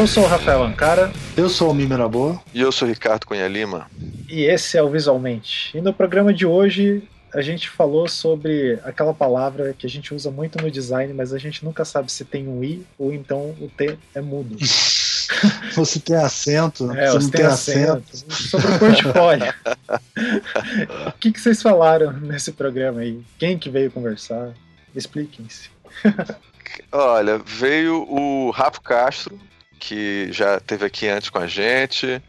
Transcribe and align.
Eu 0.00 0.06
sou 0.06 0.24
o 0.24 0.26
Rafael 0.26 0.62
Ancara. 0.62 1.12
Eu 1.36 1.50
sou 1.50 1.70
o 1.70 1.74
Mimera 1.74 2.08
Boa. 2.08 2.40
E 2.54 2.62
eu 2.62 2.72
sou 2.72 2.88
o 2.88 2.90
Ricardo 2.90 3.26
Cunha 3.26 3.46
Lima. 3.46 3.86
E 4.30 4.44
esse 4.44 4.78
é 4.78 4.82
o 4.82 4.88
Visualmente. 4.88 5.76
E 5.76 5.80
no 5.82 5.92
programa 5.92 6.32
de 6.32 6.46
hoje 6.46 7.06
a 7.34 7.42
gente 7.42 7.68
falou 7.68 8.08
sobre 8.08 8.78
aquela 8.82 9.12
palavra 9.12 9.74
que 9.78 9.86
a 9.86 9.90
gente 9.90 10.14
usa 10.14 10.30
muito 10.30 10.58
no 10.58 10.70
design, 10.70 11.12
mas 11.12 11.34
a 11.34 11.38
gente 11.38 11.62
nunca 11.62 11.84
sabe 11.84 12.10
se 12.10 12.24
tem 12.24 12.48
um 12.48 12.64
I 12.64 12.82
ou 12.98 13.12
então 13.12 13.54
o 13.60 13.68
T 13.68 13.98
é 14.14 14.22
mudo. 14.22 14.56
Você 15.76 16.00
tem 16.00 16.16
acento, 16.16 16.90
é, 16.92 17.10
você 17.10 17.18
não 17.18 17.30
tem 17.30 17.44
acento. 17.44 18.04
acento. 18.10 18.34
Sobre 18.34 18.74
o 18.74 18.78
portfólio. 18.78 19.54
o 21.08 21.12
que, 21.12 21.30
que 21.30 21.40
vocês 21.40 21.62
falaram 21.62 22.12
nesse 22.12 22.52
programa 22.52 23.00
aí? 23.00 23.20
Quem 23.38 23.56
que 23.56 23.70
veio 23.70 23.92
conversar? 23.92 24.54
Expliquem-se. 24.94 25.70
Olha, 26.90 27.38
veio 27.38 28.02
o 28.10 28.50
Rafa 28.50 28.80
Castro, 28.80 29.38
que 29.80 30.30
já 30.30 30.60
teve 30.60 30.84
aqui 30.84 31.08
antes 31.08 31.30
com 31.30 31.38
a 31.38 31.46
gente. 31.46 32.22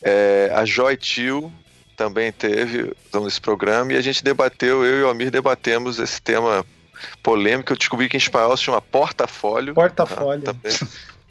É, 0.00 0.50
a 0.54 0.64
Joy 0.64 0.96
Tio 0.96 1.52
também 1.96 2.32
teve 2.32 2.92
nesse 3.12 3.40
programa 3.40 3.92
e 3.92 3.96
a 3.96 4.00
gente 4.00 4.24
debateu, 4.24 4.84
eu 4.84 5.00
e 5.00 5.02
o 5.02 5.08
Almir 5.08 5.30
debatemos 5.30 5.98
esse 5.98 6.22
tema 6.22 6.64
polêmico. 7.22 7.72
Eu 7.72 7.76
descobri 7.76 8.08
que 8.08 8.16
em 8.16 8.18
espanhol 8.18 8.56
se 8.56 8.64
chama 8.64 8.80
portafólio. 8.80 9.74
Portafólio. 9.74 10.44
Tá, 10.44 10.54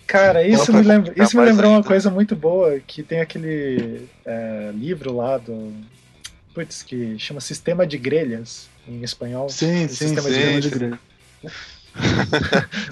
Cara, 0.05 0.45
isso 0.45 0.73
me, 0.73 0.81
lembra, 0.81 1.13
isso 1.15 1.37
me 1.37 1.45
lembrou 1.45 1.71
uma 1.71 1.83
coisa 1.83 2.09
muito 2.09 2.35
boa, 2.35 2.81
que 2.85 3.01
tem 3.01 3.21
aquele 3.21 4.09
é, 4.25 4.71
livro 4.73 5.15
lá 5.15 5.37
do. 5.37 5.73
Putz, 6.53 6.83
que 6.83 7.17
chama 7.17 7.39
Sistema 7.39 7.87
de 7.87 7.97
Grelhas, 7.97 8.67
em 8.85 9.01
espanhol. 9.03 9.47
Sim, 9.47 9.87
sim, 9.87 10.07
Sistema 10.09 10.29
sim, 10.29 10.59
de, 10.59 10.59
de 10.59 10.69
grelhas. 10.69 10.99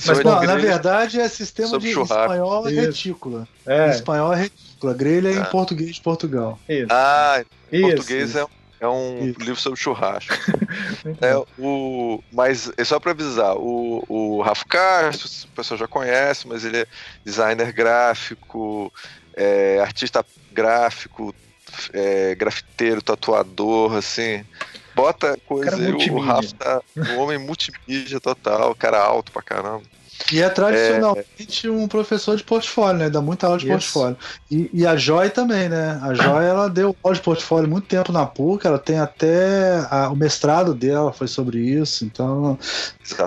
Mas, 0.05 0.23
não, 0.23 0.41
na 0.43 0.55
verdade 0.55 1.19
é 1.19 1.27
sistema 1.29 1.77
de 1.79 1.91
churrasco. 1.93 2.21
espanhol 2.33 2.67
é 2.67 2.71
retícula. 2.71 3.47
É, 3.65 3.87
Em 3.87 3.89
espanhol 3.91 4.33
é 4.33 4.41
retícula. 4.43 4.93
Grelha 4.93 5.29
é 5.29 5.33
em 5.33 5.39
Ah. 5.39 5.45
português 5.45 5.95
de 5.95 6.01
Portugal. 6.01 6.59
isso. 6.67 6.87
Ah, 6.89 7.43
em 7.71 7.77
isso, 7.77 7.87
português 7.95 8.29
isso. 8.29 8.39
é, 8.39 8.45
é 8.81 8.87
um 8.87 9.27
Isso. 9.29 9.39
livro 9.39 9.55
sobre 9.57 9.79
churrasco. 9.79 10.33
É, 11.21 11.35
o, 11.57 12.21
mas 12.31 12.71
é 12.77 12.83
só 12.83 12.99
para 12.99 13.11
avisar, 13.11 13.55
o, 13.55 14.03
o 14.07 14.41
Rafa 14.41 14.65
Castro, 14.65 15.27
o 15.45 15.55
pessoal 15.55 15.77
já 15.77 15.87
conhece, 15.87 16.47
mas 16.47 16.63
ele 16.65 16.77
é 16.79 16.87
designer 17.25 17.71
gráfico, 17.71 18.91
é, 19.33 19.79
artista 19.81 20.25
gráfico, 20.51 21.33
é, 21.93 22.35
grafiteiro, 22.35 23.01
tatuador, 23.01 23.95
assim. 23.95 24.43
Bota 25.01 25.37
coisa 25.47 25.71
Cara 25.71 25.83
aí, 25.83 25.91
o. 26.11 26.19
Rafa 26.19 26.55
tá 26.57 26.81
um 26.97 27.17
homem 27.19 27.37
multimídia 27.37 28.19
total, 28.19 28.75
cara 28.75 28.99
alto 28.99 29.31
pra 29.31 29.41
caramba. 29.41 29.81
E 30.33 30.41
é 30.41 30.49
tradicionalmente 30.49 31.69
um 31.69 31.87
professor 31.87 32.35
de 32.35 32.43
portfólio, 32.43 32.99
né? 32.99 33.09
Dá 33.09 33.21
muita 33.21 33.47
aula 33.47 33.57
de 33.57 33.63
Isso. 33.63 33.71
portfólio. 33.71 34.17
E, 34.51 34.69
e 34.73 34.85
a 34.85 34.97
Joy 34.97 35.29
também, 35.29 35.69
né? 35.69 35.97
A 36.03 36.13
Joy, 36.13 36.43
ela 36.45 36.69
deu 36.69 36.93
aula 37.01 37.15
de 37.15 37.21
portfólio 37.21 37.69
muito 37.69 37.87
tempo 37.87 38.11
na 38.11 38.25
PUC, 38.25 38.67
ela 38.67 38.77
tem 38.77 38.99
até 38.99 39.77
a- 39.89 40.09
o 40.11 40.17
mestrado 40.17 40.73
dela 40.75 41.13
foi 41.13 41.27
sobre 41.27 41.59
isso, 41.59 42.03
então 42.03 42.59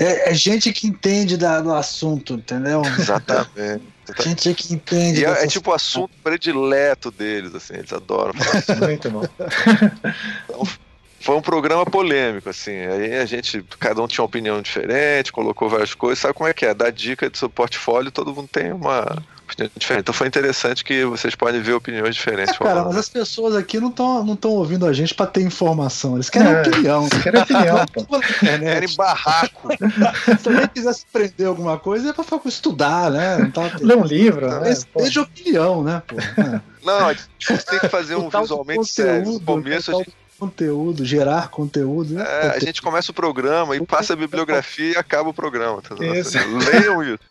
é, 0.00 0.30
é 0.30 0.34
gente 0.34 0.70
que 0.70 0.86
entende 0.86 1.38
da- 1.38 1.62
do 1.62 1.72
assunto, 1.72 2.34
entendeu? 2.34 2.82
Exatamente. 2.98 3.90
Gente 4.20 4.52
que 4.52 4.74
entende. 4.74 5.20
E 5.20 5.24
é, 5.24 5.44
é 5.44 5.46
tipo 5.46 5.70
o 5.70 5.72
assunto 5.74 6.10
predileto 6.24 7.10
deles, 7.10 7.54
assim, 7.54 7.74
eles 7.74 7.92
adoram 7.92 8.34
falar 8.34 8.58
assim. 8.58 8.74
Muito 8.74 9.08
bom. 9.10 9.22
Foi 11.22 11.36
um 11.36 11.42
programa 11.42 11.84
polêmico, 11.86 12.48
assim. 12.48 12.72
Aí 12.72 13.14
a 13.16 13.24
gente, 13.24 13.64
cada 13.78 14.02
um 14.02 14.06
tinha 14.08 14.22
uma 14.22 14.26
opinião 14.26 14.60
diferente, 14.60 15.32
colocou 15.32 15.68
várias 15.68 15.94
coisas. 15.94 16.18
Sabe 16.18 16.34
como 16.34 16.48
é 16.48 16.52
que 16.54 16.66
é? 16.66 16.74
Dá 16.74 16.90
dica 16.90 17.30
do 17.30 17.36
seu 17.36 17.48
portfólio, 17.48 18.10
todo 18.10 18.34
mundo 18.34 18.48
tem 18.50 18.72
uma 18.72 19.22
opinião 19.52 19.70
diferente. 19.76 20.02
Então 20.02 20.14
foi 20.14 20.26
interessante 20.26 20.82
que 20.84 21.04
vocês 21.04 21.34
podem 21.34 21.60
ver 21.60 21.74
opiniões 21.74 22.14
diferentes. 22.14 22.54
É, 22.54 22.58
cara, 22.58 22.70
rolando. 22.70 22.88
mas 22.88 22.96
as 22.98 23.08
pessoas 23.08 23.54
aqui 23.54 23.78
não 23.78 23.90
estão 23.90 24.24
não 24.24 24.34
tão 24.34 24.50
ouvindo 24.52 24.86
a 24.86 24.92
gente 24.92 25.14
pra 25.14 25.26
ter 25.26 25.42
informação, 25.42 26.14
eles 26.14 26.28
querem 26.30 26.48
É. 26.52 26.62
opinião. 26.62 27.04
Opinião. 27.06 27.86
Pô, 28.08 28.18
na 28.18 28.28
internet. 28.28 28.80
Querem 28.80 28.96
barraco. 28.96 29.68
Se 30.40 30.48
alguém 30.48 30.66
quiser 30.68 30.92
se 30.94 31.06
prender 31.12 31.46
alguma 31.46 31.78
coisa, 31.78 32.10
é 32.10 32.12
pra 32.12 32.24
falar, 32.24 32.42
estudar, 32.46 33.10
né? 33.10 33.38
Não 33.38 33.50
tá 33.50 33.70
Lê 33.80 33.94
um 33.94 34.04
livro, 34.04 34.48
né? 34.48 34.58
Mas 34.60 34.84
Pô. 34.84 35.00
seja 35.00 35.22
opinião, 35.22 35.84
né, 35.84 36.02
pô? 36.06 36.16
É. 36.18 36.60
Não, 36.84 37.08
a 37.08 37.12
gente 37.12 37.64
tem 37.66 37.78
que 37.78 37.88
fazer 37.88 38.16
um 38.16 38.28
visualmente 38.28 38.86
sério. 38.86 39.32
No 39.32 39.40
começo 39.40 39.90
a 39.90 39.94
tal 39.94 40.00
gente, 40.02 40.12
conteúdo, 40.42 41.04
gerar 41.04 41.48
conteúdo. 41.48 42.14
né? 42.14 42.24
é, 42.26 42.46
a 42.48 42.58
gente 42.58 42.82
começa 42.82 43.12
o 43.12 43.14
programa 43.14 43.76
e 43.76 43.86
passa 43.86 44.14
a 44.14 44.16
bibliografia 44.16 44.92
e 44.92 44.96
acaba 44.96 45.28
o 45.28 45.34
programa. 45.34 45.80
tá? 45.80 45.94
Isso. 46.04 46.36
Leiam 46.72 47.02
isso. 47.04 47.22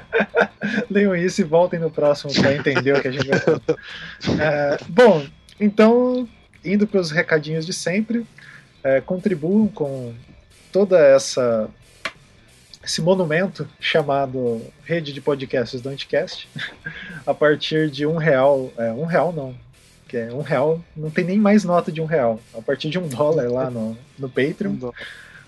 Leiam 0.88 1.14
isso 1.14 1.42
e 1.42 1.44
voltem 1.44 1.78
no 1.78 1.90
próximo 1.90 2.32
para 2.32 2.54
entender 2.54 2.96
o 2.96 3.02
que 3.02 3.08
a 3.08 3.10
gente 3.10 3.28
vai 3.28 3.38
falar. 3.38 3.60
É, 4.40 4.78
bom, 4.88 5.26
então, 5.60 6.26
indo 6.64 6.86
para 6.86 6.98
os 7.00 7.10
recadinhos 7.10 7.66
de 7.66 7.74
sempre, 7.74 8.26
é, 8.82 9.02
contribuam 9.02 9.68
com 9.68 10.14
toda 10.72 10.98
essa 10.98 11.68
esse 12.82 13.02
monumento 13.02 13.68
chamado 13.78 14.62
Rede 14.84 15.12
de 15.12 15.20
Podcasts 15.20 15.82
do 15.82 15.90
Anticast 15.90 16.48
a 17.26 17.34
partir 17.34 17.90
de 17.90 18.06
um 18.06 18.16
real, 18.16 18.72
é, 18.78 18.90
um 18.90 19.04
real 19.04 19.30
não, 19.30 19.54
que 20.10 20.16
é 20.16 20.32
um 20.32 20.42
real, 20.42 20.82
não 20.96 21.08
tem 21.08 21.24
nem 21.24 21.38
mais 21.38 21.62
nota 21.62 21.92
de 21.92 22.00
um 22.00 22.04
real, 22.04 22.40
a 22.52 22.60
partir 22.60 22.90
de 22.90 22.98
um 22.98 23.06
dólar 23.06 23.48
lá 23.48 23.70
no, 23.70 23.96
no 24.18 24.28
Patreon, 24.28 24.74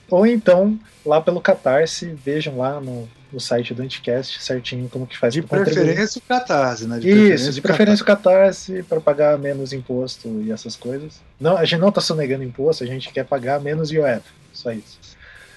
ou 0.08 0.24
então 0.24 0.78
lá 1.04 1.20
pelo 1.20 1.40
Catarse, 1.40 2.16
vejam 2.24 2.58
lá 2.58 2.80
no, 2.80 3.08
no 3.32 3.40
site 3.40 3.74
do 3.74 3.82
Anticast 3.82 4.40
certinho 4.40 4.88
como 4.88 5.04
que 5.04 5.18
faz 5.18 5.34
De 5.34 5.42
preferência 5.42 6.20
o 6.20 6.22
Catarse, 6.22 6.86
né? 6.86 7.00
De 7.00 7.10
Isso, 7.10 7.50
de 7.50 7.60
preferência 7.60 8.04
o 8.04 8.06
Catarse 8.06 8.84
para 8.84 9.00
pagar 9.00 9.36
menos 9.36 9.72
imposto 9.72 10.28
e 10.44 10.52
essas 10.52 10.76
coisas. 10.76 11.20
Não, 11.40 11.56
a 11.56 11.64
gente 11.64 11.80
não 11.80 11.88
está 11.88 12.00
sonegando 12.00 12.44
imposto, 12.44 12.84
a 12.84 12.86
gente 12.86 13.12
quer 13.12 13.24
pagar 13.24 13.60
menos 13.60 13.90
IOF, 13.90 14.22
só 14.52 14.70
isso. 14.70 14.96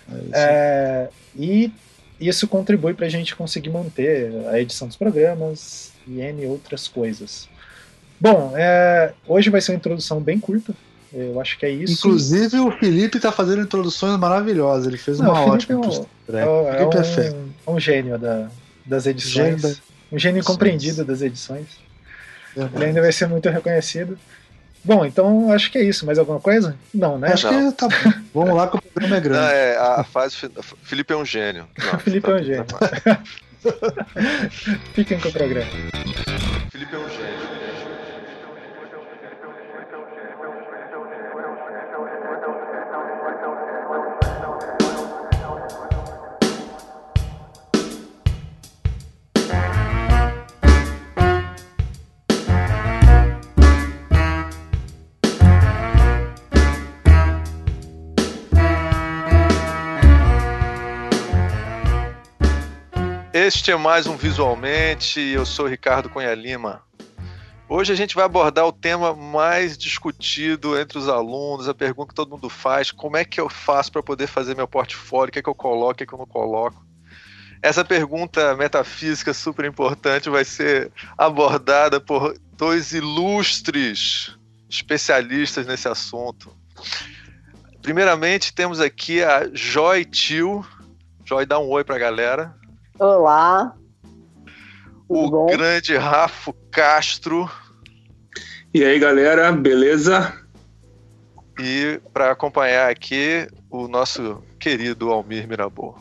Catarse. 0.07 0.31
É, 0.33 1.09
e 1.35 1.71
isso 2.19 2.47
contribui 2.47 2.95
para 2.95 3.05
a 3.05 3.09
gente 3.09 3.35
conseguir 3.35 3.69
manter 3.69 4.31
a 4.47 4.59
edição 4.59 4.87
dos 4.87 4.97
programas 4.97 5.91
e 6.07 6.21
N 6.21 6.47
outras 6.47 6.87
coisas. 6.87 7.47
Bom, 8.19 8.53
é, 8.55 9.13
hoje 9.27 9.49
vai 9.49 9.61
ser 9.61 9.71
uma 9.71 9.77
introdução 9.77 10.19
bem 10.21 10.39
curta, 10.39 10.73
eu 11.13 11.39
acho 11.39 11.57
que 11.59 11.65
é 11.65 11.69
isso. 11.69 11.93
Inclusive, 12.07 12.59
o 12.59 12.71
Felipe 12.71 13.19
tá 13.19 13.31
fazendo 13.31 13.61
introduções 13.61 14.17
maravilhosas. 14.19 14.87
Ele 14.87 14.97
fez 14.97 15.19
Não, 15.19 15.31
uma 15.31 15.53
ótima. 15.53 15.73
é 15.73 15.75
um- 15.75 15.79
introdução. 15.79 16.07
é, 16.33 16.41
é 16.41 16.77
Felipe 16.77 16.97
é 16.97 17.03
feio. 17.03 17.35
um, 17.67 17.73
um 17.75 17.79
gênio 17.79 18.17
da- 18.17 18.47
das 18.85 19.05
edições. 19.05 19.61
Gênio 19.61 19.61
da- 19.61 19.75
Um 20.11 20.19
gênio 20.19 20.39
incompreendido 20.39 21.03
das 21.03 21.21
edições. 21.21 21.65
Ele 22.55 22.85
ainda 22.85 23.01
vai 23.01 23.11
ser 23.11 23.27
muito 23.27 23.49
reconhecido. 23.49 24.17
Bom, 24.83 25.03
então 25.05 25.51
acho 25.51 25.71
que 25.71 25.77
é 25.79 25.83
isso. 25.83 26.05
Mais 26.05 26.17
alguma 26.19 26.39
coisa? 26.39 26.75
Não, 26.93 27.17
né? 27.17 27.33
Acho 27.33 27.49
que 27.49 27.71
tá 27.73 27.87
bom. 27.87 28.13
Vamos 28.33 28.55
lá 28.55 28.67
que 28.67 28.77
o 28.77 28.81
programa 28.81 29.15
é 29.15 29.19
Não, 29.19 29.23
grande. 29.29 29.53
é, 29.53 29.77
a 29.77 30.03
fase. 30.03 30.35
Felipe 30.83 31.11
é 31.11 31.17
um 31.17 31.25
gênio. 31.25 31.65
Não, 31.75 31.75
Felipe 31.99 32.29
é 32.29 32.33
um 32.35 32.43
gênio. 32.43 32.65
Fiquem 34.93 35.19
com 35.19 35.29
o 35.29 35.33
programa. 35.33 35.65
Felipe 36.71 36.95
é 36.95 36.99
um 36.99 37.04
Este 63.45 63.71
é 63.71 63.75
mais 63.75 64.07
um 64.07 64.17
Visualmente 64.17 65.19
eu 65.19 65.45
sou 65.45 65.67
Ricardo 65.67 66.09
Cunha 66.09 66.33
Lima. 66.33 66.81
Hoje 67.69 67.93
a 67.93 67.95
gente 67.95 68.15
vai 68.15 68.25
abordar 68.25 68.65
o 68.65 68.71
tema 68.71 69.13
mais 69.13 69.77
discutido 69.77 70.75
entre 70.79 70.97
os 70.97 71.07
alunos, 71.07 71.69
a 71.69 71.73
pergunta 71.75 72.09
que 72.09 72.15
todo 72.15 72.31
mundo 72.31 72.49
faz: 72.49 72.89
como 72.89 73.17
é 73.17 73.23
que 73.23 73.39
eu 73.39 73.47
faço 73.47 73.91
para 73.91 74.01
poder 74.01 74.25
fazer 74.25 74.55
meu 74.55 74.67
portfólio? 74.67 75.29
O 75.29 75.31
que 75.31 75.37
é 75.37 75.43
que 75.43 75.49
eu 75.49 75.53
coloco, 75.53 75.91
o 75.91 75.95
que 75.95 76.03
é 76.03 76.07
que 76.07 76.13
eu 76.13 76.17
não 76.17 76.25
coloco? 76.25 76.83
Essa 77.61 77.85
pergunta 77.85 78.55
metafísica 78.55 79.31
super 79.31 79.65
importante 79.65 80.27
vai 80.27 80.43
ser 80.43 80.91
abordada 81.15 82.01
por 82.01 82.35
dois 82.53 82.93
ilustres 82.93 84.35
especialistas 84.67 85.67
nesse 85.67 85.87
assunto. 85.87 86.51
Primeiramente, 87.79 88.51
temos 88.51 88.79
aqui 88.79 89.23
a 89.23 89.47
Joy 89.53 90.03
Tio. 90.03 90.65
Joy, 91.23 91.45
dá 91.45 91.59
um 91.59 91.69
oi 91.69 91.83
pra 91.83 91.99
galera. 91.99 92.64
Olá. 92.97 93.75
O 95.07 95.29
bom? 95.29 95.47
grande 95.47 95.97
Rafo 95.97 96.53
Castro. 96.71 97.49
E 98.73 98.83
aí, 98.83 98.97
galera, 98.99 99.51
beleza? 99.51 100.33
E 101.59 101.99
para 102.13 102.31
acompanhar 102.31 102.89
aqui, 102.89 103.47
o 103.69 103.87
nosso 103.87 104.41
querido 104.59 105.11
Almir 105.11 105.47
Mirabor. 105.47 105.99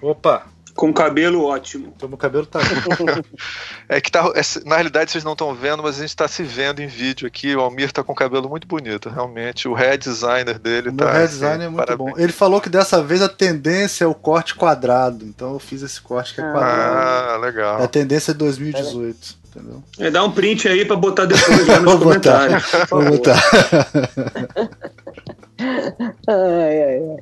Opa! 0.00 0.46
Com 0.76 0.92
cabelo 0.92 1.42
ótimo. 1.44 1.92
Então, 1.96 2.06
meu 2.08 2.18
cabelo 2.18 2.44
tá. 2.46 2.60
É 3.88 4.00
que 4.00 4.10
tá. 4.10 4.30
é, 4.34 4.40
na 4.68 4.74
realidade 4.76 5.10
vocês 5.10 5.24
não 5.24 5.32
estão 5.32 5.54
vendo, 5.54 5.82
mas 5.82 5.96
a 5.98 6.02
gente 6.02 6.14
tá 6.14 6.28
se 6.28 6.42
vendo 6.42 6.80
em 6.82 6.86
vídeo 6.86 7.26
aqui. 7.26 7.54
O 7.56 7.60
Almir 7.60 7.90
tá 7.92 8.02
com 8.04 8.12
o 8.12 8.14
cabelo 8.16 8.48
muito 8.48 8.66
bonito, 8.66 9.08
realmente. 9.08 9.66
O 9.68 9.74
hair 9.74 9.96
designer 9.96 10.58
dele 10.58 10.90
O 10.90 10.92
tá. 10.92 11.04
meu 11.06 11.14
hair 11.14 11.24
assim, 11.24 11.44
é 11.46 11.56
muito 11.68 11.76
parabéns. 11.76 12.10
bom. 12.12 12.18
Ele 12.20 12.32
falou 12.32 12.60
que 12.60 12.68
dessa 12.68 13.02
vez 13.02 13.22
a 13.22 13.28
tendência 13.28 14.04
é 14.04 14.06
o 14.06 14.14
corte 14.14 14.54
quadrado. 14.54 15.24
Então 15.24 15.52
eu 15.54 15.58
fiz 15.58 15.82
esse 15.82 16.00
corte 16.00 16.34
que 16.34 16.40
é 16.40 16.44
Ah. 16.44 16.52
quadrado. 16.52 17.30
Ah, 17.30 17.34
É 17.34 17.38
legal. 17.38 17.82
a 17.82 17.88
tendência 17.88 18.32
de 18.34 18.38
2018. 18.40 19.46
Entendeu? 19.56 19.82
É, 19.98 20.10
dá 20.10 20.22
um 20.22 20.30
print 20.32 20.68
aí 20.68 20.84
pra 20.84 20.96
botar 20.96 21.24
depois 21.24 21.66
lá 21.66 21.78
nos 21.80 21.94
Vou 21.94 22.12
botar. 22.12 22.46
comentários. 22.48 22.86
por 22.88 23.02
Vou 23.02 23.10
botar. 23.12 23.40
Ai, 26.28 26.82
ai, 26.82 26.98
ai. 26.98 27.16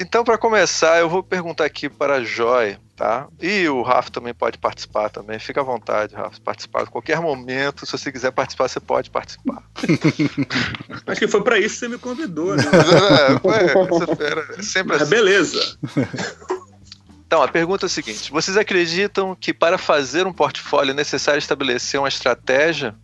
Então, 0.00 0.24
para 0.24 0.36
começar, 0.38 0.98
eu 1.00 1.08
vou 1.08 1.22
perguntar 1.22 1.64
aqui 1.64 1.88
para 1.88 2.16
a 2.16 2.22
Joy, 2.24 2.76
tá? 2.96 3.26
E 3.40 3.68
o 3.68 3.82
Rafa 3.82 4.10
também 4.10 4.32
pode 4.32 4.58
participar 4.58 5.08
também. 5.08 5.38
Fica 5.38 5.60
à 5.60 5.64
vontade, 5.64 6.14
Rafa, 6.14 6.40
participar 6.40 6.82
a 6.82 6.86
qualquer 6.86 7.20
momento. 7.20 7.84
Se 7.84 7.92
você 7.92 8.10
quiser 8.10 8.30
participar, 8.30 8.68
você 8.68 8.80
pode 8.80 9.10
participar. 9.10 9.62
Acho 11.06 11.20
que 11.20 11.28
foi 11.28 11.42
pra 11.42 11.58
isso 11.58 11.74
que 11.74 11.80
você 11.80 11.88
me 11.88 11.98
convidou, 11.98 12.56
né? 12.56 12.64
é, 14.56 14.58
é 14.58 14.62
sempre 14.62 14.96
assim. 14.96 15.10
beleza. 15.10 15.78
Então, 17.26 17.42
a 17.42 17.48
pergunta 17.48 17.86
é 17.86 17.88
a 17.88 17.90
seguinte: 17.90 18.30
vocês 18.30 18.56
acreditam 18.56 19.34
que 19.34 19.52
para 19.52 19.76
fazer 19.76 20.24
um 20.24 20.32
portfólio 20.32 20.92
é 20.92 20.94
necessário 20.94 21.38
estabelecer 21.40 21.98
uma 21.98 22.08
estratégia? 22.08 22.94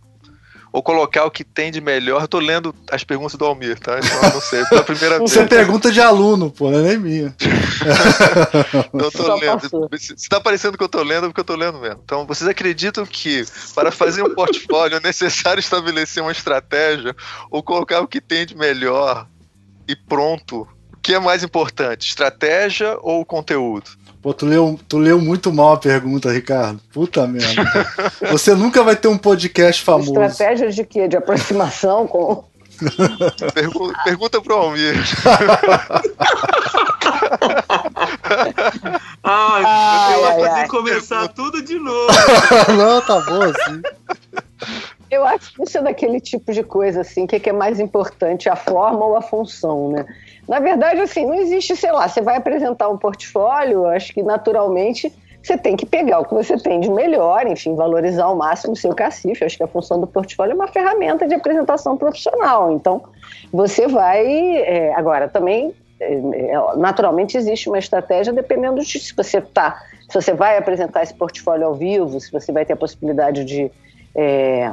Ou 0.73 0.81
colocar 0.81 1.25
o 1.25 1.31
que 1.31 1.43
tem 1.43 1.69
de 1.69 1.81
melhor? 1.81 2.21
Eu 2.21 2.27
tô 2.27 2.39
lendo 2.39 2.73
as 2.89 3.03
perguntas 3.03 3.35
do 3.35 3.43
Almir, 3.45 3.77
tá? 3.77 3.99
Então 3.99 4.23
eu 4.23 4.33
não 4.33 4.41
sei, 4.41 4.63
pela 4.65 4.83
primeira 4.83 5.17
vez. 5.19 5.29
Isso 5.31 5.39
é 5.39 5.45
pergunta 5.45 5.91
de 5.91 5.99
aluno, 5.99 6.49
pô, 6.49 6.71
não 6.71 6.79
é 6.79 6.83
nem 6.83 6.97
minha. 6.97 7.35
Eu 8.93 9.11
tô 9.11 9.23
Só 9.23 9.35
lendo. 9.35 9.59
passou. 9.61 9.89
Se 9.97 10.29
tá 10.29 10.39
parecendo 10.39 10.77
que 10.77 10.83
eu 10.83 10.89
tô 10.89 11.01
lendo, 11.03 11.25
é 11.25 11.29
porque 11.29 11.41
eu 11.41 11.45
tô 11.45 11.55
lendo 11.55 11.79
mesmo. 11.79 11.99
Então, 12.03 12.25
vocês 12.25 12.47
acreditam 12.47 13.05
que 13.05 13.43
para 13.73 13.91
fazer 13.91 14.21
um 14.23 14.33
portfólio 14.33 14.97
é 14.97 14.99
necessário 14.99 15.59
estabelecer 15.59 16.21
uma 16.21 16.31
estratégia 16.31 17.15
ou 17.49 17.63
colocar 17.63 18.01
o 18.01 18.07
que 18.07 18.21
tem 18.21 18.45
de 18.45 18.55
melhor 18.55 19.27
e 19.87 19.95
pronto? 19.95 20.67
O 20.93 20.97
que 21.01 21.15
é 21.15 21.19
mais 21.19 21.43
importante, 21.43 22.07
estratégia 22.07 22.95
ou 23.01 23.25
conteúdo? 23.25 23.89
Pô, 24.21 24.33
tu 24.33 24.45
leu, 24.45 24.79
tu 24.87 24.97
leu 24.99 25.19
muito 25.19 25.51
mal 25.51 25.73
a 25.73 25.77
pergunta, 25.77 26.31
Ricardo. 26.31 26.79
Puta 26.93 27.25
merda. 27.25 27.63
Você 28.31 28.53
nunca 28.53 28.83
vai 28.83 28.95
ter 28.95 29.07
um 29.07 29.17
podcast 29.17 29.81
famoso. 29.83 30.11
Estratégia 30.21 30.69
de 30.69 30.83
quê? 30.85 31.07
De 31.07 31.17
aproximação 31.17 32.05
com. 32.07 32.43
Pergu- 33.53 33.93
pergunta 34.03 34.41
pro 34.41 34.55
Almir. 34.55 34.95
Ai, 39.23 39.63
Ai, 39.65 40.13
eu 40.15 40.25
ai, 40.25 40.33
vou 40.35 40.45
fazer 40.45 40.59
ai. 40.61 40.67
começar 40.67 41.27
tudo 41.29 41.61
de 41.61 41.77
novo. 41.77 42.07
não, 42.77 43.01
tá 43.01 43.19
bom 43.21 43.41
assim. 43.43 43.81
Eu 45.11 45.25
acho 45.25 45.53
que 45.53 45.63
isso 45.63 45.77
é 45.77 45.81
daquele 45.81 46.21
tipo 46.21 46.53
de 46.53 46.63
coisa, 46.63 47.01
assim, 47.01 47.27
que, 47.27 47.37
que 47.37 47.49
é 47.49 47.53
mais 47.53 47.81
importante, 47.81 48.47
a 48.47 48.55
forma 48.55 49.05
ou 49.05 49.17
a 49.17 49.21
função, 49.21 49.91
né? 49.91 50.05
Na 50.47 50.59
verdade, 50.59 51.01
assim, 51.01 51.25
não 51.25 51.35
existe, 51.35 51.75
sei 51.75 51.91
lá, 51.91 52.07
você 52.07 52.21
vai 52.21 52.37
apresentar 52.37 52.87
um 52.87 52.97
portfólio, 52.97 53.85
acho 53.87 54.13
que 54.13 54.23
naturalmente 54.23 55.13
você 55.43 55.57
tem 55.57 55.75
que 55.75 55.85
pegar 55.85 56.19
o 56.19 56.25
que 56.25 56.33
você 56.33 56.55
tem 56.57 56.79
de 56.79 56.89
melhor, 56.89 57.47
enfim, 57.47 57.75
valorizar 57.75 58.25
ao 58.25 58.35
máximo 58.35 58.73
o 58.73 58.75
seu 58.75 58.93
cacife. 58.93 59.41
Eu 59.41 59.47
acho 59.47 59.57
que 59.57 59.63
a 59.63 59.67
função 59.67 59.99
do 59.99 60.07
portfólio 60.07 60.51
é 60.51 60.55
uma 60.55 60.67
ferramenta 60.67 61.27
de 61.27 61.33
apresentação 61.33 61.97
profissional. 61.97 62.71
Então, 62.71 63.01
você 63.51 63.87
vai. 63.87 64.25
é, 64.57 64.93
agora, 64.93 65.27
também, 65.27 65.73
é, 65.99 66.13
é, 66.13 66.75
naturalmente, 66.77 67.35
existe 67.35 67.67
uma 67.67 67.79
estratégia 67.79 68.31
dependendo 68.31 68.81
de 68.81 68.99
se 68.99 69.15
você 69.15 69.41
tá. 69.41 69.81
Se 70.07 70.13
você 70.13 70.33
vai 70.33 70.57
apresentar 70.57 71.01
esse 71.01 71.13
portfólio 71.13 71.65
ao 71.65 71.73
vivo, 71.73 72.19
se 72.19 72.31
você 72.31 72.51
vai 72.51 72.63
ter 72.63 72.73
a 72.73 72.77
possibilidade 72.77 73.43
de. 73.43 73.71
é, 74.15 74.71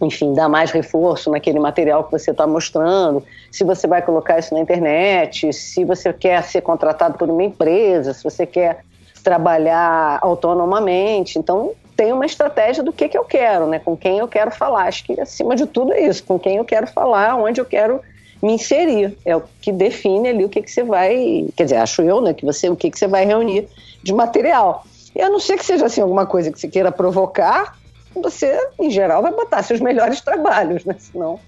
enfim, 0.00 0.32
dar 0.32 0.48
mais 0.48 0.70
reforço 0.70 1.30
naquele 1.30 1.58
material 1.58 2.04
que 2.04 2.12
você 2.12 2.30
está 2.30 2.46
mostrando, 2.46 3.22
se 3.50 3.64
você 3.64 3.86
vai 3.86 4.02
colocar 4.02 4.38
isso 4.38 4.54
na 4.54 4.60
internet, 4.60 5.52
se 5.52 5.84
você 5.84 6.12
quer 6.12 6.42
ser 6.44 6.60
contratado 6.60 7.18
por 7.18 7.28
uma 7.28 7.42
empresa, 7.42 8.14
se 8.14 8.22
você 8.22 8.46
quer 8.46 8.84
trabalhar 9.22 10.18
autonomamente. 10.22 11.38
Então, 11.38 11.72
tem 11.96 12.12
uma 12.12 12.24
estratégia 12.24 12.82
do 12.82 12.92
que, 12.92 13.08
que 13.08 13.18
eu 13.18 13.24
quero, 13.24 13.66
né? 13.66 13.80
com 13.80 13.96
quem 13.96 14.18
eu 14.18 14.28
quero 14.28 14.50
falar. 14.50 14.84
Acho 14.84 15.04
que, 15.04 15.20
acima 15.20 15.56
de 15.56 15.66
tudo, 15.66 15.92
é 15.92 16.00
isso, 16.00 16.22
com 16.24 16.38
quem 16.38 16.56
eu 16.56 16.64
quero 16.64 16.86
falar, 16.86 17.34
onde 17.34 17.60
eu 17.60 17.64
quero 17.64 18.00
me 18.40 18.52
inserir. 18.52 19.18
É 19.24 19.36
o 19.36 19.42
que 19.60 19.72
define 19.72 20.28
ali 20.28 20.44
o 20.44 20.48
que, 20.48 20.62
que 20.62 20.70
você 20.70 20.84
vai. 20.84 21.46
Quer 21.56 21.64
dizer, 21.64 21.76
acho 21.76 22.02
eu, 22.02 22.20
né? 22.20 22.32
Que 22.32 22.44
você, 22.44 22.68
o 22.68 22.76
que, 22.76 22.90
que 22.90 22.98
você 22.98 23.08
vai 23.08 23.24
reunir 23.24 23.68
de 24.02 24.12
material. 24.14 24.84
E 25.14 25.20
a 25.20 25.28
não 25.28 25.40
ser 25.40 25.56
que 25.56 25.64
seja 25.64 25.86
assim, 25.86 26.00
alguma 26.00 26.26
coisa 26.26 26.52
que 26.52 26.60
você 26.60 26.68
queira 26.68 26.92
provocar, 26.92 27.76
você, 28.22 28.58
em 28.78 28.90
geral, 28.90 29.22
vai 29.22 29.32
botar 29.32 29.62
seus 29.62 29.80
melhores 29.80 30.20
trabalhos, 30.20 30.84
né? 30.84 30.96
Senão, 30.98 31.40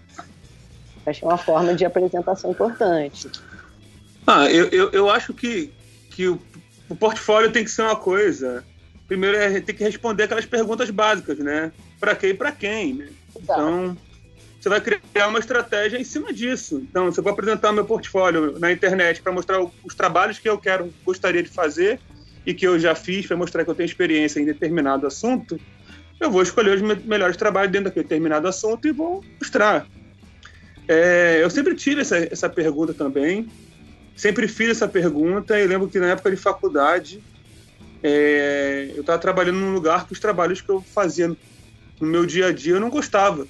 que 1.04 1.24
é 1.24 1.26
uma 1.26 1.38
forma 1.38 1.74
de 1.74 1.84
apresentação 1.84 2.50
importante. 2.50 3.28
Ah, 4.26 4.50
eu, 4.50 4.66
eu, 4.68 4.90
eu 4.90 5.10
acho 5.10 5.32
que, 5.34 5.72
que 6.10 6.28
o, 6.28 6.40
o 6.88 6.94
portfólio 6.94 7.50
tem 7.50 7.64
que 7.64 7.70
ser 7.70 7.82
uma 7.82 7.96
coisa. 7.96 8.64
Primeiro 9.08 9.36
é 9.36 9.60
ter 9.60 9.72
que 9.72 9.82
responder 9.82 10.24
aquelas 10.24 10.46
perguntas 10.46 10.90
básicas, 10.90 11.38
né? 11.38 11.72
Para 11.98 12.14
quê 12.14 12.28
e 12.28 12.34
para 12.34 12.52
quem, 12.52 12.94
né? 12.94 13.08
Então, 13.36 13.96
você 14.60 14.68
vai 14.68 14.80
criar 14.80 15.28
uma 15.28 15.38
estratégia 15.38 15.98
em 15.98 16.04
cima 16.04 16.32
disso. 16.32 16.84
Então, 16.88 17.10
se 17.10 17.18
eu 17.18 17.24
vou 17.24 17.32
apresentar 17.32 17.72
meu 17.72 17.84
portfólio 17.84 18.58
na 18.58 18.70
internet 18.70 19.22
para 19.22 19.32
mostrar 19.32 19.60
os 19.62 19.94
trabalhos 19.94 20.38
que 20.38 20.48
eu 20.48 20.58
quero, 20.58 20.92
gostaria 21.04 21.42
de 21.42 21.48
fazer 21.48 21.98
e 22.44 22.54
que 22.54 22.66
eu 22.66 22.78
já 22.78 22.94
fiz 22.94 23.26
para 23.26 23.36
mostrar 23.36 23.64
que 23.64 23.70
eu 23.70 23.74
tenho 23.74 23.86
experiência 23.86 24.38
em 24.38 24.44
determinado 24.44 25.06
assunto, 25.06 25.58
eu 26.20 26.30
vou 26.30 26.42
escolher 26.42 26.76
os 26.76 26.82
me- 26.82 27.02
melhores 27.04 27.36
trabalhos 27.36 27.72
dentro 27.72 27.86
daquele 27.86 28.04
determinado 28.04 28.46
assunto 28.48 28.86
e 28.86 28.92
vou 28.92 29.26
mostrar. 29.40 29.88
É, 30.88 31.42
eu 31.42 31.50
sempre 31.50 31.74
tive 31.74 32.00
essa, 32.00 32.18
essa 32.18 32.48
pergunta 32.50 32.94
também. 32.94 33.50
Sempre 34.16 34.48
fiz 34.48 34.70
essa 34.70 34.88
pergunta 34.88 35.58
e 35.58 35.66
lembro 35.66 35.88
que 35.90 35.98
na 35.98 36.08
época 36.10 36.30
de 36.30 36.36
faculdade 36.36 37.24
é, 38.02 38.92
eu 38.94 39.00
estava 39.00 39.18
trabalhando 39.18 39.58
num 39.58 39.72
lugar 39.72 40.06
que 40.06 40.12
os 40.12 40.20
trabalhos 40.20 40.60
que 40.60 40.70
eu 40.70 40.84
fazia 40.94 41.28
no 41.28 42.08
meu 42.08 42.26
dia 42.26 42.46
a 42.48 42.52
dia 42.52 42.74
eu 42.74 42.80
não 42.80 42.90
gostava. 42.90 43.48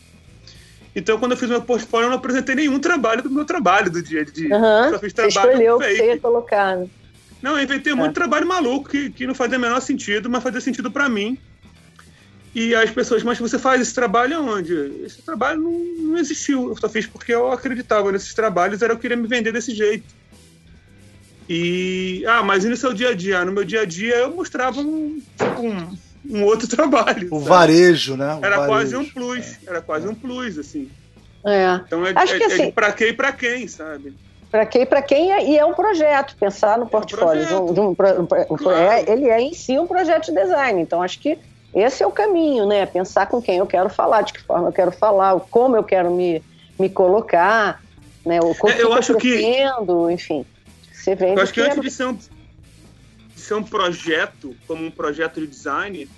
Então, 0.94 1.18
quando 1.18 1.32
eu 1.32 1.38
fiz 1.38 1.48
meu 1.48 1.62
portfólio, 1.64 2.06
eu 2.06 2.10
não 2.10 2.18
apresentei 2.18 2.54
nenhum 2.54 2.80
trabalho 2.80 3.22
do 3.22 3.30
meu 3.30 3.44
trabalho 3.44 3.90
do 3.90 4.02
dia 4.02 4.22
a 4.22 4.24
dia. 4.24 4.56
Aham, 4.56 4.90
Só 4.90 4.98
fiz 4.98 5.12
Você 5.12 5.28
trabalho 5.28 5.50
escolheu 5.52 5.76
o 5.76 5.78
que 5.80 5.86
você 5.86 6.06
ia 6.06 6.20
colocar. 6.20 6.76
né? 6.76 6.86
Não, 7.42 7.56
eu 7.56 7.64
inventei 7.64 7.94
muito 7.94 8.14
trabalho 8.14 8.46
maluco 8.46 8.90
que, 8.90 9.10
que 9.10 9.26
não 9.26 9.34
fazia 9.34 9.56
o 9.56 9.60
menor 9.60 9.80
sentido, 9.80 10.28
mas 10.28 10.42
fazia 10.42 10.60
sentido 10.60 10.90
para 10.90 11.08
mim. 11.08 11.38
E 12.54 12.74
as 12.74 12.90
pessoas, 12.90 13.22
mas 13.22 13.38
você 13.38 13.58
faz 13.58 13.80
esse 13.80 13.94
trabalho 13.94 14.36
aonde? 14.38 14.74
Esse 15.04 15.22
trabalho 15.22 15.60
não, 15.60 15.70
não 16.10 16.18
existiu. 16.18 16.68
Eu 16.70 16.76
só 16.76 16.88
fiz 16.88 17.06
porque 17.06 17.32
eu 17.32 17.50
acreditava 17.52 18.10
nesses 18.10 18.34
trabalhos, 18.34 18.82
era 18.82 18.92
eu 18.92 18.98
queria 18.98 19.16
me 19.16 19.28
vender 19.28 19.52
desse 19.52 19.72
jeito. 19.74 20.12
E. 21.48 22.24
Ah, 22.26 22.42
mas 22.42 22.64
e 22.64 22.68
no 22.68 22.76
seu 22.76 22.92
dia 22.92 23.10
a 23.10 23.14
dia? 23.14 23.44
No 23.44 23.52
meu 23.52 23.64
dia 23.64 23.82
a 23.82 23.84
dia 23.84 24.16
eu 24.16 24.34
mostrava 24.34 24.80
um, 24.80 25.20
tipo, 25.36 25.62
um, 25.62 25.96
um 26.28 26.44
outro 26.44 26.66
trabalho. 26.68 27.28
O 27.30 27.38
sabe? 27.38 27.48
varejo, 27.48 28.16
né? 28.16 28.34
O 28.34 28.44
Era 28.44 28.56
varejo. 28.56 28.66
quase 28.68 28.96
um 28.96 29.08
plus. 29.08 29.56
Era 29.66 29.80
quase 29.80 30.08
um 30.08 30.14
plus, 30.14 30.58
assim. 30.58 30.88
É. 31.46 31.80
Então 31.86 32.06
é, 32.06 32.12
Acho 32.14 32.34
é, 32.34 32.36
que 32.38 32.42
é 32.42 32.46
assim- 32.46 32.66
de 32.66 32.72
pra 32.72 32.92
quê 32.92 33.08
e 33.08 33.12
pra 33.12 33.32
quem, 33.32 33.66
sabe? 33.66 34.14
Para 34.50 34.66
quem, 34.66 34.84
para 34.84 35.00
quem 35.02 35.32
é, 35.32 35.48
e 35.50 35.56
é 35.58 35.64
um 35.64 35.72
projeto, 35.74 36.34
pensar 36.38 36.76
no 36.76 36.86
portfólio. 36.88 37.42
um- 37.62 37.72
de 37.72 37.78
um 37.80 37.84
um 37.84 37.90
um 37.90 37.94
pro- 38.56 38.72
é- 38.72 39.04
ele 39.08 39.28
é 39.28 39.40
em 39.40 39.54
si 39.54 39.78
um 39.78 39.86
projeto 39.86 40.26
de 40.26 40.34
design. 40.34 40.82
Então, 40.82 41.00
acho 41.00 41.20
que 41.20 41.38
esse 41.74 42.02
é 42.02 42.06
o 42.06 42.12
caminho, 42.12 42.66
né? 42.66 42.84
Pensar 42.86 43.26
com 43.26 43.40
quem 43.40 43.58
eu 43.58 43.66
quero 43.66 43.88
falar, 43.90 44.22
de 44.22 44.32
que 44.32 44.40
forma 44.42 44.68
eu 44.68 44.72
quero 44.72 44.92
falar, 44.92 45.38
como 45.40 45.76
eu 45.76 45.84
quero 45.84 46.10
me, 46.14 46.42
me 46.78 46.88
colocar, 46.90 47.80
né? 48.24 48.38
O 48.40 48.54
como 48.54 48.72
É, 48.72 48.82
eu 48.82 48.88
que 48.92 48.98
acho 48.98 49.16
que- 49.16 49.32
pretendo, 49.34 50.10
enfim. 50.10 50.44
Você 50.92 51.14
vende 51.14 51.36
Eu 51.36 51.42
acho 51.42 51.52
que 51.52 51.60
o 51.60 51.64
antes 51.64 51.78
é- 51.78 51.80
de 51.80 51.90
ser, 51.90 52.04
um, 52.06 52.14
de 52.14 53.40
ser 53.40 53.54
um 53.54 53.62
projeto, 53.62 54.56
como 54.66 54.84
um 54.84 54.90
projeto 54.90 55.40
de 55.40 55.46
design, 55.46 56.08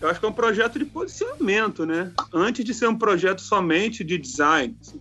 eu 0.00 0.08
acho 0.10 0.20
que 0.20 0.26
é 0.26 0.28
um 0.28 0.32
projeto 0.32 0.78
de 0.78 0.84
posicionamento, 0.84 1.86
né? 1.86 2.12
Antes 2.34 2.64
de 2.64 2.74
ser 2.74 2.86
um 2.88 2.98
projeto 2.98 3.40
somente 3.40 4.04
de 4.04 4.18
design. 4.18 4.76
assim. 4.80 5.00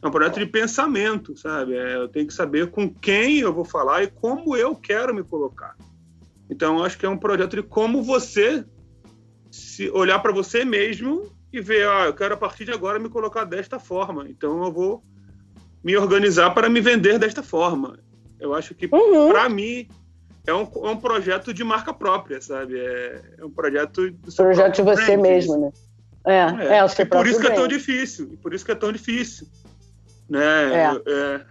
É 0.00 0.06
um 0.06 0.12
projeto 0.12 0.38
de 0.38 0.46
pensamento, 0.46 1.36
sabe? 1.36 1.76
É, 1.76 1.96
eu 1.96 2.06
tenho 2.08 2.24
que 2.26 2.32
saber 2.32 2.70
com 2.70 2.88
quem 2.88 3.38
eu 3.38 3.52
vou 3.52 3.64
falar 3.64 4.04
e 4.04 4.06
como 4.06 4.56
eu 4.56 4.76
quero 4.76 5.12
me 5.12 5.24
colocar. 5.24 5.74
Então, 6.48 6.78
eu 6.78 6.84
acho 6.84 6.96
que 6.96 7.04
é 7.04 7.08
um 7.08 7.18
projeto 7.18 7.56
de 7.56 7.62
como 7.64 8.00
você 8.00 8.64
se 9.50 9.90
olhar 9.90 10.18
para 10.20 10.32
você 10.32 10.64
mesmo 10.64 11.32
e 11.52 11.60
ver, 11.60 11.88
ah, 11.88 12.06
eu 12.06 12.14
quero 12.14 12.34
a 12.34 12.36
partir 12.36 12.64
de 12.64 12.72
agora 12.72 12.98
me 12.98 13.08
colocar 13.08 13.44
desta 13.44 13.78
forma. 13.78 14.28
Então, 14.28 14.64
eu 14.64 14.72
vou 14.72 15.02
me 15.82 15.96
organizar 15.96 16.50
para 16.50 16.68
me 16.68 16.80
vender 16.80 17.18
desta 17.18 17.42
forma. 17.42 17.98
Eu 18.38 18.54
acho 18.54 18.74
que 18.74 18.86
Uhum. 18.92 19.28
para 19.28 19.48
mim, 19.48 19.88
é 20.46 20.54
um, 20.54 20.62
é 20.62 20.90
um 20.90 20.96
projeto 20.96 21.52
de 21.52 21.64
marca 21.64 21.92
própria, 21.92 22.40
sabe? 22.40 22.78
É, 22.78 23.22
é 23.38 23.44
um 23.44 23.50
projeto 23.50 24.10
do 24.10 24.30
seu 24.30 24.44
projeto 24.44 24.76
de 24.76 24.82
você 24.82 25.16
brand, 25.16 25.20
mesmo, 25.20 25.58
né? 25.58 25.72
É, 26.26 26.76
é, 26.76 26.84
o 26.84 26.88
seu 26.88 27.04
e 27.04 27.08
por 27.08 27.26
isso 27.26 27.40
que 27.40 27.46
é 27.46 27.50
tão 27.54 27.66
brand. 27.66 27.78
difícil. 27.78 28.30
E 28.32 28.36
por 28.36 28.52
isso 28.54 28.64
que 28.64 28.72
é 28.72 28.74
tão 28.74 28.92
difícil. 28.92 29.46
Né? 30.28 30.74
É. 30.74 31.00
É, 31.06 31.46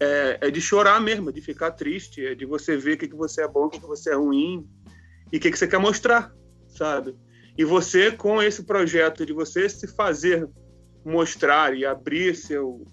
é, 0.00 0.38
é 0.42 0.50
de 0.50 0.60
chorar 0.60 1.00
mesmo, 1.00 1.30
é 1.30 1.32
de 1.32 1.40
ficar 1.40 1.72
triste, 1.72 2.24
é 2.24 2.34
de 2.34 2.46
você 2.46 2.76
ver 2.76 2.94
o 2.94 2.98
que, 2.98 3.08
que 3.08 3.16
você 3.16 3.42
é 3.42 3.48
bom, 3.48 3.66
o 3.66 3.68
que, 3.70 3.80
que 3.80 3.86
você 3.86 4.10
é 4.10 4.14
ruim. 4.16 4.66
e 5.32 5.36
o 5.36 5.40
que, 5.40 5.50
que 5.50 5.58
você 5.58 5.66
quer 5.68 5.78
mostrar, 5.78 6.32
sabe? 6.70 7.14
E 7.56 7.64
você, 7.64 8.10
com 8.10 8.42
esse 8.42 8.62
projeto 8.62 9.26
de 9.26 9.32
você 9.32 9.68
se 9.68 9.86
fazer 9.88 10.48
mostrar 11.04 11.76
e 11.76 11.84
abrir 11.84 12.34
seu, 12.34 12.84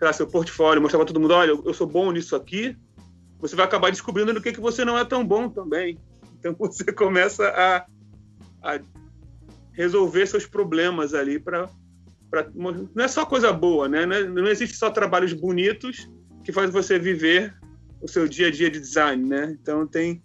lá, 0.00 0.12
seu 0.12 0.26
portfólio, 0.26 0.82
mostrar 0.82 0.98
para 0.98 1.06
todo 1.06 1.20
mundo, 1.20 1.34
olha, 1.34 1.50
eu 1.50 1.74
sou 1.74 1.86
bom 1.86 2.10
nisso 2.12 2.34
aqui, 2.34 2.76
você 3.38 3.56
vai 3.56 3.64
acabar 3.64 3.90
descobrindo 3.90 4.32
no 4.32 4.40
que, 4.40 4.52
que 4.52 4.60
você 4.60 4.84
não 4.84 4.98
é 4.98 5.04
tão 5.04 5.26
bom 5.26 5.48
também. 5.48 5.98
Então 6.38 6.54
você 6.58 6.84
começa 6.92 7.48
a, 7.48 7.86
a 8.62 8.80
resolver 9.72 10.26
seus 10.26 10.46
problemas 10.46 11.14
ali 11.14 11.38
para 11.38 11.68
não 12.54 13.04
é 13.04 13.08
só 13.08 13.26
coisa 13.26 13.52
boa, 13.52 13.88
né? 13.88 14.06
Não, 14.06 14.16
é, 14.16 14.24
não 14.24 14.46
existe 14.46 14.76
só 14.76 14.88
trabalhos 14.88 15.32
bonitos 15.32 16.08
que 16.44 16.52
faz 16.52 16.70
você 16.70 16.96
viver 16.96 17.52
o 18.00 18.06
seu 18.06 18.28
dia 18.28 18.46
a 18.46 18.50
dia 18.52 18.70
de 18.70 18.78
design, 18.78 19.28
né? 19.28 19.56
Então 19.60 19.84
tem 19.86 20.22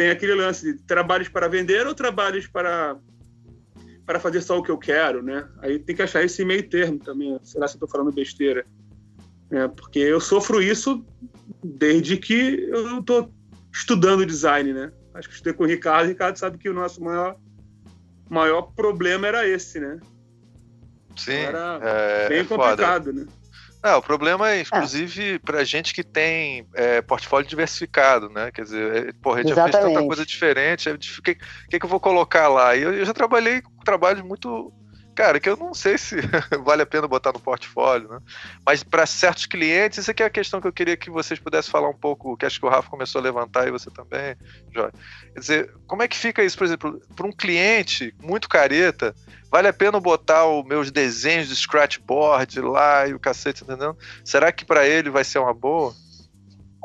tem 0.00 0.08
aquele 0.08 0.34
lance 0.34 0.72
de 0.72 0.82
trabalhos 0.84 1.28
para 1.28 1.46
vender 1.46 1.86
ou 1.86 1.94
trabalhos 1.94 2.46
para 2.46 2.96
para 4.06 4.18
fazer 4.18 4.40
só 4.40 4.58
o 4.58 4.62
que 4.62 4.70
eu 4.70 4.78
quero, 4.78 5.22
né? 5.22 5.46
Aí 5.58 5.78
tem 5.78 5.94
que 5.94 6.00
achar 6.00 6.24
esse 6.24 6.42
meio 6.42 6.66
termo 6.66 6.98
também. 6.98 7.38
Será 7.44 7.66
que 7.66 7.72
eu 7.72 7.74
estou 7.74 7.88
falando 7.88 8.10
besteira? 8.10 8.64
É, 9.50 9.68
porque 9.68 9.98
eu 9.98 10.18
sofro 10.18 10.62
isso 10.62 11.04
desde 11.62 12.16
que 12.16 12.66
eu 12.70 13.00
estou 13.00 13.30
estudando 13.70 14.24
design, 14.24 14.72
né? 14.72 14.90
Acho 15.12 15.28
que 15.28 15.34
estudei 15.34 15.52
com 15.52 15.64
o 15.64 15.66
Ricardo. 15.66 16.06
O 16.06 16.08
Ricardo 16.08 16.38
sabe 16.38 16.56
que 16.56 16.70
o 16.70 16.74
nosso 16.74 17.04
maior 17.04 17.36
maior 18.30 18.62
problema 18.74 19.26
era 19.26 19.46
esse, 19.46 19.78
né? 19.78 20.00
Sim. 21.14 21.32
Era 21.32 21.78
é, 21.82 22.28
bem 22.30 22.38
é 22.38 22.44
complicado, 22.44 23.12
né? 23.12 23.26
É, 23.82 23.94
o 23.94 24.02
problema 24.02 24.50
é, 24.50 24.60
inclusive, 24.60 25.38
para 25.38 25.64
gente 25.64 25.94
que 25.94 26.04
tem 26.04 26.66
é, 26.74 27.00
portfólio 27.00 27.48
diversificado, 27.48 28.28
né? 28.28 28.50
Quer 28.50 28.64
dizer, 28.64 29.08
é, 29.08 29.12
porra, 29.12 29.40
a 29.40 29.42
gente 29.42 29.54
já 29.54 29.64
fez 29.64 29.76
tanta 29.76 30.06
coisa 30.06 30.26
diferente, 30.26 30.88
é 30.88 30.92
o 30.92 30.98
que, 30.98 31.38
que, 31.70 31.78
que 31.78 31.84
eu 31.84 31.88
vou 31.88 32.00
colocar 32.00 32.48
lá? 32.48 32.76
E 32.76 32.82
eu, 32.82 32.92
eu 32.92 33.04
já 33.04 33.14
trabalhei 33.14 33.62
com 33.62 33.82
trabalhos 33.82 34.22
muito. 34.22 34.72
Cara, 35.20 35.38
que 35.38 35.50
eu 35.50 35.56
não 35.58 35.74
sei 35.74 35.98
se 35.98 36.16
vale 36.64 36.80
a 36.80 36.86
pena 36.86 37.06
botar 37.06 37.30
no 37.30 37.38
portfólio, 37.38 38.08
né? 38.08 38.20
Mas 38.64 38.82
para 38.82 39.04
certos 39.04 39.44
clientes, 39.44 39.98
isso 39.98 40.10
aqui 40.10 40.22
é 40.22 40.26
a 40.26 40.30
questão 40.30 40.62
que 40.62 40.66
eu 40.66 40.72
queria 40.72 40.96
que 40.96 41.10
vocês 41.10 41.38
pudessem 41.38 41.70
falar 41.70 41.90
um 41.90 41.94
pouco, 41.94 42.38
que 42.38 42.46
acho 42.46 42.58
que 42.58 42.64
o 42.64 42.70
Rafa 42.70 42.88
começou 42.88 43.20
a 43.20 43.24
levantar 43.24 43.68
e 43.68 43.70
você 43.70 43.90
também, 43.90 44.34
Jóia. 44.74 44.90
Quer 45.34 45.40
dizer, 45.40 45.74
como 45.86 46.02
é 46.02 46.08
que 46.08 46.16
fica 46.16 46.42
isso, 46.42 46.56
por 46.56 46.64
exemplo, 46.64 46.98
para 47.14 47.26
um 47.26 47.32
cliente 47.32 48.14
muito 48.18 48.48
careta, 48.48 49.14
vale 49.52 49.68
a 49.68 49.74
pena 49.74 50.00
botar 50.00 50.46
os 50.46 50.64
meus 50.64 50.90
desenhos 50.90 51.48
de 51.48 51.56
scratchboard 51.56 52.58
lá 52.62 53.06
e 53.06 53.12
o 53.12 53.20
cacete, 53.20 53.62
entendeu? 53.62 53.94
Será 54.24 54.50
que 54.50 54.64
para 54.64 54.88
ele 54.88 55.10
vai 55.10 55.22
ser 55.22 55.38
uma 55.38 55.52
boa? 55.52 55.92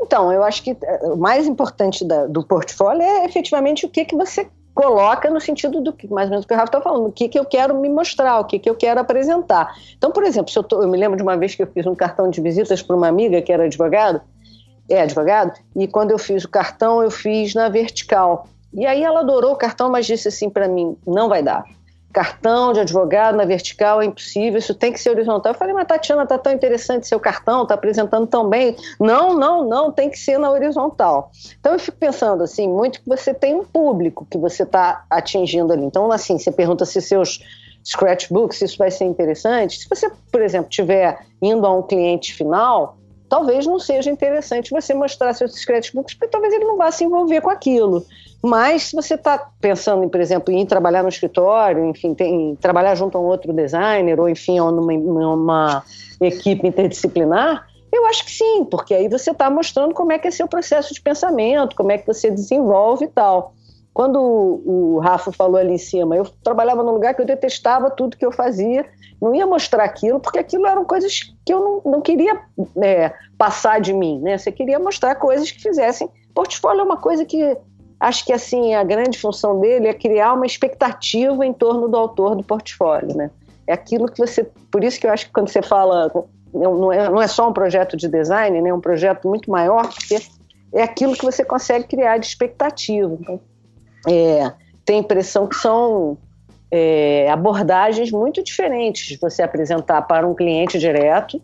Então, 0.02 0.30
eu 0.34 0.44
acho 0.44 0.62
que 0.62 0.72
eh, 0.72 1.00
o 1.04 1.16
mais 1.16 1.48
importante 1.48 2.06
da- 2.06 2.26
do 2.28 2.46
portfólio 2.46 3.02
é 3.02 3.24
efetivamente 3.24 3.86
o 3.86 3.90
que, 3.90 4.04
que 4.04 4.14
você 4.14 4.46
coloca 4.76 5.30
no 5.32 5.40
sentido 5.40 5.80
do 5.82 5.94
que, 5.94 6.06
mais 6.08 6.28
ou 6.28 6.32
menos 6.32 6.44
o 6.46 6.48
que 6.48 6.54
o 6.54 6.58
Rafa 6.58 6.68
está 6.68 6.82
falando, 6.82 7.08
o 7.08 7.12
que, 7.12 7.30
que 7.30 7.40
eu 7.40 7.46
quero 7.46 7.74
me 7.80 7.88
mostrar, 7.90 8.40
o 8.42 8.44
que, 8.44 8.60
que 8.60 8.70
eu 8.70 8.76
quero 8.76 9.00
apresentar. 9.00 9.74
Então, 9.98 10.12
por 10.12 10.24
exemplo, 10.24 10.52
eu, 10.54 10.64
tô- 10.64 10.82
eu 10.84 10.88
me 10.90 10.98
lembro 10.98 11.16
de 11.16 11.24
uma 11.24 11.38
vez 11.38 11.56
que 11.56 11.64
eu 11.64 11.68
fiz 11.68 11.88
um 11.88 11.96
cartão 11.96 12.30
de 12.30 12.42
visitas 12.42 12.82
para 12.82 12.96
uma 12.96 13.08
amiga 13.08 13.42
que 13.42 13.52
era 13.54 13.64
advogado, 13.64 14.22
é 14.90 15.02
advogado, 15.02 15.54
e 15.76 15.88
quando 15.88 16.12
eu 16.12 16.20
fiz 16.20 16.44
o 16.44 16.50
cartão, 16.50 17.02
eu 17.02 17.10
fiz 17.10 17.56
na 17.56 17.70
vertical. 17.70 18.48
E 18.74 18.86
aí 18.86 19.02
ela 19.02 19.22
adorou 19.22 19.54
o 19.54 19.56
cartão, 19.56 19.90
mas 19.90 20.06
disse 20.06 20.28
assim 20.28 20.50
para 20.50 20.68
mim: 20.68 20.98
não 21.08 21.30
vai 21.30 21.42
dar. 21.42 21.64
Cartão 22.16 22.72
de 22.72 22.80
advogado 22.80 23.36
na 23.36 23.44
vertical 23.44 24.02
é 24.02 24.06
impossível, 24.06 24.58
isso 24.58 24.74
tem 24.74 24.94
que 24.94 25.02
ser 25.02 25.10
horizontal. 25.10 25.52
Eu 25.52 25.60
falei, 25.60 25.74
mas 25.74 25.86
Tatiana, 25.86 26.26
tá 26.26 26.38
tão 26.38 26.54
interessante 26.54 27.06
seu 27.06 27.20
cartão, 27.20 27.66
tá 27.66 27.74
apresentando 27.74 28.26
tão 28.26 28.48
bem. 28.48 28.74
Não, 28.98 29.38
não, 29.38 29.68
não, 29.68 29.92
tem 29.92 30.10
que 30.10 30.18
ser 30.18 30.38
na 30.38 30.50
horizontal. 30.50 31.30
Então 31.60 31.74
eu 31.74 31.80
fico 31.80 31.98
pensando 31.98 32.42
assim, 32.42 32.70
muito 32.70 33.02
que 33.02 33.10
você 33.10 33.34
tem 33.34 33.54
um 33.54 33.66
público 33.66 34.26
que 34.32 34.38
você 34.38 34.64
está 34.64 35.04
atingindo 35.10 35.74
ali. 35.74 35.84
Então, 35.84 36.10
assim, 36.10 36.38
você 36.38 36.54
pergunta 36.54 36.86
se 36.86 37.02
seus 37.02 37.42
scratchbooks, 37.84 38.62
isso 38.62 38.78
vai 38.78 38.90
ser 38.90 39.04
interessante. 39.04 39.80
Se 39.80 39.90
você, 39.90 40.10
por 40.32 40.42
exemplo, 40.42 40.70
estiver 40.70 41.20
indo 41.42 41.68
a 41.68 41.78
um 41.78 41.84
cliente 41.84 42.34
final, 42.34 42.96
talvez 43.28 43.68
não 43.68 43.78
seja 43.78 44.10
interessante 44.10 44.72
você 44.72 44.94
mostrar 44.94 45.34
seus 45.34 45.54
scratchbooks, 45.54 46.14
porque 46.14 46.32
talvez 46.32 46.54
ele 46.54 46.64
não 46.64 46.78
vá 46.78 46.90
se 46.92 47.04
envolver 47.04 47.42
com 47.42 47.50
aquilo. 47.50 48.06
Mas 48.46 48.84
se 48.84 48.96
você 48.96 49.16
está 49.16 49.50
pensando, 49.60 50.08
por 50.08 50.22
exemplo, 50.22 50.54
em 50.54 50.64
trabalhar 50.68 51.02
no 51.02 51.10
escritório, 51.10 51.84
enfim, 51.84 52.14
tem, 52.14 52.56
trabalhar 52.58 52.94
junto 52.94 53.18
a 53.18 53.22
um 53.22 53.24
outro 53.24 53.52
designer, 53.52 54.20
ou 54.20 54.30
enfim, 54.30 54.60
numa, 54.60 54.94
numa 54.94 55.84
equipe 56.22 56.68
interdisciplinar, 56.68 57.66
eu 57.92 58.06
acho 58.06 58.24
que 58.24 58.30
sim, 58.30 58.64
porque 58.64 58.94
aí 58.94 59.10
você 59.10 59.32
está 59.32 59.50
mostrando 59.50 59.96
como 59.96 60.12
é 60.12 60.20
que 60.20 60.28
é 60.28 60.32
seu 60.32 60.48
processo 60.48 60.94
de 60.94 61.02
pensamento, 61.02 61.76
como 61.76 61.92
é 61.92 61.98
que 61.98 62.06
você 62.06 62.30
desenvolve 62.30 63.06
e 63.06 63.08
tal. 63.08 63.56
Quando 63.92 64.20
o, 64.22 64.98
o 64.98 65.00
Rafa 65.00 65.32
falou 65.32 65.58
ali 65.58 65.74
em 65.74 65.80
cima, 65.80 66.16
eu 66.16 66.26
trabalhava 66.44 66.84
num 66.84 66.92
lugar 66.92 67.16
que 67.16 67.24
eu 67.24 67.26
detestava 67.26 67.90
tudo 67.90 68.16
que 68.16 68.26
eu 68.26 68.32
fazia, 68.32 68.86
não 69.20 69.34
ia 69.34 69.48
mostrar 69.48 69.86
aquilo, 69.86 70.20
porque 70.20 70.38
aquilo 70.38 70.68
eram 70.68 70.86
coisas 70.86 71.34
que 71.44 71.52
eu 71.52 71.60
não, 71.60 71.94
não 71.94 72.02
queria 72.02 72.40
é, 72.80 73.12
passar 73.40 73.82
de 73.82 73.92
mim, 73.92 74.20
né? 74.20 74.38
Você 74.38 74.52
queria 74.52 74.78
mostrar 74.78 75.16
coisas 75.16 75.50
que 75.50 75.60
fizessem. 75.60 76.08
Portfólio 76.36 76.82
é 76.82 76.84
uma 76.84 76.98
coisa 76.98 77.26
que 77.26 77.58
acho 78.00 78.26
que 78.26 78.34
assim 78.34 78.74
a 78.74 78.84
grande 78.84 79.18
função 79.18 79.60
dele 79.60 79.88
é 79.88 79.94
criar 79.94 80.34
uma 80.34 80.46
expectativa 80.46 81.46
em 81.46 81.54
torno 81.54 81.88
do 81.88 81.98
autor 81.98 82.36
do 82.36 82.44
portfólio, 82.44 83.16
né? 83.16 83.30
É 83.68 83.74
aquilo 83.74 84.08
que 84.08 84.20
você, 84.20 84.44
por 84.72 84.84
isso 84.84 85.00
que 85.00 85.08
eu 85.08 85.12
acho 85.12 85.26
que 85.28 85.32
quando 85.32 85.50
você 85.50 85.62
fala 85.62 86.12
não 86.54 86.92
é, 86.92 87.10
não 87.10 87.22
é 87.22 87.28
só 87.28 87.50
um 87.50 87.54
projeto 87.54 87.98
de 87.98 88.08
design, 88.08 88.62
né? 88.62 88.70
É 88.70 88.74
um 88.74 88.82
projeto 88.82 89.28
muito 89.28 89.50
maior, 89.50 89.88
porque 89.88 90.20
é 90.74 90.84
aquilo 90.84 91.14
que 91.14 91.26
você 91.26 91.44
consegue 91.44 91.88
criar 91.88 92.18
de 92.18 92.28
expectativa. 92.28 93.18
Então, 93.20 93.40
é, 94.08 94.52
tem 94.86 94.98
a 94.98 95.00
impressão 95.00 95.48
que 95.48 95.56
são 95.56 96.18
é, 96.72 97.30
abordagens 97.30 98.12
muito 98.12 98.44
diferentes 98.44 99.08
de 99.08 99.18
você 99.18 99.42
apresentar 99.42 100.02
para 100.04 100.28
um 100.28 100.34
cliente 100.34 100.78
direto 100.78 101.42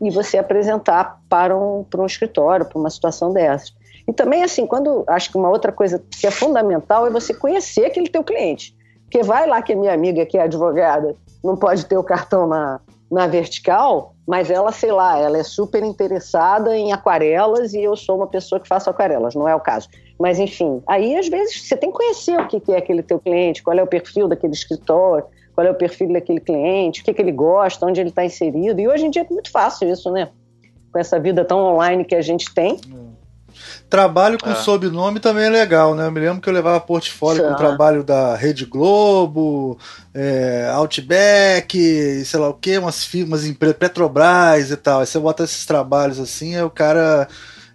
e 0.00 0.10
você 0.10 0.36
apresentar 0.36 1.20
para 1.28 1.56
um, 1.56 1.84
para 1.84 2.02
um 2.02 2.06
escritório, 2.06 2.66
para 2.66 2.78
uma 2.78 2.90
situação 2.90 3.32
dessas. 3.32 3.74
E 4.06 4.12
também, 4.12 4.42
assim, 4.42 4.66
quando 4.66 5.04
acho 5.06 5.30
que 5.30 5.36
uma 5.36 5.48
outra 5.48 5.72
coisa 5.72 6.02
que 6.10 6.26
é 6.26 6.30
fundamental 6.30 7.06
é 7.06 7.10
você 7.10 7.32
conhecer 7.32 7.84
aquele 7.84 8.08
teu 8.08 8.24
cliente. 8.24 8.74
Porque 9.04 9.22
vai 9.22 9.46
lá 9.46 9.60
que 9.60 9.72
a 9.72 9.76
minha 9.76 9.92
amiga, 9.92 10.24
que 10.24 10.38
é 10.38 10.42
advogada, 10.42 11.14
não 11.44 11.56
pode 11.56 11.84
ter 11.86 11.96
o 11.96 12.02
cartão 12.02 12.46
na, 12.46 12.80
na 13.10 13.26
vertical, 13.26 14.14
mas 14.26 14.50
ela, 14.50 14.72
sei 14.72 14.90
lá, 14.90 15.18
ela 15.18 15.36
é 15.36 15.42
super 15.42 15.84
interessada 15.84 16.74
em 16.74 16.92
aquarelas 16.92 17.74
e 17.74 17.82
eu 17.82 17.94
sou 17.94 18.16
uma 18.16 18.26
pessoa 18.26 18.58
que 18.58 18.66
faço 18.66 18.88
aquarelas, 18.88 19.34
não 19.34 19.46
é 19.46 19.54
o 19.54 19.60
caso. 19.60 19.88
Mas, 20.18 20.38
enfim, 20.38 20.82
aí 20.86 21.16
às 21.16 21.28
vezes 21.28 21.68
você 21.68 21.76
tem 21.76 21.90
que 21.90 21.98
conhecer 21.98 22.40
o 22.40 22.48
que 22.48 22.72
é 22.72 22.78
aquele 22.78 23.02
teu 23.02 23.18
cliente, 23.18 23.62
qual 23.62 23.76
é 23.76 23.82
o 23.82 23.86
perfil 23.86 24.28
daquele 24.28 24.54
escritório, 24.54 25.26
qual 25.54 25.66
é 25.66 25.70
o 25.70 25.74
perfil 25.74 26.12
daquele 26.12 26.40
cliente, 26.40 27.02
o 27.02 27.04
que, 27.04 27.12
que 27.12 27.20
ele 27.20 27.32
gosta, 27.32 27.84
onde 27.84 28.00
ele 28.00 28.08
está 28.08 28.24
inserido. 28.24 28.80
E 28.80 28.88
hoje 28.88 29.06
em 29.06 29.10
dia 29.10 29.26
é 29.28 29.32
muito 29.32 29.50
fácil 29.50 29.90
isso, 29.90 30.10
né? 30.10 30.30
Com 30.90 30.98
essa 30.98 31.20
vida 31.20 31.44
tão 31.44 31.58
online 31.58 32.04
que 32.04 32.14
a 32.14 32.22
gente 32.22 32.52
tem. 32.54 32.78
Trabalho 33.92 34.38
com 34.42 34.48
É. 34.50 34.54
sobrenome 34.54 35.20
também 35.20 35.44
é 35.44 35.50
legal, 35.50 35.94
né? 35.94 36.06
Eu 36.06 36.10
me 36.10 36.18
lembro 36.18 36.40
que 36.40 36.48
eu 36.48 36.52
levava 36.54 36.80
portfólio 36.80 37.44
com 37.44 37.52
o 37.52 37.56
trabalho 37.56 38.02
da 38.02 38.34
Rede 38.34 38.64
Globo, 38.64 39.78
é, 40.14 40.70
Outback, 40.72 42.24
sei 42.24 42.40
lá 42.40 42.48
o 42.48 42.54
que, 42.54 42.78
umas 42.78 43.04
firmas, 43.04 43.44
empresas, 43.44 43.76
Petrobras 43.76 44.70
e 44.70 44.76
tal. 44.78 45.00
Aí 45.00 45.06
você 45.06 45.18
bota 45.18 45.44
esses 45.44 45.66
trabalhos 45.66 46.18
assim, 46.18 46.56
aí 46.56 46.62
o 46.62 46.70
cara 46.70 47.28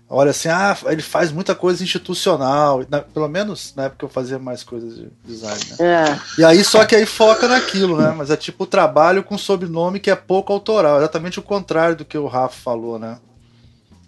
olha 0.09 0.31
assim, 0.31 0.49
ah, 0.49 0.75
ele 0.87 1.03
faz 1.03 1.31
muita 1.31 1.53
coisa 1.53 1.83
institucional. 1.83 2.83
Na- 2.89 3.01
pelo 3.01 3.27
menos 3.27 3.73
na 3.75 3.83
época 3.83 4.05
eu 4.05 4.09
fazia 4.09 4.39
mais 4.39 4.63
coisas 4.63 4.95
de 4.95 5.09
design, 5.23 5.59
né? 5.79 5.85
É. 5.85 6.41
E 6.41 6.43
aí, 6.43 6.63
só 6.63 6.83
que 6.83 6.95
aí 6.95 7.05
foca 7.05 7.47
naquilo, 7.47 8.01
né? 8.01 8.11
Mas 8.17 8.31
é 8.31 8.35
tipo 8.35 8.65
trabalho 8.65 9.21
com 9.23 9.37
sobrenome 9.37 9.99
que 9.99 10.09
é 10.09 10.15
pouco 10.15 10.51
autoral. 10.51 10.97
Exatamente 10.97 11.37
o 11.37 11.43
contrário 11.43 11.95
do 11.95 12.05
que 12.05 12.17
o 12.17 12.25
Rafa 12.25 12.55
falou, 12.63 12.97
né? 12.97 13.17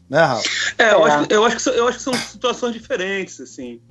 Né, 0.09 0.19
Rafa? 0.21 0.43
É, 0.77 0.93
eu, 0.93 1.07
É. 1.07 1.11
acho, 1.11 1.27
que- 1.27 1.33
eu, 1.33 1.45
acho 1.45 1.55
que, 1.57 1.61
são- 1.61 1.73
eu 1.73 1.87
acho 1.87 1.97
que 1.97 2.03
são 2.03 2.13
situações 2.13 2.73
diferentes, 2.73 3.39
assim. 3.39 3.81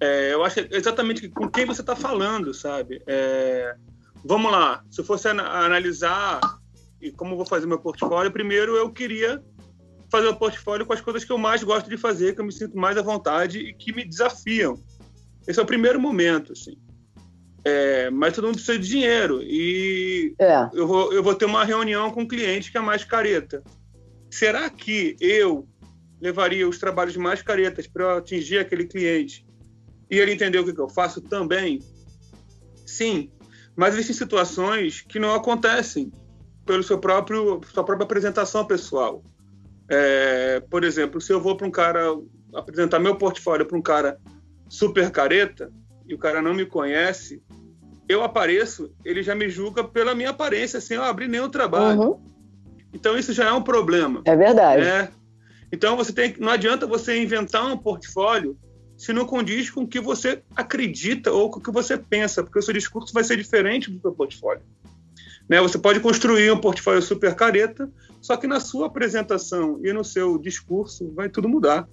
É, 0.00 0.32
eu 0.32 0.44
acho 0.44 0.54
que 0.54 0.60
é 0.74 0.76
exatamente 0.76 1.28
com 1.28 1.48
quem 1.48 1.64
você 1.64 1.80
está 1.80 1.96
falando, 1.96 2.52
sabe? 2.54 3.02
É, 3.06 3.74
vamos 4.24 4.52
lá, 4.52 4.82
se 4.90 5.00
eu 5.00 5.04
fosse 5.04 5.28
ana- 5.28 5.48
analisar 5.48 6.40
e 7.00 7.10
como 7.10 7.32
eu 7.32 7.36
vou 7.36 7.46
fazer 7.46 7.66
meu 7.66 7.78
portfólio, 7.78 8.30
primeiro 8.32 8.76
eu 8.76 8.90
queria 8.92 9.42
fazer 10.10 10.28
o 10.28 10.36
portfólio 10.36 10.86
com 10.86 10.92
as 10.92 11.00
coisas 11.00 11.24
que 11.24 11.32
eu 11.32 11.38
mais 11.38 11.62
gosto 11.64 11.88
de 11.90 11.96
fazer, 11.96 12.34
que 12.34 12.40
eu 12.40 12.44
me 12.44 12.52
sinto 12.52 12.76
mais 12.76 12.96
à 12.96 13.02
vontade 13.02 13.58
e 13.58 13.74
que 13.74 13.92
me 13.92 14.04
desafiam. 14.04 14.78
Esse 15.46 15.58
é 15.58 15.62
o 15.62 15.66
primeiro 15.66 15.98
momento, 16.00 16.52
assim. 16.52 16.76
É, 17.64 18.10
mas 18.10 18.34
todo 18.34 18.44
mundo 18.44 18.56
precisa 18.56 18.78
de 18.78 18.86
dinheiro 18.86 19.40
e 19.42 20.34
É. 20.38 20.68
eu 20.74 20.86
vou, 20.86 21.12
eu 21.12 21.22
vou 21.22 21.34
ter 21.34 21.46
uma 21.46 21.64
reunião 21.64 22.10
com 22.10 22.22
um 22.22 22.28
cliente 22.28 22.70
que 22.70 22.76
é 22.78 22.80
mais 22.80 23.04
careta. 23.04 23.62
Será 24.34 24.68
que 24.68 25.16
eu 25.20 25.64
levaria 26.20 26.68
os 26.68 26.76
trabalhos 26.76 27.16
mais 27.16 27.40
caretas 27.40 27.86
para 27.86 28.18
atingir 28.18 28.58
aquele 28.58 28.84
cliente 28.84 29.46
e 30.10 30.18
ele 30.18 30.32
entender 30.32 30.58
o 30.58 30.64
que, 30.64 30.72
que 30.72 30.80
eu 30.80 30.88
faço 30.88 31.20
também? 31.20 31.78
Sim, 32.84 33.30
mas 33.76 33.94
existem 33.94 34.16
situações 34.16 35.02
que 35.02 35.20
não 35.20 35.32
acontecem 35.32 36.10
pelo 36.66 36.82
seu 36.82 36.98
próprio 36.98 37.60
sua 37.72 37.84
própria 37.84 38.06
apresentação 38.06 38.66
pessoal. 38.66 39.22
É, 39.88 40.58
por 40.68 40.82
exemplo, 40.82 41.20
se 41.20 41.32
eu 41.32 41.40
vou 41.40 41.56
para 41.56 41.68
um 41.68 41.70
cara 41.70 42.02
apresentar 42.52 42.98
meu 42.98 43.14
portfólio 43.14 43.64
para 43.64 43.78
um 43.78 43.82
cara 43.82 44.18
super 44.68 45.12
careta 45.12 45.70
e 46.08 46.12
o 46.12 46.18
cara 46.18 46.42
não 46.42 46.54
me 46.54 46.66
conhece, 46.66 47.40
eu 48.08 48.24
apareço, 48.24 48.92
ele 49.04 49.22
já 49.22 49.36
me 49.36 49.48
julga 49.48 49.84
pela 49.84 50.12
minha 50.12 50.30
aparência, 50.30 50.80
sem 50.80 50.96
eu 50.96 51.04
abrir 51.04 51.28
nenhum 51.28 51.48
trabalho. 51.48 52.00
Uhum. 52.00 52.33
Então 52.94 53.18
isso 53.18 53.32
já 53.32 53.46
é 53.48 53.52
um 53.52 53.62
problema. 53.62 54.22
É 54.24 54.36
verdade. 54.36 54.82
né? 54.84 55.08
Então 55.72 55.96
você 55.96 56.12
tem, 56.12 56.34
não 56.38 56.50
adianta 56.52 56.86
você 56.86 57.20
inventar 57.20 57.66
um 57.66 57.76
portfólio 57.76 58.56
se 58.96 59.12
não 59.12 59.26
condiz 59.26 59.68
com 59.70 59.82
o 59.82 59.88
que 59.88 59.98
você 60.00 60.40
acredita 60.54 61.32
ou 61.32 61.50
com 61.50 61.58
o 61.58 61.62
que 61.62 61.70
você 61.72 61.96
pensa, 61.98 62.44
porque 62.44 62.58
o 62.58 62.62
seu 62.62 62.72
discurso 62.72 63.12
vai 63.12 63.24
ser 63.24 63.36
diferente 63.36 63.90
do 63.90 64.00
seu 64.00 64.12
portfólio. 64.12 64.62
Né? 65.48 65.60
Você 65.60 65.76
pode 65.78 65.98
construir 66.00 66.50
um 66.52 66.56
portfólio 66.60 67.02
super 67.02 67.34
careta, 67.34 67.90
só 68.22 68.36
que 68.36 68.46
na 68.46 68.60
sua 68.60 68.86
apresentação 68.86 69.80
e 69.82 69.92
no 69.92 70.04
seu 70.04 70.38
discurso 70.38 71.12
vai 71.14 71.28
tudo 71.28 71.48
mudar. 71.48 71.86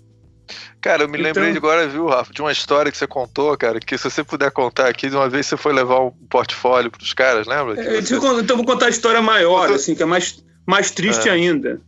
Cara, 0.79 1.03
eu 1.03 1.07
me 1.09 1.13
Então- 1.17 1.25
lembrei 1.25 1.51
de 1.51 1.57
agora, 1.57 1.87
viu, 1.87 2.05
Rafa, 2.07 2.31
de 2.33 2.41
uma 2.41 2.51
história 2.51 2.91
que 2.91 2.97
você 2.97 3.07
contou, 3.07 3.55
cara, 3.57 3.79
que 3.79 3.97
se 3.97 4.03
você 4.09 4.23
puder 4.23 4.51
contar 4.51 4.87
aqui, 4.87 5.09
de 5.09 5.15
uma 5.15 5.29
vez 5.29 5.45
você 5.47 5.57
foi 5.57 5.73
levar 5.73 5.99
um 6.01 6.11
portfólio 6.29 6.91
pros 6.91 7.13
caras, 7.13 7.47
lembra? 7.47 7.79
É, 7.81 8.01
você- 8.01 8.15
então 8.15 8.57
vou 8.57 8.65
contar 8.65 8.87
a 8.87 8.89
história 8.89 9.21
maior, 9.21 9.71
assim, 9.71 9.95
que 9.95 10.03
é 10.03 10.05
mais, 10.05 10.43
mais 10.65 10.91
triste 10.91 11.27
É. 11.27 11.31
ainda. 11.31 11.81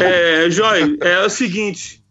É, 0.00 0.48
Joy, 0.50 0.98
é 1.00 1.24
o 1.24 1.30
seguinte. 1.30 2.02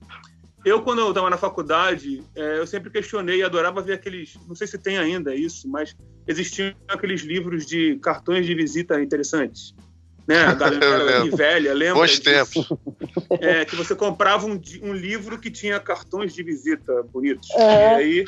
Eu, 0.64 0.82
quando 0.82 1.00
eu 1.00 1.10
estava 1.10 1.30
na 1.30 1.38
faculdade, 1.38 2.24
é, 2.36 2.60
eu 2.60 2.66
sempre 2.66 2.90
questionei 2.90 3.40
e 3.40 3.44
adorava 3.44 3.82
ver 3.82 3.94
aqueles. 3.94 4.38
Não 4.48 4.56
sei 4.56 4.66
se 4.66 4.78
tem 4.78 4.98
ainda 4.98 5.36
isso, 5.36 5.68
mas 5.68 5.96
existiam 6.26 6.74
aqueles 6.88 7.22
livros 7.22 7.66
de 7.66 7.98
cartões 8.02 8.46
de 8.46 8.56
visita 8.56 9.02
interessantes. 9.02 9.76
Né? 10.26 10.38
A 10.38 10.54
galera 10.56 11.26
velha, 11.36 11.74
lembra? 11.74 11.96
Bons 11.96 12.20
tempos. 12.20 12.70
É, 13.42 13.66
que 13.66 13.76
você 13.76 13.94
comprava 13.94 14.46
um, 14.46 14.60
um 14.82 14.94
livro 14.94 15.38
que 15.38 15.52
tinha 15.52 15.80
cartões 15.82 16.34
de 16.34 16.42
visita 16.44 17.04
bonitos. 17.12 17.50
É. 17.52 17.58
E 17.58 17.96
aí. 17.96 18.26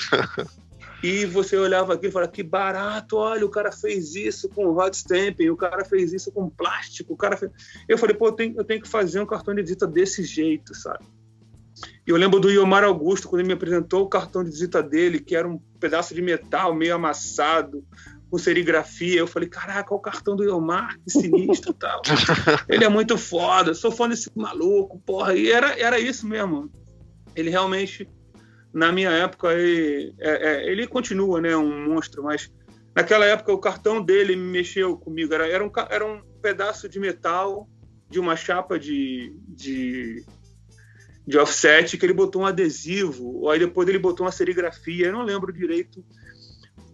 E 1.05 1.23
você 1.23 1.55
olhava 1.55 1.93
aqui 1.93 2.07
e 2.07 2.11
falava, 2.11 2.31
que 2.31 2.41
barato, 2.41 3.17
olha, 3.17 3.45
o 3.45 3.49
cara 3.49 3.71
fez 3.71 4.15
isso 4.15 4.49
com 4.49 4.75
hot 4.75 4.97
stamping, 4.97 5.49
o 5.49 5.55
cara 5.55 5.85
fez 5.85 6.11
isso 6.11 6.31
com 6.31 6.49
plástico, 6.49 7.13
o 7.13 7.15
cara 7.15 7.37
fez... 7.37 7.51
Eu 7.87 7.95
falei, 7.95 8.15
pô, 8.15 8.29
eu 8.29 8.31
tenho, 8.31 8.55
eu 8.57 8.63
tenho 8.63 8.81
que 8.81 8.87
fazer 8.87 9.19
um 9.19 9.25
cartão 9.25 9.53
de 9.53 9.61
visita 9.61 9.85
desse 9.85 10.23
jeito, 10.23 10.73
sabe? 10.73 11.05
E 12.07 12.09
eu 12.09 12.17
lembro 12.17 12.39
do 12.39 12.49
Iomar 12.49 12.83
Augusto, 12.83 13.27
quando 13.27 13.41
ele 13.41 13.49
me 13.49 13.53
apresentou 13.53 14.01
o 14.01 14.09
cartão 14.09 14.43
de 14.43 14.49
visita 14.49 14.81
dele, 14.81 15.19
que 15.19 15.35
era 15.35 15.47
um 15.47 15.59
pedaço 15.79 16.15
de 16.15 16.23
metal 16.23 16.73
meio 16.73 16.95
amassado, 16.95 17.85
com 18.27 18.39
serigrafia. 18.39 19.19
Eu 19.19 19.27
falei, 19.27 19.47
caraca, 19.47 19.93
olha 19.93 19.99
o 19.99 20.01
cartão 20.01 20.35
do 20.35 20.43
Iomar, 20.43 20.97
que 21.03 21.11
sinistro 21.11 21.71
tal. 21.71 22.01
Ele 22.67 22.83
é 22.83 22.89
muito 22.89 23.15
foda, 23.15 23.75
sou 23.75 23.91
fã 23.91 24.09
desse 24.09 24.31
maluco, 24.35 24.99
porra. 25.05 25.35
E 25.35 25.51
era, 25.51 25.79
era 25.79 25.99
isso 25.99 26.25
mesmo. 26.25 26.71
Ele 27.35 27.51
realmente, 27.51 28.09
na 28.75 28.91
minha 28.91 29.09
época, 29.09 29.53
ele, 29.53 30.13
é, 30.19 30.49
é, 30.49 30.69
ele 30.69 30.85
continua, 30.85 31.39
né, 31.39 31.55
um 31.55 31.85
monstro, 31.85 32.21
mas 32.21 32.51
naquela 32.93 33.25
época 33.25 33.53
o 33.53 33.57
cartão 33.57 34.03
dele 34.03 34.35
mexeu 34.35 34.97
comigo. 34.97 35.33
Era, 35.33 35.47
era, 35.47 35.65
um, 35.65 35.71
era 35.89 36.05
um 36.05 36.21
pedaço 36.41 36.89
de 36.89 36.99
metal 36.99 37.69
de 38.09 38.19
uma 38.19 38.35
chapa 38.35 38.77
de, 38.77 39.33
de, 39.47 40.25
de 41.25 41.37
offset 41.37 41.97
que 41.97 42.05
ele 42.05 42.11
botou 42.11 42.41
um 42.41 42.45
adesivo, 42.45 43.49
aí 43.49 43.59
depois 43.59 43.87
ele 43.87 43.97
botou 43.97 44.25
uma 44.25 44.31
serigrafia, 44.31 45.07
eu 45.07 45.13
não 45.13 45.23
lembro 45.23 45.53
direito. 45.53 46.03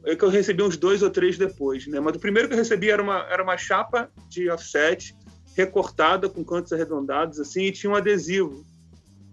É 0.06 0.16
que 0.16 0.24
eu 0.24 0.30
recebi 0.30 0.62
uns 0.62 0.78
dois 0.78 1.02
ou 1.02 1.10
três 1.10 1.36
depois, 1.36 1.88
né? 1.88 2.00
Mas 2.00 2.16
o 2.16 2.20
primeiro 2.20 2.48
que 2.48 2.54
eu 2.54 2.60
recebi 2.60 2.92
era 2.92 3.02
uma, 3.02 3.26
era 3.28 3.42
uma 3.42 3.58
chapa 3.58 4.08
de 4.30 4.52
offset 4.52 5.16
recortada 5.58 6.30
com 6.30 6.46
cantos 6.46 6.72
arredondados 6.74 7.40
assim 7.40 7.64
e 7.64 7.72
tinha 7.72 7.92
um 7.92 7.96
adesivo, 7.96 8.64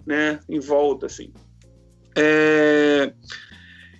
né, 0.07 0.41
em 0.49 0.61
volta 0.61 1.05
assim. 1.05 1.31
É... 2.19 3.13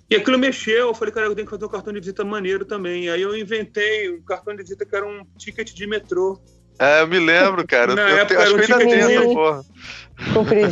E 0.09 0.15
aquilo 0.15 0.39
mexeu, 0.39 0.87
eu 0.87 0.93
falei, 0.93 1.13
cara, 1.13 1.27
eu 1.27 1.35
tenho 1.35 1.45
que 1.45 1.51
fazer 1.51 1.65
um 1.65 1.69
cartão 1.69 1.93
de 1.93 1.99
visita 1.99 2.25
maneiro 2.25 2.65
também. 2.65 3.09
Aí 3.09 3.21
eu 3.21 3.37
inventei 3.37 4.09
um 4.11 4.21
cartão 4.23 4.55
de 4.55 4.63
visita 4.63 4.83
que 4.83 4.95
era 4.95 5.07
um 5.07 5.23
ticket 5.37 5.71
de 5.71 5.85
metrô. 5.85 6.41
É, 6.79 7.01
eu 7.01 7.07
me 7.07 7.19
lembro, 7.19 7.67
cara. 7.67 7.93
Na 7.93 8.09
eu, 8.09 8.17
época 8.17 8.41
acho 8.41 8.57
era 8.57 8.65
que 8.65 8.73
um 8.73 8.77
ainda 8.77 9.07
tenho 9.07 9.33
porra. 9.33 9.65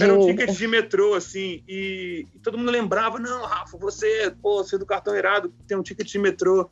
Era 0.01 0.13
um 0.13 0.25
ticket 0.25 0.49
de 0.49 0.67
metrô, 0.67 1.13
assim, 1.13 1.63
e, 1.67 2.25
e 2.33 2.39
todo 2.39 2.57
mundo 2.57 2.71
lembrava, 2.71 3.19
não, 3.19 3.45
Rafa, 3.45 3.77
você, 3.77 4.33
pô, 4.41 4.63
você 4.63 4.75
é 4.75 4.79
do 4.79 4.85
cartão 4.85 5.15
irado, 5.15 5.53
tem 5.67 5.77
um 5.77 5.83
ticket 5.83 6.07
de 6.07 6.17
metrô. 6.17 6.69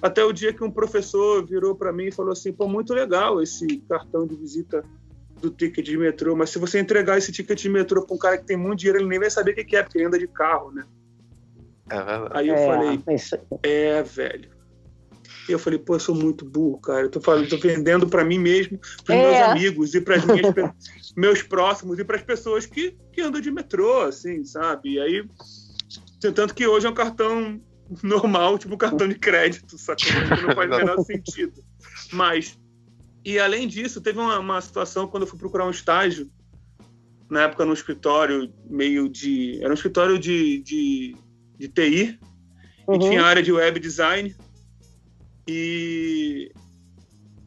Até 0.00 0.24
o 0.24 0.32
dia 0.32 0.52
que 0.52 0.64
um 0.64 0.70
professor 0.70 1.44
virou 1.44 1.74
para 1.74 1.92
mim 1.92 2.06
e 2.06 2.12
falou 2.12 2.32
assim, 2.32 2.52
pô, 2.52 2.68
muito 2.68 2.94
legal 2.94 3.42
esse 3.42 3.66
cartão 3.88 4.26
de 4.26 4.36
visita 4.36 4.84
do 5.40 5.50
ticket 5.50 5.84
de 5.84 5.96
metrô, 5.96 6.34
mas 6.36 6.50
se 6.50 6.58
você 6.58 6.78
entregar 6.78 7.16
esse 7.18 7.32
ticket 7.32 7.60
de 7.60 7.68
metrô 7.68 8.04
para 8.04 8.14
um 8.14 8.18
cara 8.18 8.38
que 8.38 8.46
tem 8.46 8.56
muito 8.56 8.80
dinheiro, 8.80 8.98
ele 8.98 9.08
nem 9.08 9.18
vai 9.18 9.30
saber 9.30 9.52
o 9.52 9.54
que 9.54 9.64
que 9.64 9.76
é, 9.76 9.82
porque 9.82 9.98
ele 9.98 10.06
anda 10.06 10.18
de 10.18 10.28
carro, 10.28 10.72
né? 10.72 10.84
É. 11.90 11.96
Aí 12.32 12.48
eu 12.48 12.54
É, 12.54 12.66
falei, 12.66 13.00
isso- 13.14 13.38
é, 13.62 14.02
velho. 14.02 14.50
E 15.48 15.52
eu 15.52 15.58
falei, 15.58 15.78
pô, 15.78 15.94
eu 15.94 16.00
sou 16.00 16.14
muito 16.14 16.44
burro, 16.44 16.78
cara. 16.80 17.02
Eu 17.02 17.10
tô, 17.10 17.20
falando, 17.20 17.48
tô 17.48 17.56
vendendo 17.56 18.06
para 18.06 18.22
mim 18.24 18.38
mesmo, 18.38 18.78
para 19.04 19.14
É. 19.14 19.22
meus 19.22 19.40
amigos 19.40 19.94
e 19.94 20.00
para 20.00 20.16
meus 21.16 21.42
próximos 21.42 21.98
e 21.98 22.04
para 22.04 22.16
as 22.16 22.22
pessoas 22.22 22.66
que, 22.66 22.96
que 23.12 23.22
andam 23.22 23.40
de 23.40 23.50
metrô, 23.50 24.02
assim, 24.02 24.44
sabe? 24.44 24.94
E 24.94 25.00
aí, 25.00 25.24
tanto 26.34 26.54
que 26.54 26.66
hoje 26.66 26.86
é 26.86 26.90
um 26.90 26.94
cartão 26.94 27.58
normal, 28.02 28.58
tipo 28.58 28.74
um 28.74 28.78
cartão 28.78 29.08
de 29.08 29.14
crédito, 29.14 29.78
sacou? 29.78 30.12
Que 30.36 30.42
não 30.42 30.54
faz 30.54 30.70
o 30.70 30.76
menor 30.76 30.98
sentido. 31.04 31.54
Mas, 32.12 32.58
e 33.28 33.38
além 33.38 33.68
disso, 33.68 34.00
teve 34.00 34.18
uma, 34.18 34.38
uma 34.38 34.60
situação 34.60 35.06
quando 35.06 35.24
eu 35.24 35.26
fui 35.26 35.38
procurar 35.38 35.66
um 35.66 35.70
estágio, 35.70 36.30
na 37.30 37.42
época 37.42 37.64
num 37.64 37.74
escritório 37.74 38.50
meio 38.70 39.06
de. 39.06 39.58
Era 39.60 39.70
um 39.70 39.74
escritório 39.74 40.18
de, 40.18 40.62
de, 40.62 41.16
de 41.58 41.68
TI, 41.68 42.18
e 42.18 42.18
Uhum. 42.88 42.98
tinha 42.98 43.22
a 43.22 43.26
área 43.26 43.42
de 43.42 43.52
web 43.52 43.78
design. 43.78 44.34
E 45.46 46.50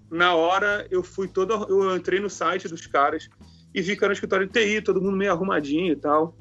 na 0.09 0.35
hora 0.35 0.85
eu 0.91 1.01
fui 1.01 1.27
todo. 1.27 1.65
Eu 1.67 1.95
entrei 1.95 2.19
no 2.19 2.29
site 2.29 2.67
dos 2.67 2.85
caras 2.85 3.27
e 3.73 3.81
vi 3.81 3.97
que 3.97 4.03
era 4.03 4.11
um 4.11 4.13
escritório 4.13 4.45
de 4.45 4.53
TI, 4.53 4.83
todo 4.83 5.01
mundo 5.01 5.17
meio 5.17 5.31
arrumadinho 5.31 5.93
e 5.93 5.95
tal. 5.95 6.37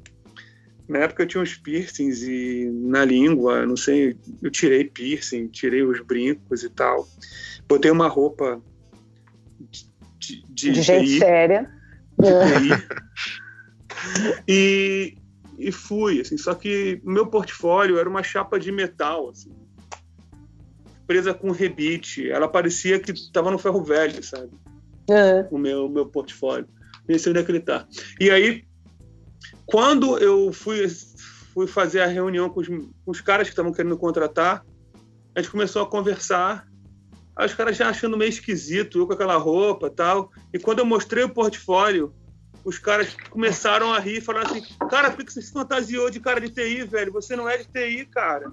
Na 0.87 0.99
época 0.99 1.23
eu 1.23 1.27
tinha 1.27 1.41
uns 1.41 1.55
piercings 1.55 2.21
e 2.21 2.69
na 2.71 3.03
língua, 3.03 3.65
não 3.65 3.77
sei, 3.77 4.15
eu 4.41 4.51
tirei 4.51 4.83
piercing, 4.83 5.47
tirei 5.47 5.81
os 5.81 5.99
brincos 6.01 6.63
e 6.63 6.69
tal. 6.69 7.07
Botei 7.67 7.89
uma 7.89 8.07
roupa 8.07 8.61
de, 9.69 9.85
de, 10.17 10.43
de 10.49 10.71
De 10.71 10.81
gente 10.81 11.05
TI. 11.07 11.19
séria. 11.19 11.71
TI. 12.21 12.69
e, 14.47 15.17
e 15.57 15.71
fui, 15.71 16.21
assim, 16.21 16.37
só 16.37 16.53
que 16.53 17.01
o 17.03 17.11
meu 17.11 17.27
portfólio 17.27 17.97
era 17.97 18.09
uma 18.09 18.23
chapa 18.23 18.59
de 18.59 18.71
metal, 18.71 19.29
assim, 19.29 19.51
presa 21.05 21.33
com 21.33 21.51
rebite. 21.51 22.29
Ela 22.29 22.47
parecia 22.47 22.99
que 22.99 23.11
estava 23.11 23.51
no 23.51 23.57
ferro 23.57 23.83
velho, 23.83 24.23
sabe? 24.23 24.49
É. 25.09 25.47
O 25.51 25.57
meu, 25.57 25.89
meu 25.89 26.05
portfólio. 26.05 26.67
Nem 27.07 27.17
sei 27.17 27.31
onde 27.31 27.41
é 27.41 27.43
que 27.43 27.51
ele 27.51 27.59
tá. 27.59 27.85
E 28.19 28.29
aí, 28.29 28.63
quando 29.65 30.17
eu 30.19 30.53
fui, 30.53 30.87
fui 31.53 31.67
fazer 31.67 32.01
a 32.01 32.07
reunião 32.07 32.49
com 32.49 32.61
os, 32.61 32.67
com 32.67 32.91
os 33.11 33.19
caras 33.19 33.47
que 33.47 33.51
estavam 33.51 33.73
querendo 33.73 33.97
contratar, 33.97 34.63
a 35.35 35.41
gente 35.41 35.51
começou 35.51 35.81
a 35.81 35.89
conversar. 35.89 36.67
Aí 37.35 37.45
os 37.45 37.53
caras 37.53 37.77
já 37.77 37.89
achando 37.89 38.17
meio 38.17 38.29
esquisito, 38.29 38.99
eu 38.99 39.07
com 39.07 39.13
aquela 39.13 39.37
roupa 39.37 39.87
e 39.87 39.91
tal. 39.91 40.31
E 40.53 40.59
quando 40.59 40.79
eu 40.79 40.85
mostrei 40.85 41.23
o 41.23 41.29
portfólio, 41.29 42.13
os 42.63 42.77
caras 42.77 43.15
começaram 43.29 43.93
a 43.93 43.99
rir 43.99 44.17
e 44.17 44.21
falaram 44.21 44.51
assim: 44.51 44.61
Cara, 44.89 45.11
por 45.11 45.25
que 45.25 45.33
você 45.33 45.41
se 45.41 45.51
fantasiou 45.51 46.09
de 46.09 46.19
cara 46.19 46.39
de 46.39 46.49
TI, 46.49 46.83
velho? 46.83 47.11
Você 47.13 47.35
não 47.35 47.49
é 47.49 47.57
de 47.57 47.65
TI, 47.65 48.05
cara. 48.05 48.51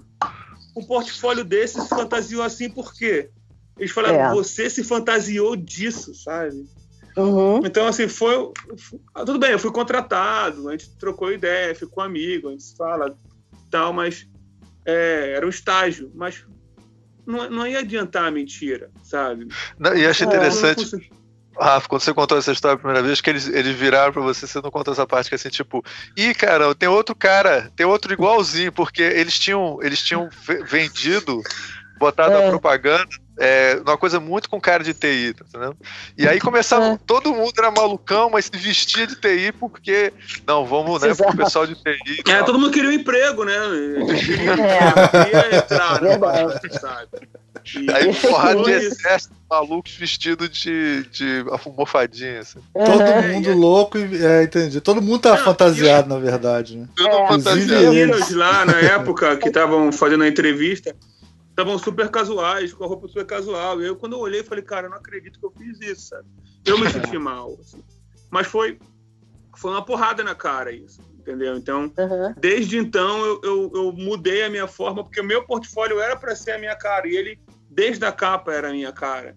Um 0.75 0.83
portfólio 0.83 1.43
desse 1.43 1.79
se 1.81 1.89
fantasiou 1.89 2.41
assim 2.41 2.69
por 2.69 2.93
quê? 2.93 3.29
Eles 3.77 3.91
falaram: 3.91 4.15
É. 4.15 4.29
Você 4.31 4.69
se 4.69 4.83
fantasiou 4.83 5.55
disso, 5.55 6.13
sabe? 6.15 6.65
Uhum. 7.17 7.57
Então, 7.65 7.87
assim, 7.87 8.07
foi. 8.07 8.51
ah, 9.13 9.25
Tudo 9.25 9.39
bem, 9.39 9.51
eu 9.51 9.59
fui 9.59 9.71
contratado, 9.71 10.69
a 10.69 10.71
gente 10.71 10.95
trocou 10.97 11.31
ideia, 11.31 11.75
ficou 11.75 12.03
amigo, 12.03 12.47
a 12.47 12.51
gente 12.51 12.63
se 12.63 12.75
fala 12.75 13.15
tal, 13.69 13.93
mas 13.93 14.27
é, 14.85 15.33
era 15.35 15.45
um 15.45 15.49
estágio. 15.49 16.11
Mas 16.15 16.45
não, 17.29 17.49
não 17.49 17.67
ia 17.67 17.79
adiantar 17.79 18.25
a 18.25 18.31
mentira, 18.31 18.89
sabe? 19.03 19.47
Não, 19.77 19.95
e 19.95 20.05
acho 20.05 20.23
É, 20.23 20.27
interessante, 20.27 20.83
consegui- 20.83 21.09
Rafa, 21.59 21.87
quando 21.89 22.01
você 22.01 22.13
contou 22.13 22.37
essa 22.37 22.51
história 22.51 22.75
a 22.75 22.77
primeira 22.79 23.03
vez, 23.03 23.19
que 23.21 23.29
eles, 23.29 23.47
eles 23.47 23.75
viraram 23.75 24.13
pra 24.13 24.21
você, 24.21 24.47
você 24.47 24.61
não 24.61 24.71
contou 24.71 24.93
essa 24.93 25.05
parte 25.05 25.29
que 25.29 25.35
é 25.35 25.37
assim, 25.37 25.49
tipo, 25.49 25.83
ih, 26.17 26.33
cara, 26.33 26.73
tem 26.73 26.87
outro 26.89 27.13
cara, 27.15 27.69
tem 27.75 27.85
outro 27.85 28.13
igualzinho, 28.13 28.71
porque 28.71 29.01
eles 29.01 29.37
tinham, 29.37 29.77
eles 29.83 30.01
tinham 30.01 30.29
ve- 30.47 30.63
vendido, 30.63 31.41
botado 31.99 32.35
a 32.37 32.41
É. 32.43 32.49
propaganda, 32.49 33.09
é, 33.39 33.79
uma 33.85 33.97
coisa 33.97 34.19
muito 34.19 34.49
com 34.49 34.59
cara 34.59 34.83
de 34.83 34.93
TI, 34.93 35.33
tá 35.33 35.45
entendendo? 35.47 35.77
E 36.17 36.27
aí 36.27 36.39
começava, 36.39 36.85
É. 36.87 36.99
todo 37.07 37.33
mundo 37.33 37.53
era 37.57 37.71
malucão, 37.71 38.29
mas 38.29 38.45
se 38.45 38.51
vestia 38.57 39.07
de 39.07 39.15
TI 39.15 39.53
porque, 39.57 40.11
não, 40.45 40.65
vamos, 40.65 41.01
né, 41.01 41.13
pro 41.15 41.25
Exato. 41.25 41.37
pessoal 41.37 41.65
de 41.65 41.75
TI. 41.75 42.19
É, 42.27 42.35
tal. 42.35 42.45
todo 42.45 42.59
mundo 42.59 42.71
queria 42.71 42.89
um 42.89 42.93
emprego, 42.93 43.45
né? 43.45 43.53
Queria, 44.19 45.47
É. 45.51 45.55
entrar, 45.55 46.01
né? 46.01 46.19
Sabe? 46.79 47.29
E 47.75 47.91
aí, 47.91 48.13
porrada 48.15 48.63
de 48.63 48.71
exército, 48.71 49.33
malucos 49.49 49.93
vestidos 49.95 50.49
de, 50.49 51.03
de 51.11 51.43
almofadinha. 51.65 52.39
Assim. 52.39 52.59
Todo 52.73 53.27
mundo 53.33 53.53
louco 53.53 53.97
e. 53.97 54.25
É, 54.25 54.43
entendi. 54.43 54.79
Todo 54.81 55.01
mundo 55.01 55.19
tá 55.19 55.37
fantasiado, 55.37 56.07
na 56.09 56.17
verdade, 56.19 56.77
né? 56.77 56.87
Tudo 56.95 57.09
É. 57.09 57.27
fantasiado. 57.27 57.59
Inclusive, 57.61 57.89
meninos 57.89 58.31
lá 58.31 58.65
na 58.65 58.77
época 58.79 59.35
que 59.37 59.47
estavam 59.49 59.91
fazendo 59.91 60.23
a 60.23 60.27
entrevista 60.27 60.95
estavam 61.59 61.77
super 61.77 62.09
casuais, 62.09 62.73
com 62.73 62.83
a 62.83 62.87
roupa 62.87 63.07
super 63.07 63.25
casual. 63.25 63.81
E 63.81 63.85
eu, 63.85 63.95
quando 63.95 64.13
eu 64.13 64.19
olhei, 64.19 64.43
falei, 64.43 64.63
cara, 64.63 64.87
eu 64.87 64.89
não 64.89 64.97
acredito 64.97 65.39
que 65.39 65.45
eu 65.45 65.51
fiz 65.51 65.79
isso, 65.81 66.07
sabe? 66.09 66.27
Eu 66.65 66.77
me 66.77 66.89
senti 66.89 67.17
mal. 67.19 67.57
assim. 67.59 67.83
Mas 68.31 68.47
foi, 68.47 68.79
foi 69.57 69.71
uma 69.71 69.83
porrada 69.83 70.23
na 70.23 70.33
cara 70.35 70.71
isso, 70.71 71.01
entendeu? 71.19 71.57
Então, 71.57 71.91
Uhum. 71.97 72.33
desde 72.37 72.77
então, 72.77 73.25
eu, 73.25 73.41
eu, 73.43 73.71
eu 73.75 73.91
mudei 73.91 74.43
a 74.43 74.49
minha 74.49 74.67
forma, 74.67 75.03
porque 75.03 75.19
o 75.19 75.23
meu 75.23 75.43
portfólio 75.45 75.99
era 75.99 76.15
para 76.15 76.35
ser 76.35 76.51
a 76.51 76.59
minha 76.59 76.75
cara, 76.75 77.07
e 77.07 77.15
ele, 77.15 77.39
desde 77.69 78.05
a 78.05 78.11
capa, 78.11 78.53
era 78.53 78.69
a 78.69 78.73
minha 78.73 78.91
cara. 78.93 79.35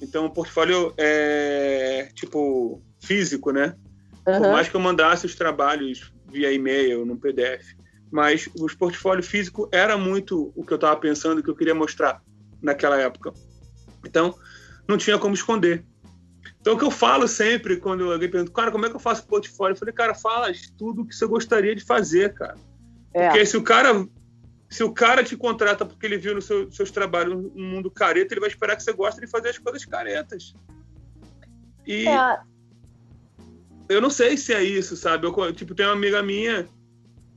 Então, 0.00 0.26
o 0.26 0.30
portfólio 0.30 0.92
é, 0.98 2.08
tipo, 2.14 2.82
físico, 3.00 3.50
né? 3.50 3.74
Por 4.24 4.32
Uhum. 4.34 4.50
mais 4.52 4.68
que 4.68 4.74
eu 4.76 4.80
mandasse 4.80 5.24
os 5.26 5.34
trabalhos 5.34 6.12
via 6.26 6.52
e-mail, 6.52 7.06
no 7.06 7.16
PDF. 7.18 7.64
Mas 8.12 8.48
os 8.60 8.74
portfólio 8.74 9.24
físico 9.24 9.68
era 9.72 9.96
muito 9.96 10.52
o 10.54 10.64
que 10.64 10.72
eu 10.72 10.76
estava 10.76 10.94
pensando, 11.00 11.38
o 11.38 11.42
que 11.42 11.48
eu 11.48 11.56
queria 11.56 11.74
mostrar 11.74 12.22
naquela 12.60 13.00
época. 13.00 13.32
Então, 14.06 14.34
não 14.86 14.98
tinha 14.98 15.18
como 15.18 15.34
esconder. 15.34 15.82
Então, 16.60 16.74
o 16.74 16.78
que 16.78 16.84
eu 16.84 16.90
falo 16.90 17.26
sempre 17.26 17.78
quando 17.78 18.12
alguém 18.12 18.30
pergunta, 18.30 18.52
cara, 18.52 18.70
como 18.70 18.84
é 18.84 18.90
que 18.90 18.94
eu 18.94 19.00
faço 19.00 19.26
portfólio? 19.26 19.72
Eu 19.72 19.78
falei, 19.78 19.94
cara, 19.94 20.14
fala 20.14 20.52
tudo 20.76 21.02
o 21.02 21.06
que 21.06 21.16
você 21.16 21.26
gostaria 21.26 21.74
de 21.74 21.82
fazer, 21.82 22.34
cara. 22.34 22.56
É. 23.14 23.28
Porque 23.28 23.46
se 23.46 23.56
o 23.56 23.62
cara 23.62 24.06
se 24.68 24.82
o 24.82 24.90
cara 24.90 25.22
te 25.22 25.36
contrata 25.36 25.84
porque 25.84 26.06
ele 26.06 26.16
viu 26.16 26.34
nos 26.34 26.46
seu, 26.46 26.70
seus 26.72 26.90
trabalhos 26.90 27.34
um 27.34 27.62
mundo 27.62 27.90
careta, 27.90 28.32
ele 28.32 28.40
vai 28.40 28.48
esperar 28.48 28.74
que 28.74 28.82
você 28.82 28.92
goste 28.92 29.20
de 29.20 29.26
fazer 29.26 29.50
as 29.50 29.58
coisas 29.58 29.84
caretas. 29.84 30.54
E 31.86 32.08
É, 32.08 32.40
eu 33.88 34.00
não 34.00 34.08
sei 34.08 34.36
se 34.36 34.54
é 34.54 34.62
isso, 34.62 34.96
sabe? 34.96 35.26
Eu, 35.26 35.52
tipo, 35.52 35.74
tem 35.74 35.84
uma 35.84 35.92
amiga 35.92 36.22
minha, 36.22 36.66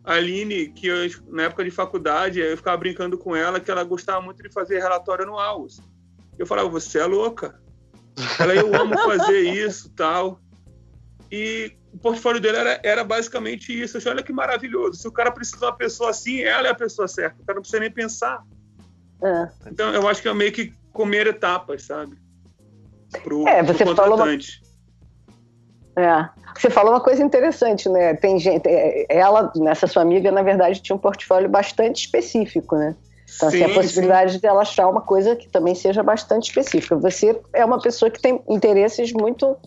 a 0.05 0.13
Aline, 0.13 0.69
que 0.69 0.87
eu, 0.87 0.97
na 1.27 1.43
época 1.43 1.63
de 1.63 1.71
faculdade, 1.71 2.39
eu 2.39 2.55
ficava 2.55 2.77
brincando 2.77 3.17
com 3.17 3.35
ela 3.35 3.59
que 3.59 3.71
ela 3.71 3.83
gostava 3.83 4.21
muito 4.21 4.43
de 4.43 4.51
fazer 4.51 4.79
relatório 4.79 5.23
anual. 5.23 5.65
Eu 6.37 6.45
falava, 6.45 6.69
você 6.69 6.99
é 6.99 7.05
louca. 7.05 7.59
Ela, 8.39 8.53
eu 8.53 8.73
amo 8.75 8.97
fazer 8.99 9.39
isso 9.41 9.89
tal. 9.89 10.39
E 11.31 11.73
o 11.91 11.97
portfólio 11.97 12.39
dele 12.39 12.57
era, 12.57 12.79
era 12.83 13.03
basicamente 13.03 13.71
isso. 13.73 13.97
Eu 13.97 14.11
olha 14.11 14.23
que 14.23 14.31
maravilhoso. 14.31 14.99
Se 14.99 15.07
o 15.07 15.11
cara 15.11 15.31
precisa 15.31 15.57
de 15.57 15.65
uma 15.65 15.75
pessoa 15.75 16.11
assim, 16.11 16.41
ela 16.41 16.67
é 16.67 16.71
a 16.71 16.75
pessoa 16.75 17.07
certa. 17.07 17.41
O 17.41 17.45
cara 17.45 17.55
não 17.55 17.61
precisa 17.61 17.79
nem 17.79 17.91
pensar. 17.91 18.43
é. 19.23 19.49
Então, 19.71 19.93
eu 19.93 20.07
acho 20.07 20.21
que 20.21 20.27
é 20.27 20.33
meio 20.33 20.51
que 20.51 20.73
comer 20.93 21.27
etapas, 21.27 21.83
sabe? 21.83 22.15
Pro, 23.23 23.47
É, 23.47 23.63
pro 23.63 23.73
você 23.73 23.95
falou 23.95 24.15
uma-. 24.15 24.37
É. 25.95 26.29
Você 26.57 26.69
falou 26.69 26.93
uma 26.93 27.01
coisa 27.01 27.23
interessante, 27.23 27.89
né? 27.89 28.13
Tem 28.15 28.37
gente, 28.39 28.67
é, 28.67 29.05
ela, 29.09 29.51
nessa 29.55 29.87
sua 29.87 30.01
amiga, 30.01 30.31
na 30.31 30.41
verdade, 30.41 30.81
tinha 30.81 30.95
um 30.95 30.99
portfólio 30.99 31.49
bastante 31.49 32.05
específico, 32.05 32.75
né? 32.75 32.95
Então, 33.35 33.49
assim, 33.49 33.63
a 33.63 33.67
Sim, 33.67 33.73
possibilidade 33.73 34.39
dela 34.39 34.61
achar 34.61 34.87
uma 34.87 35.01
coisa 35.01 35.35
que 35.35 35.49
também 35.49 35.75
seja 35.75 36.03
bastante 36.03 36.49
específica. 36.49 36.95
Você 36.97 37.39
é 37.53 37.65
uma 37.65 37.81
pessoa 37.81 38.09
que 38.09 38.21
tem 38.21 38.41
interesses 38.47 39.11
muito 39.11 39.57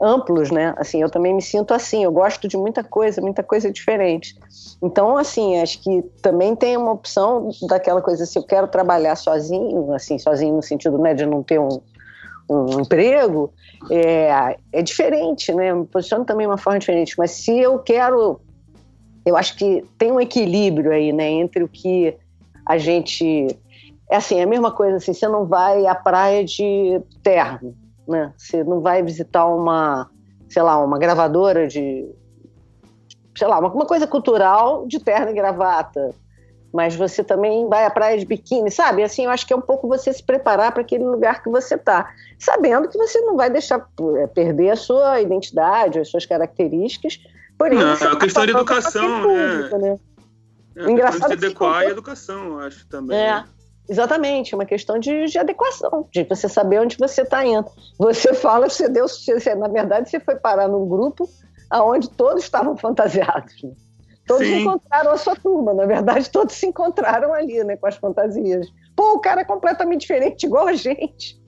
amplos, 0.00 0.50
né? 0.50 0.74
Assim, 0.76 1.00
eu 1.00 1.08
também 1.08 1.32
me 1.32 1.42
sinto 1.42 1.72
assim, 1.72 2.02
eu 2.02 2.10
gosto 2.10 2.48
de 2.48 2.56
muita 2.56 2.82
coisa, 2.82 3.20
muita 3.20 3.42
coisa 3.42 3.70
diferente. 3.70 4.34
Então, 4.82 5.16
assim, 5.16 5.60
acho 5.60 5.80
que 5.80 6.02
também 6.20 6.56
tem 6.56 6.76
uma 6.76 6.90
opção 6.90 7.50
daquela 7.68 8.02
coisa, 8.02 8.26
se 8.26 8.36
eu 8.36 8.42
quero 8.42 8.66
trabalhar 8.66 9.14
sozinho, 9.14 9.94
assim, 9.94 10.18
sozinho 10.18 10.56
no 10.56 10.62
sentido, 10.62 10.98
né, 10.98 11.14
de 11.14 11.24
não 11.24 11.42
ter 11.42 11.60
um, 11.60 11.80
um 12.48 12.80
emprego, 12.80 13.52
é, 13.90 14.56
é 14.72 14.82
diferente, 14.82 15.52
né? 15.52 15.70
Eu 15.70 15.76
me 15.80 15.86
posiciono 15.86 16.24
também 16.24 16.46
de 16.46 16.50
uma 16.50 16.58
forma 16.58 16.78
diferente. 16.78 17.14
Mas 17.18 17.30
se 17.32 17.58
eu 17.58 17.78
quero, 17.78 18.40
eu 19.24 19.36
acho 19.36 19.56
que 19.56 19.84
tem 19.98 20.12
um 20.12 20.20
equilíbrio 20.20 20.92
aí, 20.92 21.12
né, 21.12 21.28
entre 21.28 21.64
o 21.64 21.68
que 21.68 22.16
a 22.66 22.78
gente 22.78 23.48
é 24.10 24.16
assim, 24.16 24.38
é 24.38 24.42
a 24.42 24.46
mesma 24.46 24.70
coisa 24.70 24.98
assim, 24.98 25.14
você 25.14 25.26
não 25.26 25.46
vai 25.46 25.86
à 25.86 25.94
praia 25.94 26.44
de 26.44 27.00
terno, 27.22 27.74
né? 28.06 28.32
Você 28.36 28.62
não 28.62 28.80
vai 28.80 29.02
visitar 29.02 29.46
uma, 29.46 30.10
sei 30.50 30.62
lá, 30.62 30.82
uma 30.84 30.98
gravadora 30.98 31.66
de 31.66 32.06
sei 33.34 33.48
lá, 33.48 33.58
uma, 33.58 33.72
uma 33.72 33.86
coisa 33.86 34.06
cultural 34.06 34.86
de 34.86 34.98
terno 34.98 35.30
e 35.30 35.34
gravata. 35.34 36.14
Mas 36.72 36.96
você 36.96 37.22
também 37.22 37.68
vai 37.68 37.84
à 37.84 37.90
praia 37.90 38.18
de 38.18 38.24
biquíni, 38.24 38.70
sabe? 38.70 39.02
Assim, 39.02 39.24
eu 39.24 39.30
acho 39.30 39.46
que 39.46 39.52
é 39.52 39.56
um 39.56 39.60
pouco 39.60 39.86
você 39.86 40.12
se 40.12 40.22
preparar 40.22 40.72
para 40.72 40.80
aquele 40.80 41.04
lugar 41.04 41.42
que 41.42 41.50
você 41.50 41.74
está, 41.74 42.10
sabendo 42.38 42.88
que 42.88 42.96
você 42.96 43.20
não 43.20 43.36
vai 43.36 43.50
deixar 43.50 43.86
é, 44.16 44.26
perder 44.26 44.70
a 44.70 44.76
sua 44.76 45.20
identidade, 45.20 46.00
as 46.00 46.08
suas 46.08 46.24
características. 46.24 47.18
Porém, 47.58 47.78
Não, 47.78 47.94
você 47.94 48.04
é 48.04 48.06
uma 48.08 48.14
tá 48.14 48.24
questão 48.24 48.46
de 48.46 48.52
educação, 48.52 49.22
público, 49.22 49.78
né? 49.78 49.98
É, 50.74 50.90
Engraçado 50.90 51.28
tem 51.28 51.36
que 51.36 51.36
que 51.38 51.46
adequar 51.46 51.76
a 51.76 51.86
educação, 51.86 52.52
eu 52.52 52.60
acho 52.60 52.86
também. 52.88 53.18
É, 53.18 53.44
exatamente, 53.88 54.54
é 54.54 54.56
uma 54.56 54.64
questão 54.64 54.98
de, 54.98 55.26
de 55.26 55.38
adequação, 55.38 56.08
de 56.10 56.24
você 56.24 56.48
saber 56.48 56.80
onde 56.80 56.96
você 56.96 57.20
está 57.20 57.44
indo. 57.44 57.66
Você 57.98 58.32
fala, 58.34 58.70
você 58.70 58.88
deu, 58.88 59.06
você, 59.06 59.54
na 59.54 59.68
verdade, 59.68 60.08
você 60.08 60.18
foi 60.18 60.36
parar 60.36 60.68
num 60.68 60.88
grupo 60.88 61.28
onde 61.70 62.08
todos 62.10 62.42
estavam 62.42 62.76
fantasiados. 62.76 63.62
né? 63.62 63.70
Todos 64.26 64.46
Sim. 64.46 64.60
encontraram 64.60 65.10
a 65.10 65.16
sua 65.16 65.34
turma, 65.34 65.74
na 65.74 65.84
verdade, 65.84 66.30
todos 66.30 66.54
se 66.54 66.66
encontraram 66.66 67.34
ali, 67.34 67.62
né, 67.64 67.76
com 67.76 67.86
as 67.86 67.96
fantasias. 67.96 68.66
Pô, 68.94 69.14
o 69.14 69.20
cara 69.20 69.40
é 69.40 69.44
completamente 69.44 70.02
diferente, 70.02 70.46
igual 70.46 70.68
a 70.68 70.74
gente. 70.74 71.40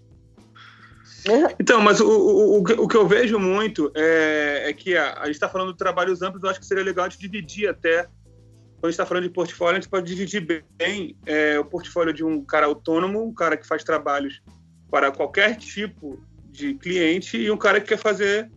Então, 1.59 1.81
mas 1.81 2.01
o, 2.01 2.07
o, 2.07 2.59
o, 2.59 2.87
que- 2.89 2.97
eu 2.97 3.09
vejo 3.09 3.39
muito 3.39 3.91
é, 3.97 4.65
é 4.69 4.73
que 4.75 4.95
a, 4.95 5.15
a 5.21 5.25
gente 5.27 5.37
está 5.37 5.49
falando 5.49 5.73
de 5.73 5.79
trabalhos 5.79 6.21
amplos, 6.21 6.43
eu 6.43 6.51
acho 6.51 6.61
que 6.61 6.67
seria 6.67 6.85
legal 6.85 7.09
de 7.09 7.19
dividir 7.19 7.67
até. 7.67 8.03
Quando 8.03 8.85
a 8.85 8.87
gente 8.89 8.95
está 8.95 9.07
falando 9.07 9.23
de 9.25 9.31
portfólio, 9.31 9.79
a 9.79 9.81
gente 9.81 9.89
pode 9.89 10.07
dividir 10.07 10.65
bem 10.77 11.17
é, 11.25 11.59
o 11.59 11.65
portfólio 11.65 12.13
de 12.13 12.23
um 12.23 12.45
cara 12.45 12.67
autônomo, 12.67 13.25
um 13.25 13.33
cara 13.33 13.57
que 13.57 13.67
faz 13.67 13.83
trabalhos 13.83 14.43
para 14.91 15.11
qualquer 15.11 15.57
tipo 15.57 16.21
de 16.51 16.75
cliente 16.75 17.39
e 17.39 17.51
um 17.51 17.57
cara 17.57 17.81
que 17.81 17.89
quer 17.89 17.99
fazer 17.99 18.51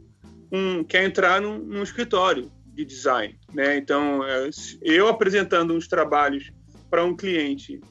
um 0.51 0.83
quer 0.83 1.05
entrar 1.05 1.39
num, 1.41 1.57
num 1.59 1.83
escritório 1.83 2.51
de 2.77 2.85
design, 2.85 3.37
né? 3.51 3.75
Então, 3.75 4.23
é, 4.23 4.49
eu 4.83 5.07
apresentando 5.07 5.73
uns 5.73 5.87
trabalhos 5.87 6.51
para 6.89 7.03
um 7.03 7.15
cliente 7.15 7.81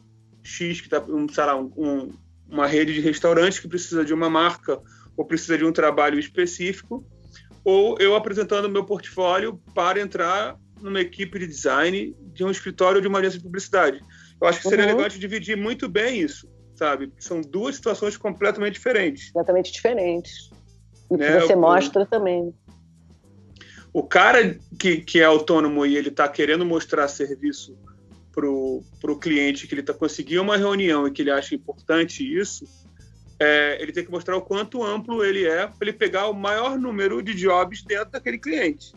X 0.44 0.80
que 0.80 0.86
está, 0.86 1.04
um, 1.04 1.28
sei 1.28 1.44
lá, 1.44 1.56
um- 1.60 1.72
um, 1.76 2.14
uma 2.48 2.66
rede 2.68 2.94
de 2.94 3.00
restaurantes 3.00 3.58
que 3.58 3.68
precisa 3.68 4.04
de 4.04 4.14
uma 4.14 4.30
marca 4.30 4.80
ou 5.16 5.24
precisa 5.26 5.58
de 5.58 5.64
um 5.64 5.72
trabalho 5.72 6.18
específico, 6.20 7.04
ou 7.64 7.98
eu 7.98 8.14
apresentando 8.14 8.66
o 8.66 8.70
meu 8.70 8.84
portfólio 8.84 9.60
para 9.74 10.00
entrar 10.00 10.56
numa 10.80 11.00
equipe 11.00 11.38
de 11.40 11.46
design 11.48 12.14
de 12.20 12.44
um 12.44 12.50
escritório 12.50 12.96
ou 12.98 13.02
de 13.02 13.08
uma 13.08 13.18
agência 13.18 13.38
de 13.38 13.44
publicidade. 13.44 14.00
Eu 14.40 14.46
acho 14.46 14.60
que 14.60 14.68
seria 14.68 14.84
Uhum. 14.84 14.92
legal 14.92 15.08
de 15.08 15.18
dividir 15.18 15.56
muito 15.56 15.88
bem 15.88 16.20
isso, 16.20 16.46
sabe? 16.76 17.12
São 17.18 17.40
duas 17.40 17.74
situações 17.74 18.16
completamente 18.16 18.74
diferentes. 18.74 19.32
Completamente 19.32 19.72
diferentes. 19.72 20.54
E 21.10 21.14
o 21.14 21.18
que 21.18 21.40
você 21.40 21.56
mostra 21.56 22.06
também. 22.06 22.54
O 23.96 24.02
cara 24.02 24.58
que, 24.78 24.98
que 24.98 25.20
é 25.20 25.24
autônomo 25.24 25.86
e 25.86 25.96
ele 25.96 26.10
está 26.10 26.28
querendo 26.28 26.66
mostrar 26.66 27.08
serviço 27.08 27.78
para 28.30 28.46
o 28.46 29.18
cliente, 29.18 29.66
que 29.66 29.72
ele 29.72 29.80
está 29.80 29.94
conseguindo 29.94 30.42
uma 30.42 30.58
reunião 30.58 31.08
e 31.08 31.10
que 31.10 31.22
ele 31.22 31.30
acha 31.30 31.54
importante 31.54 32.22
isso, 32.22 32.66
é, 33.40 33.80
ele 33.80 33.92
tem 33.92 34.04
que 34.04 34.10
mostrar 34.10 34.36
o 34.36 34.42
quanto 34.42 34.84
amplo 34.84 35.24
ele 35.24 35.46
é 35.46 35.66
para 35.66 35.88
ele 35.88 35.94
pegar 35.94 36.28
o 36.28 36.34
maior 36.34 36.78
número 36.78 37.22
de 37.22 37.32
jobs 37.32 37.82
dentro 37.84 38.10
daquele 38.10 38.36
cliente. 38.36 38.92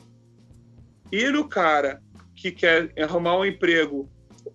E 1.09 1.29
no 1.29 1.47
cara 1.47 2.01
que 2.35 2.51
quer 2.51 2.91
arrumar 3.01 3.37
um 3.37 3.45
emprego 3.45 4.09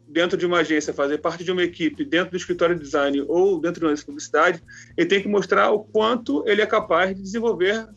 dentro 0.07 0.37
de 0.37 0.45
uma 0.45 0.59
agência, 0.59 0.93
fazer 0.93 1.23
parte 1.23 1.43
de 1.43 1.53
uma 1.53 1.63
equipe, 1.63 2.05
dentro 2.05 2.33
do 2.33 2.37
escritório 2.37 2.77
de 2.77 2.83
design 2.83 3.25
ou 3.29 3.59
dentro 3.59 3.81
de 3.81 3.87
uma 3.87 3.97
publicidade, 3.97 4.63
ele 4.95 5.09
tem 5.09 5.23
que 5.23 5.29
mostrar 5.29 5.71
o 5.71 5.85
quanto 5.85 6.47
ele 6.47 6.61
é 6.61 6.67
capaz 6.67 7.17
de 7.17 7.23
desenvolver 7.23 7.89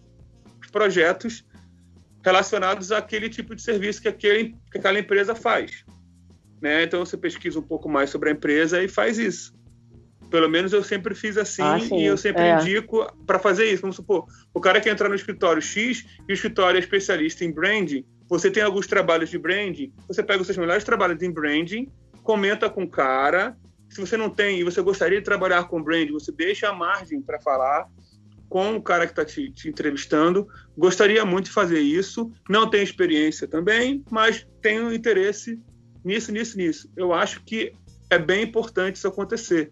projetos 0.71 1.45
relacionados 2.27 2.91
àquele 2.91 3.29
tipo 3.29 3.55
de 3.55 3.61
serviço 3.61 4.01
que, 4.01 4.07
aquele, 4.09 4.53
que 4.69 4.77
aquela 4.77 4.99
empresa 4.99 5.33
faz. 5.33 5.85
Né? 6.61 6.83
Então 6.83 7.05
você 7.05 7.15
pesquisa 7.15 7.57
um 7.57 7.61
pouco 7.61 7.87
mais 7.87 8.09
sobre 8.09 8.29
a 8.29 8.33
empresa 8.33 8.83
e 8.83 8.89
faz 8.89 9.17
isso. 9.17 9.55
Pelo 10.29 10.49
menos 10.49 10.73
eu 10.73 10.83
sempre 10.83 11.15
fiz 11.15 11.37
assim 11.37 11.61
Ah, 11.63 11.79
e 11.79 12.03
eu 12.03 12.17
sempre 12.17 12.41
É. 12.43 12.59
indico 12.59 13.07
para 13.25 13.39
fazer 13.39 13.71
isso. 13.71 13.81
Vamos 13.81 13.95
supor, 13.95 14.25
o 14.53 14.59
cara 14.59 14.81
quer 14.81 14.89
entrar 14.89 15.07
no 15.07 15.15
escritório 15.15 15.61
X 15.61 16.05
e 16.27 16.33
o 16.33 16.33
escritório 16.33 16.77
é 16.77 16.81
especialista 16.81 17.45
em 17.45 17.51
branding. 17.51 18.05
Você 18.27 18.51
tem 18.51 18.61
alguns 18.61 18.87
trabalhos 18.87 19.29
de 19.29 19.37
branding, 19.37 19.93
você 20.05 20.21
pega 20.21 20.41
os 20.41 20.47
seus 20.47 20.57
melhores 20.57 20.83
trabalhos 20.83 21.21
em 21.23 21.31
branding, 21.31 21.89
comenta 22.23 22.69
com 22.69 22.83
o 22.83 22.89
cara. 22.89 23.55
Se 23.89 24.01
você 24.01 24.17
não 24.17 24.29
tem 24.29 24.59
e 24.59 24.65
você 24.65 24.81
gostaria 24.81 25.19
de 25.19 25.23
trabalhar 25.23 25.63
com 25.69 25.81
branding, 25.81 26.11
você 26.11 26.29
deixa 26.29 26.67
a 26.67 26.73
margem 26.73 27.21
para 27.21 27.39
falar 27.39 27.87
com 28.49 28.75
o 28.75 28.81
cara 28.81 29.05
que 29.05 29.11
está 29.11 29.25
te, 29.25 29.51
te 29.51 29.69
entrevistando. 29.69 30.47
Gostaria 30.77 31.25
muito 31.25 31.45
de 31.45 31.51
fazer 31.51 31.79
isso. 31.79 32.31
Não 32.49 32.69
tenho 32.69 32.83
experiência 32.83 33.47
também, 33.47 34.03
mas 34.09 34.47
tenho 34.61 34.93
interesse 34.93 35.59
nisso, 36.03 36.31
nisso, 36.31 36.57
nisso. 36.57 36.89
Eu 36.95 37.13
acho 37.13 37.43
que 37.43 37.73
é 38.09 38.17
bem 38.17 38.43
importante 38.43 38.95
isso 38.95 39.07
acontecer. 39.07 39.71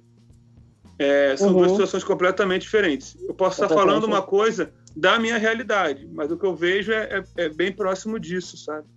É, 0.98 1.36
são 1.36 1.50
uhum. 1.50 1.58
duas 1.58 1.72
situações 1.72 2.04
completamente 2.04 2.62
diferentes. 2.62 3.18
Eu 3.22 3.34
posso 3.34 3.62
estar 3.62 3.74
falando 3.74 4.06
uma 4.06 4.22
coisa 4.22 4.74
da 4.96 5.20
minha 5.20 5.38
realidade, 5.38 6.08
mas 6.14 6.32
o 6.32 6.38
que 6.38 6.46
eu 6.46 6.56
vejo 6.56 6.92
é, 6.92 7.24
é, 7.38 7.46
é 7.46 7.50
bem 7.50 7.72
próximo 7.72 8.18
disso, 8.18 8.56
sabe? 8.56 8.88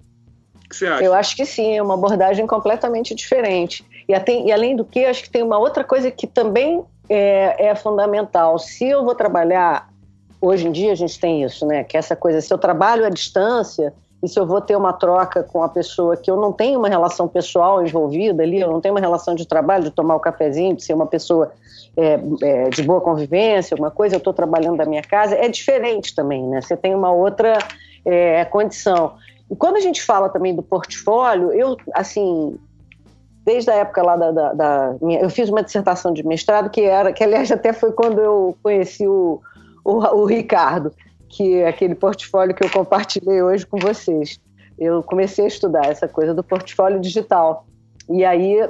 O 0.64 0.68
que 0.68 0.76
você 0.76 0.86
acha? 0.86 1.04
Eu 1.04 1.12
acho 1.12 1.34
que 1.34 1.44
sim, 1.44 1.76
é 1.76 1.82
uma 1.82 1.94
abordagem 1.94 2.46
completamente 2.46 3.14
diferente. 3.14 3.84
E, 4.08 4.14
até, 4.14 4.32
e 4.32 4.52
além 4.52 4.76
do 4.76 4.84
que, 4.84 5.04
acho 5.04 5.24
que 5.24 5.30
tem 5.30 5.42
uma 5.42 5.58
outra 5.58 5.82
coisa 5.82 6.10
que 6.10 6.26
também 6.26 6.84
é, 7.08 7.68
é 7.68 7.74
fundamental. 7.74 8.58
Se 8.58 8.86
eu 8.86 9.04
vou 9.04 9.14
trabalhar, 9.14 9.88
hoje 10.40 10.66
em 10.66 10.72
dia 10.72 10.92
a 10.92 10.94
gente 10.94 11.18
tem 11.18 11.42
isso, 11.42 11.66
né? 11.66 11.84
Que 11.84 11.96
é 11.96 12.00
essa 12.00 12.16
coisa, 12.16 12.40
se 12.40 12.52
eu 12.52 12.58
trabalho 12.58 13.04
à 13.04 13.08
distância, 13.08 13.92
e 14.22 14.28
se 14.28 14.38
eu 14.38 14.46
vou 14.46 14.60
ter 14.60 14.76
uma 14.76 14.92
troca 14.92 15.44
com 15.44 15.62
a 15.62 15.68
pessoa 15.68 16.16
que 16.16 16.30
eu 16.30 16.36
não 16.36 16.52
tenho 16.52 16.78
uma 16.78 16.88
relação 16.88 17.28
pessoal 17.28 17.84
envolvida 17.84 18.42
ali, 18.42 18.60
eu 18.60 18.70
não 18.70 18.80
tenho 18.80 18.94
uma 18.94 19.00
relação 19.00 19.34
de 19.34 19.46
trabalho, 19.46 19.84
de 19.84 19.90
tomar 19.90 20.14
o 20.14 20.18
um 20.18 20.20
cafezinho, 20.20 20.74
de 20.74 20.82
ser 20.82 20.94
uma 20.94 21.06
pessoa 21.06 21.52
é, 21.96 22.20
é, 22.42 22.68
de 22.68 22.82
boa 22.82 23.00
convivência, 23.00 23.74
alguma 23.74 23.92
coisa, 23.92 24.16
eu 24.16 24.18
estou 24.18 24.32
trabalhando 24.32 24.76
da 24.76 24.84
minha 24.84 25.02
casa, 25.02 25.36
é 25.36 25.48
diferente 25.48 26.14
também, 26.14 26.44
né? 26.48 26.60
Você 26.60 26.76
tem 26.76 26.94
uma 26.94 27.12
outra 27.12 27.58
é, 28.04 28.44
condição. 28.46 29.14
E 29.48 29.54
quando 29.54 29.76
a 29.76 29.80
gente 29.80 30.02
fala 30.02 30.28
também 30.28 30.54
do 30.54 30.62
portfólio, 30.62 31.52
eu, 31.52 31.76
assim, 31.94 32.58
desde 33.48 33.70
a 33.70 33.76
época 33.76 34.02
lá 34.02 34.14
da, 34.14 34.30
da, 34.30 34.52
da 34.52 34.96
minha, 35.00 35.20
eu 35.20 35.30
fiz 35.30 35.48
uma 35.48 35.62
dissertação 35.62 36.12
de 36.12 36.22
mestrado 36.22 36.68
que 36.68 36.82
era, 36.82 37.14
que 37.14 37.24
aliás 37.24 37.50
até 37.50 37.72
foi 37.72 37.92
quando 37.92 38.20
eu 38.20 38.54
conheci 38.62 39.08
o, 39.08 39.40
o, 39.82 39.92
o 39.92 40.26
Ricardo, 40.26 40.92
que 41.30 41.54
é 41.54 41.66
aquele 41.66 41.94
portfólio 41.94 42.54
que 42.54 42.62
eu 42.62 42.70
compartilhei 42.70 43.42
hoje 43.42 43.66
com 43.66 43.78
vocês. 43.78 44.38
Eu 44.78 45.02
comecei 45.02 45.46
a 45.46 45.48
estudar 45.48 45.86
essa 45.86 46.06
coisa 46.06 46.34
do 46.34 46.44
portfólio 46.44 47.00
digital. 47.00 47.64
E 48.10 48.22
aí, 48.22 48.60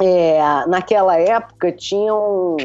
é, 0.00 0.40
naquela 0.66 1.18
época, 1.18 1.70
tinham 1.70 2.56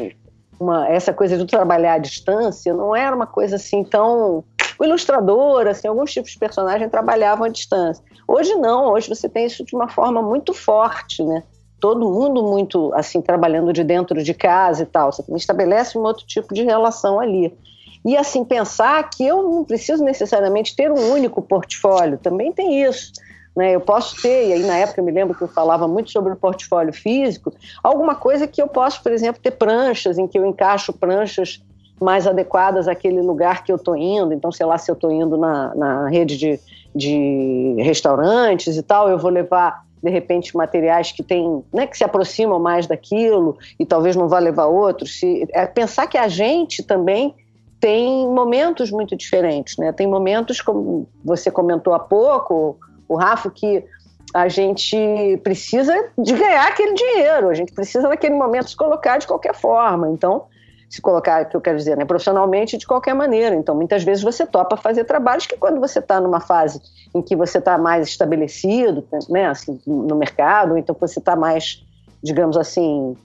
uma, 0.58 0.88
essa 0.88 1.12
coisa 1.12 1.36
de 1.36 1.44
trabalhar 1.44 1.94
à 1.94 1.98
distância, 1.98 2.72
não 2.72 2.96
era 2.96 3.14
uma 3.14 3.26
coisa 3.26 3.56
assim 3.56 3.84
tão. 3.84 4.42
O 4.78 4.84
ilustrador, 4.84 5.66
assim, 5.66 5.88
alguns 5.88 6.12
tipos 6.12 6.30
de 6.32 6.38
personagem 6.38 6.88
trabalhavam 6.88 7.46
à 7.46 7.48
distância. 7.48 8.04
Hoje 8.26 8.54
não, 8.54 8.92
hoje 8.92 9.08
você 9.08 9.28
tem 9.28 9.46
isso 9.46 9.64
de 9.64 9.74
uma 9.74 9.88
forma 9.88 10.22
muito 10.22 10.52
forte, 10.52 11.22
né? 11.22 11.42
Todo 11.80 12.08
mundo 12.08 12.42
muito 12.42 12.92
assim 12.94 13.20
trabalhando 13.20 13.72
de 13.72 13.84
dentro 13.84 14.22
de 14.22 14.32
casa 14.32 14.82
e 14.82 14.86
tal. 14.86 15.12
Você 15.12 15.22
estabelece 15.36 15.98
um 15.98 16.02
outro 16.02 16.26
tipo 16.26 16.54
de 16.54 16.62
relação 16.62 17.20
ali. 17.20 17.56
E 18.04 18.16
assim, 18.16 18.44
pensar 18.44 19.08
que 19.10 19.26
eu 19.26 19.42
não 19.42 19.64
preciso 19.64 20.04
necessariamente 20.04 20.76
ter 20.76 20.90
um 20.90 21.12
único 21.12 21.40
portfólio, 21.40 22.18
também 22.18 22.52
tem 22.52 22.82
isso. 22.82 23.12
Né? 23.56 23.74
Eu 23.74 23.80
posso 23.80 24.20
ter, 24.20 24.48
e 24.48 24.52
aí 24.52 24.62
na 24.62 24.76
época 24.76 25.00
eu 25.00 25.04
me 25.04 25.12
lembro 25.12 25.36
que 25.36 25.42
eu 25.42 25.48
falava 25.48 25.86
muito 25.86 26.10
sobre 26.10 26.32
o 26.32 26.36
portfólio 26.36 26.92
físico, 26.92 27.52
alguma 27.82 28.14
coisa 28.14 28.46
que 28.46 28.60
eu 28.60 28.68
posso, 28.68 29.02
por 29.02 29.12
exemplo, 29.12 29.40
ter 29.40 29.52
pranchas, 29.52 30.18
em 30.18 30.26
que 30.26 30.38
eu 30.38 30.44
encaixo 30.44 30.92
pranchas 30.92 31.62
mais 32.00 32.26
adequadas 32.26 32.88
àquele 32.88 33.20
lugar 33.20 33.64
que 33.64 33.72
eu 33.72 33.76
estou 33.76 33.96
indo. 33.96 34.32
Então, 34.32 34.50
sei 34.50 34.66
lá, 34.66 34.76
se 34.78 34.90
eu 34.90 34.94
estou 34.94 35.10
indo 35.10 35.36
na, 35.36 35.74
na 35.74 36.08
rede 36.08 36.36
de, 36.36 36.60
de 36.94 37.76
restaurantes 37.78 38.76
e 38.76 38.82
tal, 38.82 39.08
eu 39.08 39.18
vou 39.18 39.30
levar 39.30 39.84
de 40.02 40.10
repente 40.10 40.54
materiais 40.54 41.12
que 41.12 41.22
tem, 41.22 41.64
né, 41.72 41.86
que 41.86 41.96
se 41.96 42.04
aproximam 42.04 42.58
mais 42.58 42.86
daquilo 42.86 43.56
e 43.80 43.86
talvez 43.86 44.14
não 44.14 44.28
vá 44.28 44.38
levar 44.38 44.66
outros. 44.66 45.18
Se, 45.18 45.46
é 45.50 45.66
pensar 45.66 46.06
que 46.06 46.18
a 46.18 46.28
gente 46.28 46.82
também 46.82 47.34
tem 47.80 48.26
momentos 48.28 48.90
muito 48.90 49.16
diferentes, 49.16 49.76
né? 49.76 49.92
Tem 49.92 50.06
momentos, 50.06 50.60
como 50.60 51.06
você 51.22 51.50
comentou 51.50 51.94
há 51.94 51.98
pouco, 51.98 52.78
o 53.08 53.16
Rafa, 53.16 53.50
que 53.50 53.84
a 54.32 54.48
gente 54.48 54.96
precisa 55.42 55.94
de 56.18 56.34
ganhar 56.34 56.66
aquele 56.66 56.94
dinheiro, 56.94 57.48
a 57.48 57.54
gente 57.54 57.72
precisa 57.72 58.08
naquele 58.08 58.34
momento 58.34 58.70
se 58.70 58.76
colocar 58.76 59.18
de 59.18 59.26
qualquer 59.26 59.54
forma. 59.54 60.10
Então, 60.10 60.46
se 60.94 61.02
colocar, 61.02 61.44
que 61.46 61.56
eu 61.56 61.60
quero 61.60 61.76
dizer, 61.76 61.96
né, 61.96 62.04
profissionalmente 62.04 62.78
de 62.78 62.86
qualquer 62.86 63.14
maneira. 63.14 63.56
Então, 63.56 63.74
muitas 63.74 64.04
vezes 64.04 64.22
você 64.22 64.46
topa 64.46 64.76
fazer 64.76 65.04
trabalhos 65.04 65.44
que 65.44 65.56
quando 65.56 65.80
você 65.80 65.98
está 65.98 66.20
numa 66.20 66.40
fase 66.40 66.80
em 67.12 67.20
que 67.20 67.34
você 67.34 67.58
está 67.58 67.76
mais 67.76 68.06
estabelecido, 68.06 69.04
né, 69.28 69.46
assim, 69.46 69.80
no 69.86 70.14
mercado, 70.14 70.78
então 70.78 70.94
você 70.98 71.18
está 71.18 71.34
mais, 71.34 71.84
digamos 72.22 72.56
assim, 72.56 73.16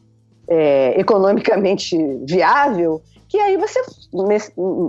é, 0.48 1.00
economicamente 1.00 1.96
viável, 2.26 3.04
que 3.28 3.38
aí 3.38 3.56
você 3.56 3.80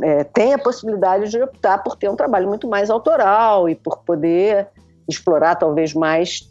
é, 0.02 0.24
tem 0.24 0.54
a 0.54 0.58
possibilidade 0.58 1.30
de 1.30 1.42
optar 1.42 1.82
por 1.82 1.96
ter 1.96 2.08
um 2.08 2.16
trabalho 2.16 2.48
muito 2.48 2.66
mais 2.66 2.88
autoral 2.88 3.68
e 3.68 3.74
por 3.74 3.98
poder 3.98 4.68
explorar 5.06 5.56
talvez 5.56 5.92
mais 5.92 6.48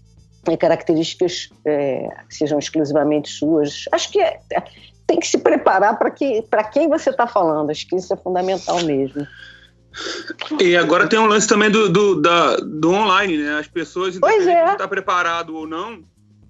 é, 0.48 0.56
características 0.56 1.50
é, 1.66 2.08
sejam 2.30 2.60
exclusivamente 2.60 3.30
suas. 3.30 3.86
Acho 3.92 4.12
que 4.12 4.22
é 4.22 4.40
tem 5.10 5.20
que 5.20 5.26
se 5.26 5.40
preparar 5.40 5.98
para 5.98 6.12
que, 6.12 6.44
quem 6.72 6.88
você 6.88 7.10
está 7.10 7.26
falando. 7.26 7.72
Acho 7.72 7.88
que 7.88 7.96
isso 7.96 8.14
é 8.14 8.18
fundamental 8.18 8.80
mesmo. 8.84 9.28
E 10.62 10.78
agora 10.78 11.08
tem 11.08 11.18
um 11.18 11.26
lance 11.26 11.48
também 11.48 11.72
do, 11.72 11.90
do, 11.90 12.22
da, 12.22 12.58
do 12.58 12.92
online, 12.92 13.40
né? 13.40 13.58
As 13.58 13.68
pessoas, 13.68 14.16
independente 14.16 14.50
é. 14.50 14.66
de 14.66 14.72
estar 14.74 14.88
preparado 14.88 15.56
ou 15.56 15.68
não, 15.68 16.04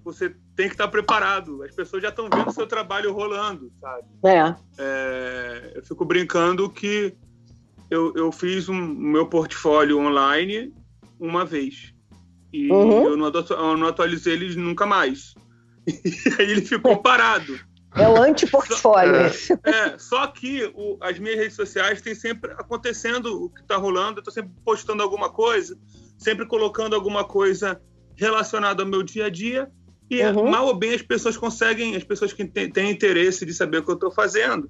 você 0.03 0.35
tem 0.57 0.67
que 0.67 0.73
estar 0.73 0.89
preparado. 0.89 1.63
As 1.63 1.73
pessoas 1.73 2.03
já 2.03 2.09
estão 2.09 2.29
vendo 2.29 2.49
o 2.49 2.53
seu 2.53 2.67
trabalho 2.67 3.13
rolando, 3.13 3.71
sabe? 3.79 4.03
É. 4.25 4.53
é 4.77 5.71
eu 5.75 5.83
fico 5.83 6.03
brincando 6.03 6.69
que 6.69 7.15
eu, 7.89 8.13
eu 8.13 8.29
fiz 8.29 8.67
um, 8.67 8.75
meu 8.75 9.25
portfólio 9.25 9.99
online 9.99 10.73
uma 11.17 11.45
vez. 11.45 11.93
E 12.51 12.69
uhum. 12.69 13.03
eu, 13.03 13.15
não, 13.15 13.27
eu 13.27 13.77
não 13.77 13.87
atualizei 13.87 14.33
ele 14.33 14.53
nunca 14.57 14.85
mais. 14.85 15.33
E 15.87 16.41
aí 16.41 16.51
ele 16.51 16.61
ficou 16.61 16.97
parado. 16.97 17.57
É 17.95 18.07
o 18.07 18.21
anti-portfólio. 18.21 19.15
É, 19.15 19.69
é, 19.69 19.97
só 19.97 20.27
que 20.27 20.71
o, 20.75 20.97
as 21.01 21.17
minhas 21.17 21.37
redes 21.37 21.55
sociais 21.55 22.01
têm 22.01 22.13
sempre 22.13 22.51
acontecendo 22.51 23.45
o 23.45 23.49
que 23.49 23.61
está 23.61 23.77
rolando. 23.77 24.19
Eu 24.19 24.21
estou 24.21 24.33
sempre 24.33 24.51
postando 24.63 25.01
alguma 25.01 25.29
coisa, 25.29 25.77
sempre 26.17 26.45
colocando 26.45 26.95
alguma 26.95 27.23
coisa 27.23 27.81
relacionada 28.15 28.83
ao 28.83 28.89
meu 28.89 29.01
dia 29.01 29.25
a 29.25 29.29
dia. 29.29 29.71
E 30.09 30.23
uhum. 30.23 30.49
mal 30.49 30.65
ou 30.65 30.75
bem 30.75 30.93
as 30.93 31.01
pessoas 31.01 31.37
conseguem, 31.37 31.95
as 31.95 32.03
pessoas 32.03 32.33
que 32.33 32.45
têm, 32.45 32.71
têm 32.71 32.91
interesse 32.91 33.45
de 33.45 33.53
saber 33.53 33.79
o 33.79 33.83
que 33.83 33.91
eu 33.91 33.95
estou 33.95 34.11
fazendo, 34.11 34.69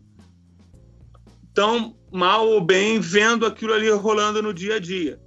estão 1.48 1.96
mal 2.12 2.48
ou 2.48 2.62
bem 2.62 3.00
vendo 3.00 3.46
aquilo 3.46 3.74
ali 3.74 3.90
rolando 3.90 4.42
no 4.42 4.54
dia 4.54 4.76
a 4.76 4.80
dia. 4.80 5.20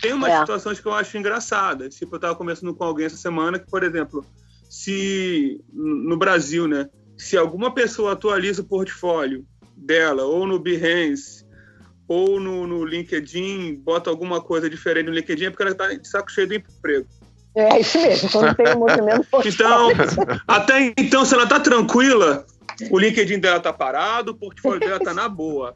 Tem 0.00 0.12
umas 0.12 0.30
é. 0.30 0.40
situações 0.40 0.78
que 0.78 0.86
eu 0.86 0.92
acho 0.92 1.16
engraçadas. 1.16 1.94
Tipo, 1.96 2.14
eu 2.14 2.16
estava 2.16 2.34
conversando 2.34 2.74
com 2.74 2.84
alguém 2.84 3.06
essa 3.06 3.16
semana 3.16 3.58
que, 3.58 3.68
por 3.70 3.82
exemplo, 3.82 4.24
se 4.68 5.60
no 5.72 6.16
Brasil, 6.16 6.68
né, 6.68 6.88
se 7.16 7.36
alguma 7.36 7.72
pessoa 7.72 8.12
atualiza 8.12 8.62
o 8.62 8.66
portfólio 8.66 9.44
dela, 9.76 10.24
ou 10.24 10.46
no 10.46 10.58
Behance, 10.58 11.44
ou 12.08 12.38
no, 12.38 12.66
no 12.66 12.84
LinkedIn, 12.84 13.76
bota 13.76 14.10
alguma 14.10 14.40
coisa 14.40 14.70
diferente 14.70 15.06
no 15.06 15.12
LinkedIn, 15.12 15.46
é 15.46 15.50
porque 15.50 15.62
ela 15.62 15.72
está 15.72 15.88
de 15.92 16.08
saco 16.08 16.30
cheio 16.30 16.46
do 16.46 16.54
emprego. 16.54 17.06
É 17.54 17.80
isso 17.80 17.98
mesmo, 17.98 18.30
quando 18.30 18.54
tem 18.54 18.74
um 18.74 18.78
movimento 18.78 19.26
Então, 19.44 19.88
até 20.46 20.92
então, 20.98 21.24
se 21.24 21.34
ela 21.34 21.44
está 21.44 21.58
tranquila, 21.58 22.44
o 22.90 22.98
LinkedIn 22.98 23.38
dela 23.38 23.56
está 23.56 23.72
parado, 23.72 24.32
o 24.32 24.34
portfólio 24.34 24.80
dela 24.80 24.98
está 24.98 25.14
na 25.14 25.28
boa. 25.28 25.74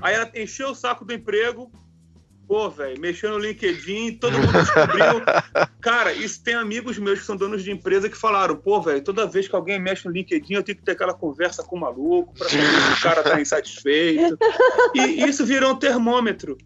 Aí 0.00 0.14
ela 0.14 0.30
encheu 0.36 0.70
o 0.70 0.74
saco 0.74 1.04
do 1.04 1.12
emprego, 1.12 1.70
pô, 2.46 2.70
velho, 2.70 3.00
mexeu 3.00 3.30
no 3.30 3.38
LinkedIn, 3.38 4.18
todo 4.18 4.38
mundo 4.38 4.52
descobriu. 4.52 5.22
Cara, 5.80 6.12
isso 6.12 6.42
tem 6.42 6.54
amigos 6.54 6.98
meus 6.98 7.20
que 7.20 7.26
são 7.26 7.36
donos 7.36 7.62
de 7.62 7.70
empresa 7.70 8.08
que 8.08 8.16
falaram, 8.16 8.56
pô, 8.56 8.80
velho, 8.80 9.02
toda 9.02 9.26
vez 9.26 9.48
que 9.48 9.56
alguém 9.56 9.80
mexe 9.80 10.06
no 10.06 10.12
LinkedIn, 10.12 10.54
eu 10.54 10.62
tenho 10.62 10.78
que 10.78 10.84
ter 10.84 10.92
aquela 10.92 11.14
conversa 11.14 11.62
com 11.62 11.76
o 11.76 11.80
maluco 11.80 12.34
para 12.34 12.48
saber 12.48 12.64
se 12.64 12.92
o 12.92 13.02
cara 13.02 13.22
tá 13.22 13.40
insatisfeito. 13.40 14.38
E 14.94 15.24
isso 15.24 15.44
virou 15.44 15.72
um 15.72 15.78
termômetro. 15.78 16.56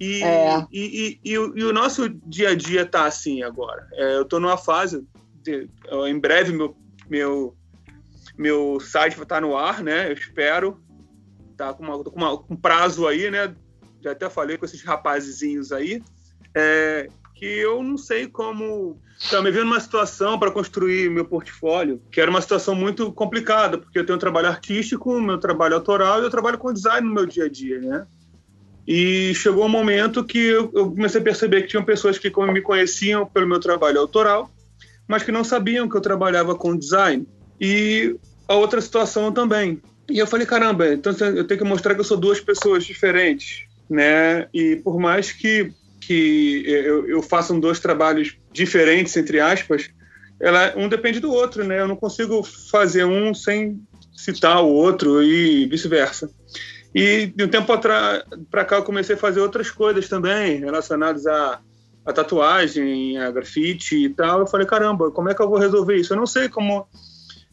E, 0.00 0.22
é. 0.22 0.66
e, 0.72 1.18
e, 1.24 1.32
e, 1.32 1.38
o, 1.38 1.58
e, 1.58 1.64
o, 1.64 1.72
nosso 1.72 2.08
dia 2.08 2.50
a 2.50 2.54
dia 2.54 2.86
tá 2.86 3.04
assim 3.04 3.42
agora. 3.42 3.86
É, 3.92 4.16
eu 4.16 4.22
estou 4.22 4.38
numa 4.38 4.56
fase, 4.56 5.04
de, 5.42 5.68
em 6.06 6.18
breve 6.18 6.52
meu, 6.52 6.76
meu, 7.10 7.56
meu 8.36 8.78
site 8.80 9.16
vai 9.16 9.24
estar 9.24 9.36
tá 9.36 9.40
no 9.40 9.56
ar, 9.56 9.82
né? 9.82 10.08
Eu 10.08 10.14
espero. 10.14 10.80
Tá 11.56 11.74
com, 11.74 11.82
uma, 11.82 12.04
com, 12.04 12.16
uma, 12.16 12.38
com 12.38 12.54
um 12.54 12.56
prazo 12.56 13.08
aí, 13.08 13.28
né? 13.28 13.52
Já 14.02 14.12
até 14.12 14.28
falei 14.30 14.56
com 14.56 14.64
esses 14.64 14.82
rapazizinhos 14.82 15.72
aí. 15.72 16.02
É, 16.54 17.08
que 17.38 17.46
eu 17.46 17.82
não 17.82 17.96
sei 17.96 18.26
como. 18.26 19.00
Tá 19.30 19.40
me 19.40 19.50
vendo 19.50 19.64
numa 19.64 19.80
situação 19.80 20.38
para 20.38 20.50
construir 20.50 21.10
meu 21.10 21.24
portfólio, 21.24 22.00
que 22.10 22.20
era 22.20 22.30
uma 22.30 22.40
situação 22.40 22.74
muito 22.74 23.12
complicada, 23.12 23.78
porque 23.78 23.98
eu 23.98 24.06
tenho 24.06 24.16
um 24.16 24.20
trabalho 24.20 24.48
artístico, 24.48 25.20
meu 25.20 25.38
trabalho 25.38 25.74
autoral 25.74 26.20
e 26.20 26.24
eu 26.24 26.30
trabalho 26.30 26.58
com 26.58 26.72
design 26.72 27.06
no 27.06 27.14
meu 27.14 27.26
dia 27.26 27.44
a 27.44 27.48
dia, 27.48 27.80
né? 27.80 28.06
E 28.86 29.34
chegou 29.34 29.66
um 29.66 29.68
momento 29.68 30.24
que 30.24 30.38
eu, 30.38 30.70
comecei 30.70 31.20
a 31.20 31.24
perceber 31.24 31.62
que 31.62 31.68
tinham 31.68 31.84
pessoas 31.84 32.16
que 32.16 32.32
me 32.52 32.62
conheciam 32.62 33.26
pelo 33.26 33.46
meu 33.46 33.60
trabalho 33.60 34.00
autoral, 34.00 34.50
mas 35.06 35.22
que 35.22 35.32
não 35.32 35.44
sabiam 35.44 35.88
que 35.88 35.96
eu 35.96 36.00
trabalhava 36.00 36.54
com 36.54 36.76
design. 36.76 37.26
E 37.60 38.16
a 38.46 38.54
outra 38.54 38.80
situação 38.80 39.30
também. 39.30 39.82
E 40.08 40.18
eu 40.18 40.26
falei, 40.26 40.46
caramba, 40.46 40.88
então 40.88 41.12
eu 41.12 41.46
tenho 41.46 41.60
que 41.60 41.66
mostrar 41.66 41.94
que 41.94 42.00
eu 42.00 42.04
sou 42.04 42.16
duas 42.16 42.40
pessoas 42.40 42.84
diferentes, 42.84 43.67
né? 43.88 44.48
E 44.52 44.76
por 44.76 44.98
mais 44.98 45.32
que, 45.32 45.72
que 46.00 46.62
eu, 46.66 47.08
eu 47.08 47.22
faça 47.22 47.58
dois 47.58 47.80
trabalhos 47.80 48.36
diferentes, 48.52 49.16
entre 49.16 49.40
aspas, 49.40 49.90
ela, 50.40 50.74
um 50.76 50.88
depende 50.88 51.20
do 51.20 51.32
outro, 51.32 51.64
né? 51.64 51.80
Eu 51.80 51.88
não 51.88 51.96
consigo 51.96 52.42
fazer 52.42 53.04
um 53.04 53.34
sem 53.34 53.80
citar 54.16 54.62
o 54.62 54.68
outro 54.68 55.22
e 55.22 55.66
vice-versa. 55.66 56.30
E 56.94 57.26
de 57.26 57.44
um 57.44 57.48
tempo 57.48 57.66
para 58.50 58.64
cá 58.64 58.76
eu 58.76 58.82
comecei 58.82 59.14
a 59.14 59.18
fazer 59.18 59.40
outras 59.40 59.70
coisas 59.70 60.08
também 60.08 60.58
relacionadas 60.58 61.26
a, 61.26 61.60
a 62.04 62.12
tatuagem, 62.12 63.18
a 63.18 63.30
grafite 63.30 63.96
e 63.96 64.08
tal. 64.08 64.40
Eu 64.40 64.46
falei, 64.46 64.66
caramba, 64.66 65.10
como 65.10 65.28
é 65.28 65.34
que 65.34 65.42
eu 65.42 65.48
vou 65.48 65.58
resolver 65.58 65.96
isso? 65.96 66.12
Eu 66.12 66.16
não 66.16 66.26
sei 66.26 66.48
como 66.48 66.86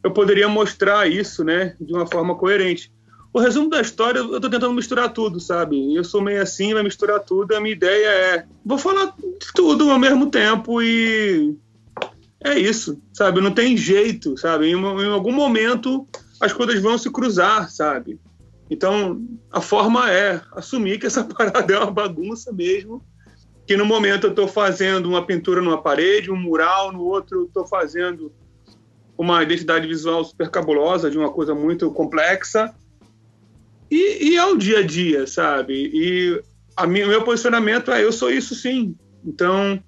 eu 0.04 0.12
poderia 0.12 0.48
mostrar 0.48 1.10
isso, 1.10 1.44
né, 1.44 1.76
de 1.80 1.92
uma 1.92 2.06
forma 2.06 2.36
coerente. 2.36 2.94
O 3.36 3.40
resumo 3.42 3.70
da 3.70 3.82
história, 3.82 4.20
eu 4.20 4.40
tô 4.40 4.50
tentando 4.50 4.74
misturar 4.74 5.12
tudo, 5.12 5.42
sabe? 5.42 5.94
Eu 5.94 6.06
sou 6.06 6.22
meio 6.22 6.42
assim, 6.42 6.74
vai 6.74 6.82
misturar 6.82 7.20
tudo. 7.20 7.54
A 7.54 7.60
minha 7.60 7.76
ideia 7.76 8.08
é, 8.08 8.46
vou 8.66 8.78
falar 8.78 9.08
de 9.08 9.54
tudo 9.54 9.92
ao 9.92 10.00
mesmo 10.00 10.32
tempo 10.32 10.82
e 10.82 11.54
é 12.42 12.58
isso, 12.58 12.98
sabe? 13.12 13.42
Não 13.42 13.52
tem 13.52 13.76
jeito, 13.76 14.38
sabe? 14.38 14.68
Em, 14.68 14.76
em 14.76 15.12
algum 15.12 15.34
momento 15.34 16.08
as 16.40 16.54
coisas 16.54 16.82
vão 16.82 16.98
se 16.98 17.12
cruzar, 17.12 17.70
sabe? 17.70 18.18
Então, 18.70 19.22
a 19.52 19.60
forma 19.60 20.10
é 20.10 20.40
assumir 20.54 20.98
que 20.98 21.06
essa 21.06 21.26
parada 21.28 21.74
é 21.74 21.78
uma 21.78 21.92
bagunça 21.92 22.54
mesmo, 22.54 23.04
que 23.68 23.76
no 23.76 23.84
momento 23.84 24.28
eu 24.28 24.30
estou 24.30 24.48
fazendo 24.48 25.10
uma 25.10 25.26
pintura 25.26 25.62
numa 25.62 25.82
parede, 25.82 26.32
um 26.32 26.38
mural, 26.38 26.94
no 26.94 27.04
outro 27.04 27.44
estou 27.44 27.68
fazendo 27.68 28.32
uma 29.18 29.44
identidade 29.44 29.86
visual 29.86 30.24
super 30.24 30.50
cabulosa 30.50 31.12
de 31.12 31.18
uma 31.18 31.30
coisa 31.30 31.54
muito 31.54 31.92
complexa. 31.92 32.74
E, 33.90 34.30
e 34.30 34.36
é 34.36 34.46
o 34.46 34.58
dia 34.58 34.80
a 34.80 34.84
dia, 34.84 35.28
sabe? 35.28 35.74
E 35.94 36.42
o 36.78 36.88
meu 36.88 37.24
posicionamento 37.24 37.92
é: 37.92 38.04
eu 38.04 38.12
sou 38.12 38.30
isso 38.30 38.56
sim. 38.56 38.96
Então, 39.24 39.82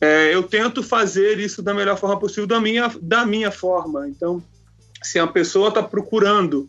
é, 0.00 0.34
eu 0.34 0.42
tento 0.42 0.82
fazer 0.82 1.38
isso 1.38 1.62
da 1.62 1.74
melhor 1.74 1.98
forma 1.98 2.18
possível, 2.18 2.46
da 2.46 2.60
minha, 2.60 2.90
da 3.00 3.26
minha 3.26 3.50
forma. 3.50 4.08
Então, 4.08 4.42
se 5.02 5.18
a 5.18 5.26
pessoa 5.26 5.68
está 5.68 5.82
procurando 5.82 6.68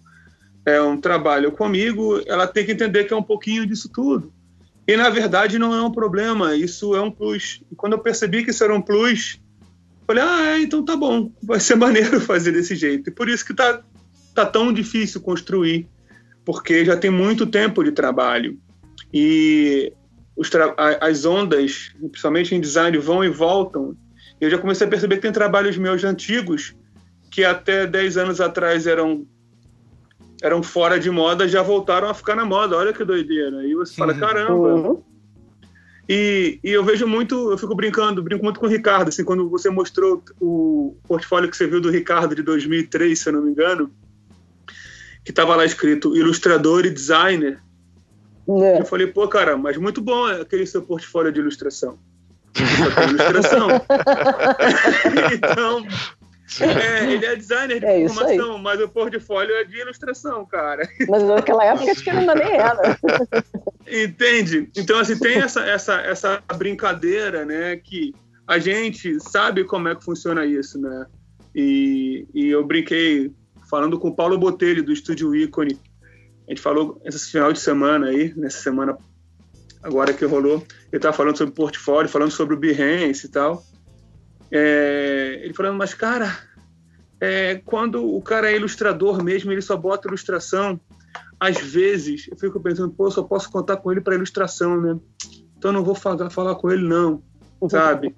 é, 0.65 0.82
um 0.82 1.00
trabalho 1.00 1.52
comigo, 1.52 2.22
ela 2.26 2.48
tem 2.48 2.65
que 2.65 2.72
entender 2.72 3.06
que 3.06 3.13
é 3.13 3.17
um 3.17 3.24
pouquinho 3.24 3.65
disso 3.65 3.89
tudo. 3.89 4.32
E, 4.88 4.98
na 4.98 5.10
verdade, 5.10 5.60
não 5.60 5.74
é 5.74 5.82
um 5.82 5.91
problema, 5.91 6.56
isso 6.56 6.95
é 6.95 7.02
um 7.02 7.12
plus. 7.12 7.62
E 7.72 7.76
quando 7.76 7.93
eu 7.93 8.00
percebi 8.00 8.43
que 8.43 8.50
isso 8.50 8.63
era 8.63 8.74
um 8.74 8.82
plus, 8.82 9.39
falei, 10.08 10.24
ah, 10.24 10.45
é, 10.48 10.62
então 10.62 10.84
tá 10.84 10.95
bom, 10.95 11.32
vai 11.43 11.60
ser 11.60 11.76
maneiro 11.78 12.19
fazer 12.19 12.52
desse 12.52 12.76
jeito. 12.76 13.10
E 13.10 13.13
por 13.13 13.30
isso 13.30 13.45
que 13.45 13.54
tá, 13.54 13.84
tá 14.34 14.45
tão 14.45 14.74
difícil 14.74 15.22
construir, 15.22 15.88
porque 16.49 16.83
já 16.83 16.97
tem 16.97 17.12
muito 17.12 17.45
tempo 17.45 17.83
de 17.83 17.91
trabalho. 17.91 18.57
E 19.13 19.93
as 20.99 21.23
ondas, 21.23 21.91
principalmente 21.99 22.55
em 22.55 22.59
design, 22.59 22.97
vão 22.97 23.23
e 23.23 23.29
voltam. 23.29 23.95
Eu 24.41 24.49
já 24.49 24.57
comecei 24.57 24.88
a 24.88 24.89
perceber 24.89 25.17
que 25.17 25.21
tem 25.21 25.31
trabalhos 25.31 25.77
meus 25.77 26.03
antigos 26.03 26.75
que 27.29 27.43
até 27.43 27.85
10 27.85 28.17
anos 28.17 28.41
atrás 28.41 28.88
eram 28.88 29.27
eram 30.41 30.63
fora 30.63 30.99
de 30.99 31.12
moda, 31.12 31.47
já 31.47 31.62
voltaram 31.62 32.09
a 32.09 32.15
ficar 32.15 32.35
na 32.35 32.45
moda. 32.45 32.75
Olha 32.75 32.93
que 32.93 33.05
doideira. 33.05 33.63
E 33.67 33.75
você 33.75 33.93
fala, 33.93 34.13
uhum. 34.13 34.19
caramba. 34.19 34.73
Uhum. 34.73 35.03
E, 36.09 36.59
e, 36.63 36.71
eu 36.71 36.83
vejo 36.83 37.05
muito, 37.05 37.51
eu 37.51 37.59
fico 37.59 37.75
brincando, 37.75 38.23
brinco 38.23 38.43
muito 38.43 38.59
com 38.59 38.65
o 38.65 38.69
Ricardo, 38.69 39.09
assim, 39.09 39.23
quando 39.23 39.47
você 39.47 39.69
mostrou 39.69 40.23
o 40.41 40.97
portfólio 41.07 41.47
que 41.47 41.55
você 41.55 41.67
viu 41.67 41.79
do 41.79 41.91
Ricardo 41.91 42.33
de 42.33 42.41
2003, 42.41 43.19
se 43.19 43.29
eu 43.29 43.33
não 43.33 43.43
me 43.43 43.51
engano, 43.51 43.91
que 45.29 45.31
estava 45.31 45.55
lá 45.55 45.63
escrito 45.63 46.17
ilustrador 46.17 46.87
e 46.87 46.89
designer. 46.89 47.61
É. 48.47 48.79
Eu 48.79 48.85
falei, 48.85 49.05
pô, 49.05 49.27
cara, 49.27 49.55
mas 49.55 49.77
muito 49.77 50.01
bom 50.01 50.25
aquele 50.25 50.65
seu 50.65 50.81
portfólio 50.81 51.31
de 51.31 51.39
ilustração. 51.39 51.99
ilustração. 53.07 53.67
então, 55.31 55.85
é, 56.61 57.13
ele 57.13 57.23
é 57.27 57.35
designer 57.35 57.79
de 57.79 57.85
é 57.85 58.05
informação, 58.05 58.57
mas 58.57 58.81
o 58.81 58.89
portfólio 58.89 59.53
é 59.53 59.63
de 59.65 59.77
ilustração, 59.77 60.47
cara. 60.47 60.89
Mas 61.07 61.21
naquela 61.21 61.63
época 61.63 61.91
acho 61.91 62.03
que 62.03 62.09
ainda 62.09 62.33
nem 62.33 62.53
era. 62.53 62.97
Entende? 63.87 64.67
Então, 64.75 64.97
assim, 64.97 65.15
tem 65.19 65.35
essa, 65.35 65.61
essa, 65.61 66.01
essa 66.01 66.43
brincadeira, 66.57 67.45
né, 67.45 67.75
que 67.75 68.15
a 68.47 68.57
gente 68.57 69.19
sabe 69.19 69.63
como 69.63 69.89
é 69.89 69.95
que 69.95 70.03
funciona 70.03 70.43
isso, 70.43 70.81
né? 70.81 71.05
E, 71.53 72.25
e 72.33 72.47
eu 72.49 72.65
brinquei 72.65 73.31
falando 73.69 73.99
com 73.99 74.10
o 74.10 74.15
Paulo 74.15 74.38
Botelho, 74.38 74.84
do 74.84 74.91
Estúdio 74.91 75.36
Ícone, 75.36 75.79
a 76.47 76.51
gente 76.51 76.62
falou 76.62 76.99
esse 77.05 77.32
final 77.32 77.53
de 77.53 77.60
semana 77.60 78.08
aí, 78.08 78.34
nessa 78.36 78.60
semana 78.60 78.97
agora 79.84 80.13
que 80.13 80.25
rolou, 80.25 80.65
ele 80.91 80.97
estava 80.97 81.15
falando 81.15 81.38
sobre 81.38 81.53
portfólio, 81.53 82.10
falando 82.10 82.32
sobre 82.32 82.55
o 82.55 82.60
Behance 82.60 83.27
e 83.27 83.29
tal. 83.29 83.63
É, 84.51 85.41
ele 85.43 85.53
falando, 85.53 85.77
mas 85.77 85.93
cara, 85.93 86.39
é, 87.21 87.62
quando 87.63 88.03
o 88.03 88.21
cara 88.21 88.51
é 88.51 88.55
ilustrador 88.55 89.23
mesmo, 89.23 89.51
ele 89.51 89.62
só 89.62 89.77
bota 89.77 90.08
ilustração. 90.08 90.79
Às 91.39 91.60
vezes, 91.60 92.27
eu 92.29 92.38
fico 92.38 92.60
pensando, 92.60 92.91
pô, 92.91 93.08
eu 93.08 93.12
só 93.12 93.23
posso 93.23 93.51
contar 93.51 93.77
com 93.77 93.91
ele 93.91 94.01
para 94.01 94.15
ilustração, 94.15 94.82
né? 94.82 94.99
Então 95.58 95.71
não 95.71 95.84
vou 95.84 95.95
falar, 95.95 96.29
falar 96.29 96.55
com 96.55 96.71
ele, 96.71 96.88
não, 96.88 97.21
sabe? 97.69 98.15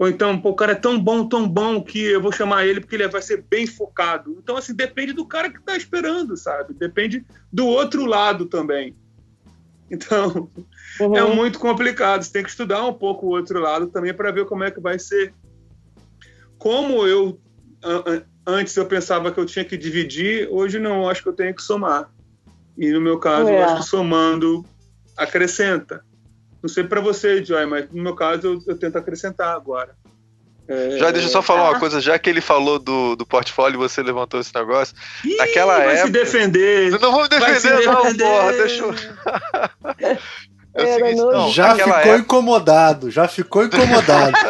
Ou 0.00 0.08
então, 0.08 0.40
pô, 0.40 0.48
o 0.48 0.54
cara 0.54 0.72
é 0.72 0.76
tão 0.76 0.98
bom, 0.98 1.28
tão 1.28 1.46
bom 1.46 1.82
que 1.82 2.02
eu 2.02 2.22
vou 2.22 2.32
chamar 2.32 2.64
ele 2.64 2.80
porque 2.80 2.96
ele 2.96 3.06
vai 3.06 3.20
ser 3.20 3.44
bem 3.50 3.66
focado. 3.66 4.34
Então, 4.42 4.56
assim, 4.56 4.74
depende 4.74 5.12
do 5.12 5.26
cara 5.26 5.50
que 5.50 5.58
está 5.58 5.76
esperando, 5.76 6.38
sabe? 6.38 6.72
Depende 6.72 7.22
do 7.52 7.66
outro 7.66 8.06
lado 8.06 8.46
também. 8.46 8.96
Então, 9.90 10.48
uhum. 11.00 11.16
é 11.16 11.34
muito 11.34 11.58
complicado. 11.58 12.22
Você 12.22 12.32
tem 12.32 12.42
que 12.42 12.48
estudar 12.48 12.82
um 12.86 12.94
pouco 12.94 13.26
o 13.26 13.30
outro 13.30 13.60
lado 13.60 13.88
também 13.88 14.14
para 14.14 14.30
ver 14.30 14.46
como 14.46 14.64
é 14.64 14.70
que 14.70 14.80
vai 14.80 14.98
ser. 14.98 15.34
Como 16.56 17.06
eu 17.06 17.38
antes 18.46 18.74
eu 18.76 18.86
pensava 18.86 19.30
que 19.30 19.38
eu 19.38 19.44
tinha 19.44 19.66
que 19.66 19.76
dividir, 19.76 20.48
hoje 20.50 20.78
não, 20.78 21.10
acho 21.10 21.22
que 21.22 21.28
eu 21.28 21.34
tenho 21.34 21.54
que 21.54 21.62
somar. 21.62 22.10
E 22.78 22.90
no 22.90 23.02
meu 23.02 23.18
caso, 23.18 23.50
é. 23.50 23.58
eu 23.58 23.64
acho 23.64 23.76
que 23.76 23.82
somando 23.82 24.64
acrescenta. 25.14 26.02
Não 26.62 26.68
sei 26.68 26.84
para 26.84 27.00
você, 27.00 27.44
Joy, 27.44 27.66
mas 27.66 27.90
no 27.90 28.02
meu 28.02 28.14
caso 28.14 28.46
eu, 28.46 28.62
eu 28.66 28.78
tento 28.78 28.96
acrescentar 28.96 29.54
agora. 29.54 29.94
É... 30.68 30.98
Já 30.98 31.10
deixa 31.10 31.26
eu 31.26 31.32
só 31.32 31.42
falar 31.42 31.70
uma 31.70 31.76
ah. 31.76 31.80
coisa, 31.80 32.00
já 32.00 32.16
que 32.16 32.30
ele 32.30 32.40
falou 32.40 32.78
do, 32.78 33.16
do 33.16 33.26
portfólio 33.26 33.76
e 33.76 33.78
você 33.78 34.02
levantou 34.02 34.38
esse 34.38 34.54
negócio. 34.54 34.94
Ih, 35.24 35.36
naquela 35.36 35.78
vai 35.78 35.96
época. 35.96 36.06
se 36.06 36.12
defender. 36.12 37.00
não 37.00 37.10
vou 37.10 37.22
me 37.22 37.28
defender, 37.28 37.86
não, 37.86 38.02
defender. 38.02 38.24
porra, 38.24 38.52
deixa 38.52 38.84
eu. 38.84 38.94
É 40.72 40.94
seguinte, 40.94 41.16
não, 41.16 41.50
já 41.50 41.74
ficou 41.74 41.94
época... 41.94 42.16
incomodado, 42.16 43.10
já 43.10 43.26
ficou 43.26 43.64
incomodado. 43.64 44.38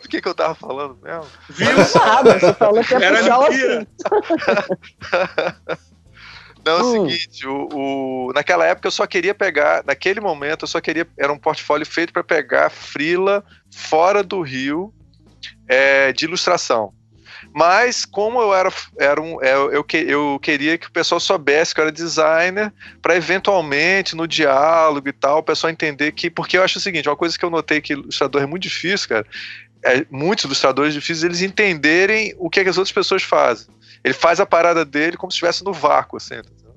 Do 0.00 0.08
que, 0.08 0.22
que 0.22 0.28
eu 0.28 0.34
tava 0.34 0.54
falando 0.54 0.96
mesmo? 1.02 1.26
Viu? 1.48 1.76
Nada, 1.76 2.38
você 2.38 2.54
falou 2.54 2.84
que 2.84 2.94
Era 2.94 3.20
mentira. 3.20 3.84
Não, 6.64 6.78
é 6.78 6.82
o 6.82 6.86
hum. 6.86 7.08
seguinte, 7.08 7.46
o, 7.46 7.68
o, 7.72 8.32
naquela 8.34 8.66
época 8.66 8.86
eu 8.86 8.92
só 8.92 9.06
queria 9.06 9.34
pegar, 9.34 9.82
naquele 9.84 10.20
momento 10.20 10.64
eu 10.64 10.68
só 10.68 10.80
queria, 10.80 11.06
era 11.18 11.32
um 11.32 11.38
portfólio 11.38 11.86
feito 11.86 12.12
para 12.12 12.22
pegar 12.22 12.70
frila 12.70 13.44
fora 13.70 14.22
do 14.22 14.40
Rio 14.42 14.92
é, 15.68 16.12
de 16.12 16.24
ilustração. 16.24 16.92
Mas 17.54 18.04
como 18.04 18.40
eu 18.40 18.54
era, 18.54 18.72
era 18.98 19.20
um, 19.20 19.42
é, 19.42 19.54
eu, 19.54 19.72
eu, 19.72 19.86
eu 20.06 20.38
queria 20.40 20.76
que 20.76 20.86
o 20.86 20.92
pessoal 20.92 21.18
soubesse 21.18 21.74
que 21.74 21.80
eu 21.80 21.84
era 21.84 21.92
designer, 21.92 22.72
para 23.00 23.16
eventualmente 23.16 24.14
no 24.14 24.26
diálogo 24.26 25.08
e 25.08 25.12
tal, 25.12 25.38
o 25.38 25.42
pessoal 25.42 25.70
entender 25.70 26.12
que, 26.12 26.30
porque 26.30 26.58
eu 26.58 26.62
acho 26.62 26.78
o 26.78 26.80
seguinte, 26.80 27.08
uma 27.08 27.16
coisa 27.16 27.38
que 27.38 27.44
eu 27.44 27.50
notei 27.50 27.80
que 27.80 27.94
ilustrador 27.94 28.42
é 28.42 28.46
muito 28.46 28.64
difícil, 28.64 29.08
cara, 29.08 29.26
é, 29.84 30.04
muitos 30.10 30.44
ilustradores 30.44 30.92
difíceis 30.92 31.24
eles 31.24 31.40
entenderem 31.40 32.34
o 32.38 32.50
que, 32.50 32.60
é 32.60 32.64
que 32.64 32.70
as 32.70 32.76
outras 32.76 32.92
pessoas 32.92 33.22
fazem. 33.22 33.66
Ele 34.04 34.14
faz 34.14 34.40
a 34.40 34.46
parada 34.46 34.84
dele 34.84 35.16
como 35.16 35.30
se 35.30 35.36
estivesse 35.36 35.64
no 35.64 35.72
vácuo, 35.72 36.16
assim. 36.16 36.36
Entendeu? 36.36 36.74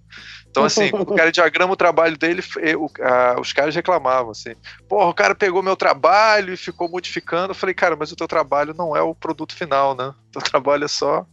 Então, 0.50 0.66
assim, 0.66 0.90
o 0.94 1.06
cara 1.16 1.32
diagrama 1.32 1.74
o 1.74 1.78
trabalho 1.78 2.18
dele, 2.18 2.44
o, 2.78 2.90
a, 3.02 3.40
os 3.40 3.52
caras 3.52 3.74
reclamavam, 3.74 4.32
assim. 4.32 4.54
Porra, 4.88 5.08
o 5.08 5.14
cara 5.14 5.34
pegou 5.34 5.64
meu 5.64 5.76
trabalho 5.76 6.54
e 6.54 6.58
ficou 6.58 6.88
modificando. 6.90 7.52
Eu 7.52 7.56
falei, 7.56 7.74
cara, 7.74 7.96
mas 7.96 8.12
o 8.12 8.16
teu 8.16 8.28
trabalho 8.28 8.74
não 8.78 8.96
é 8.96 9.02
o 9.02 9.16
produto 9.16 9.56
final, 9.56 9.96
né? 9.96 10.14
O 10.28 10.32
teu 10.32 10.42
trabalho 10.42 10.86
é 10.86 10.88
só 10.88 11.26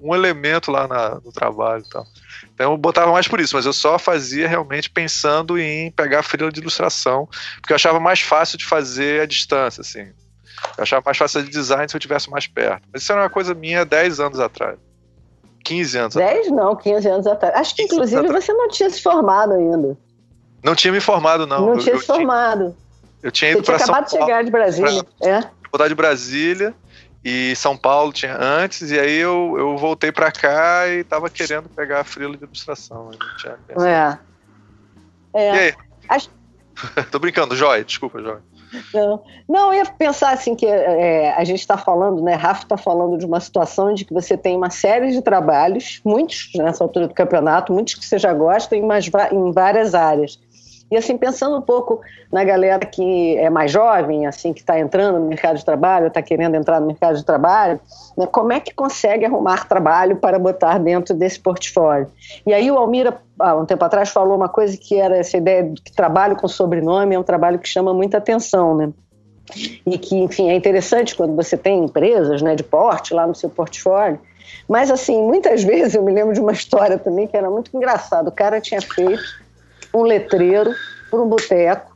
um 0.00 0.14
elemento 0.14 0.70
lá 0.70 0.88
na, 0.88 1.16
no 1.16 1.30
trabalho 1.30 1.84
e 1.84 1.90
tal. 1.90 2.06
Então 2.54 2.72
eu 2.72 2.78
botava 2.78 3.12
mais 3.12 3.28
por 3.28 3.38
isso, 3.38 3.54
mas 3.54 3.66
eu 3.66 3.72
só 3.72 3.98
fazia 3.98 4.48
realmente 4.48 4.88
pensando 4.88 5.58
em 5.58 5.90
pegar 5.90 6.20
a 6.20 6.22
fila 6.22 6.50
de 6.50 6.60
ilustração, 6.60 7.28
porque 7.60 7.72
eu 7.72 7.76
achava 7.76 8.00
mais 8.00 8.20
fácil 8.20 8.56
de 8.56 8.64
fazer 8.64 9.22
à 9.22 9.26
distância, 9.26 9.82
assim. 9.82 10.10
Eu 10.76 10.82
achava 10.82 11.02
mais 11.04 11.18
fácil 11.18 11.42
de 11.42 11.50
design 11.50 11.88
se 11.88 11.94
eu 11.94 11.98
estivesse 11.98 12.30
mais 12.30 12.46
perto. 12.46 12.88
Mas 12.92 13.02
isso 13.02 13.12
era 13.12 13.22
uma 13.22 13.30
coisa 13.30 13.54
minha 13.54 13.84
10 13.84 14.20
anos 14.20 14.40
atrás. 14.40 14.78
15 15.64 15.98
anos 15.98 16.14
10 16.14 16.30
atrás. 16.30 16.52
não, 16.52 16.76
15 16.76 17.08
anos 17.08 17.26
atrás. 17.26 17.54
Acho 17.54 17.74
que 17.76 17.82
inclusive 17.82 18.26
você 18.28 18.52
não 18.52 18.68
tinha 18.68 18.90
se 18.90 19.02
formado 19.02 19.52
ainda. 19.52 19.96
Não 20.62 20.74
tinha 20.74 20.92
me 20.92 21.00
formado, 21.00 21.46
não. 21.46 21.66
Não 21.66 21.72
eu, 21.74 21.78
tinha 21.78 21.94
eu 21.94 22.00
se 22.00 22.06
formado. 22.06 22.76
eu 23.22 23.30
tinha 23.30 23.52
ido 23.52 23.62
para 23.62 23.78
São 23.78 23.86
acabado 23.94 24.10
Paulo. 24.10 24.18
de 24.18 24.26
chegar 24.26 24.44
de 24.44 24.50
Brasília. 24.50 25.04
Pra, 25.18 25.28
é. 25.28 25.50
Voltar 25.72 25.88
de 25.88 25.94
Brasília 25.94 26.74
e 27.24 27.54
São 27.56 27.76
Paulo 27.76 28.12
tinha 28.12 28.36
antes, 28.36 28.90
e 28.90 28.98
aí 28.98 29.16
eu, 29.16 29.54
eu 29.58 29.76
voltei 29.76 30.10
para 30.10 30.32
cá 30.32 30.88
e 30.88 31.04
tava 31.04 31.28
querendo 31.28 31.68
pegar 31.68 32.00
a 32.00 32.04
frila 32.04 32.36
de 32.36 32.44
ilustração. 32.44 33.10
é. 33.84 34.18
é. 35.34 35.54
E 35.54 35.58
aí? 35.58 35.74
Acho... 36.08 36.30
Tô 37.10 37.18
brincando, 37.18 37.54
Joy, 37.54 37.84
desculpa, 37.84 38.20
Joy. 38.20 38.38
Não, 38.94 39.22
não, 39.48 39.72
eu 39.72 39.84
ia 39.84 39.84
pensar 39.86 40.32
assim 40.32 40.54
que 40.54 40.66
é, 40.66 41.32
a 41.32 41.44
gente 41.44 41.60
está 41.60 41.76
falando, 41.76 42.22
né? 42.22 42.34
Rafa 42.34 42.62
está 42.62 42.76
falando 42.76 43.18
de 43.18 43.26
uma 43.26 43.40
situação 43.40 43.92
de 43.92 44.04
que 44.04 44.12
você 44.12 44.36
tem 44.36 44.56
uma 44.56 44.70
série 44.70 45.10
de 45.10 45.22
trabalhos, 45.22 46.00
muitos 46.04 46.50
nessa 46.54 46.84
altura 46.84 47.08
do 47.08 47.14
campeonato, 47.14 47.72
muitos 47.72 47.94
que 47.94 48.04
você 48.04 48.18
já 48.18 48.32
gosta, 48.32 48.76
em, 48.76 48.82
mais, 48.82 49.10
em 49.32 49.52
várias 49.52 49.94
áreas. 49.94 50.38
E 50.90 50.96
assim, 50.96 51.16
pensando 51.16 51.56
um 51.56 51.62
pouco 51.62 52.00
na 52.32 52.42
galera 52.42 52.84
que 52.84 53.36
é 53.36 53.48
mais 53.48 53.70
jovem, 53.70 54.26
assim, 54.26 54.52
que 54.52 54.60
está 54.60 54.78
entrando 54.78 55.20
no 55.20 55.26
mercado 55.26 55.56
de 55.56 55.64
trabalho, 55.64 56.08
está 56.08 56.20
querendo 56.20 56.56
entrar 56.56 56.80
no 56.80 56.86
mercado 56.86 57.16
de 57.16 57.24
trabalho, 57.24 57.78
né, 58.16 58.26
como 58.26 58.52
é 58.52 58.58
que 58.58 58.74
consegue 58.74 59.24
arrumar 59.24 59.68
trabalho 59.68 60.16
para 60.16 60.38
botar 60.38 60.78
dentro 60.78 61.14
desse 61.14 61.38
portfólio? 61.38 62.08
E 62.44 62.52
aí 62.52 62.70
o 62.70 62.76
Almira, 62.76 63.20
há 63.38 63.54
um 63.54 63.64
tempo 63.64 63.84
atrás, 63.84 64.08
falou 64.10 64.36
uma 64.36 64.48
coisa 64.48 64.76
que 64.76 64.96
era 64.96 65.16
essa 65.16 65.36
ideia 65.36 65.62
de 65.62 65.80
que 65.80 65.92
trabalho 65.92 66.34
com 66.34 66.48
sobrenome 66.48 67.14
é 67.14 67.18
um 67.18 67.22
trabalho 67.22 67.58
que 67.58 67.68
chama 67.68 67.94
muita 67.94 68.18
atenção, 68.18 68.76
né? 68.76 68.90
E 69.86 69.98
que, 69.98 70.16
enfim, 70.16 70.50
é 70.50 70.54
interessante 70.54 71.14
quando 71.14 71.34
você 71.34 71.56
tem 71.56 71.84
empresas 71.84 72.42
né, 72.42 72.54
de 72.54 72.62
porte 72.62 73.14
lá 73.14 73.26
no 73.26 73.34
seu 73.34 73.50
portfólio, 73.50 74.20
mas, 74.68 74.90
assim, 74.90 75.20
muitas 75.22 75.62
vezes 75.64 75.94
eu 75.94 76.02
me 76.02 76.12
lembro 76.12 76.34
de 76.34 76.40
uma 76.40 76.52
história 76.52 76.98
também 76.98 77.26
que 77.26 77.36
era 77.36 77.50
muito 77.50 77.76
engraçada. 77.76 78.28
O 78.28 78.32
cara 78.32 78.60
tinha 78.60 78.80
feito 78.80 79.22
um 79.94 80.02
letreiro 80.02 80.72
para 81.10 81.20
um 81.20 81.28
boteco 81.28 81.90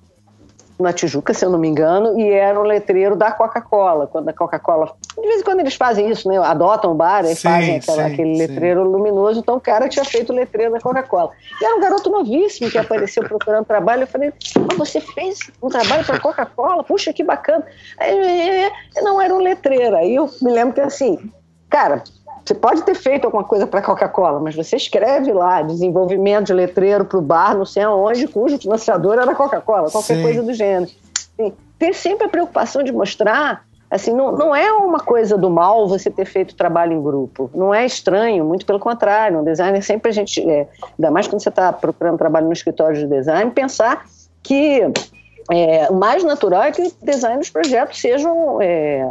na 0.79 0.93
Tijuca, 0.93 1.33
se 1.33 1.45
eu 1.45 1.51
não 1.51 1.59
me 1.59 1.69
engano, 1.69 2.19
e 2.19 2.29
era 2.29 2.59
um 2.59 2.65
letreiro 2.65 3.15
da 3.15 3.31
Coca-Cola. 3.31 4.07
Quando 4.07 4.29
a 4.29 4.33
Coca-Cola. 4.33 4.93
De 5.17 5.27
vez 5.27 5.41
em 5.41 5.45
quando 5.45 5.61
eles 5.61 5.75
fazem 5.75 6.11
isso, 6.11 6.29
né? 6.29 6.37
Adotam 6.39 6.91
o 6.93 6.95
bar 6.95 7.25
e 7.25 7.37
fazem 7.37 7.77
aquela, 7.77 8.09
sim, 8.09 8.13
aquele 8.13 8.37
letreiro 8.37 8.83
sim. 8.83 8.89
luminoso. 8.89 9.41
Então 9.41 9.57
o 9.57 9.61
cara 9.61 9.89
tinha 9.89 10.05
feito 10.05 10.33
o 10.33 10.37
letreiro 10.37 10.73
da 10.73 10.81
Coca-Cola. 10.81 11.31
E 11.61 11.65
era 11.65 11.77
um 11.77 11.81
garoto 11.81 12.11
novíssimo 12.11 12.71
que 12.71 12.79
apareceu 12.79 13.23
procurando 13.29 13.65
trabalho. 13.65 14.03
Eu 14.03 14.07
falei, 14.07 14.33
mas 14.57 14.77
você 14.77 15.01
fez 15.01 15.39
um 15.63 15.69
trabalho 15.69 16.05
para 16.05 16.19
Coca-Cola? 16.19 16.83
Puxa, 16.83 17.13
que 17.13 17.23
bacana. 17.23 17.65
Aí, 17.99 18.71
não, 18.97 19.21
era 19.21 19.33
um 19.33 19.39
letreiro. 19.39 19.97
Aí 19.97 20.17
eu 20.17 20.29
me 20.43 20.51
lembro 20.51 20.75
que 20.75 20.81
assim, 20.81 21.31
cara, 21.71 22.03
você 22.45 22.55
pode 22.55 22.83
ter 22.83 22.95
feito 22.95 23.25
alguma 23.25 23.43
coisa 23.43 23.67
para 23.67 23.81
a 23.81 23.83
Coca-Cola, 23.83 24.39
mas 24.39 24.55
você 24.55 24.77
escreve 24.77 25.33
lá 25.33 25.63
desenvolvimento 25.63 26.47
de 26.47 26.53
letreiro 26.53 27.05
para 27.07 27.19
o 27.19 27.23
bar, 27.23 27.57
não 27.57 27.65
sei 27.65 27.85
aonde, 27.85 28.29
cujo 28.29 28.59
financiador 28.59 29.15
era 29.15 29.31
a 29.31 29.35
Coca-Cola, 29.35 29.91
qualquer 29.91 30.17
Sim. 30.17 30.23
coisa 30.23 30.43
do 30.43 30.53
gênero. 30.53 30.91
Assim, 31.39 31.53
ter 31.79 31.95
sempre 31.95 32.27
a 32.27 32.29
preocupação 32.29 32.83
de 32.83 32.93
mostrar, 32.93 33.65
assim, 33.91 34.13
não, 34.13 34.33
não 34.33 34.55
é 34.55 34.71
uma 34.73 35.01
coisa 35.01 35.39
do 35.39 35.49
mal 35.49 35.89
você 35.89 36.11
ter 36.11 36.27
feito 36.27 36.55
trabalho 36.55 36.93
em 36.93 37.03
grupo. 37.03 37.51
Não 37.55 37.73
é 37.73 37.87
estranho, 37.87 38.45
muito 38.45 38.67
pelo 38.67 38.79
contrário. 38.79 39.41
Um 39.41 39.45
designer 39.45 39.83
sempre 39.83 40.11
a 40.11 40.13
gente, 40.13 40.47
é, 40.49 40.69
ainda 40.99 41.11
mais 41.11 41.27
quando 41.27 41.43
você 41.43 41.49
está 41.49 41.73
procurando 41.73 42.19
trabalho 42.19 42.47
no 42.47 42.53
escritório 42.53 42.99
de 42.99 43.07
design, 43.07 43.51
pensar 43.53 44.05
que 44.43 44.83
é, 45.51 45.89
o 45.91 45.95
mais 45.95 46.23
natural 46.23 46.65
é 46.65 46.73
que 46.73 46.83
o 46.83 46.93
design 47.03 47.39
dos 47.39 47.49
projetos 47.49 47.99
sejam 47.99 48.61
é, 48.61 49.11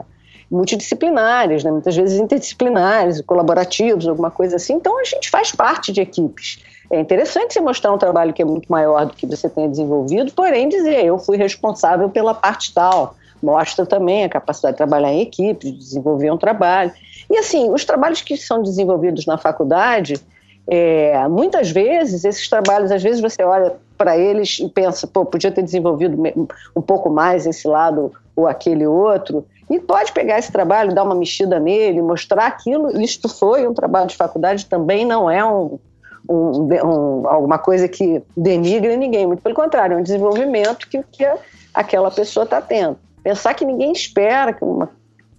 multidisciplinares, 0.53 1.63
né? 1.63 1.71
muitas 1.71 1.95
vezes 1.95 2.19
interdisciplinares, 2.19 3.19
colaborativos, 3.21 4.07
alguma 4.07 4.29
coisa 4.29 4.57
assim. 4.57 4.73
Então 4.73 4.99
a 4.99 5.03
gente 5.03 5.29
faz 5.29 5.51
parte 5.51 5.91
de 5.91 5.99
equipes. 5.99 6.63
É 6.91 6.99
interessante 6.99 7.53
você 7.53 7.59
mostrar 7.59 7.91
um 7.91 7.97
trabalho 7.97 8.31
que 8.33 8.41
é 8.41 8.45
muito 8.45 8.71
maior 8.71 9.07
do 9.07 9.13
que 9.13 9.25
você 9.25 9.49
tenha 9.49 9.67
desenvolvido, 9.67 10.31
porém 10.33 10.69
dizer 10.69 11.03
eu 11.03 11.17
fui 11.17 11.37
responsável 11.37 12.07
pela 12.07 12.35
parte 12.35 12.71
tal. 12.71 13.15
Mostra 13.41 13.85
também 13.85 14.23
a 14.23 14.29
capacidade 14.29 14.75
de 14.75 14.77
trabalhar 14.77 15.11
em 15.11 15.21
equipe, 15.21 15.71
de 15.71 15.77
desenvolver 15.77 16.31
um 16.31 16.37
trabalho. 16.37 16.93
E 17.29 17.37
assim, 17.37 17.71
os 17.71 17.83
trabalhos 17.83 18.21
que 18.21 18.37
são 18.37 18.61
desenvolvidos 18.61 19.25
na 19.25 19.37
faculdade, 19.37 20.21
é, 20.67 21.27
muitas 21.27 21.71
vezes, 21.71 22.23
esses 22.23 22.47
trabalhos, 22.47 22.91
às 22.91 23.01
vezes 23.01 23.19
você 23.19 23.43
olha 23.43 23.73
para 23.97 24.17
eles 24.17 24.59
e 24.59 24.69
pensa, 24.69 25.07
pô, 25.07 25.25
podia 25.25 25.51
ter 25.51 25.63
desenvolvido 25.63 26.17
um 26.75 26.81
pouco 26.81 27.09
mais 27.09 27.45
esse 27.45 27.67
lado 27.67 28.13
ou 28.35 28.47
aquele 28.47 28.85
outro, 28.87 29.45
e 29.74 29.80
pode 29.80 30.11
pegar 30.11 30.38
esse 30.38 30.51
trabalho, 30.51 30.93
dar 30.93 31.03
uma 31.03 31.15
mexida 31.15 31.59
nele, 31.59 31.99
mostrar 31.99 32.45
aquilo. 32.45 33.01
Isto 33.01 33.28
foi 33.28 33.67
um 33.67 33.74
trabalho 33.74 34.07
de 34.07 34.15
faculdade, 34.15 34.67
também 34.67 35.03
não 35.03 35.30
é 35.30 35.43
um, 35.43 35.80
um, 36.30 36.67
um, 36.86 37.28
alguma 37.28 37.57
coisa 37.57 37.88
que 37.88 38.21
denigre 38.38 38.95
ninguém, 38.95 39.26
muito 39.26 39.41
pelo 39.41 39.55
contrário, 39.55 39.95
é 39.95 39.97
um 39.97 40.03
desenvolvimento 40.03 40.88
que, 40.88 41.01
que 41.11 41.26
aquela 41.74 42.11
pessoa 42.11 42.43
está 42.43 42.61
tendo. 42.61 42.97
Pensar 43.24 43.55
que 43.55 43.65
ninguém 43.65 43.91
espera 43.91 44.53
que 44.53 44.63
uma 44.63 44.89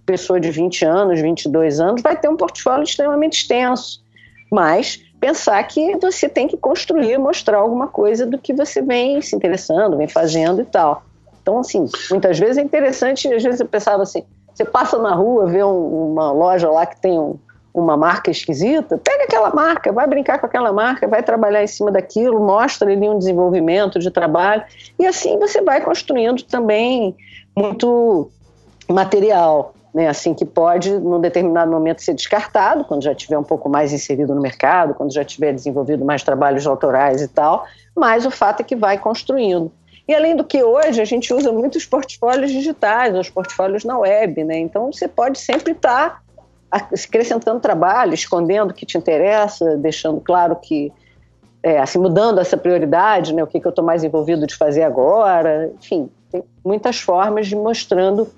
pessoa 0.05 0.41
de 0.41 0.51
20 0.51 0.85
anos, 0.85 1.21
22 1.21 1.79
anos, 1.79 2.03
vai 2.03 2.17
ter 2.17 2.29
um 2.29 2.37
portfólio 2.37 2.83
extremamente 2.83 3.41
extenso, 3.41 4.03
mas 4.51 5.01
pensar 5.21 5.63
que 5.63 5.97
você 5.99 6.29
tem 6.29 6.49
que 6.49 6.57
construir, 6.57 7.19
mostrar 7.19 7.59
alguma 7.59 7.87
coisa 7.87 8.27
do 8.27 8.37
que 8.37 8.53
você 8.53 8.83
vem 8.83 9.23
se 9.23 9.37
interessando, 9.37 9.97
vem 9.97 10.09
fazendo 10.09 10.61
e 10.61 10.65
tal. 10.65 11.05
Então, 11.45 11.59
assim, 11.59 11.85
muitas 12.11 12.39
vezes 12.39 12.57
é 12.57 12.63
interessante, 12.63 13.31
às 13.31 13.43
vezes 13.43 13.61
eu 13.61 13.67
pensava 13.67 14.03
assim, 14.03 14.25
você 14.55 14.65
passa 14.65 14.97
na 14.97 15.15
rua, 15.15 15.45
vê 15.45 15.63
um, 15.63 16.13
uma 16.13 16.33
loja 16.33 16.71
lá 16.71 16.87
que 16.87 16.99
tem 16.99 17.19
um, 17.19 17.39
uma 17.75 17.99
marca 17.99 18.31
esquisita, 18.31 18.97
pega 18.97 19.25
aquela 19.25 19.51
marca, 19.51 19.93
vai 19.93 20.07
brincar 20.07 20.39
com 20.39 20.47
aquela 20.47 20.73
marca, 20.73 21.07
vai 21.07 21.23
trabalhar 21.23 21.63
em 21.63 21.67
cima 21.67 21.93
daquilo, 21.93 22.41
mostra 22.41 22.91
ali 22.91 23.07
um 23.07 23.19
desenvolvimento 23.19 23.99
de 23.99 24.11
trabalho, 24.11 24.63
e 24.99 25.05
assim 25.05 25.39
você 25.39 25.61
vai 25.61 25.83
construindo 25.83 26.43
também 26.45 27.15
muito 27.55 28.31
material, 28.89 29.75
né, 29.93 30.09
assim 30.09 30.33
que 30.33 30.47
pode, 30.47 30.99
num 30.99 31.21
determinado 31.21 31.71
momento, 31.71 32.01
ser 32.01 32.15
descartado, 32.15 32.87
quando 32.87 33.03
já 33.03 33.15
tiver 33.15 33.37
um 33.37 33.45
pouco 33.45 33.69
mais 33.69 33.93
inserido 33.93 34.35
no 34.35 34.41
mercado, 34.41 34.95
quando 34.95 35.13
já 35.13 35.25
tiver 35.25 35.53
desenvolvido 35.53 36.07
mais 36.07 36.23
trabalhos 36.23 36.67
autorais 36.67 37.21
e 37.21 37.29
tal, 37.29 37.67
mas 37.95 38.25
o 38.25 38.31
fato 38.31 38.61
é 38.61 38.65
que 38.65 38.75
vai 38.75 38.97
construindo. 38.97 39.71
E 40.07 40.15
além 40.15 40.37
do 40.37 40.45
que 40.45 40.63
hoje 40.63 41.01
a 41.01 41.05
gente 41.05 41.33
usa 41.33 41.51
muitos 41.51 41.87
portfólios 41.87 42.51
digitais, 42.51 43.17
os 43.17 43.31
portfólios 43.31 43.85
na 43.85 43.99
web, 43.99 44.45
né? 44.45 44.59
Então 44.59 44.93
você 44.93 45.09
pode 45.09 45.39
sempre 45.39 45.73
estar 45.73 46.23
tá 46.71 46.89
acrescentando 46.93 47.61
trabalho, 47.61 48.13
escondendo 48.13 48.71
o 48.71 48.75
que 48.75 48.85
te 48.85 48.99
interessa, 48.99 49.77
deixando 49.77 50.21
claro 50.21 50.57
que 50.57 50.93
é, 51.63 51.79
assim 51.79 51.99
mudando 51.99 52.39
essa 52.39 52.57
prioridade, 52.57 53.33
né? 53.33 53.43
O 53.43 53.47
que, 53.47 53.59
que 53.59 53.67
eu 53.67 53.71
estou 53.71 53.85
mais 53.85 54.05
envolvido 54.05 54.47
de 54.47 54.55
fazer 54.55 54.83
agora, 54.83 55.73
enfim, 55.81 56.11
tem 56.31 56.45
muitas 56.63 57.01
formas 57.01 57.47
de 57.47 57.57
mostrando 57.57 58.31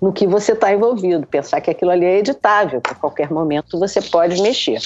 no 0.00 0.12
que 0.12 0.26
você 0.26 0.52
está 0.52 0.72
envolvido. 0.72 1.26
Pensar 1.26 1.60
que 1.60 1.70
aquilo 1.70 1.90
ali 1.90 2.04
é 2.04 2.18
editável, 2.18 2.80
que 2.80 2.92
a 2.92 2.94
qualquer 2.94 3.30
momento 3.30 3.76
você 3.78 4.00
pode 4.00 4.40
mexer. 4.40 4.80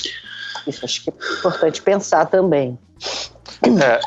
Isso 0.66 0.84
acho 0.84 1.04
que 1.04 1.10
é 1.10 1.38
importante 1.38 1.82
pensar 1.82 2.24
também. 2.26 2.78
É, 3.62 4.00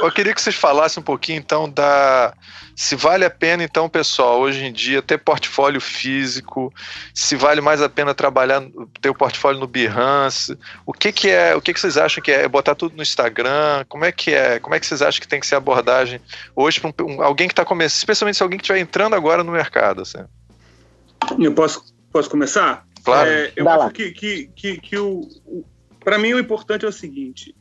eu 0.00 0.12
queria 0.12 0.34
que 0.34 0.40
vocês 0.40 0.56
falassem 0.56 1.00
um 1.00 1.04
pouquinho 1.04 1.38
então 1.38 1.68
da 1.70 2.34
se 2.74 2.94
vale 2.94 3.24
a 3.24 3.30
pena 3.30 3.64
então, 3.64 3.88
pessoal, 3.88 4.40
hoje 4.40 4.64
em 4.64 4.72
dia 4.72 5.00
ter 5.00 5.18
portfólio 5.18 5.80
físico, 5.80 6.72
se 7.14 7.34
vale 7.36 7.60
mais 7.60 7.80
a 7.80 7.88
pena 7.88 8.14
trabalhar 8.14 8.62
ter 9.00 9.08
o 9.08 9.14
portfólio 9.14 9.58
no 9.58 9.66
Behance, 9.66 10.58
o 10.84 10.92
que 10.92 11.10
que 11.10 11.30
é, 11.30 11.54
o 11.54 11.60
que 11.60 11.72
que 11.72 11.80
vocês 11.80 11.96
acham 11.96 12.22
que 12.22 12.30
é, 12.30 12.42
é 12.42 12.48
botar 12.48 12.74
tudo 12.74 12.96
no 12.96 13.02
Instagram? 13.02 13.84
Como 13.88 14.04
é 14.04 14.12
que 14.12 14.34
é? 14.34 14.58
Como 14.58 14.74
é 14.74 14.80
que 14.80 14.86
vocês 14.86 15.00
acham 15.00 15.20
que 15.20 15.28
tem 15.28 15.40
que 15.40 15.46
ser 15.46 15.54
a 15.54 15.58
abordagem 15.58 16.20
hoje 16.54 16.80
para 16.80 16.92
um, 17.04 17.22
alguém 17.22 17.48
que 17.48 17.52
está 17.52 17.64
começando, 17.64 17.98
especialmente 17.98 18.36
se 18.36 18.42
alguém 18.42 18.58
que 18.58 18.64
estiver 18.64 18.80
entrando 18.80 19.14
agora 19.14 19.42
no 19.42 19.52
mercado, 19.52 20.02
assim? 20.02 20.18
Eu 21.38 21.54
posso 21.54 21.94
posso 22.12 22.30
começar? 22.30 22.86
Claro. 23.04 23.30
É, 23.30 23.52
eu 23.54 23.68
acho 23.68 23.90
que, 23.90 24.10
que, 24.10 24.50
que, 24.54 24.80
que 24.80 24.98
o, 24.98 25.20
o 25.46 25.64
para 26.00 26.18
mim 26.18 26.34
o 26.34 26.38
importante 26.38 26.84
é 26.84 26.88
o 26.88 26.92
seguinte, 26.92 27.54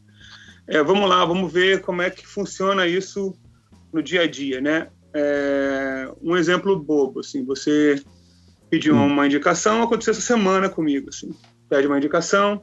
é, 0.68 0.82
vamos 0.82 1.07
lá, 1.07 1.24
vamos 1.24 1.51
ver 1.51 1.82
como 1.82 2.01
é 2.01 2.09
que 2.09 2.26
funciona 2.26 2.88
isso 2.88 3.38
no 3.93 4.01
dia 4.01 4.22
a 4.22 4.28
dia, 4.28 4.59
né? 4.59 4.89
É, 5.13 6.11
um 6.22 6.36
exemplo 6.36 6.78
bobo, 6.78 7.20
assim, 7.20 7.45
você 7.45 8.01
pediu 8.70 8.95
hum. 8.95 9.05
uma 9.05 9.26
indicação, 9.26 9.84
aconteceu 9.84 10.11
essa 10.11 10.22
semana 10.22 10.68
comigo, 10.68 11.09
assim, 11.09 11.32
pede 11.70 11.88
uma 11.88 11.97
indicação 11.97 12.61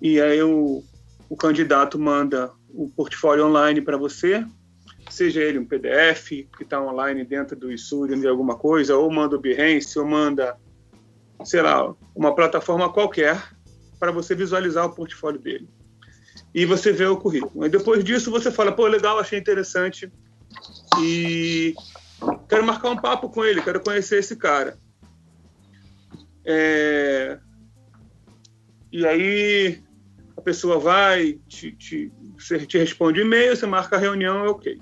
e 0.00 0.20
aí 0.20 0.42
o, 0.42 0.82
o 1.28 1.36
candidato 1.36 1.98
manda 1.98 2.50
o 2.70 2.88
portfólio 2.88 3.46
online 3.46 3.80
para 3.80 3.96
você, 3.96 4.44
seja 5.10 5.42
ele 5.42 5.58
um 5.58 5.66
PDF 5.66 6.28
que 6.56 6.62
está 6.62 6.80
online 6.80 7.24
dentro 7.24 7.56
do 7.56 7.70
Isurium 7.70 8.20
de 8.20 8.26
alguma 8.26 8.56
coisa, 8.56 8.96
ou 8.96 9.10
manda 9.10 9.36
o 9.36 9.40
Behance, 9.40 9.98
ou 9.98 10.06
manda, 10.06 10.56
sei 11.44 11.62
lá, 11.62 11.94
uma 12.14 12.34
plataforma 12.34 12.92
qualquer 12.92 13.40
para 14.00 14.10
você 14.10 14.34
visualizar 14.34 14.86
o 14.86 14.94
portfólio 14.94 15.40
dele 15.40 15.68
e 16.54 16.64
você 16.64 16.92
vê 16.92 17.06
o 17.06 17.16
currículo. 17.16 17.66
E 17.66 17.68
depois 17.68 18.02
disso 18.02 18.30
você 18.30 18.50
fala, 18.50 18.72
pô, 18.72 18.86
legal, 18.86 19.18
achei 19.18 19.38
interessante 19.38 20.10
e 21.00 21.74
quero 22.48 22.64
marcar 22.64 22.90
um 22.90 22.96
papo 22.96 23.28
com 23.28 23.44
ele, 23.44 23.62
quero 23.62 23.80
conhecer 23.80 24.18
esse 24.18 24.36
cara. 24.36 24.78
É... 26.44 27.38
E 28.90 29.06
aí 29.06 29.82
a 30.36 30.40
pessoa 30.40 30.78
vai, 30.78 31.38
te, 31.46 31.72
te, 31.72 32.10
você 32.38 32.64
te 32.64 32.78
responde 32.78 33.20
e-mail, 33.20 33.54
você 33.54 33.66
marca 33.66 33.96
a 33.96 33.98
reunião, 33.98 34.44
é 34.44 34.48
ok. 34.48 34.80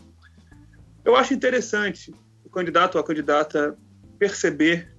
Eu 1.05 1.17
acho 1.17 1.35
interessante 1.35 2.14
o 2.45 2.51
candidato 2.51 2.95
ou 2.95 3.01
a 3.01 3.05
candidata 3.05 3.77
perceber 4.19 4.95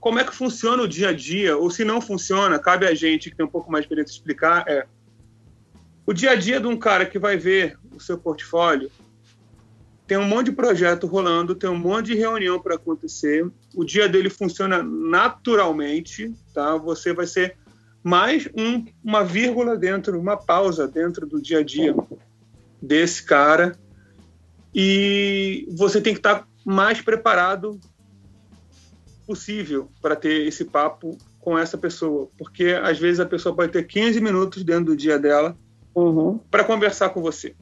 como 0.00 0.18
é 0.18 0.24
que 0.24 0.34
funciona 0.34 0.82
o 0.82 0.88
dia 0.88 1.10
a 1.10 1.12
dia, 1.12 1.56
ou 1.56 1.70
se 1.70 1.84
não 1.84 2.00
funciona, 2.00 2.58
cabe 2.58 2.86
a 2.86 2.94
gente 2.94 3.30
que 3.30 3.36
tem 3.36 3.46
um 3.46 3.48
pouco 3.48 3.70
mais 3.70 3.82
de 3.82 3.86
experiência 3.86 4.12
explicar, 4.12 4.64
é 4.66 4.84
o 6.06 6.12
dia 6.12 6.32
a 6.32 6.34
dia 6.34 6.60
de 6.60 6.66
um 6.66 6.76
cara 6.76 7.06
que 7.06 7.18
vai 7.18 7.36
ver 7.36 7.78
o 7.94 8.00
seu 8.00 8.18
portfólio 8.18 8.90
tem 10.12 10.18
um 10.18 10.28
monte 10.28 10.46
de 10.46 10.52
projeto 10.52 11.06
rolando, 11.06 11.54
tem 11.54 11.70
um 11.70 11.78
monte 11.78 12.08
de 12.08 12.16
reunião 12.16 12.60
para 12.60 12.74
acontecer. 12.74 13.50
O 13.74 13.82
dia 13.82 14.06
dele 14.06 14.28
funciona 14.28 14.82
naturalmente, 14.82 16.30
tá? 16.52 16.76
Você 16.76 17.14
vai 17.14 17.26
ser 17.26 17.56
mais 18.02 18.46
um, 18.54 18.84
uma 19.02 19.24
vírgula 19.24 19.74
dentro, 19.74 20.20
uma 20.20 20.36
pausa 20.36 20.86
dentro 20.86 21.26
do 21.26 21.40
dia 21.40 21.60
a 21.60 21.62
dia 21.62 21.94
desse 22.80 23.22
cara. 23.22 23.74
E 24.74 25.66
você 25.70 25.98
tem 25.98 26.12
que 26.12 26.18
estar 26.18 26.46
mais 26.62 27.00
preparado 27.00 27.80
possível 29.26 29.90
para 30.02 30.14
ter 30.14 30.46
esse 30.46 30.66
papo 30.66 31.16
com 31.40 31.58
essa 31.58 31.78
pessoa, 31.78 32.28
porque 32.36 32.78
às 32.82 32.98
vezes 32.98 33.18
a 33.18 33.24
pessoa 33.24 33.54
pode 33.54 33.72
ter 33.72 33.84
15 33.84 34.20
minutos 34.20 34.62
dentro 34.62 34.86
do 34.86 34.96
dia 34.96 35.18
dela 35.18 35.56
uhum. 35.94 36.38
para 36.50 36.64
conversar 36.64 37.10
com 37.10 37.20
você, 37.20 37.54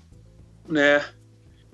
né? 0.68 1.04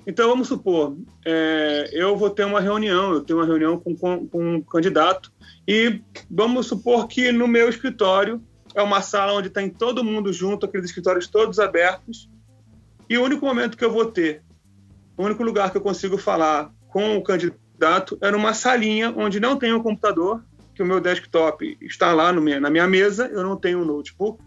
Então 0.07 0.29
vamos 0.29 0.47
supor, 0.47 0.97
é, 1.25 1.91
eu 1.93 2.17
vou 2.17 2.31
ter 2.31 2.45
uma 2.45 2.61
reunião, 2.61 3.13
eu 3.13 3.23
tenho 3.23 3.41
uma 3.41 3.45
reunião 3.45 3.77
com, 3.79 3.97
com, 3.97 4.29
um 4.33 4.63
candidato 4.63 5.33
e 5.67 6.01
vamos 6.31 6.67
supor 6.67 7.09
que 7.09 7.33
no 7.33 7.49
meu 7.49 7.69
escritório 7.69 8.41
é 8.73 8.81
uma 8.81 9.03
sala 9.03 9.33
onde 9.33 9.51
tem 9.51 9.69
todo 9.69 10.05
mundo 10.05 10.33
junto, 10.33 10.65
aqueles 10.65 10.87
escritórios 10.87 11.27
todos 11.27 11.59
abertos 11.59 12.31
e 13.11 13.19
o 13.19 13.25
único 13.25 13.45
momento 13.45 13.77
que 13.77 13.85
eu 13.85 13.91
vou 13.91 14.05
ter, 14.07 14.45
o 15.17 15.25
único 15.25 15.43
lugar 15.43 15.73
que 15.73 15.77
eu 15.77 15.83
consigo 15.83 16.17
falar 16.17 16.71
com 16.89 17.17
o 17.17 17.23
candidato 17.23 18.17
é 18.21 18.31
numa 18.31 18.55
salinha 18.55 19.13
onde 19.17 19.41
não 19.41 19.57
tem 19.57 19.73
um 19.73 19.83
computador, 19.83 20.41
que 20.73 20.83
o 20.83 20.87
meu 20.87 21.01
desktop 21.01 21.77
está 21.81 22.13
lá 22.13 22.33
no, 22.33 22.43
na 22.61 22.71
minha 22.71 22.87
mesa, 22.87 23.27
eu 23.27 23.43
não 23.43 23.57
tenho 23.57 23.81
um 23.81 23.85
notebook, 23.85 24.41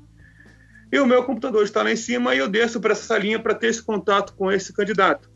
e 0.91 0.99
o 0.99 1.05
meu 1.05 1.23
computador 1.23 1.63
está 1.63 1.83
lá 1.83 1.91
em 1.91 1.95
cima 1.95 2.33
e 2.33 2.39
eu 2.39 2.47
desço 2.47 2.79
para 2.79 2.93
essa 2.93 3.03
salinha 3.03 3.39
para 3.39 3.53
ter 3.53 3.67
esse 3.67 3.83
contato 3.83 4.33
com 4.35 4.51
esse 4.51 4.73
candidato. 4.73 5.29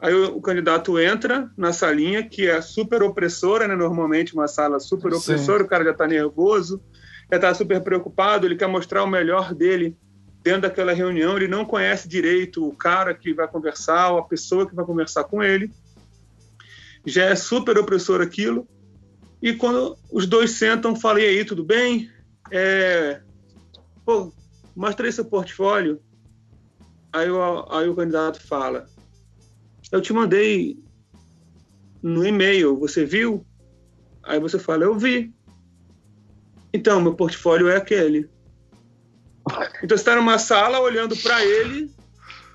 Aí 0.00 0.14
o, 0.14 0.36
o, 0.36 0.40
candidato 0.40 0.98
entra 0.98 1.50
na 1.56 1.72
salinha, 1.72 2.26
que 2.26 2.48
é 2.48 2.60
super 2.60 3.02
opressora, 3.02 3.68
né? 3.68 3.76
normalmente 3.76 4.34
uma 4.34 4.48
sala 4.48 4.80
super 4.80 5.12
opressora, 5.14 5.60
Sim. 5.60 5.64
o 5.64 5.68
cara 5.68 5.84
já 5.84 5.90
está 5.92 6.08
nervoso, 6.08 6.82
já 7.30 7.36
está 7.36 7.54
super 7.54 7.80
preocupado, 7.82 8.46
ele 8.46 8.56
quer 8.56 8.66
mostrar 8.66 9.04
o 9.04 9.06
melhor 9.06 9.54
dele 9.54 9.96
dentro 10.42 10.62
daquela 10.62 10.92
reunião, 10.92 11.36
ele 11.36 11.46
não 11.46 11.64
conhece 11.64 12.08
direito 12.08 12.66
o 12.66 12.74
cara 12.74 13.14
que 13.14 13.32
vai 13.32 13.46
conversar, 13.46 14.10
ou 14.10 14.18
a 14.18 14.24
pessoa 14.24 14.68
que 14.68 14.74
vai 14.74 14.84
conversar 14.84 15.24
com 15.24 15.42
ele. 15.42 15.70
Já 17.06 17.26
é 17.26 17.36
super 17.36 17.78
opressor 17.78 18.20
aquilo. 18.20 18.66
E 19.40 19.52
quando 19.52 19.96
os 20.10 20.26
dois 20.26 20.52
sentam, 20.52 20.96
falei 20.96 21.28
aí, 21.28 21.44
tudo 21.44 21.64
bem? 21.64 22.10
É... 22.50 23.20
Pô, 24.04 24.32
mostra 24.74 25.06
aí 25.06 25.12
seu 25.12 25.24
portfólio. 25.24 26.00
Aí 27.12 27.30
o, 27.30 27.66
aí 27.70 27.88
o 27.88 27.94
candidato 27.94 28.40
fala, 28.40 28.86
eu 29.90 30.00
te 30.00 30.12
mandei 30.12 30.78
no 32.02 32.26
e-mail, 32.26 32.78
você 32.78 33.04
viu? 33.04 33.46
Aí 34.22 34.40
você 34.40 34.58
fala, 34.58 34.84
eu 34.84 34.98
vi. 34.98 35.34
Então, 36.72 37.00
meu 37.00 37.14
portfólio 37.14 37.68
é 37.68 37.76
aquele. 37.76 38.28
Então 39.82 39.96
você 39.98 40.02
está 40.02 40.14
numa 40.14 40.38
sala 40.38 40.78
olhando 40.78 41.16
para 41.16 41.44
ele 41.44 41.90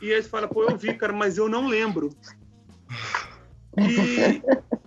e 0.02 0.10
ele 0.10 0.24
fala, 0.24 0.48
pô, 0.48 0.64
eu 0.64 0.78
vi, 0.78 0.94
cara, 0.94 1.12
mas 1.12 1.38
eu 1.38 1.50
não 1.50 1.68
lembro. 1.68 2.10
E, 3.78 4.42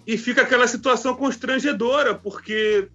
e 0.14 0.16
fica 0.16 0.42
aquela 0.42 0.66
situação 0.66 1.14
constrangedora, 1.14 2.14
porque, 2.14 2.88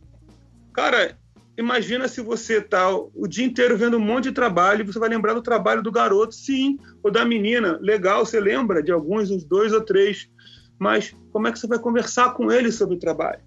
cara, 0.74 1.18
imagina 1.58 2.08
se 2.08 2.22
você 2.22 2.62
tá 2.62 2.90
o 2.90 3.28
dia 3.28 3.46
inteiro 3.46 3.78
vendo 3.78 3.98
um 3.98 4.02
monte 4.02 4.26
de 4.26 4.32
trabalho 4.32 4.82
e 4.82 4.86
você 4.86 5.00
vai 5.00 5.10
lembrar 5.10 5.34
do 5.34 5.42
trabalho 5.42 5.82
do 5.82 5.92
garoto, 5.92 6.36
sim, 6.36 6.78
ou 7.02 7.12
da 7.12 7.24
menina, 7.26 7.78
legal, 7.82 8.26
você 8.26 8.40
lembra 8.40 8.84
de 8.84 8.92
alguns, 8.92 9.32
uns 9.32 9.44
dois 9.44 9.74
ou 9.74 9.82
três, 9.82 10.30
mas 10.78 11.16
como 11.32 11.48
é 11.48 11.52
que 11.52 11.60
você 11.60 11.68
vai 11.68 11.80
conversar 11.80 12.34
com 12.34 12.52
ele 12.52 12.72
sobre 12.72 12.96
o 12.96 13.00
trabalho? 13.00 13.42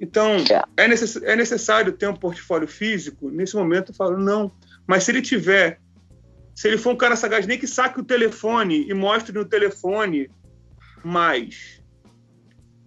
Então, 0.00 0.36
é, 0.76 0.88
necess, 0.88 1.16
é 1.22 1.36
necessário 1.36 1.92
ter 1.92 2.08
um 2.08 2.16
portfólio 2.16 2.66
físico? 2.66 3.30
Nesse 3.30 3.54
momento 3.54 3.92
eu 3.92 3.94
falo, 3.94 4.18
não. 4.18 4.50
Mas 4.84 5.04
se 5.04 5.12
ele 5.12 5.22
tiver, 5.22 5.80
se 6.54 6.66
ele 6.66 6.76
for 6.76 6.92
um 6.92 6.96
cara 6.96 7.14
sagaz, 7.14 7.46
nem 7.46 7.56
que 7.56 7.68
saque 7.68 8.00
o 8.00 8.04
telefone 8.04 8.88
e 8.88 8.92
mostre 8.92 9.32
no 9.32 9.44
telefone 9.44 10.28
mais, 11.04 11.81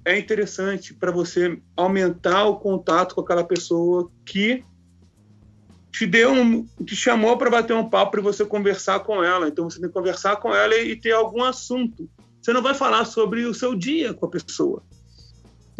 é 0.05 0.17
interessante 0.17 0.93
para 0.93 1.11
você 1.11 1.59
aumentar 1.75 2.45
o 2.45 2.57
contato 2.57 3.15
com 3.15 3.21
aquela 3.21 3.43
pessoa 3.43 4.09
que 4.23 4.63
te 5.91 6.05
deu 6.05 6.31
um, 6.31 6.65
te 6.85 6.95
chamou 6.95 7.37
para 7.37 7.49
bater 7.49 7.73
um 7.73 7.89
papo 7.89 8.19
e 8.19 8.21
você 8.21 8.45
conversar 8.45 8.99
com 8.99 9.23
ela. 9.23 9.47
Então 9.47 9.67
você 9.67 9.79
tem 9.79 9.87
que 9.89 9.93
conversar 9.93 10.35
com 10.35 10.53
ela 10.53 10.75
e 10.75 10.95
ter 10.95 11.11
algum 11.11 11.43
assunto. 11.43 12.07
Você 12.41 12.53
não 12.53 12.61
vai 12.61 12.75
falar 12.75 13.05
sobre 13.05 13.45
o 13.45 13.53
seu 13.53 13.73
dia 13.73 14.13
com 14.13 14.27
a 14.27 14.29
pessoa. 14.29 14.83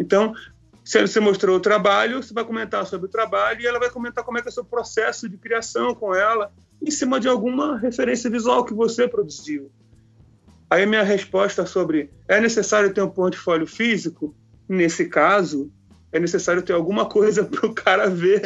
Então, 0.00 0.34
se 0.84 1.00
você 1.00 1.20
mostrou 1.20 1.56
o 1.56 1.60
trabalho, 1.60 2.22
você 2.22 2.34
vai 2.34 2.44
comentar 2.44 2.84
sobre 2.86 3.06
o 3.06 3.10
trabalho 3.10 3.60
e 3.60 3.66
ela 3.66 3.78
vai 3.78 3.90
comentar 3.90 4.24
como 4.24 4.38
é 4.38 4.42
que 4.42 4.48
é 4.48 4.50
o 4.50 4.54
seu 4.54 4.64
processo 4.64 5.28
de 5.28 5.36
criação 5.36 5.94
com 5.94 6.14
ela, 6.14 6.52
em 6.82 6.90
cima 6.90 7.20
de 7.20 7.28
alguma 7.28 7.78
referência 7.78 8.28
visual 8.28 8.64
que 8.64 8.74
você 8.74 9.06
produziu. 9.06 9.70
Aí 10.68 10.84
minha 10.84 11.02
resposta 11.02 11.64
sobre 11.64 12.10
é 12.28 12.40
necessário 12.40 12.92
ter 12.92 13.02
um 13.02 13.10
portfólio 13.10 13.66
físico? 13.66 14.34
Nesse 14.68 15.08
caso, 15.08 15.70
é 16.12 16.18
necessário 16.18 16.62
ter 16.62 16.72
alguma 16.72 17.06
coisa 17.06 17.44
para 17.46 17.66
o 17.66 17.74
cara 17.74 18.08
ver, 18.08 18.42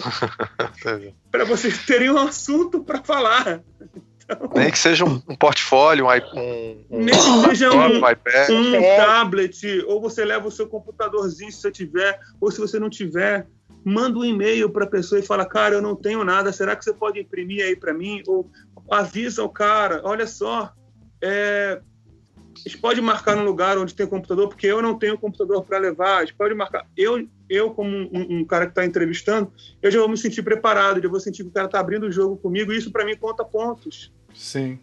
para 1.31 1.45
vocês 1.45 1.85
terem 1.87 2.11
um 2.11 2.19
assunto 2.19 2.83
para 2.83 3.03
falar. 3.03 3.63
Nem 4.55 4.71
que 4.71 4.79
seja 4.79 5.05
um, 5.05 5.21
um 5.29 5.35
portfólio, 5.35 6.07
um, 6.07 6.85
um, 6.91 7.05
Nem 7.05 7.15
que 7.15 7.49
seja 7.49 7.73
um, 7.73 7.79
um, 7.79 7.97
iPad. 7.97 8.51
um 8.51 8.97
tablet, 8.97 9.85
ou 9.87 10.01
você 10.01 10.25
leva 10.25 10.47
o 10.47 10.53
seu 10.53 10.69
computadorzinho 10.69 11.51
se 11.51 11.61
você 11.61 11.71
tiver, 11.73 12.21
ou 12.41 12.51
se 12.51 12.61
você 12.61 12.79
não 12.79 12.89
tiver, 12.89 13.47
manda 13.85 14.19
um 14.19 14.25
e-mail 14.25 14.71
para 14.71 14.85
a 14.85 14.89
pessoa 14.89 15.19
e 15.19 15.27
fala, 15.27 15.45
cara, 15.45 15.75
eu 15.75 15.83
não 15.83 15.97
tenho 15.97 16.23
nada, 16.23 16.53
será 16.53 16.77
que 16.77 16.85
você 16.85 16.93
pode 16.93 17.19
imprimir 17.19 17.65
aí 17.65 17.75
para 17.75 17.93
mim? 17.93 18.23
Ou 18.29 18.49
avisa 18.89 19.43
o 19.43 19.49
cara, 19.49 20.01
olha 20.05 20.29
só, 20.29 20.73
é, 21.21 21.81
a 22.65 22.69
gente 22.69 22.79
pode 22.79 23.01
marcar 23.01 23.37
num 23.37 23.45
lugar 23.45 23.79
onde 23.79 23.95
tem 23.95 24.07
computador, 24.07 24.49
porque 24.49 24.67
eu 24.67 24.83
não 24.83 24.99
tenho 24.99 25.19
computador 25.19 25.65
para 25.65 25.79
levar. 25.79 26.19
A 26.19 26.21
gente 26.21 26.35
pode 26.35 26.55
marcar. 26.55 26.87
Eu, 26.97 27.27
eu 27.49 27.71
como 27.71 27.91
um, 27.91 28.41
um 28.41 28.45
cara 28.45 28.67
que 28.67 28.73
está 28.73 28.85
entrevistando, 28.85 29.53
eu 29.83 29.91
já 29.91 29.99
vou 29.99 30.09
me 30.09 30.17
sentir 30.17 30.43
preparado, 30.43 31.03
já 31.03 31.09
vou 31.09 31.21
sentir 31.21 31.43
que 31.43 31.49
o 31.49 31.53
cara 31.53 31.67
está 31.67 31.81
abrindo 31.81 32.07
o 32.07 32.13
jogo 32.13 32.37
comigo, 32.37 32.73
e 32.73 32.77
isso 32.77 32.91
para 32.91 33.05
mim 33.05 33.17
conta 33.17 33.45
pontos. 33.45 34.13
Sim. 34.35 34.79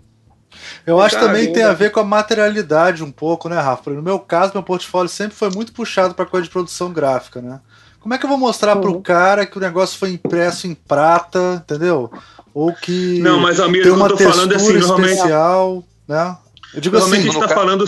Eu 0.86 1.00
acho 1.00 1.20
que 1.20 1.26
também 1.26 1.52
tem 1.52 1.64
a 1.64 1.74
ver 1.74 1.92
com 1.92 2.00
a 2.00 2.04
materialidade 2.04 3.04
um 3.04 3.12
pouco, 3.12 3.50
né, 3.50 3.60
Rafa? 3.60 3.92
No 3.92 4.02
meu 4.02 4.18
caso, 4.18 4.54
meu 4.54 4.64
portfólio 4.64 5.10
sempre 5.10 5.36
foi 5.36 5.50
muito 5.50 5.74
puxado 5.74 6.16
para 6.16 6.26
coisa 6.26 6.46
de 6.46 6.50
produção 6.50 6.92
gráfica, 6.92 7.42
né? 7.42 7.60
Como 8.00 8.14
é 8.14 8.18
que 8.18 8.26
eu 8.26 8.30
vou 8.30 8.38
mostrar 8.38 8.76
uhum. 8.76 8.82
pro 8.82 9.02
cara 9.02 9.46
que 9.46 9.58
o 9.58 9.62
negócio 9.62 10.00
foi 10.00 10.12
impresso 10.12 10.66
em 10.66 10.74
prata, 10.74 11.62
entendeu? 11.64 12.10
Ou 12.54 12.74
que 12.74 13.20
Não, 13.20 13.40
mas 13.40 13.60
amigo, 13.60 13.84
tem 13.84 13.92
uma 13.92 14.16
textura 14.16 14.56
assim, 14.56 14.78
especial, 14.78 15.84
né? 16.08 16.38
Eu 16.74 16.82
digo 16.82 16.96
normalmente 16.96 17.28
assim, 17.28 17.30
a 17.30 17.42
gente 17.42 17.48
tá 17.48 17.56
falando 17.56 17.86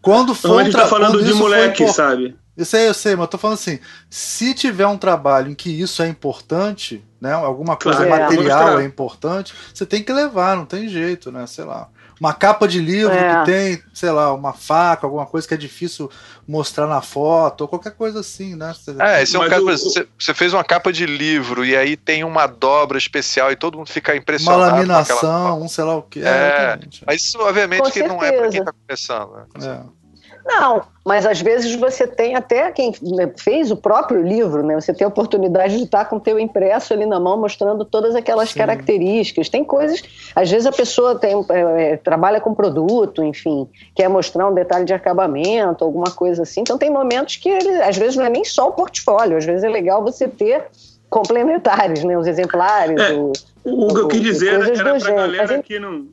quando 0.00 0.34
for 0.34 0.60
a 0.60 0.64
gente 0.64 0.76
tá 0.76 0.86
falando 0.86 1.24
de 1.24 1.32
moleque, 1.32 1.88
sabe? 1.88 2.36
Eu 2.56 2.64
sei, 2.64 2.88
eu 2.88 2.94
sei, 2.94 3.16
mas 3.16 3.22
eu 3.22 3.28
tô 3.28 3.38
falando 3.38 3.56
assim, 3.56 3.80
se 4.08 4.54
tiver 4.54 4.86
um 4.86 4.96
trabalho 4.96 5.50
em 5.50 5.54
que 5.54 5.70
isso 5.70 6.02
é 6.02 6.08
importante, 6.08 7.04
né? 7.20 7.32
Alguma 7.32 7.76
coisa 7.76 8.06
claro, 8.06 8.22
material 8.22 8.78
é, 8.78 8.82
é 8.82 8.86
importante, 8.86 9.52
você 9.72 9.84
tem 9.84 10.04
que 10.04 10.12
levar, 10.12 10.56
não 10.56 10.64
tem 10.64 10.88
jeito, 10.88 11.32
né? 11.32 11.46
Sei 11.48 11.64
lá. 11.64 11.88
Uma 12.20 12.32
capa 12.32 12.68
de 12.68 12.78
livro 12.78 13.12
é. 13.12 13.40
que 13.40 13.44
tem, 13.44 13.82
sei 13.92 14.10
lá, 14.10 14.32
uma 14.32 14.52
faca, 14.52 15.06
alguma 15.06 15.26
coisa 15.26 15.46
que 15.46 15.54
é 15.54 15.56
difícil 15.56 16.10
mostrar 16.46 16.86
na 16.86 17.00
foto, 17.00 17.62
ou 17.62 17.68
qualquer 17.68 17.92
coisa 17.92 18.20
assim, 18.20 18.54
né? 18.54 18.72
Você 18.74 18.94
é, 19.00 19.22
esse 19.22 19.36
é 19.36 19.38
um 19.38 19.48
caso, 19.48 19.64
você, 19.64 20.06
você 20.18 20.34
fez 20.34 20.52
uma 20.52 20.62
capa 20.62 20.92
de 20.92 21.06
livro 21.06 21.64
e 21.64 21.76
aí 21.76 21.96
tem 21.96 22.22
uma 22.22 22.46
dobra 22.46 22.98
especial 22.98 23.50
e 23.50 23.56
todo 23.56 23.78
mundo 23.78 23.90
fica 23.90 24.14
impressionado. 24.14 24.62
Uma 24.62 24.72
laminação, 24.72 25.62
um 25.62 25.68
sei 25.68 25.84
lá 25.84 25.96
o 25.96 26.02
que. 26.02 26.20
É, 26.20 26.28
é 26.28 26.78
mas 27.06 27.22
isso 27.22 27.38
obviamente 27.40 27.82
Com 27.82 27.88
que 27.88 27.94
certeza. 27.94 28.14
não 28.14 28.22
é 28.22 28.32
para 28.32 28.48
quem 28.48 28.60
está 28.60 28.72
começando. 28.72 29.32
Né? 29.32 29.46
É. 29.62 30.03
Não, 30.46 30.82
mas 31.04 31.24
às 31.24 31.40
vezes 31.40 31.74
você 31.74 32.06
tem 32.06 32.34
até 32.34 32.70
quem 32.70 32.92
fez 33.36 33.70
o 33.70 33.76
próprio 33.76 34.22
livro, 34.22 34.62
né? 34.62 34.74
Você 34.74 34.92
tem 34.92 35.04
a 35.04 35.08
oportunidade 35.08 35.76
de 35.76 35.84
estar 35.84 36.04
com 36.04 36.16
o 36.16 36.20
teu 36.20 36.38
impresso 36.38 36.92
ali 36.92 37.06
na 37.06 37.18
mão, 37.18 37.38
mostrando 37.38 37.84
todas 37.84 38.14
aquelas 38.14 38.50
Sim. 38.50 38.58
características. 38.58 39.48
Tem 39.48 39.64
coisas, 39.64 40.02
às 40.36 40.50
vezes 40.50 40.66
a 40.66 40.72
pessoa 40.72 41.14
tem, 41.18 41.34
é, 41.50 41.92
é, 41.92 41.96
trabalha 41.96 42.40
com 42.40 42.54
produto, 42.54 43.24
enfim, 43.24 43.66
quer 43.94 44.08
mostrar 44.08 44.48
um 44.48 44.54
detalhe 44.54 44.84
de 44.84 44.92
acabamento, 44.92 45.82
alguma 45.82 46.10
coisa 46.10 46.42
assim. 46.42 46.60
Então 46.60 46.76
tem 46.76 46.90
momentos 46.90 47.36
que 47.36 47.48
ele, 47.48 47.82
às 47.82 47.96
vezes 47.96 48.16
não 48.16 48.26
é 48.26 48.30
nem 48.30 48.44
só 48.44 48.68
o 48.68 48.72
portfólio, 48.72 49.38
às 49.38 49.46
vezes 49.46 49.64
é 49.64 49.68
legal 49.68 50.02
você 50.02 50.28
ter 50.28 50.66
complementares, 51.08 52.04
né? 52.04 52.18
Os 52.18 52.26
exemplares. 52.26 53.00
É, 53.00 53.12
o, 53.14 53.32
o, 53.64 53.94
que 53.94 54.00
eu 54.00 54.08
quis 54.08 54.20
dizer 54.20 54.54
era, 54.54 54.68
era 54.68 54.98
para 54.98 55.10
a 55.10 55.14
galera 55.14 55.62
que 55.62 55.78
não 55.78 56.06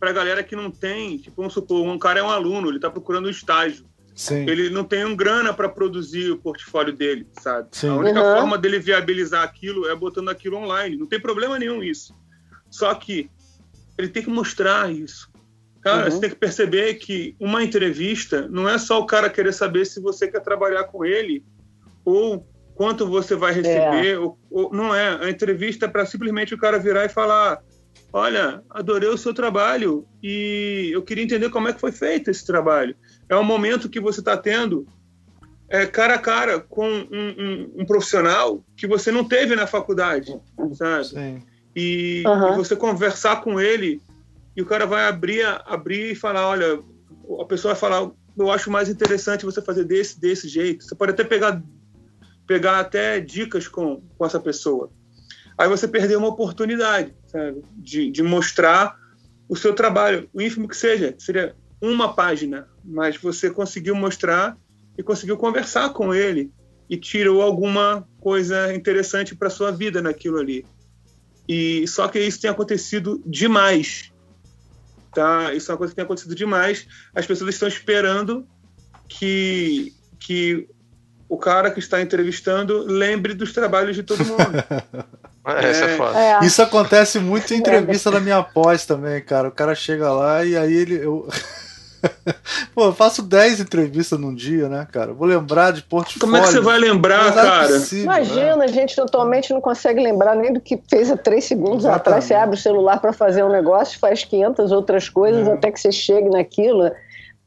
para 0.00 0.10
a 0.10 0.12
galera 0.14 0.42
que 0.42 0.56
não 0.56 0.70
tem, 0.70 1.18
tipo, 1.18 1.36
vamos 1.36 1.52
supor, 1.52 1.86
um 1.86 1.98
cara 1.98 2.20
é 2.20 2.22
um 2.22 2.30
aluno, 2.30 2.68
ele 2.68 2.76
está 2.78 2.90
procurando 2.90 3.26
um 3.26 3.30
estágio. 3.30 3.84
Sim. 4.14 4.48
Ele 4.48 4.70
não 4.70 4.82
tem 4.82 5.04
um 5.04 5.14
grana 5.14 5.52
para 5.52 5.68
produzir 5.68 6.30
o 6.30 6.38
portfólio 6.38 6.92
dele, 6.92 7.26
sabe? 7.40 7.68
Sim. 7.72 7.88
A 7.90 7.94
única 7.96 8.22
uhum. 8.22 8.36
forma 8.36 8.58
dele 8.58 8.78
viabilizar 8.78 9.42
aquilo 9.44 9.86
é 9.88 9.94
botando 9.94 10.30
aquilo 10.30 10.56
online. 10.56 10.96
Não 10.96 11.06
tem 11.06 11.20
problema 11.20 11.58
nenhum 11.58 11.82
isso. 11.82 12.14
Só 12.70 12.92
que 12.94 13.30
ele 13.96 14.08
tem 14.08 14.22
que 14.22 14.30
mostrar 14.30 14.90
isso. 14.90 15.30
Cara, 15.82 16.04
Uhum. 16.04 16.10
você 16.10 16.20
tem 16.20 16.30
que 16.30 16.36
perceber 16.36 16.94
que 16.94 17.34
uma 17.40 17.62
entrevista 17.62 18.46
não 18.50 18.68
é 18.68 18.78
só 18.78 18.98
o 19.00 19.06
cara 19.06 19.30
querer 19.30 19.52
saber 19.52 19.86
se 19.86 20.00
você 20.00 20.28
quer 20.28 20.40
trabalhar 20.40 20.84
com 20.84 21.04
ele 21.04 21.42
ou 22.04 22.46
quanto 22.74 23.06
você 23.06 23.34
vai 23.34 23.52
receber. 23.52 24.18
Ou, 24.18 24.38
ou- 24.50 24.72
não 24.74 24.94
é. 24.94 25.24
A 25.24 25.30
entrevista 25.30 25.86
é 25.86 25.88
para 25.88 26.04
simplesmente 26.04 26.54
o 26.54 26.58
cara 26.58 26.78
virar 26.78 27.04
e 27.06 27.08
falar: 27.08 27.62
Olha, 28.12 28.62
adorei 28.70 29.08
o 29.08 29.16
seu 29.18 29.32
trabalho 29.32 30.04
e 30.22 30.90
eu 30.92 31.02
queria 31.02 31.22
entender 31.22 31.48
como 31.50 31.68
é 31.68 31.72
que 31.72 31.80
foi 31.80 31.92
feito 31.92 32.30
esse 32.30 32.44
trabalho. 32.44 32.96
É 33.28 33.36
um 33.36 33.44
momento 33.44 33.88
que 33.88 34.00
você 34.00 34.20
está 34.20 34.36
tendo 34.36 34.86
é, 35.68 35.86
cara 35.86 36.14
a 36.14 36.18
cara 36.18 36.58
com 36.58 36.88
um, 36.88 37.06
um- 37.12 37.72
um 37.82 37.86
profissional 37.86 38.64
que 38.76 38.88
você 38.88 39.12
não 39.12 39.22
teve 39.24 39.54
na 39.54 39.66
faculdade, 39.68 40.36
sabe? 40.74 41.04
Sim. 41.04 41.42
e, 41.76 42.24
Aham. 42.26 42.52
e 42.52 42.56
você 42.56 42.74
conversar 42.74 43.40
com 43.42 43.60
ele 43.60 44.02
e 44.56 44.62
o 44.62 44.66
cara 44.66 44.84
vai 44.84 45.06
abrir, 45.06 45.44
abrir 45.64 46.10
e 46.10 46.14
falar, 46.16 46.48
olha, 46.48 46.82
a 47.40 47.44
pessoa 47.44 47.72
vai 47.74 47.80
falar, 47.80 48.10
eu 48.36 48.50
acho 48.50 48.68
mais 48.68 48.88
interessante 48.88 49.44
você 49.44 49.62
fazer 49.62 49.84
desse, 49.84 50.20
desse 50.20 50.48
jeito. 50.48 50.82
Você 50.82 50.96
pode 50.96 51.12
até 51.12 51.22
pegar, 51.22 51.62
pegar 52.44 52.80
até 52.80 53.20
dicas 53.20 53.68
com, 53.68 54.02
com 54.18 54.26
essa 54.26 54.40
pessoa. 54.40 54.90
Aí 55.56 55.68
você 55.68 55.86
perdeu 55.86 56.18
uma 56.18 56.28
oportunidade, 56.28 57.14
sabe, 57.30 57.62
de, 57.76 58.10
de 58.10 58.22
mostrar 58.22 58.96
o 59.48 59.56
seu 59.56 59.74
trabalho, 59.74 60.28
o 60.32 60.40
ínfimo 60.40 60.68
que 60.68 60.76
seja, 60.76 61.14
seria 61.18 61.54
uma 61.80 62.12
página, 62.14 62.68
mas 62.84 63.16
você 63.16 63.50
conseguiu 63.50 63.94
mostrar 63.94 64.56
e 64.96 65.02
conseguiu 65.02 65.36
conversar 65.36 65.90
com 65.90 66.14
ele 66.14 66.52
e 66.88 66.96
tirou 66.96 67.40
alguma 67.40 68.06
coisa 68.20 68.74
interessante 68.74 69.34
para 69.34 69.48
sua 69.48 69.70
vida 69.70 70.02
naquilo 70.02 70.38
ali. 70.38 70.66
E 71.48 71.86
só 71.88 72.06
que 72.06 72.20
isso 72.20 72.40
tem 72.40 72.50
acontecido 72.50 73.22
demais. 73.26 74.12
Tá? 75.12 75.54
Isso 75.54 75.70
é 75.70 75.72
uma 75.72 75.78
coisa 75.78 75.92
que 75.92 75.96
tem 75.96 76.04
acontecido 76.04 76.34
demais. 76.34 76.86
As 77.14 77.26
pessoas 77.26 77.54
estão 77.54 77.68
esperando 77.68 78.46
que 79.08 79.94
que 80.18 80.68
o 81.28 81.38
cara 81.38 81.70
que 81.70 81.78
está 81.78 82.02
entrevistando 82.02 82.84
lembre 82.84 83.34
dos 83.34 83.52
trabalhos 83.52 83.96
de 83.96 84.02
todo 84.02 84.24
mundo. 84.24 84.40
É, 85.58 85.70
Essa 85.70 85.84
é 85.84 85.94
É. 85.94 85.96
foda. 85.96 86.18
É. 86.18 86.38
Isso 86.44 86.62
acontece 86.62 87.18
muito 87.18 87.52
em 87.54 87.58
entrevista 87.60 88.10
da 88.10 88.20
minha 88.20 88.42
pós 88.42 88.84
também, 88.86 89.20
cara. 89.22 89.48
O 89.48 89.52
cara 89.52 89.74
chega 89.74 90.12
lá 90.12 90.44
e 90.44 90.56
aí 90.56 90.74
ele. 90.74 90.94
Eu... 91.04 91.28
Pô, 92.74 92.86
eu 92.86 92.92
faço 92.94 93.22
10 93.22 93.60
entrevistas 93.60 94.18
num 94.18 94.34
dia, 94.34 94.68
né, 94.70 94.86
cara? 94.90 95.12
Vou 95.12 95.26
lembrar 95.28 95.70
de 95.72 95.82
portfólio. 95.82 96.20
Como 96.20 96.36
é 96.36 96.40
que 96.40 96.46
você 96.46 96.60
vai 96.60 96.78
lembrar, 96.78 97.28
é 97.28 97.32
cara? 97.32 97.68
possível, 97.68 98.06
né? 98.10 98.16
Imagina, 98.22 98.64
a 98.64 98.68
gente 98.68 98.98
atualmente 98.98 99.52
não 99.52 99.60
consegue 99.60 100.00
lembrar 100.02 100.34
nem 100.34 100.50
do 100.52 100.60
que 100.60 100.80
fez 100.88 101.10
há 101.10 101.16
três 101.16 101.44
segundos 101.44 101.84
Exatamente. 101.84 102.00
atrás. 102.00 102.24
Você 102.24 102.34
abre 102.34 102.56
o 102.56 102.58
celular 102.58 102.98
para 103.00 103.12
fazer 103.12 103.44
um 103.44 103.50
negócio, 103.50 103.98
faz 103.98 104.24
500 104.24 104.72
outras 104.72 105.10
coisas 105.10 105.46
É. 105.46 105.52
até 105.52 105.70
que 105.70 105.78
você 105.78 105.92
chegue 105.92 106.30
naquilo. 106.30 106.90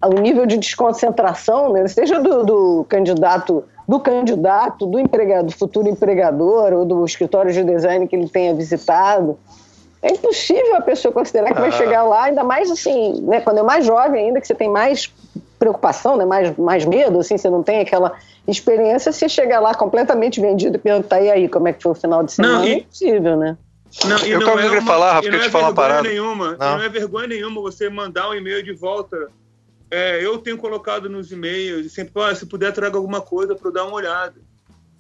O 0.06 0.20
nível 0.20 0.46
de 0.46 0.58
desconcentração, 0.58 1.74
né, 1.74 1.88
seja 1.88 2.20
do, 2.20 2.44
do 2.44 2.86
candidato, 2.90 3.64
do 3.88 4.00
candidato, 4.00 4.86
do 4.86 5.00
empregado, 5.00 5.48
do 5.48 5.52
futuro 5.52 5.88
empregador 5.88 6.74
ou 6.74 6.86
do 6.86 7.06
escritório 7.06 7.52
de 7.52 7.64
design 7.64 8.08
que 8.08 8.16
ele 8.16 8.30
tenha 8.30 8.54
visitado. 8.54 9.38
É 10.02 10.12
impossível 10.12 10.76
a 10.76 10.82
pessoa 10.82 11.14
considerar 11.14 11.54
que 11.54 11.60
vai 11.60 11.70
Ah. 11.70 11.74
chegar 11.74 12.04
lá, 12.04 12.24
ainda 12.26 12.44
mais 12.44 12.70
assim, 12.70 13.22
né, 13.22 13.40
quando 13.42 13.60
é 13.60 13.64
mais 13.64 13.86
jovem 13.86 14.26
ainda, 14.28 14.42
que 14.42 14.48
você 14.48 14.56
tem 14.56 14.70
mais 14.70 15.12
preocupação, 15.58 16.18
né, 16.18 16.26
mais, 16.26 16.56
mais 16.58 16.84
medo, 16.86 17.20
assim, 17.20 17.38
você 17.38 17.50
não 17.50 17.64
tem 17.64 17.80
aquela 17.80 18.12
experiência, 18.46 19.12
você 19.14 19.30
chegar 19.30 19.62
lá 19.62 19.74
completamente 19.74 20.42
vendido 20.42 20.76
e 20.76 20.80
perguntar, 20.80 21.22
e 21.22 21.32
aí, 21.32 21.48
como 21.48 21.70
é 21.70 21.74
que 21.74 21.82
foi 21.82 21.94
o 21.94 21.96
final 21.96 22.22
de 22.22 22.34
semana? 22.34 22.60
Não, 22.60 22.66
e- 22.66 22.72
É 22.74 22.78
impossível, 22.80 23.38
né? 23.38 23.58
Não, 24.06 24.18
e 24.26 24.32
Eu 24.32 24.40
não 24.42 24.48
acabei 24.48 24.78
é 24.78 24.82
falar, 24.82 25.10
Rafa, 25.14 25.22
que 25.22 25.28
eu 25.28 25.32
não 25.34 25.40
te 25.40 25.48
é 25.48 25.50
falar 25.52 25.64
uma 25.66 25.72
vergonha 25.74 25.88
parada. 25.90 26.10
nenhuma. 26.10 26.58
Não. 26.60 26.78
Não 26.78 26.84
é 26.84 26.90
vergonha 26.90 27.28
nenhuma 27.28 27.62
você 27.62 27.90
mandar 27.90 28.30
um 28.30 28.34
e-mail 28.34 28.64
de 28.64 28.74
volta. 28.74 29.16
É, 29.94 30.26
eu 30.26 30.38
tenho 30.40 30.58
colocado 30.58 31.08
nos 31.08 31.32
e-mails, 31.32 31.92
sempre, 31.94 32.14
"Ó, 32.16 32.34
se 32.34 32.46
puder, 32.48 32.72
traga 32.74 32.98
alguma 32.98 33.22
coisa 33.22 33.56
para 33.56 33.68
eu 33.68 33.74
dar 33.74 33.84
uma 33.86 33.96
olhada. 33.96 34.42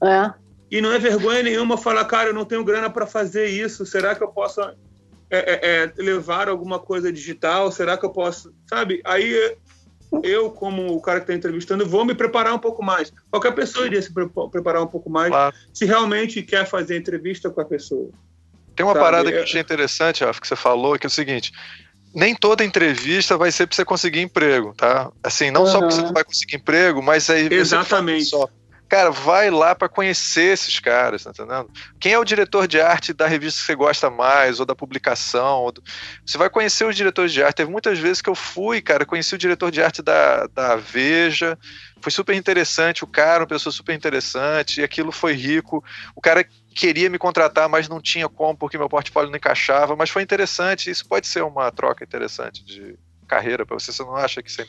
É. 0.03 0.31
E 0.69 0.81
não 0.81 0.91
é 0.91 0.99
vergonha 0.99 1.41
nenhuma 1.41 1.77
falar, 1.77 2.05
cara, 2.05 2.29
eu 2.29 2.33
não 2.33 2.45
tenho 2.45 2.63
grana 2.63 2.89
para 2.89 3.05
fazer 3.07 3.47
isso. 3.47 3.85
Será 3.85 4.13
que 4.15 4.23
eu 4.23 4.27
posso 4.27 4.61
é, 4.61 4.75
é, 5.31 5.59
é, 5.61 5.93
levar 5.97 6.47
alguma 6.47 6.77
coisa 6.79 7.11
digital? 7.11 7.71
Será 7.71 7.97
que 7.97 8.05
eu 8.05 8.11
posso. 8.11 8.53
Sabe? 8.69 9.01
Aí 9.03 9.55
eu, 10.21 10.51
como 10.51 10.95
o 10.95 11.01
cara 11.01 11.19
que 11.19 11.23
está 11.23 11.33
entrevistando, 11.33 11.87
vou 11.87 12.05
me 12.05 12.13
preparar 12.13 12.53
um 12.53 12.59
pouco 12.59 12.83
mais. 12.83 13.11
Qualquer 13.31 13.51
pessoa 13.55 13.87
iria 13.87 14.01
se 14.01 14.13
pre- 14.13 14.29
preparar 14.51 14.83
um 14.83 14.87
pouco 14.87 15.09
mais 15.09 15.29
Claro. 15.29 15.55
se 15.73 15.85
realmente 15.85 16.43
quer 16.43 16.67
fazer 16.67 16.97
entrevista 16.97 17.49
com 17.49 17.61
a 17.61 17.65
pessoa. 17.65 18.11
Tem 18.75 18.85
uma 18.85 18.93
Sabe, 18.93 19.05
parada 19.05 19.29
que 19.31 19.35
é- 19.37 19.39
eu 19.39 19.43
achei 19.43 19.61
interessante, 19.61 20.23
Rafa, 20.23 20.39
que 20.41 20.47
você 20.47 20.55
falou, 20.55 20.97
que 20.99 21.05
é 21.05 21.09
o 21.09 21.11
seguinte: 21.11 21.51
nem 22.13 22.35
toda 22.35 22.63
entrevista 22.63 23.37
vai 23.37 23.51
ser 23.51 23.67
para 23.67 23.75
você 23.75 23.85
conseguir 23.85 24.21
emprego, 24.21 24.73
tá? 24.75 25.09
Assim, 25.23 25.49
não 25.51 25.65
só 25.65 25.79
porque 25.79 25.95
você 25.95 26.01
não 26.01 26.13
vai 26.13 26.23
conseguir 26.23 26.55
emprego, 26.57 27.01
mas 27.01 27.29
aí. 27.29 27.47
Exatamente. 27.51 28.25
Só. 28.25 28.47
Cara, 28.89 29.09
vai 29.09 29.49
lá 29.49 29.73
para 29.73 29.89
conhecer 29.89 30.53
esses 30.53 30.79
caras, 30.79 31.23
tá 31.23 31.31
entendendo? 31.31 31.67
Quem 31.99 32.13
é 32.13 32.19
o 32.19 32.23
diretor 32.23 32.67
de 32.67 32.79
arte 32.79 33.11
da 33.11 33.25
revista 33.25 33.59
que 33.59 33.65
você 33.65 33.75
gosta 33.75 34.07
mais, 34.07 34.59
ou 34.59 34.67
da 34.67 34.75
publicação? 34.75 35.61
ou 35.61 35.71
do- 35.71 35.81
Você 36.23 36.37
vai 36.37 36.47
conhecer 36.47 36.85
os 36.85 36.95
diretores 36.95 37.31
de 37.33 37.41
arte. 37.41 37.55
Teve 37.55 37.71
muitas 37.71 37.97
vezes 37.97 38.21
que 38.21 38.29
eu 38.29 38.35
fui, 38.35 38.81
cara, 38.81 39.03
conheci 39.03 39.33
o 39.33 39.37
diretor 39.37 39.71
de 39.71 39.81
arte 39.81 40.03
da, 40.03 40.45
da 40.53 40.75
Veja, 40.75 41.57
foi 42.03 42.11
super 42.11 42.35
interessante, 42.35 43.03
o 43.03 43.07
cara, 43.07 43.41
uma 43.41 43.47
pessoa 43.47 43.73
super 43.73 43.95
interessante, 43.95 44.81
e 44.81 44.83
aquilo 44.83 45.11
foi 45.11 45.33
rico. 45.33 45.83
O 46.15 46.21
cara 46.21 46.45
queria 46.73 47.09
me 47.09 47.17
contratar, 47.17 47.69
mas 47.69 47.87
não 47.87 48.01
tinha 48.01 48.27
como 48.27 48.57
porque 48.57 48.77
meu 48.77 48.89
portfólio 48.89 49.29
não 49.29 49.37
encaixava, 49.37 49.95
mas 49.95 50.09
foi 50.09 50.21
interessante. 50.21 50.89
Isso 50.89 51.07
pode 51.07 51.27
ser 51.27 51.43
uma 51.43 51.71
troca 51.71 52.03
interessante 52.03 52.63
de 52.65 52.97
carreira 53.27 53.65
para 53.65 53.79
você. 53.79 53.91
Você 53.91 54.03
não 54.03 54.15
acha 54.15 54.41
que 54.41 54.51
você. 54.51 54.67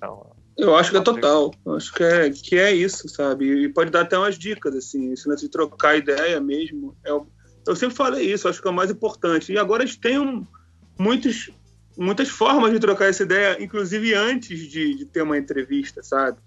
Não. 0.00 0.34
Eu 0.56 0.76
acho 0.76 0.90
que 0.90 0.96
é 0.98 1.00
total. 1.00 1.52
Eu 1.64 1.76
acho 1.76 1.92
que 1.92 2.04
é, 2.04 2.30
que 2.30 2.56
é 2.56 2.72
isso, 2.72 3.08
sabe? 3.08 3.64
E 3.64 3.68
pode 3.68 3.90
dar 3.90 4.02
até 4.02 4.18
umas 4.18 4.38
dicas, 4.38 4.74
assim, 4.74 5.14
lance 5.26 5.42
de 5.42 5.48
trocar 5.48 5.96
ideia 5.96 6.40
mesmo. 6.40 6.96
É 7.04 7.10
eu 7.66 7.76
sempre 7.76 7.94
falei 7.94 8.32
isso, 8.32 8.48
acho 8.48 8.60
que 8.60 8.66
é 8.66 8.70
o 8.70 8.74
mais 8.74 8.90
importante. 8.90 9.52
E 9.52 9.58
agora 9.58 9.84
a 9.84 9.86
gente 9.86 10.00
tem 10.00 10.18
um, 10.18 10.44
muitos, 10.98 11.50
muitas 11.96 12.28
formas 12.28 12.72
de 12.72 12.80
trocar 12.80 13.06
essa 13.06 13.22
ideia, 13.22 13.62
inclusive 13.62 14.14
antes 14.14 14.58
de, 14.68 14.96
de 14.96 15.06
ter 15.06 15.22
uma 15.22 15.38
entrevista, 15.38 16.02
sabe? 16.02 16.38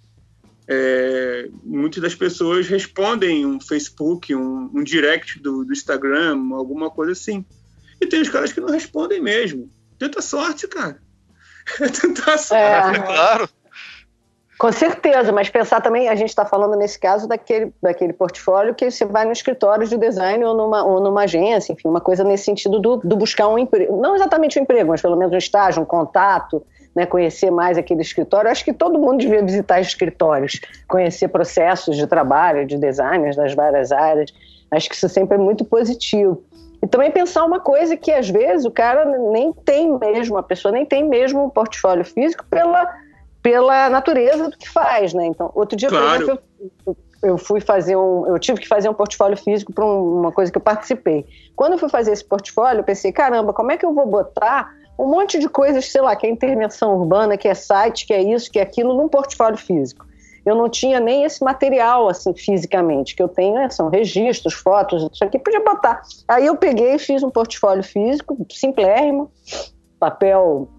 É, 0.68 1.48
muitas 1.64 2.02
das 2.02 2.16
pessoas 2.16 2.68
respondem 2.68 3.46
um 3.46 3.60
Facebook, 3.60 4.34
um, 4.34 4.72
um 4.74 4.84
direct 4.84 5.40
do, 5.40 5.64
do 5.64 5.72
Instagram, 5.72 6.50
alguma 6.54 6.90
coisa 6.90 7.12
assim. 7.12 7.46
E 8.02 8.08
tem 8.08 8.22
os 8.22 8.30
caras 8.30 8.52
que 8.52 8.60
não 8.60 8.70
respondem 8.70 9.22
mesmo. 9.22 9.70
Tenta 9.98 10.22
sorte, 10.22 10.68
cara. 10.68 11.00
Tenta 12.02 12.38
sorte. 12.38 13.00
É. 13.00 13.04
Claro. 13.04 13.50
Com 14.58 14.72
certeza, 14.72 15.34
mas 15.34 15.50
pensar 15.50 15.82
também, 15.82 16.08
a 16.08 16.16
gente 16.16 16.30
está 16.30 16.46
falando 16.46 16.78
nesse 16.78 16.98
caso 16.98 17.28
daquele, 17.28 17.74
daquele 17.84 18.14
portfólio 18.14 18.74
que 18.74 18.90
você 18.90 19.04
vai 19.04 19.26
no 19.26 19.34
escritório 19.34 19.86
de 19.86 19.98
design 19.98 20.46
ou 20.46 20.56
numa, 20.56 20.84
ou 20.84 21.02
numa 21.02 21.24
agência, 21.24 21.74
enfim, 21.74 21.90
uma 21.90 22.00
coisa 22.00 22.24
nesse 22.24 22.46
sentido 22.46 22.80
do, 22.80 22.98
do 22.98 23.18
buscar 23.18 23.50
um 23.50 23.60
emprego. 23.60 24.00
Não 24.02 24.16
exatamente 24.16 24.58
um 24.58 24.64
emprego, 24.64 24.90
mas 24.90 25.02
pelo 25.02 25.18
menos 25.18 25.34
um 25.34 25.38
estágio, 25.38 25.84
um 25.84 25.86
contato, 25.86 26.66
né, 26.96 27.06
conhecer 27.06 27.52
mais 27.52 27.78
aquele 27.78 28.02
escritório. 28.02 28.48
Eu 28.48 28.52
acho 28.52 28.64
que 28.64 28.74
todo 28.74 28.98
mundo 28.98 29.20
devia 29.20 29.44
visitar 29.44 29.82
escritórios, 29.82 30.62
conhecer 30.88 31.28
processos 31.28 31.98
de 31.98 32.08
trabalho, 32.08 32.66
de 32.66 32.78
designers 32.78 33.36
das 33.36 33.54
várias 33.54 33.92
áreas. 33.92 34.34
Acho 34.72 34.90
que 34.90 34.96
isso 34.96 35.10
sempre 35.10 35.36
é 35.36 35.40
muito 35.40 35.66
positivo. 35.66 36.42
E 36.82 36.88
também 36.88 37.12
pensar 37.12 37.44
uma 37.46 37.60
coisa 37.60 37.98
que 37.98 38.12
às 38.12 38.30
vezes 38.30 38.66
o 38.66 38.72
cara 38.72 39.06
nem 39.32 39.52
tem 39.52 39.98
mesmo, 39.98 40.38
a 40.38 40.44
pessoa 40.44 40.72
nem 40.72 40.86
tem 40.86 41.08
mesmo 41.08 41.44
um 41.44 41.50
portfólio 41.50 42.06
físico 42.06 42.46
pela 42.50 42.88
pela 43.42 43.90
natureza 43.92 44.50
do 44.50 44.58
que 44.58 44.68
faz, 44.68 45.14
né? 45.14 45.28
Então, 45.28 45.52
outro 45.54 45.78
dia, 45.78 45.88
Claro. 45.88 46.06
por 46.06 46.24
exemplo, 46.24 46.44
eu, 46.88 46.98
eu 47.22 47.38
fui 47.38 47.62
fazer 47.62 47.96
um, 47.96 48.26
eu 48.26 48.40
tive 48.40 48.60
que 48.60 48.68
fazer 48.68 48.90
um 48.90 48.94
portfólio 48.94 49.38
físico 49.38 49.72
para 49.72 49.86
uma 49.86 50.32
coisa 50.32 50.52
que 50.52 50.58
eu 50.58 50.62
participei. 50.62 51.28
Quando 51.56 51.74
eu 51.74 51.78
fui 51.78 51.88
fazer 51.88 52.12
esse 52.12 52.26
portfólio, 52.26 52.80
eu 52.80 52.84
pensei, 52.84 53.12
caramba, 53.12 53.54
como 53.54 53.72
é 53.72 53.78
que 53.78 53.86
eu 53.86 53.94
vou 53.94 54.08
botar 54.08 54.74
um 54.98 55.08
monte 55.08 55.40
de 55.40 55.50
coisas, 55.50 55.86
sei 55.92 56.02
lá, 56.02 56.16
que 56.16 56.26
é 56.26 56.30
intervenção 56.30 56.98
urbana, 56.98 57.38
que 57.38 57.48
é 57.48 57.54
site, 57.54 58.06
que 58.06 58.14
é 58.14 58.22
isso, 58.22 58.52
que 58.52 58.60
é 58.60 58.62
aquilo, 58.62 58.94
num 58.96 59.08
portfólio 59.08 59.58
físico. 59.58 60.06
Eu 60.46 60.56
não 60.56 60.70
tinha 60.70 61.00
nem 61.00 61.24
esse 61.24 61.44
material, 61.44 62.08
assim, 62.08 62.34
fisicamente, 62.34 63.16
que 63.16 63.24
eu 63.24 63.28
tenho, 63.28 63.56
né, 63.56 63.70
são 63.70 63.90
registros, 63.90 64.54
fotos, 64.54 65.10
isso 65.12 65.24
aqui, 65.24 65.40
podia 65.40 65.64
botar. 65.64 66.04
Aí 66.28 66.46
eu 66.46 66.56
peguei 66.56 66.96
e 66.96 67.00
fiz 67.00 67.24
um 67.24 67.30
portfólio 67.30 67.84
físico, 67.84 68.38
simplérrimo, 68.52 69.32
papel 70.00 70.70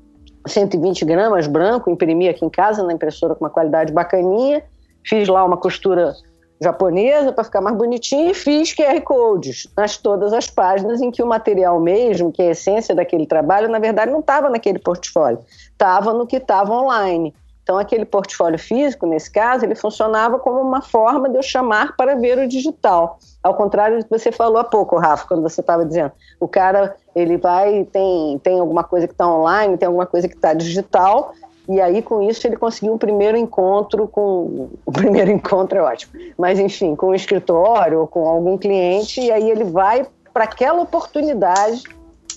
120 0.46 1.04
gramas, 1.04 1.46
branco, 1.46 1.90
imprimi 1.90 2.28
aqui 2.28 2.44
em 2.44 2.48
casa 2.48 2.82
na 2.84 2.92
impressora 2.92 3.34
com 3.34 3.44
uma 3.44 3.50
qualidade 3.50 3.92
bacaninha, 3.92 4.62
fiz 5.04 5.28
lá 5.28 5.44
uma 5.44 5.56
costura 5.56 6.14
japonesa 6.60 7.32
para 7.32 7.44
ficar 7.44 7.60
mais 7.60 7.76
bonitinho 7.76 8.30
e 8.30 8.34
fiz 8.34 8.74
QR 8.74 9.00
codes 9.02 9.66
nas 9.76 9.96
todas 9.96 10.32
as 10.32 10.48
páginas 10.48 11.00
em 11.00 11.10
que 11.10 11.22
o 11.22 11.26
material 11.26 11.78
mesmo, 11.80 12.32
que 12.32 12.42
é 12.42 12.48
a 12.48 12.50
essência 12.52 12.94
daquele 12.94 13.26
trabalho, 13.26 13.68
na 13.68 13.78
verdade 13.78 14.10
não 14.10 14.20
estava 14.20 14.48
naquele 14.48 14.78
portfólio, 14.78 15.38
estava 15.70 16.12
no 16.12 16.26
que 16.26 16.36
estava 16.36 16.72
online. 16.72 17.34
Então, 17.66 17.78
aquele 17.78 18.04
portfólio 18.04 18.60
físico, 18.60 19.08
nesse 19.08 19.28
caso, 19.28 19.64
ele 19.64 19.74
funcionava 19.74 20.38
como 20.38 20.60
uma 20.60 20.80
forma 20.80 21.28
de 21.28 21.36
eu 21.36 21.42
chamar 21.42 21.96
para 21.96 22.14
ver 22.14 22.38
o 22.38 22.46
digital. 22.46 23.18
Ao 23.42 23.54
contrário 23.54 23.98
do 23.98 24.04
que 24.04 24.10
você 24.16 24.30
falou 24.30 24.58
há 24.58 24.64
pouco, 24.64 24.96
Rafa, 24.96 25.26
quando 25.26 25.42
você 25.42 25.62
estava 25.62 25.84
dizendo, 25.84 26.12
o 26.38 26.46
cara 26.46 26.94
ele 27.12 27.36
vai 27.36 27.84
tem 27.86 28.38
tem 28.38 28.60
alguma 28.60 28.84
coisa 28.84 29.08
que 29.08 29.14
está 29.14 29.26
online, 29.26 29.76
tem 29.76 29.86
alguma 29.88 30.06
coisa 30.06 30.28
que 30.28 30.36
está 30.36 30.54
digital, 30.54 31.32
e 31.68 31.80
aí 31.80 32.02
com 32.02 32.22
isso 32.22 32.46
ele 32.46 32.56
conseguiu 32.56 32.94
um 32.94 32.98
primeiro 32.98 33.36
encontro 33.36 34.06
com 34.08 34.68
o 34.84 34.92
primeiro 34.92 35.30
encontro 35.30 35.78
é 35.78 35.82
ótimo, 35.82 36.12
mas 36.38 36.58
enfim, 36.58 36.94
com 36.94 37.08
o 37.08 37.14
escritório 37.14 38.00
ou 38.00 38.06
com 38.06 38.28
algum 38.28 38.56
cliente, 38.56 39.20
e 39.20 39.30
aí 39.30 39.50
ele 39.50 39.64
vai 39.64 40.06
para 40.32 40.44
aquela 40.44 40.82
oportunidade 40.82 41.82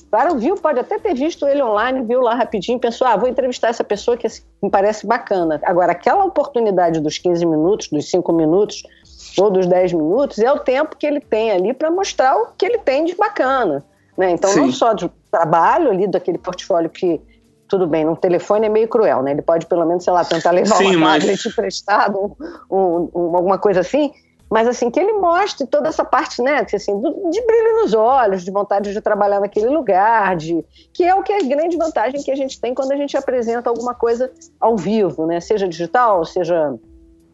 Claro, 0.09 0.38
viu, 0.39 0.55
pode 0.55 0.80
até 0.80 0.97
ter 0.97 1.13
visto 1.13 1.47
ele 1.47 1.61
online, 1.61 2.01
viu 2.01 2.21
lá 2.21 2.34
rapidinho, 2.34 2.80
pensou, 2.80 3.05
ah, 3.05 3.15
vou 3.15 3.30
entrevistar 3.30 3.67
essa 3.67 3.84
pessoa 3.84 4.17
que 4.17 4.27
me 4.61 4.69
parece 4.69 5.05
bacana. 5.05 5.59
Agora, 5.63 5.91
aquela 5.91 6.25
oportunidade 6.25 6.99
dos 6.99 7.19
15 7.19 7.45
minutos, 7.45 7.89
dos 7.89 8.09
5 8.09 8.34
minutos 8.34 8.82
ou 9.38 9.51
dos 9.51 9.67
10 9.67 9.93
minutos, 9.93 10.39
é 10.39 10.51
o 10.51 10.57
tempo 10.57 10.97
que 10.97 11.05
ele 11.05 11.19
tem 11.19 11.51
ali 11.51 11.73
para 11.75 11.91
mostrar 11.91 12.36
o 12.36 12.47
que 12.57 12.65
ele 12.65 12.80
tem 12.80 13.05
de 13.05 13.15
bacana. 13.15 13.84
Né? 14.17 14.32
Então, 14.32 14.49
Sim. 14.49 14.61
não 14.61 14.71
só 14.71 14.95
do 14.95 15.11
trabalho 15.30 15.91
ali, 15.91 16.07
daquele 16.07 16.39
portfólio 16.39 16.89
que, 16.89 17.21
tudo 17.70 17.86
bem, 17.86 18.03
no 18.03 18.15
telefone 18.15 18.65
é 18.65 18.70
meio 18.70 18.88
cruel, 18.88 19.22
né? 19.22 19.32
Ele 19.32 19.41
pode, 19.41 19.67
pelo 19.67 19.86
menos, 19.86 20.03
sei 20.03 20.11
lá, 20.11 20.26
tentar 20.26 20.51
levar 20.51 20.76
Sim, 20.76 20.95
uma 20.95 21.11
mas... 21.11 21.24
tablet 21.24 21.47
emprestado, 21.47 22.38
um, 22.70 23.09
um, 23.13 23.36
alguma 23.36 23.59
coisa 23.59 23.82
assim, 23.82 24.11
mas 24.49 24.67
assim 24.67 24.89
que 24.89 24.99
ele 24.99 25.13
mostre 25.13 25.67
toda 25.67 25.88
essa 25.88 26.03
parte, 26.03 26.41
né, 26.41 26.65
assim, 26.74 26.99
de 26.99 27.41
brilho 27.45 27.82
nos 27.82 27.93
olhos, 27.93 28.43
de 28.43 28.49
vontade 28.49 28.91
de 28.91 28.99
trabalhar 28.99 29.39
naquele 29.39 29.67
lugar, 29.67 30.36
de 30.36 30.65
que 30.91 31.03
é 31.03 31.13
o 31.13 31.22
que 31.22 31.32
é 31.32 31.38
a 31.38 31.47
grande 31.47 31.78
vantagem 31.78 32.24
que 32.24 32.32
a 32.32 32.36
gente 32.36 32.59
tem 32.59 32.74
quando 32.74 32.91
a 32.91 32.97
gente 32.97 33.15
apresenta 33.15 33.70
alguma 33.70 33.93
coisa 33.93 34.32
ao 34.59 34.76
vivo, 34.76 35.28
né, 35.28 35.39
seja 35.39 35.67
digital, 35.67 36.26
seja 36.26 36.74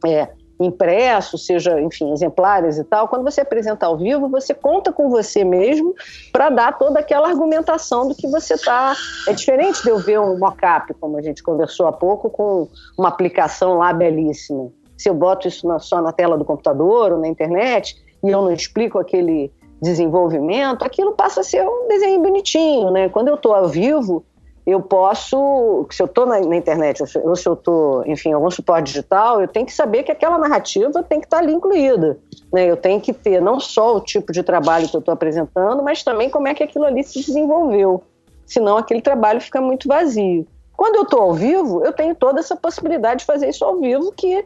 é, 0.06 0.28
impresso, 0.60 1.38
seja, 1.38 1.80
enfim, 1.82 2.12
exemplares 2.12 2.78
e 2.78 2.84
tal. 2.84 3.08
Quando 3.08 3.24
você 3.24 3.41
apresenta 3.41 3.86
ao 3.86 3.97
vivo, 3.97 4.30
você 4.30 4.53
conta 4.53 4.91
com 4.91 5.10
você 5.10 5.43
mesmo 5.43 5.93
para 6.32 6.49
dar 6.49 6.78
toda 6.78 6.99
aquela 6.99 7.28
argumentação 7.28 8.08
do 8.08 8.16
que 8.16 8.28
você 8.28 8.53
está. 8.53 8.95
É 9.28 9.34
diferente 9.34 9.84
de 9.84 9.89
eu 9.89 9.99
ver 9.99 10.20
um 10.20 10.38
mock-up, 10.38 10.93
como 10.95 11.18
a 11.18 11.22
gente 11.22 11.43
conversou 11.43 11.88
há 11.88 11.91
pouco, 11.91 12.30
com 12.30 12.68
uma 12.97 13.10
aplicação 13.10 13.78
lá 13.78 13.91
belíssima 13.91 14.72
se 14.97 15.10
eu 15.10 15.14
boto 15.14 15.47
isso 15.47 15.68
na, 15.68 15.80
só 15.80 16.01
na 16.01 16.12
tela 16.12 16.38
do 16.38 16.45
computador 16.45 17.12
ou 17.12 17.20
na 17.20 17.28
internet 17.28 17.95
e 18.24 18.30
eu 18.30 18.41
não 18.41 18.51
explico 18.51 18.97
aquele 18.97 19.51
desenvolvimento, 19.82 20.84
aquilo 20.84 21.12
passa 21.14 21.41
a 21.41 21.43
ser 21.43 21.62
um 21.68 21.88
desenho 21.88 22.22
bonitinho, 22.22 22.91
né? 22.91 23.10
Quando 23.10 23.28
eu 23.28 23.36
estou 23.36 23.53
ao 23.53 23.68
vivo, 23.68 24.26
eu 24.66 24.82
posso, 24.82 25.86
se 25.91 26.01
eu 26.01 26.05
estou 26.07 26.26
na, 26.26 26.39
na, 26.39 26.55
internet 26.55 27.01
ou 27.24 27.36
se 27.36 27.47
eu 27.47 27.53
estou, 27.53 28.03
enfim, 28.07 28.34
algum 28.34 28.49
suporte 28.49 28.88
digital, 28.88 29.39
eu 29.39 29.47
tenho 29.47 29.66
que 29.66 29.74
saber 29.74 30.01
que 30.01 30.11
aquela 30.11 30.39
narrativa 30.39 31.03
tem 31.03 31.20
que 31.20 31.28
estar 31.28 31.38
tá 31.38 31.43
ali 31.43 31.53
incluída. 31.53 32.18
Né? 32.51 32.66
Eu 32.66 32.76
tenho 32.76 32.99
que 32.99 33.13
ter 33.13 33.39
não 33.39 33.59
só 33.59 33.95
o 33.95 34.01
tipo 34.01 34.32
de 34.32 34.41
trabalho 34.41 34.89
que 34.89 34.95
eu 34.95 34.99
estou 34.99 35.13
apresentando, 35.13 35.84
mas 35.84 36.03
também 36.03 36.32
como 36.32 36.47
é 36.47 36.55
que 36.55 36.63
aquilo 36.63 36.86
ali 36.86 37.03
se 37.03 37.20
desenvolveu. 37.20 38.03
Senão 38.45 38.78
aquele 38.78 39.01
trabalho 39.01 39.39
fica 39.39 39.61
muito 39.61 39.88
vazio. 39.88 40.47
Quando 40.76 40.95
eu 40.95 41.03
estou 41.03 41.22
ao 41.22 41.34
vivo, 41.34 41.86
eu 41.86 41.93
tenho 41.93 42.16
toda 42.16 42.39
essa 42.39 42.55
possibilidade 42.55 43.20
de 43.20 43.26
fazer 43.26 43.47
isso 43.47 43.63
ao 43.63 43.80
vivo, 43.80 44.11
que 44.11 44.45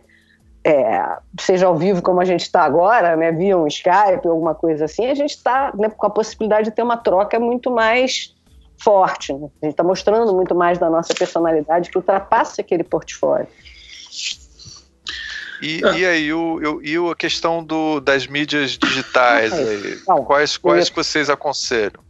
é, 0.63 1.17
seja 1.39 1.67
ao 1.67 1.75
vivo 1.75 2.01
como 2.01 2.19
a 2.19 2.25
gente 2.25 2.41
está 2.41 2.63
agora, 2.63 3.15
né, 3.15 3.31
via 3.31 3.57
um 3.57 3.65
Skype 3.67 4.27
alguma 4.27 4.53
coisa 4.53 4.85
assim, 4.85 5.05
a 5.05 5.15
gente 5.15 5.31
está 5.31 5.71
né, 5.75 5.89
com 5.89 6.05
a 6.05 6.09
possibilidade 6.09 6.69
de 6.69 6.75
ter 6.75 6.83
uma 6.83 6.97
troca 6.97 7.39
muito 7.39 7.71
mais 7.71 8.35
forte. 8.81 9.33
Né? 9.33 9.49
A 9.61 9.65
gente 9.65 9.73
está 9.73 9.83
mostrando 9.83 10.33
muito 10.33 10.55
mais 10.55 10.77
da 10.77 10.89
nossa 10.89 11.13
personalidade 11.13 11.89
que 11.89 11.97
ultrapassa 11.97 12.61
aquele 12.61 12.83
portfólio. 12.83 13.47
E, 15.61 15.81
e 15.81 16.05
aí, 16.05 16.33
o, 16.33 16.81
e 16.81 16.95
a 16.95 17.15
questão 17.15 17.63
do, 17.63 17.99
das 17.99 18.27
mídias 18.27 18.71
digitais, 18.71 19.51
aí, 19.51 19.97
quais, 20.25 20.57
quais 20.57 20.89
vocês 20.89 21.29
aconselham? 21.29 22.01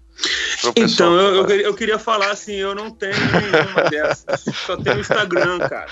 Então, 0.75 1.15
eu, 1.15 1.47
eu, 1.47 1.59
eu, 1.61 1.73
queria 1.73 1.97
falar 1.97 2.31
assim, 2.31 2.55
eu 2.55 2.75
não 2.75 2.91
tenho 2.91 3.13
nenhuma 3.13 3.89
dessas, 3.89 4.43
só 4.65 4.75
tenho 4.77 4.99
Instagram, 4.99 5.59
cara. 5.59 5.91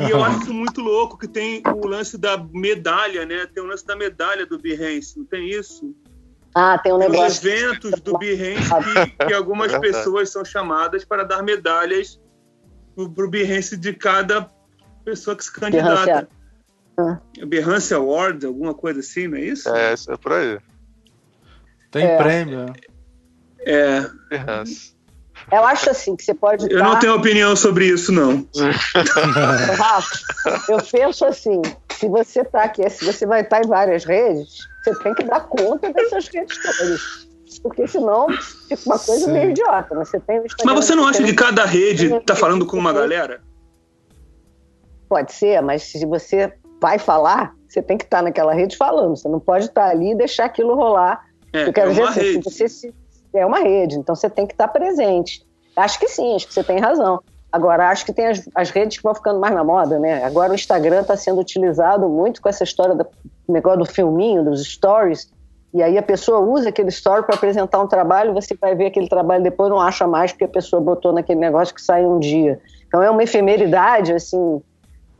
E 0.00 0.10
eu 0.10 0.22
acho 0.24 0.52
muito 0.52 0.80
louco 0.80 1.16
que 1.16 1.28
tem 1.28 1.62
o 1.64 1.86
lance 1.86 2.18
da 2.18 2.36
medalha, 2.36 3.24
né? 3.24 3.46
Tem 3.46 3.62
o 3.62 3.66
lance 3.66 3.86
da 3.86 3.94
medalha 3.94 4.44
do 4.44 4.58
Behance, 4.58 5.16
não 5.16 5.24
tem 5.24 5.48
isso? 5.48 5.94
Ah, 6.54 6.78
tem 6.78 6.92
um 6.92 6.98
negócio. 6.98 7.26
Os 7.26 7.44
eventos 7.44 8.00
do 8.00 8.16
Behance 8.16 8.70
que, 9.16 9.26
que 9.26 9.34
algumas 9.34 9.72
é 9.74 9.78
pessoas 9.80 10.30
são 10.30 10.44
chamadas 10.44 11.04
para 11.04 11.24
dar 11.24 11.42
medalhas 11.42 12.20
para 12.94 13.24
o 13.24 13.28
Behance 13.28 13.76
de 13.76 13.92
cada 13.92 14.48
pessoa 15.04 15.34
que 15.36 15.44
se 15.44 15.52
candidata. 15.52 16.28
Behance, 16.96 17.20
ah. 17.42 17.46
Behance 17.46 17.92
Award, 17.92 18.46
alguma 18.46 18.72
coisa 18.72 19.00
assim, 19.00 19.26
não 19.26 19.36
é 19.36 19.42
isso? 19.42 19.68
É, 19.68 19.94
isso 19.94 20.12
é 20.12 20.16
por 20.16 20.32
aí. 20.32 20.58
Tem 21.90 22.06
é. 22.06 22.16
prêmio. 22.16 22.72
É. 23.60 24.08
Behance. 24.30 24.93
Eu 25.52 25.64
acho 25.64 25.90
assim 25.90 26.16
que 26.16 26.24
você 26.24 26.34
pode. 26.34 26.70
Eu 26.70 26.82
não 26.82 26.98
tenho 26.98 27.14
opinião 27.14 27.54
sobre 27.54 27.86
isso, 27.86 28.10
não. 28.12 28.46
Rafa, 29.76 30.18
eu 30.68 30.78
penso 30.90 31.24
assim: 31.24 31.60
se 31.92 32.08
você 32.08 32.40
está 32.40 32.64
aqui, 32.64 32.88
se 32.88 33.04
você 33.04 33.26
vai 33.26 33.42
estar 33.42 33.62
em 33.62 33.68
várias 33.68 34.04
redes, 34.04 34.58
você 34.82 34.98
tem 35.02 35.14
que 35.14 35.24
dar 35.24 35.40
conta 35.40 35.92
dessas 35.92 36.28
redes 36.28 36.56
todas. 36.62 37.00
Porque 37.62 37.86
senão 37.86 38.28
fica 38.68 38.82
uma 38.86 38.98
coisa 38.98 39.26
Sim. 39.26 39.32
meio 39.32 39.50
idiota. 39.50 39.94
Né? 39.94 40.04
Você 40.04 40.20
tem 40.20 40.42
mas 40.64 40.74
você 40.74 40.94
não 40.94 41.06
acha 41.06 41.22
que 41.22 41.32
cada 41.32 41.64
rede 41.64 42.12
está 42.12 42.34
falando 42.34 42.66
com 42.66 42.76
uma 42.76 42.92
galera? 42.92 43.40
Pode 45.08 45.32
ser, 45.32 45.62
mas 45.62 45.82
se 45.82 46.04
você 46.04 46.52
vai 46.80 46.98
falar, 46.98 47.54
você 47.68 47.80
tem 47.80 47.96
que 47.96 48.04
estar 48.04 48.22
naquela 48.22 48.52
rede 48.52 48.76
falando. 48.76 49.16
Você 49.16 49.28
não 49.28 49.40
pode 49.40 49.66
estar 49.66 49.88
ali 49.88 50.12
e 50.12 50.14
deixar 50.14 50.46
aquilo 50.46 50.74
rolar. 50.74 51.24
É, 51.52 51.68
eu 51.68 51.72
quero 51.72 51.90
é 51.90 51.92
dizer 51.92 52.02
assim, 52.02 52.32
se 52.32 52.40
você 52.42 52.68
se 52.68 52.94
é 53.34 53.46
uma 53.46 53.60
rede, 53.60 53.96
então 53.96 54.14
você 54.14 54.30
tem 54.30 54.46
que 54.46 54.54
estar 54.54 54.68
presente. 54.68 55.44
Acho 55.76 55.98
que 55.98 56.08
sim, 56.08 56.34
acho 56.34 56.46
que 56.46 56.54
você 56.54 56.62
tem 56.62 56.78
razão. 56.78 57.20
Agora, 57.50 57.88
acho 57.88 58.04
que 58.04 58.12
tem 58.12 58.26
as, 58.26 58.48
as 58.54 58.70
redes 58.70 58.96
que 58.96 59.02
vão 59.02 59.14
ficando 59.14 59.38
mais 59.38 59.54
na 59.54 59.62
moda, 59.62 59.98
né? 59.98 60.24
Agora 60.24 60.52
o 60.52 60.54
Instagram 60.54 61.02
está 61.02 61.16
sendo 61.16 61.40
utilizado 61.40 62.08
muito 62.08 62.42
com 62.42 62.48
essa 62.48 62.64
história 62.64 62.94
do 62.94 63.06
negócio 63.48 63.80
do 63.80 63.86
filminho, 63.86 64.44
dos 64.44 64.64
stories, 64.64 65.32
e 65.74 65.82
aí 65.82 65.98
a 65.98 66.02
pessoa 66.02 66.38
usa 66.38 66.68
aquele 66.68 66.90
story 66.90 67.24
para 67.24 67.34
apresentar 67.34 67.80
um 67.80 67.88
trabalho, 67.88 68.32
você 68.32 68.54
vai 68.54 68.76
ver 68.76 68.86
aquele 68.86 69.08
trabalho 69.08 69.42
depois 69.42 69.68
não 69.68 69.80
acha 69.80 70.06
mais 70.06 70.30
porque 70.30 70.44
a 70.44 70.48
pessoa 70.48 70.80
botou 70.80 71.12
naquele 71.12 71.40
negócio 71.40 71.74
que 71.74 71.82
sai 71.82 72.06
um 72.06 72.20
dia. 72.20 72.60
Então 72.86 73.02
é 73.02 73.10
uma 73.10 73.24
efemeridade, 73.24 74.12
assim, 74.12 74.62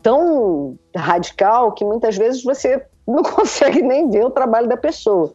tão 0.00 0.78
radical 0.94 1.72
que 1.72 1.84
muitas 1.84 2.16
vezes 2.16 2.44
você 2.44 2.80
não 3.04 3.24
consegue 3.34 3.82
nem 3.82 4.08
ver 4.08 4.24
o 4.24 4.30
trabalho 4.30 4.68
da 4.68 4.76
pessoa. 4.76 5.34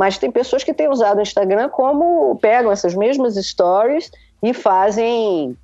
Mas 0.00 0.16
tem 0.16 0.30
pessoas 0.30 0.64
que 0.64 0.72
têm 0.72 0.88
usado 0.88 1.18
o 1.18 1.20
Instagram 1.20 1.68
como 1.68 2.34
pegam 2.36 2.72
essas 2.72 2.94
mesmas 2.94 3.34
stories 3.34 4.10
e 4.42 4.54
fazem 4.54 5.54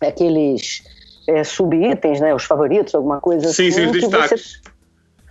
aqueles 0.00 0.84
é, 1.26 1.42
sub-itens, 1.42 2.20
né, 2.20 2.32
os 2.32 2.44
favoritos, 2.44 2.94
alguma 2.94 3.20
coisa 3.20 3.48
sim, 3.48 3.70
assim. 3.70 3.72
Sim, 3.72 3.86
os 3.86 3.92
destaques. 3.92 4.60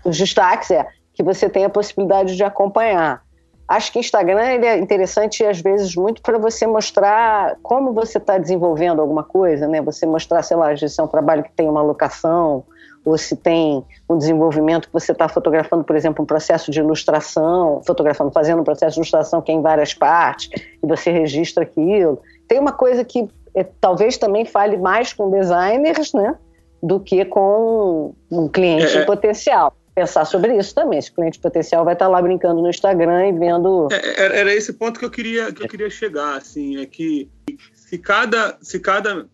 Você, 0.04 0.10
os 0.10 0.18
destaques, 0.18 0.72
é, 0.72 0.86
que 1.14 1.24
você 1.24 1.48
tem 1.48 1.64
a 1.64 1.70
possibilidade 1.70 2.36
de 2.36 2.44
acompanhar. 2.44 3.24
Acho 3.70 3.90
que 3.90 4.00
o 4.00 4.02
Instagram 4.02 4.46
ele 4.46 4.66
é 4.66 4.78
interessante, 4.78 5.46
às 5.46 5.62
vezes, 5.62 5.96
muito 5.96 6.22
para 6.22 6.38
você 6.38 6.68
mostrar 6.68 7.56
como 7.64 7.94
você 7.94 8.18
está 8.18 8.38
desenvolvendo 8.38 9.02
alguma 9.02 9.24
coisa, 9.24 9.66
né? 9.66 9.82
Você 9.82 10.06
mostrar, 10.06 10.44
sei 10.44 10.58
lá, 10.58 10.76
se 10.76 11.00
é 11.00 11.02
um 11.02 11.08
trabalho 11.08 11.42
que 11.42 11.54
tem 11.54 11.70
uma 11.70 11.82
locação, 11.82 12.66
ou 13.04 13.18
se 13.18 13.36
tem 13.36 13.84
um 14.10 14.18
desenvolvimento 14.18 14.88
que 14.88 14.94
você 14.94 15.12
está 15.12 15.28
fotografando, 15.28 15.84
por 15.84 15.96
exemplo, 15.96 16.24
um 16.24 16.26
processo 16.26 16.72
de 16.72 16.80
ilustração, 16.80 17.82
fotografando, 17.86 18.32
fazendo 18.32 18.62
um 18.62 18.64
processo 18.64 18.96
de 18.96 19.00
ilustração 19.00 19.42
que 19.42 19.52
é 19.52 19.56
em 19.56 19.62
várias 19.62 19.94
partes, 19.94 20.50
e 20.82 20.88
você 20.88 21.12
registra 21.12 21.64
aquilo. 21.64 22.22
Tem 22.48 22.60
uma 22.60 22.72
coisa 22.72 23.04
que 23.04 23.28
é, 23.56 23.64
talvez 23.64 24.18
também 24.18 24.46
fale 24.46 24.78
mais 24.78 25.14
com 25.14 25.30
designers, 25.30 26.14
né, 26.14 26.36
do 26.82 27.00
que 27.00 27.26
com 27.26 28.14
um 28.32 28.48
cliente 28.48 28.98
é, 28.98 29.02
é. 29.02 29.06
potencial. 29.06 29.76
Pensar 29.94 30.24
sobre 30.24 30.56
isso 30.56 30.74
também. 30.74 31.00
Esse 31.00 31.12
cliente 31.12 31.38
potencial 31.38 31.84
vai 31.84 31.94
estar 31.94 32.06
tá 32.06 32.12
lá 32.12 32.22
brincando 32.22 32.62
no 32.62 32.70
Instagram 32.70 33.28
e 33.28 33.34
vendo. 33.34 33.90
É, 33.92 33.96
é, 33.96 34.40
era 34.40 34.54
esse 34.54 34.74
ponto 34.74 34.98
que 34.98 35.06
eu 35.06 35.12
queria 35.12 35.52
que 35.52 35.64
eu 35.64 35.68
queria 35.68 35.90
chegar, 35.90 36.38
assim, 36.38 36.82
é 36.82 36.86
que 36.86 37.30
se 37.74 37.98
cada 37.98 38.58
se 38.62 38.80
cada 38.80 39.28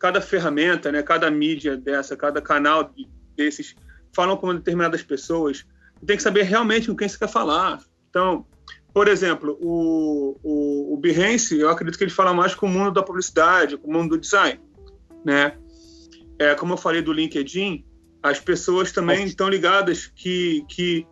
cada 0.00 0.20
ferramenta, 0.20 0.90
né, 0.90 1.02
cada 1.02 1.30
mídia 1.30 1.76
dessa, 1.76 2.16
cada 2.16 2.40
canal 2.40 2.92
desses 3.36 3.76
falam 4.12 4.36
com 4.36 4.54
determinadas 4.54 5.02
pessoas, 5.02 5.64
tem 6.04 6.16
que 6.16 6.22
saber 6.22 6.42
realmente 6.42 6.88
com 6.88 6.96
quem 6.96 7.06
você 7.06 7.18
quer 7.18 7.28
falar. 7.28 7.80
Então, 8.08 8.46
por 8.92 9.06
exemplo, 9.06 9.56
o, 9.60 10.36
o, 10.42 10.94
o 10.94 10.96
Behance, 10.96 11.56
eu 11.56 11.68
acredito 11.68 11.98
que 11.98 12.04
ele 12.04 12.10
fala 12.10 12.32
mais 12.32 12.54
com 12.54 12.66
o 12.66 12.68
mundo 12.68 12.92
da 12.92 13.02
publicidade, 13.02 13.76
com 13.76 13.88
o 13.88 13.92
mundo 13.92 14.16
do 14.16 14.18
design, 14.18 14.58
né? 15.24 15.56
É, 16.38 16.54
como 16.54 16.72
eu 16.72 16.78
falei 16.78 17.02
do 17.02 17.12
LinkedIn, 17.12 17.84
as 18.22 18.40
pessoas 18.40 18.90
também 18.90 19.24
estão 19.26 19.48
ligadas 19.48 20.06
que, 20.06 20.64
que 20.66 21.06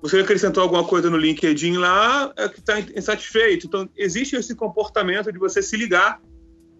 você 0.00 0.18
acrescentou 0.18 0.62
alguma 0.62 0.84
coisa 0.84 1.10
no 1.10 1.18
LinkedIn 1.18 1.76
lá 1.76 2.32
é 2.36 2.48
que 2.48 2.60
está 2.60 2.80
insatisfeito. 2.80 3.66
Então, 3.66 3.88
existe 3.94 4.34
esse 4.34 4.54
comportamento 4.54 5.30
de 5.30 5.38
você 5.38 5.62
se 5.62 5.76
ligar 5.76 6.20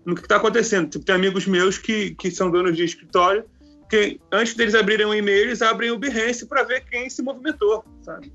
no 0.05 0.15
que 0.15 0.23
está 0.23 0.37
acontecendo. 0.37 0.89
Tipo, 0.89 1.05
tem 1.05 1.15
amigos 1.15 1.47
meus 1.47 1.79
que, 1.79 2.15
que 2.15 2.31
são 2.31 2.51
donos 2.51 2.77
de 2.77 2.85
escritório 2.85 3.45
Porque 3.93 4.19
antes 4.33 4.55
deles 4.55 4.75
abrirem 4.75 5.05
um 5.05 5.15
e-mail, 5.15 5.49
eles 5.49 5.61
abrem 5.61 5.91
o 5.91 5.99
Behance 5.99 6.47
para 6.47 6.63
ver 6.63 6.83
quem 6.87 7.11
se 7.11 7.23
movimentou, 7.23 7.85
sabe? 8.01 8.33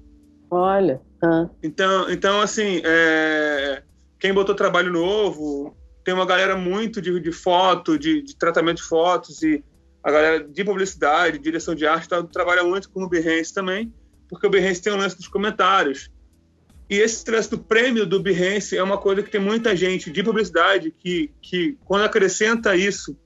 Olha. 0.51 1.01
Ah. 1.23 1.49
Então, 1.63 2.11
então 2.11 2.39
assim, 2.39 2.79
é, 2.85 3.81
quem 4.19 4.31
botou 4.31 4.53
trabalho 4.53 4.91
novo, 4.91 5.75
tem 6.03 6.13
uma 6.13 6.27
galera 6.27 6.55
muito 6.55 7.01
de, 7.01 7.19
de 7.19 7.31
foto, 7.31 7.97
de, 7.97 8.21
de, 8.21 8.35
tratamento 8.35 8.77
de 8.77 8.83
fotos, 8.83 9.41
e 9.41 9.63
a 10.03 10.11
galera 10.11 10.47
de 10.47 10.63
publicidade, 10.63 11.39
direção 11.39 11.73
de 11.73 11.87
arte, 11.87 12.07
tá, 12.07 12.21
trabalha 12.23 12.63
muito 12.63 12.89
com 12.91 13.03
o 13.03 13.09
Behance 13.09 13.51
também, 13.51 13.91
porque 14.29 14.45
o 14.45 14.49
Behance 14.51 14.81
tem 14.81 14.93
o 14.93 14.97
lance 14.97 15.17
dos 15.17 15.27
comentários. 15.27 16.11
E 16.89 16.95
esse 16.95 17.29
lance 17.29 17.49
do 17.49 17.57
prêmio 17.57 18.05
do 18.05 18.21
Behance 18.21 18.77
é 18.77 18.81
uma 18.81 18.97
coisa 18.97 19.21
que 19.21 19.29
tem 19.29 19.41
muita 19.41 19.75
gente 19.75 20.09
de 20.09 20.23
publicidade 20.23 20.91
que, 20.91 21.31
que 21.41 21.77
quando 21.83 22.03
acrescenta 22.03 22.75
isso 22.75 23.17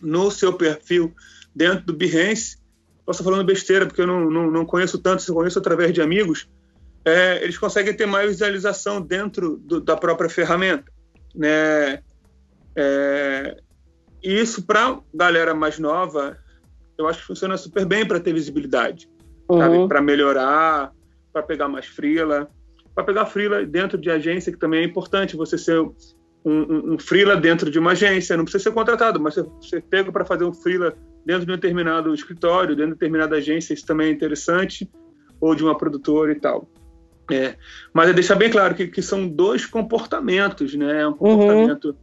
no 0.00 0.30
seu 0.30 0.52
perfil 0.52 1.12
dentro 1.54 1.84
do 1.86 1.92
Behance, 1.92 2.58
posso 3.04 3.24
falando 3.24 3.44
besteira, 3.44 3.86
porque 3.86 4.02
eu 4.02 4.06
não, 4.06 4.30
não, 4.30 4.50
não 4.50 4.64
conheço 4.64 4.98
tanto, 4.98 5.22
se 5.22 5.32
conheço 5.32 5.58
através 5.58 5.92
de 5.92 6.00
amigos, 6.00 6.48
é, 7.04 7.42
eles 7.42 7.58
conseguem 7.58 7.94
ter 7.94 8.06
mais 8.06 8.30
visualização 8.30 9.00
dentro 9.00 9.56
do, 9.56 9.80
da 9.80 9.96
própria 9.96 10.30
ferramenta. 10.30 10.84
Né? 11.34 12.00
É, 12.76 13.56
e 14.22 14.40
isso, 14.40 14.62
para 14.62 15.00
galera 15.12 15.52
mais 15.54 15.78
nova, 15.78 16.38
eu 16.96 17.08
acho 17.08 17.20
que 17.20 17.26
funciona 17.26 17.56
super 17.56 17.84
bem 17.84 18.06
para 18.06 18.20
ter 18.20 18.32
visibilidade, 18.32 19.08
uhum. 19.48 19.88
para 19.88 20.00
melhorar, 20.00 20.92
para 21.32 21.42
pegar 21.42 21.66
mais 21.66 21.86
frila, 21.86 22.48
para 22.94 23.04
pegar 23.04 23.26
frila 23.26 23.64
dentro 23.64 23.98
de 23.98 24.10
agência, 24.10 24.52
que 24.52 24.58
também 24.58 24.80
é 24.80 24.84
importante 24.84 25.36
você 25.36 25.56
ser 25.56 25.80
um, 25.80 25.94
um, 26.44 26.94
um 26.94 26.98
frila 26.98 27.36
dentro 27.36 27.70
de 27.70 27.78
uma 27.78 27.92
agência, 27.92 28.36
não 28.36 28.44
precisa 28.44 28.64
ser 28.64 28.72
contratado, 28.72 29.20
mas 29.20 29.34
você, 29.34 29.42
você 29.42 29.80
pega 29.80 30.12
para 30.12 30.24
fazer 30.24 30.44
um 30.44 30.52
frila 30.52 30.94
dentro 31.24 31.46
de 31.46 31.52
um 31.52 31.54
determinado 31.54 32.12
escritório, 32.12 32.76
dentro 32.76 32.92
de 32.92 32.98
determinada 32.98 33.36
agência, 33.36 33.72
isso 33.72 33.86
também 33.86 34.08
é 34.08 34.10
interessante, 34.10 34.90
ou 35.40 35.54
de 35.54 35.62
uma 35.62 35.76
produtora 35.76 36.32
e 36.32 36.40
tal. 36.40 36.68
É, 37.30 37.56
mas 37.92 38.10
é 38.10 38.12
deixar 38.12 38.34
bem 38.34 38.50
claro 38.50 38.74
que, 38.74 38.86
que 38.88 39.00
são 39.00 39.26
dois 39.26 39.64
comportamentos, 39.64 40.74
né? 40.74 41.06
Um 41.06 41.14
comportamento 41.14 41.90
uhum. 41.90 41.96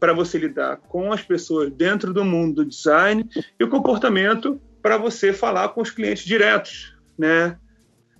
para 0.00 0.12
você 0.12 0.38
lidar 0.38 0.78
com 0.78 1.12
as 1.12 1.22
pessoas 1.22 1.70
dentro 1.70 2.12
do 2.12 2.24
mundo 2.24 2.56
do 2.56 2.68
design 2.68 3.28
e 3.60 3.64
o 3.64 3.68
comportamento 3.68 4.60
para 4.80 4.96
você 4.96 5.32
falar 5.32 5.68
com 5.68 5.82
os 5.82 5.90
clientes 5.90 6.24
diretos, 6.24 6.96
né? 7.16 7.56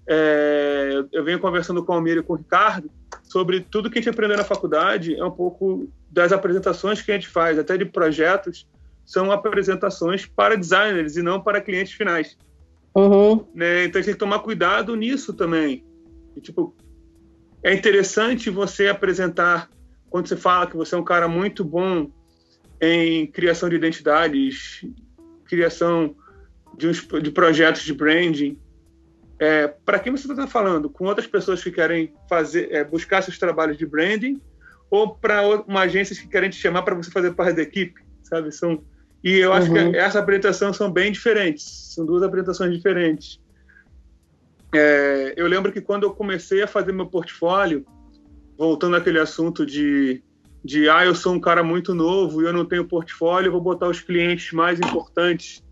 É, 0.06 1.04
eu 1.12 1.24
venho 1.24 1.38
conversando 1.38 1.84
com 1.84 1.92
o 1.92 1.94
Almir 1.94 2.18
e 2.18 2.22
com 2.22 2.32
o 2.32 2.36
Ricardo 2.36 2.90
sobre 3.22 3.60
tudo 3.60 3.90
que 3.90 3.98
a 3.98 4.02
gente 4.02 4.10
aprendeu 4.10 4.36
na 4.36 4.44
faculdade, 4.44 5.14
é 5.14 5.24
um 5.24 5.30
pouco 5.30 5.88
das 6.10 6.32
apresentações 6.32 7.00
que 7.00 7.10
a 7.10 7.14
gente 7.14 7.28
faz, 7.28 7.58
até 7.58 7.76
de 7.76 7.84
projetos, 7.84 8.66
são 9.04 9.30
apresentações 9.30 10.26
para 10.26 10.56
designers 10.56 11.16
e 11.16 11.22
não 11.22 11.40
para 11.40 11.60
clientes 11.60 11.92
finais. 11.92 12.36
Uhum. 12.94 13.46
Né? 13.54 13.84
Então 13.84 13.98
a 13.98 14.02
gente 14.02 14.04
tem 14.04 14.14
que 14.14 14.20
tomar 14.20 14.40
cuidado 14.40 14.94
nisso 14.94 15.32
também. 15.32 15.84
E, 16.36 16.40
tipo, 16.40 16.74
é 17.62 17.72
interessante 17.72 18.50
você 18.50 18.88
apresentar, 18.88 19.70
quando 20.10 20.28
você 20.28 20.36
fala 20.36 20.66
que 20.66 20.76
você 20.76 20.94
é 20.94 20.98
um 20.98 21.04
cara 21.04 21.28
muito 21.28 21.64
bom 21.64 22.10
em 22.80 23.26
criação 23.26 23.68
de 23.68 23.76
identidades, 23.76 24.84
criação 25.44 26.14
de, 26.76 26.88
uns, 26.88 27.06
de 27.22 27.30
projetos 27.30 27.82
de 27.82 27.94
branding, 27.94 28.58
é, 29.42 29.66
para 29.66 29.98
quem 29.98 30.12
você 30.12 30.30
está 30.30 30.46
falando? 30.46 30.88
Com 30.88 31.04
outras 31.04 31.26
pessoas 31.26 31.60
que 31.60 31.72
querem 31.72 32.14
fazer, 32.28 32.70
é, 32.70 32.84
buscar 32.84 33.22
seus 33.22 33.40
trabalhos 33.40 33.76
de 33.76 33.84
branding 33.84 34.40
ou 34.88 35.16
para 35.16 35.42
uma 35.62 35.80
agência 35.80 36.14
que 36.14 36.28
querem 36.28 36.48
te 36.48 36.54
chamar 36.54 36.82
para 36.82 36.94
você 36.94 37.10
fazer 37.10 37.32
parte 37.32 37.56
da 37.56 37.62
equipe, 37.62 38.00
sabe? 38.22 38.52
São 38.52 38.84
e 39.24 39.38
eu 39.38 39.52
acho 39.52 39.68
uhum. 39.72 39.90
que 39.90 39.96
essa 39.96 40.20
apresentação 40.20 40.72
são 40.72 40.92
bem 40.92 41.10
diferentes, 41.10 41.92
são 41.92 42.06
duas 42.06 42.22
apresentações 42.22 42.72
diferentes. 42.72 43.40
É, 44.72 45.34
eu 45.36 45.48
lembro 45.48 45.72
que 45.72 45.80
quando 45.80 46.04
eu 46.04 46.14
comecei 46.14 46.62
a 46.62 46.68
fazer 46.68 46.92
meu 46.92 47.06
portfólio, 47.06 47.84
voltando 48.56 48.94
àquele 48.94 49.18
assunto 49.18 49.66
de, 49.66 50.22
de 50.64 50.88
ah, 50.88 51.04
eu 51.04 51.16
sou 51.16 51.34
um 51.34 51.40
cara 51.40 51.64
muito 51.64 51.94
novo 51.94 52.42
e 52.42 52.44
eu 52.44 52.52
não 52.52 52.64
tenho 52.64 52.86
portfólio, 52.86 53.50
vou 53.50 53.60
botar 53.60 53.88
os 53.88 54.00
clientes 54.00 54.52
mais 54.52 54.78
importantes. 54.78 55.64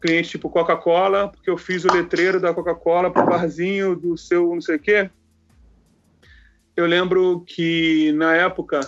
Clientes 0.00 0.30
tipo 0.30 0.50
Coca-Cola, 0.50 1.28
porque 1.28 1.48
eu 1.48 1.56
fiz 1.56 1.84
o 1.84 1.92
letreiro 1.92 2.40
da 2.40 2.52
Coca-Cola 2.52 3.10
para 3.10 3.24
o 3.24 3.28
barzinho 3.28 3.96
do 3.96 4.16
seu 4.16 4.48
não 4.54 4.60
sei 4.60 4.76
o 4.76 4.80
quê. 4.80 5.10
Eu 6.76 6.86
lembro 6.86 7.40
que, 7.46 8.12
na 8.12 8.34
época, 8.34 8.80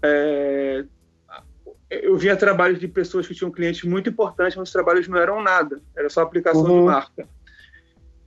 é, 0.00 0.84
eu 1.90 2.16
via 2.16 2.36
trabalhos 2.36 2.78
de 2.78 2.86
pessoas 2.86 3.26
que 3.26 3.34
tinham 3.34 3.50
clientes 3.50 3.82
muito 3.82 4.10
importantes, 4.10 4.56
mas 4.56 4.68
os 4.68 4.72
trabalhos 4.72 5.08
não 5.08 5.18
eram 5.18 5.42
nada, 5.42 5.80
era 5.96 6.08
só 6.08 6.20
aplicação 6.20 6.62
uhum. 6.64 6.80
de 6.80 6.86
marca. 6.86 7.28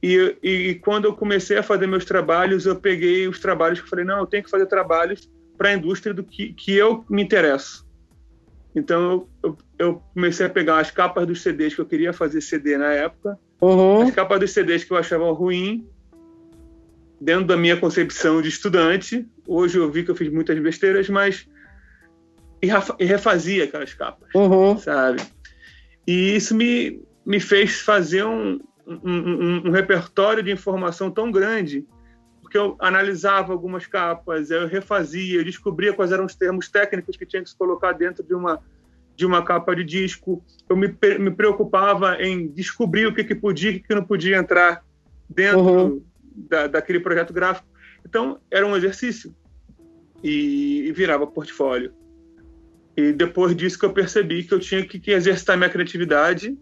E, 0.03 0.37
e 0.41 0.75
quando 0.75 1.05
eu 1.05 1.13
comecei 1.13 1.57
a 1.57 1.63
fazer 1.63 1.85
meus 1.85 2.03
trabalhos, 2.03 2.65
eu 2.65 2.75
peguei 2.75 3.27
os 3.27 3.39
trabalhos 3.39 3.79
que 3.79 3.89
falei, 3.89 4.03
não, 4.03 4.19
eu 4.19 4.25
tenho 4.25 4.43
que 4.43 4.49
fazer 4.49 4.65
trabalhos 4.65 5.29
para 5.57 5.69
a 5.69 5.73
indústria 5.73 6.13
do 6.13 6.23
que, 6.23 6.53
que 6.53 6.75
eu 6.75 7.05
me 7.07 7.21
interesso. 7.21 7.87
Então 8.75 9.11
eu, 9.11 9.29
eu, 9.43 9.57
comecei 10.13 10.45
a 10.45 10.49
pegar 10.49 10.79
as 10.79 10.91
capas 10.91 11.25
dos 11.25 11.41
CDs 11.41 11.73
que 11.73 11.81
eu 11.81 11.85
queria 11.85 12.13
fazer 12.13 12.41
CD 12.41 12.77
na 12.77 12.91
época, 12.91 13.37
uhum. 13.59 14.01
as 14.01 14.11
capas 14.11 14.39
dos 14.39 14.51
CDs 14.51 14.83
que 14.83 14.91
eu 14.91 14.97
achava 14.97 15.31
ruim, 15.31 15.87
dentro 17.19 17.45
da 17.45 17.55
minha 17.55 17.77
concepção 17.77 18.41
de 18.41 18.49
estudante. 18.49 19.27
Hoje 19.47 19.77
eu 19.77 19.91
vi 19.91 20.03
que 20.03 20.11
eu 20.11 20.15
fiz 20.15 20.31
muitas 20.31 20.57
besteiras, 20.59 21.07
mas 21.07 21.47
e 22.61 23.05
refazia 23.05 23.63
aquelas 23.63 23.93
capas, 23.93 24.29
uhum. 24.35 24.77
sabe? 24.77 25.21
E 26.05 26.35
isso 26.35 26.55
me, 26.55 27.01
me 27.25 27.39
fez 27.39 27.81
fazer 27.81 28.23
um, 28.23 28.59
um, 28.85 29.67
um, 29.67 29.71
repertório 29.71 30.43
de 30.43 30.51
informação 30.51 31.09
tão 31.09 31.31
grande, 31.31 31.87
porque 32.41 32.57
eu 32.57 32.75
analisava 32.79 33.51
algumas 33.51 33.87
capas, 33.87 34.51
eu 34.51 34.67
refazia, 34.67 35.39
eu 35.39 35.43
descobria 35.43 35.93
quais 35.93 36.11
eram 36.11 36.25
os 36.25 36.35
termos 36.35 36.69
técnicos 36.69 37.17
que 37.17 37.25
tinha 37.25 37.41
que 37.41 37.49
se 37.49 37.57
colocar 37.57 37.93
dentro 37.93 38.23
de 38.23 38.33
uma 38.35 38.61
de 39.15 39.25
uma 39.25 39.43
capa 39.43 39.75
de 39.75 39.83
disco. 39.83 40.43
Eu 40.69 40.75
me, 40.75 40.87
me 41.19 41.31
preocupava 41.31 42.21
em 42.21 42.47
descobrir 42.47 43.05
o 43.05 43.13
que, 43.13 43.23
que 43.23 43.35
podia 43.35 43.71
e 43.71 43.77
o 43.77 43.83
que 43.83 43.95
não 43.95 44.03
podia 44.03 44.37
entrar 44.37 44.83
dentro 45.29 45.59
uhum. 45.61 46.03
da, 46.35 46.67
daquele 46.67 46.99
projeto 46.99 47.33
gráfico. 47.33 47.67
Então, 48.05 48.39
era 48.49 48.65
um 48.65 48.75
exercício 48.75 49.33
e, 50.23 50.87
e 50.87 50.91
virava 50.91 51.27
portfólio. 51.27 51.93
E 52.95 53.11
depois 53.13 53.55
disso 53.55 53.79
que 53.79 53.85
eu 53.85 53.93
percebi 53.93 54.43
que 54.43 54.53
eu 54.53 54.59
tinha 54.59 54.85
que, 54.85 54.99
que 54.99 55.11
exercitar 55.11 55.57
minha 55.57 55.69
criatividade 55.69 56.57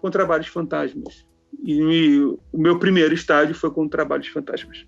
com 0.00 0.10
trabalhos 0.10 0.46
fantasmas. 0.46 1.26
E 1.62 2.18
o 2.20 2.38
meu 2.54 2.78
primeiro 2.78 3.12
estágio 3.12 3.54
foi 3.54 3.70
com 3.70 3.88
trabalhos 3.88 4.28
fantasmas. 4.28 4.86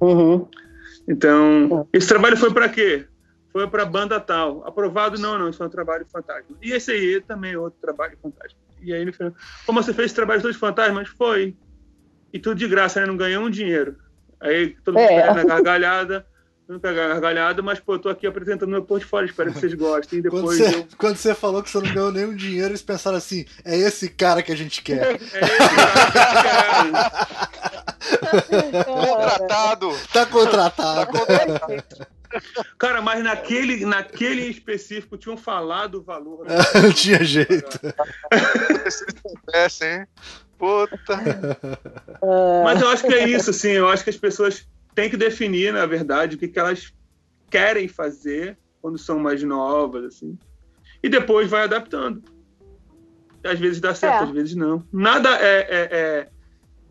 Uhum. 0.00 0.46
Então, 1.08 1.88
esse 1.92 2.08
trabalho 2.08 2.36
foi 2.36 2.52
para 2.52 2.68
quê? 2.68 3.06
Foi 3.52 3.66
para 3.68 3.84
banda 3.84 4.20
tal. 4.20 4.66
Aprovado? 4.66 5.18
Não, 5.18 5.38
não, 5.38 5.48
isso 5.48 5.62
é 5.62 5.66
um 5.66 5.70
trabalho 5.70 6.06
fantasma. 6.10 6.56
E 6.62 6.72
esse 6.72 6.92
aí 6.92 7.20
também 7.20 7.52
é 7.52 7.58
outro 7.58 7.80
trabalho 7.80 8.16
fantasma. 8.22 8.58
E 8.80 8.92
aí, 8.92 9.04
no 9.04 9.12
final, 9.12 9.34
como 9.66 9.82
você 9.82 9.92
fez 9.92 10.06
esse 10.06 10.14
trabalho 10.14 10.40
todos 10.40 10.56
fantasmas? 10.56 11.08
Foi. 11.08 11.56
E 12.32 12.38
tudo 12.38 12.56
de 12.56 12.68
graça, 12.68 13.00
né? 13.00 13.06
Não 13.06 13.16
ganhou 13.16 13.44
um 13.44 13.50
dinheiro. 13.50 13.96
Aí 14.40 14.70
todo 14.84 14.94
mundo 14.94 15.10
é. 15.10 15.34
na 15.34 15.44
gargalhada 15.44 16.24
não 16.72 16.78
pegar 16.78 17.08
gargalhada, 17.08 17.62
mas 17.62 17.80
pô, 17.80 17.94
eu 17.94 17.98
tô 17.98 18.08
aqui 18.08 18.26
apresentando 18.26 18.70
meu 18.70 18.84
portfólio, 18.84 19.28
espero 19.28 19.52
que 19.52 19.58
vocês 19.58 19.74
gostem. 19.74 20.20
Depois 20.20 20.42
quando, 20.42 20.56
você, 20.56 20.76
eu... 20.76 20.86
quando 20.96 21.16
você 21.16 21.34
falou 21.34 21.62
que 21.62 21.70
você 21.70 21.78
não 21.78 21.92
ganhou 21.92 22.12
nenhum 22.12 22.34
dinheiro, 22.34 22.68
eles 22.68 22.82
pensaram 22.82 23.16
assim: 23.16 23.44
é 23.64 23.76
esse 23.76 24.08
cara 24.08 24.42
que 24.42 24.52
a 24.52 24.56
gente 24.56 24.82
quer. 24.82 25.14
É, 25.14 25.14
esse 25.16 25.30
cara 25.30 25.46
que 26.12 26.68
a 26.68 26.84
gente 26.84 27.00
quer. 28.70 28.84
contratado. 28.86 29.98
Tá 30.12 30.26
contratado. 30.26 31.12
Tá 31.12 31.18
contratado. 31.18 32.06
Cara, 32.78 33.02
mas 33.02 33.22
naquele, 33.22 33.84
naquele 33.84 34.42
específico 34.42 35.16
tinham 35.16 35.36
falado 35.36 35.96
o 35.96 36.02
valor. 36.02 36.46
Né? 36.46 36.56
Não 36.82 36.92
tinha 36.92 37.22
jeito. 37.24 37.78
Se 38.88 39.06
soubessem, 39.20 40.00
hein? 40.00 40.06
Puta. 40.58 41.16
Mas 42.64 42.80
eu 42.80 42.88
acho 42.88 43.06
que 43.06 43.14
é 43.14 43.28
isso, 43.28 43.52
sim. 43.52 43.70
Eu 43.70 43.88
acho 43.88 44.04
que 44.04 44.10
as 44.10 44.16
pessoas 44.16 44.68
tem 44.94 45.08
que 45.08 45.16
definir, 45.16 45.72
na 45.72 45.86
verdade, 45.86 46.36
o 46.36 46.38
que, 46.38 46.48
que 46.48 46.58
elas 46.58 46.92
querem 47.48 47.88
fazer 47.88 48.58
quando 48.80 48.98
são 48.98 49.18
mais 49.18 49.42
novas, 49.42 50.04
assim. 50.04 50.38
E 51.02 51.08
depois 51.08 51.48
vai 51.48 51.64
adaptando. 51.64 52.22
Às 53.42 53.58
vezes 53.58 53.80
dá 53.80 53.94
certo, 53.94 54.24
é. 54.24 54.24
às 54.24 54.30
vezes 54.30 54.54
não. 54.54 54.86
Nada 54.92 55.30
é, 55.40 55.60
é, 55.60 55.88
é, 55.90 56.28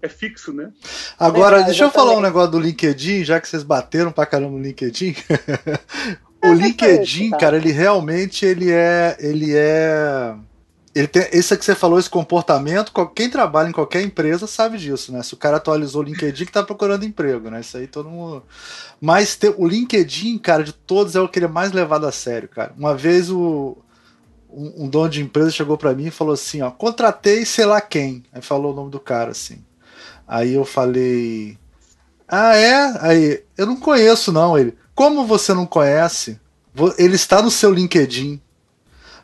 é 0.01 0.07
fixo, 0.07 0.53
né? 0.53 0.71
Agora, 1.17 1.61
é, 1.61 1.63
deixa 1.63 1.83
eu 1.83 1.91
falar 1.91 2.17
um 2.17 2.21
negócio 2.21 2.51
do 2.51 2.59
LinkedIn, 2.59 3.23
já 3.23 3.39
que 3.39 3.47
vocês 3.47 3.63
bateram 3.63 4.11
pra 4.11 4.25
caramba 4.25 4.51
no 4.51 4.61
LinkedIn. 4.61 5.15
o 6.43 6.53
LinkedIn, 6.53 7.31
cara, 7.31 7.57
ele 7.57 7.71
realmente 7.71 8.45
ele 8.45 8.71
é, 8.71 9.17
ele 9.19 9.55
é 9.55 10.35
ele 10.93 11.07
tem, 11.07 11.27
isso 11.33 11.55
que 11.55 11.63
você 11.63 11.75
falou, 11.75 11.99
esse 11.99 12.09
comportamento, 12.09 12.91
quem 13.15 13.29
trabalha 13.29 13.69
em 13.69 13.73
qualquer 13.73 14.01
empresa 14.01 14.47
sabe 14.47 14.77
disso, 14.77 15.11
né? 15.11 15.21
Se 15.21 15.33
o 15.33 15.37
cara 15.37 15.57
atualizou 15.57 16.01
o 16.01 16.05
LinkedIn 16.05 16.45
que 16.45 16.51
tá 16.51 16.63
procurando 16.63 17.05
emprego, 17.05 17.49
né? 17.49 17.61
Isso 17.61 17.77
aí 17.77 17.87
todo 17.87 18.09
mundo. 18.09 18.43
Mas 18.99 19.37
o 19.57 19.67
LinkedIn, 19.67 20.37
cara, 20.39 20.63
de 20.63 20.73
todos 20.73 21.15
é 21.15 21.21
o 21.21 21.29
que 21.29 21.39
ele 21.39 21.45
é 21.45 21.49
mais 21.49 21.71
levado 21.71 22.07
a 22.07 22.11
sério, 22.11 22.49
cara. 22.49 22.73
Uma 22.75 22.95
vez 22.95 23.29
o, 23.29 23.77
um, 24.49 24.85
um 24.85 24.89
dono 24.89 25.09
de 25.09 25.21
empresa 25.21 25.51
chegou 25.51 25.77
para 25.77 25.93
mim 25.93 26.07
e 26.07 26.11
falou 26.11 26.33
assim, 26.33 26.61
ó, 26.61 26.71
contratei 26.71 27.45
sei 27.45 27.65
lá 27.65 27.79
quem. 27.79 28.23
Aí 28.33 28.41
falou 28.41 28.73
o 28.73 28.75
nome 28.75 28.89
do 28.89 28.99
cara 28.99 29.31
assim. 29.31 29.63
Aí 30.29 30.53
eu 30.53 30.63
falei, 30.63 31.57
ah 32.27 32.55
é? 32.55 32.93
Aí 33.01 33.43
eu 33.57 33.65
não 33.65 33.75
conheço 33.75 34.31
não 34.31 34.55
ele. 34.55 34.75
Como 34.93 35.25
você 35.25 35.55
não 35.55 35.65
conhece? 35.65 36.39
Ele 36.99 37.15
está 37.15 37.41
no 37.41 37.49
seu 37.49 37.73
LinkedIn. 37.73 38.39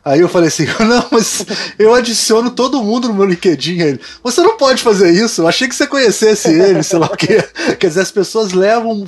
Aí 0.04 0.20
eu 0.20 0.28
falei 0.28 0.48
assim, 0.48 0.66
não, 0.84 1.06
mas 1.12 1.46
eu 1.78 1.94
adiciono 1.94 2.50
todo 2.50 2.82
mundo 2.82 3.06
no 3.06 3.14
meu 3.14 3.24
LinkedIn. 3.24 3.78
Ele, 3.80 4.00
você 4.20 4.40
não 4.42 4.56
pode 4.56 4.82
fazer 4.82 5.12
isso, 5.12 5.42
eu 5.42 5.48
achei 5.48 5.68
que 5.68 5.76
você 5.76 5.86
conhecesse 5.86 6.48
ele, 6.48 6.82
sei 6.82 6.98
lá 6.98 7.06
o 7.06 7.16
quê. 7.16 7.40
Quer 7.78 7.86
dizer, 7.86 8.00
as 8.00 8.10
pessoas 8.10 8.52
levam 8.52 9.04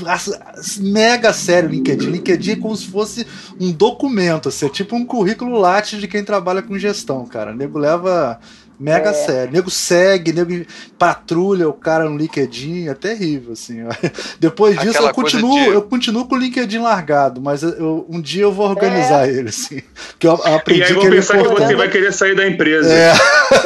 mega 0.78 1.32
sério 1.32 1.68
o 1.68 1.72
LinkedIn. 1.72 2.10
LinkedIn 2.10 2.52
é 2.52 2.56
como 2.56 2.76
se 2.76 2.86
fosse 2.86 3.26
um 3.60 3.72
documento, 3.72 4.48
assim, 4.48 4.66
é 4.66 4.68
tipo 4.68 4.94
um 4.94 5.04
currículo 5.04 5.58
latte 5.58 5.98
de 5.98 6.06
quem 6.06 6.24
trabalha 6.24 6.62
com 6.62 6.78
gestão, 6.78 7.26
cara. 7.26 7.50
O 7.50 7.56
nego 7.56 7.76
leva 7.76 8.38
Mega 8.78 9.10
é. 9.10 9.12
sério. 9.12 9.52
Nego 9.52 9.70
segue, 9.70 10.32
nego 10.32 10.64
patrulha 10.98 11.68
o 11.68 11.72
cara 11.72 12.08
no 12.08 12.16
LinkedIn, 12.16 12.88
é 12.88 12.94
terrível, 12.94 13.52
assim. 13.52 13.78
Depois 14.38 14.78
disso 14.78 14.90
Aquela 14.90 15.10
eu 15.10 15.14
continuo, 15.14 15.58
de... 15.58 15.68
eu 15.68 15.82
continuo 15.82 16.26
com 16.26 16.36
o 16.36 16.38
LinkedIn 16.38 16.78
largado, 16.78 17.40
mas 17.40 17.62
eu, 17.62 18.06
um 18.08 18.20
dia 18.20 18.42
eu 18.42 18.52
vou 18.52 18.68
organizar 18.68 19.28
é. 19.28 19.32
ele, 19.32 19.48
assim. 19.48 19.82
Que 20.18 20.26
eu 20.26 20.34
aprendi 20.34 20.80
e 20.80 20.84
aí 20.84 20.90
eu 20.90 20.94
vou 20.94 21.04
que 21.04 21.10
pensar 21.10 21.38
que 21.38 21.48
você 21.48 21.74
vai 21.74 21.88
querer 21.88 22.12
sair 22.12 22.36
da 22.36 22.46
empresa. 22.46 22.92
É, 22.92 23.12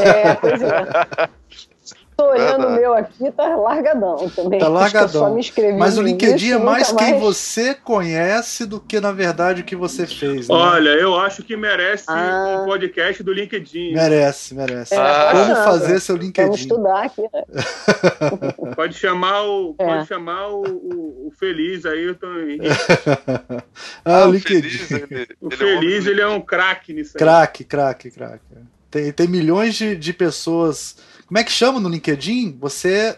é 0.00 0.34
pois 0.34 0.62
é. 0.62 1.28
Tô 2.16 2.30
olhando 2.30 2.66
o 2.68 2.70
meu 2.72 2.94
aqui, 2.94 3.30
tá 3.32 3.56
largadão 3.56 4.28
também. 4.30 4.60
Tá 4.60 4.68
largadão. 4.68 5.38
Mas 5.78 5.96
o 5.96 6.02
LinkedIn 6.02 6.52
é 6.52 6.58
mais 6.58 6.92
quem 6.92 7.18
você 7.18 7.74
conhece 7.74 8.66
do 8.66 8.78
que, 8.78 9.00
na 9.00 9.12
verdade, 9.12 9.62
o 9.62 9.64
que 9.64 9.74
você 9.74 10.06
fez. 10.06 10.48
Né? 10.48 10.54
Olha, 10.54 10.90
eu 10.90 11.18
acho 11.18 11.42
que 11.42 11.56
merece 11.56 12.04
ah. 12.08 12.60
um 12.60 12.66
podcast 12.66 13.22
do 13.22 13.32
LinkedIn. 13.32 13.94
Merece, 13.94 14.54
merece. 14.54 14.94
É, 14.94 14.98
ah. 14.98 15.30
Como 15.32 15.54
fazer 15.56 16.00
seu 16.00 16.16
LinkedIn. 16.16 16.48
Vamos 16.48 16.60
estudar 16.60 17.04
aqui, 17.04 17.22
né? 17.22 17.42
pode 18.76 18.94
chamar 18.94 19.42
o, 19.44 19.74
é. 19.78 19.86
pode 19.86 20.06
chamar 20.06 20.48
o, 20.48 20.62
o, 20.62 21.28
o 21.28 21.32
Feliz 21.38 21.86
aí, 21.86 22.04
eu 22.04 22.14
tô 22.14 22.26
ah, 24.04 24.26
o 24.26 24.32
LinkedIn. 24.32 24.68
Feliz, 24.68 24.90
ele, 24.90 25.28
o 25.40 25.48
ele 25.48 25.56
Feliz, 25.56 26.06
é 26.06 26.08
um... 26.08 26.12
ele 26.12 26.20
é 26.20 26.28
um 26.28 26.40
craque 26.40 26.92
nisso 26.92 27.12
aí. 27.16 27.18
Craque, 27.18 27.64
craque, 27.64 28.10
craque. 28.10 28.44
Tem, 28.90 29.10
tem 29.10 29.26
milhões 29.26 29.74
de, 29.74 29.96
de 29.96 30.12
pessoas 30.12 30.96
como 31.32 31.38
é 31.38 31.44
que 31.44 31.50
chama 31.50 31.80
no 31.80 31.88
LinkedIn? 31.88 32.58
Você 32.60 33.16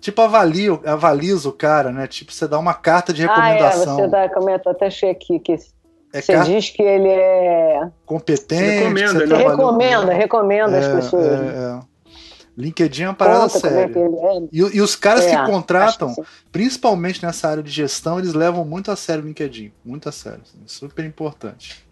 tipo 0.00 0.20
avalia, 0.20 0.72
avaliza 0.84 1.48
o 1.48 1.52
cara, 1.52 1.92
né? 1.92 2.08
Tipo, 2.08 2.32
você 2.32 2.48
dá 2.48 2.58
uma 2.58 2.74
carta 2.74 3.12
de 3.12 3.22
recomendação. 3.22 3.96
Ah, 3.96 4.00
é, 4.00 4.04
você 4.04 4.08
dá, 4.08 4.28
como 4.28 4.50
é, 4.50 4.54
até 4.54 4.86
achei 4.86 5.10
aqui 5.10 5.38
que 5.38 5.52
é 5.52 6.20
você 6.20 6.32
carta... 6.32 6.50
diz 6.50 6.70
que 6.70 6.82
ele 6.82 7.08
é 7.08 7.88
competente, 8.04 8.62
recomenda, 8.64 9.26
né? 9.26 9.36
recomenda, 9.36 10.12
recomenda 10.12 10.76
é, 10.76 10.80
as 10.80 10.88
pessoas. 10.88 11.24
É, 11.24 11.78
é. 11.78 11.80
LinkedIn 12.58 13.04
é 13.04 13.08
uma 13.10 13.14
parada 13.14 13.48
Conta, 13.48 13.60
séria. 13.60 13.92
É 13.96 14.38
e, 14.50 14.58
e, 14.58 14.80
os 14.80 14.96
caras 14.96 15.24
que 15.24 15.32
é, 15.32 15.46
contratam, 15.46 16.16
que 16.16 16.22
principalmente 16.50 17.24
nessa 17.24 17.48
área 17.48 17.62
de 17.62 17.70
gestão, 17.70 18.18
eles 18.18 18.34
levam 18.34 18.64
muito 18.64 18.90
a 18.90 18.96
sério 18.96 19.22
o 19.22 19.26
LinkedIn. 19.28 19.70
Muito 19.84 20.08
a 20.08 20.12
sério. 20.12 20.40
Assim, 20.42 20.58
super 20.66 21.04
importante. 21.04 21.86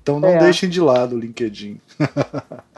Então 0.00 0.20
não 0.20 0.28
é. 0.28 0.38
deixem 0.38 0.68
de 0.68 0.80
lado 0.80 1.16
o 1.16 1.18
LinkedIn. 1.18 1.80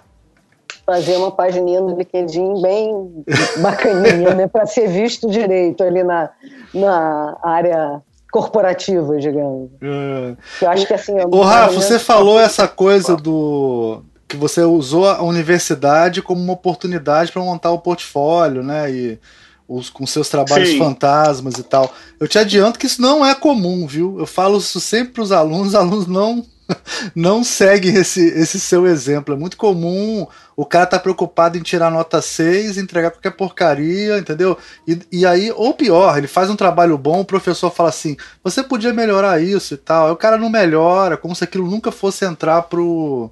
fazer 0.85 1.17
uma 1.17 1.31
página 1.31 1.81
no 1.81 1.97
LinkedIn 1.97 2.61
bem 2.61 3.25
bacaninha, 3.59 4.35
né? 4.35 4.47
Para 4.47 4.67
ser 4.67 4.89
visto 4.89 5.29
direito 5.29 5.83
ali 5.83 6.03
na, 6.03 6.31
na 6.73 7.37
área 7.43 8.03
corporativa, 8.31 9.17
digamos. 9.19 9.71
É. 9.81 10.35
Eu 10.65 10.71
acho 10.71 10.87
que 10.87 10.95
assim. 10.95 11.15
Ô, 11.31 11.43
Rafa, 11.43 11.73
você 11.73 11.99
falou 11.99 12.39
essa 12.39 12.67
coisa 12.69 13.17
do 13.17 14.03
que 14.27 14.37
você 14.37 14.63
usou 14.63 15.09
a 15.09 15.23
universidade 15.23 16.23
como 16.23 16.43
uma 16.43 16.55
oportunidade 16.55 17.31
para 17.31 17.43
montar 17.43 17.71
o 17.71 17.79
portfólio, 17.79 18.63
né? 18.63 18.91
E 18.91 19.19
os, 19.69 19.89
com 19.89 20.07
seus 20.07 20.29
trabalhos 20.29 20.71
Sim. 20.71 20.79
fantasmas 20.79 21.55
e 21.55 21.63
tal. 21.63 21.93
Eu 22.21 22.29
te 22.29 22.39
adianto 22.39 22.79
que 22.79 22.87
isso 22.87 23.01
não 23.01 23.25
é 23.25 23.35
comum, 23.35 23.87
viu? 23.87 24.19
Eu 24.19 24.27
falo 24.27 24.59
isso 24.59 24.81
sempre 24.81 25.15
para 25.15 25.23
os 25.23 25.33
alunos, 25.33 25.69
os 25.69 25.75
alunos 25.75 26.07
não 26.07 26.45
não 27.15 27.45
seguem 27.45 27.95
esse, 27.95 28.27
esse 28.27 28.59
seu 28.59 28.87
exemplo. 28.87 29.35
É 29.35 29.39
muito 29.39 29.57
comum 29.57 30.27
o 30.57 30.65
cara 30.65 30.87
tá 30.87 30.99
preocupado 30.99 31.59
em 31.59 31.63
tirar 31.63 31.91
nota 31.91 32.23
6, 32.23 32.79
entregar 32.79 33.11
qualquer 33.11 33.33
porcaria, 33.33 34.19
entendeu? 34.19 34.57
E, 34.87 34.99
e 35.11 35.27
aí, 35.27 35.53
ou 35.55 35.75
pior, 35.75 36.17
ele 36.17 36.29
faz 36.29 36.49
um 36.49 36.57
trabalho 36.57 36.97
bom, 36.97 37.21
o 37.21 37.25
professor 37.25 37.71
fala 37.71 37.89
assim: 37.89 38.17
você 38.43 38.63
podia 38.63 38.93
melhorar 38.93 39.43
isso 39.43 39.75
e 39.75 39.77
tal. 39.77 40.07
Aí 40.07 40.13
o 40.13 40.17
cara 40.17 40.39
não 40.39 40.49
melhora, 40.49 41.17
como 41.17 41.35
se 41.35 41.43
aquilo 41.43 41.69
nunca 41.69 41.91
fosse 41.91 42.25
entrar 42.25 42.63
pro, 42.63 43.31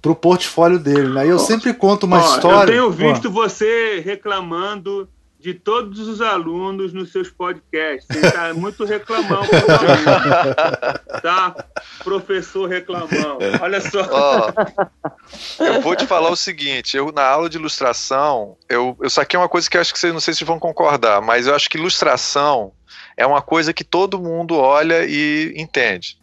pro 0.00 0.14
portfólio 0.14 0.78
dele. 0.78 1.08
Né? 1.08 1.26
eu 1.26 1.38
sempre 1.38 1.74
conto 1.74 2.04
uma 2.04 2.20
história. 2.20 2.72
Eu 2.72 2.92
tenho 2.92 3.12
visto 3.12 3.30
você 3.30 4.00
reclamando 4.04 5.08
de 5.38 5.54
todos 5.54 6.00
os 6.00 6.20
alunos 6.20 6.92
nos 6.92 7.12
seus 7.12 7.30
podcasts. 7.30 8.06
Você 8.10 8.26
está 8.26 8.52
muito 8.52 8.84
reclamão 8.84 9.42
tá? 11.22 11.54
Professor 12.02 12.68
reclamão. 12.68 13.38
Olha 13.60 13.80
só. 13.80 14.00
Oh, 14.10 15.64
eu 15.64 15.80
vou 15.80 15.94
te 15.94 16.06
falar 16.06 16.30
o 16.30 16.36
seguinte, 16.36 16.96
eu 16.96 17.12
na 17.12 17.24
aula 17.24 17.48
de 17.48 17.56
ilustração, 17.56 18.56
eu, 18.68 18.96
eu 19.00 19.08
saquei 19.08 19.38
uma 19.38 19.48
coisa 19.48 19.70
que 19.70 19.76
eu 19.76 19.80
acho 19.80 19.92
que 19.92 19.98
vocês 19.98 20.12
não 20.12 20.20
sei 20.20 20.34
se 20.34 20.44
vão 20.44 20.58
concordar, 20.58 21.22
mas 21.22 21.46
eu 21.46 21.54
acho 21.54 21.70
que 21.70 21.78
ilustração 21.78 22.72
é 23.16 23.24
uma 23.24 23.40
coisa 23.42 23.72
que 23.72 23.84
todo 23.84 24.18
mundo 24.18 24.56
olha 24.56 25.04
e 25.04 25.52
entende. 25.56 26.18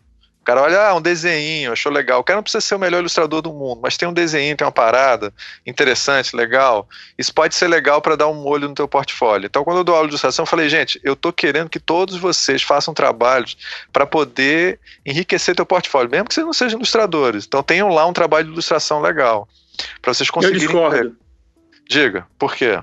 O 0.46 0.52
cara 0.54 0.62
olha, 0.62 0.80
ah, 0.80 0.94
um 0.94 1.02
desenho, 1.02 1.72
achou 1.72 1.92
legal. 1.92 2.20
O 2.20 2.24
cara 2.24 2.38
não 2.38 2.44
precisa 2.44 2.62
ser 2.62 2.76
o 2.76 2.80
melhor 2.80 3.00
ilustrador 3.00 3.42
do 3.42 3.52
mundo, 3.52 3.80
mas 3.82 3.98
tem 3.98 4.08
um 4.08 4.14
desenho, 4.14 4.56
tem 4.56 4.64
uma 4.64 4.72
parada 4.72 5.34
interessante, 5.66 6.36
legal. 6.36 6.88
Isso 7.18 7.34
pode 7.34 7.56
ser 7.56 7.68
legal 7.68 8.00
para 8.00 8.16
dar 8.16 8.28
um 8.28 8.36
molho 8.36 8.70
no 8.70 8.76
teu 8.76 8.88
portfólio. 8.88 9.48
Então, 9.48 9.64
quando 9.64 9.78
eu 9.78 9.84
dou 9.84 9.96
aula 9.96 10.08
de 10.08 10.12
ilustração, 10.12 10.44
eu 10.44 10.48
falei, 10.48 10.70
gente, 10.70 11.02
eu 11.04 11.16
tô 11.16 11.34
querendo 11.34 11.68
que 11.68 11.80
todos 11.80 12.18
vocês 12.18 12.62
façam 12.62 12.94
trabalhos 12.94 13.58
para 13.92 14.06
poder 14.06 14.80
enriquecer 15.04 15.56
teu 15.56 15.66
portfólio, 15.66 16.12
mesmo 16.12 16.28
que 16.28 16.36
vocês 16.36 16.46
não 16.46 16.54
sejam 16.54 16.78
ilustradores. 16.78 17.46
Então, 17.48 17.64
tenham 17.64 17.90
lá 17.90 18.06
um 18.06 18.14
trabalho 18.14 18.46
de 18.46 18.52
ilustração 18.52 19.02
legal, 19.02 19.50
para 20.00 20.14
vocês 20.14 20.30
conseguirem. 20.30 20.62
Eu 20.62 20.70
discordo. 20.70 21.18
Diga, 21.90 22.28
por 22.38 22.56
quê? 22.56 22.80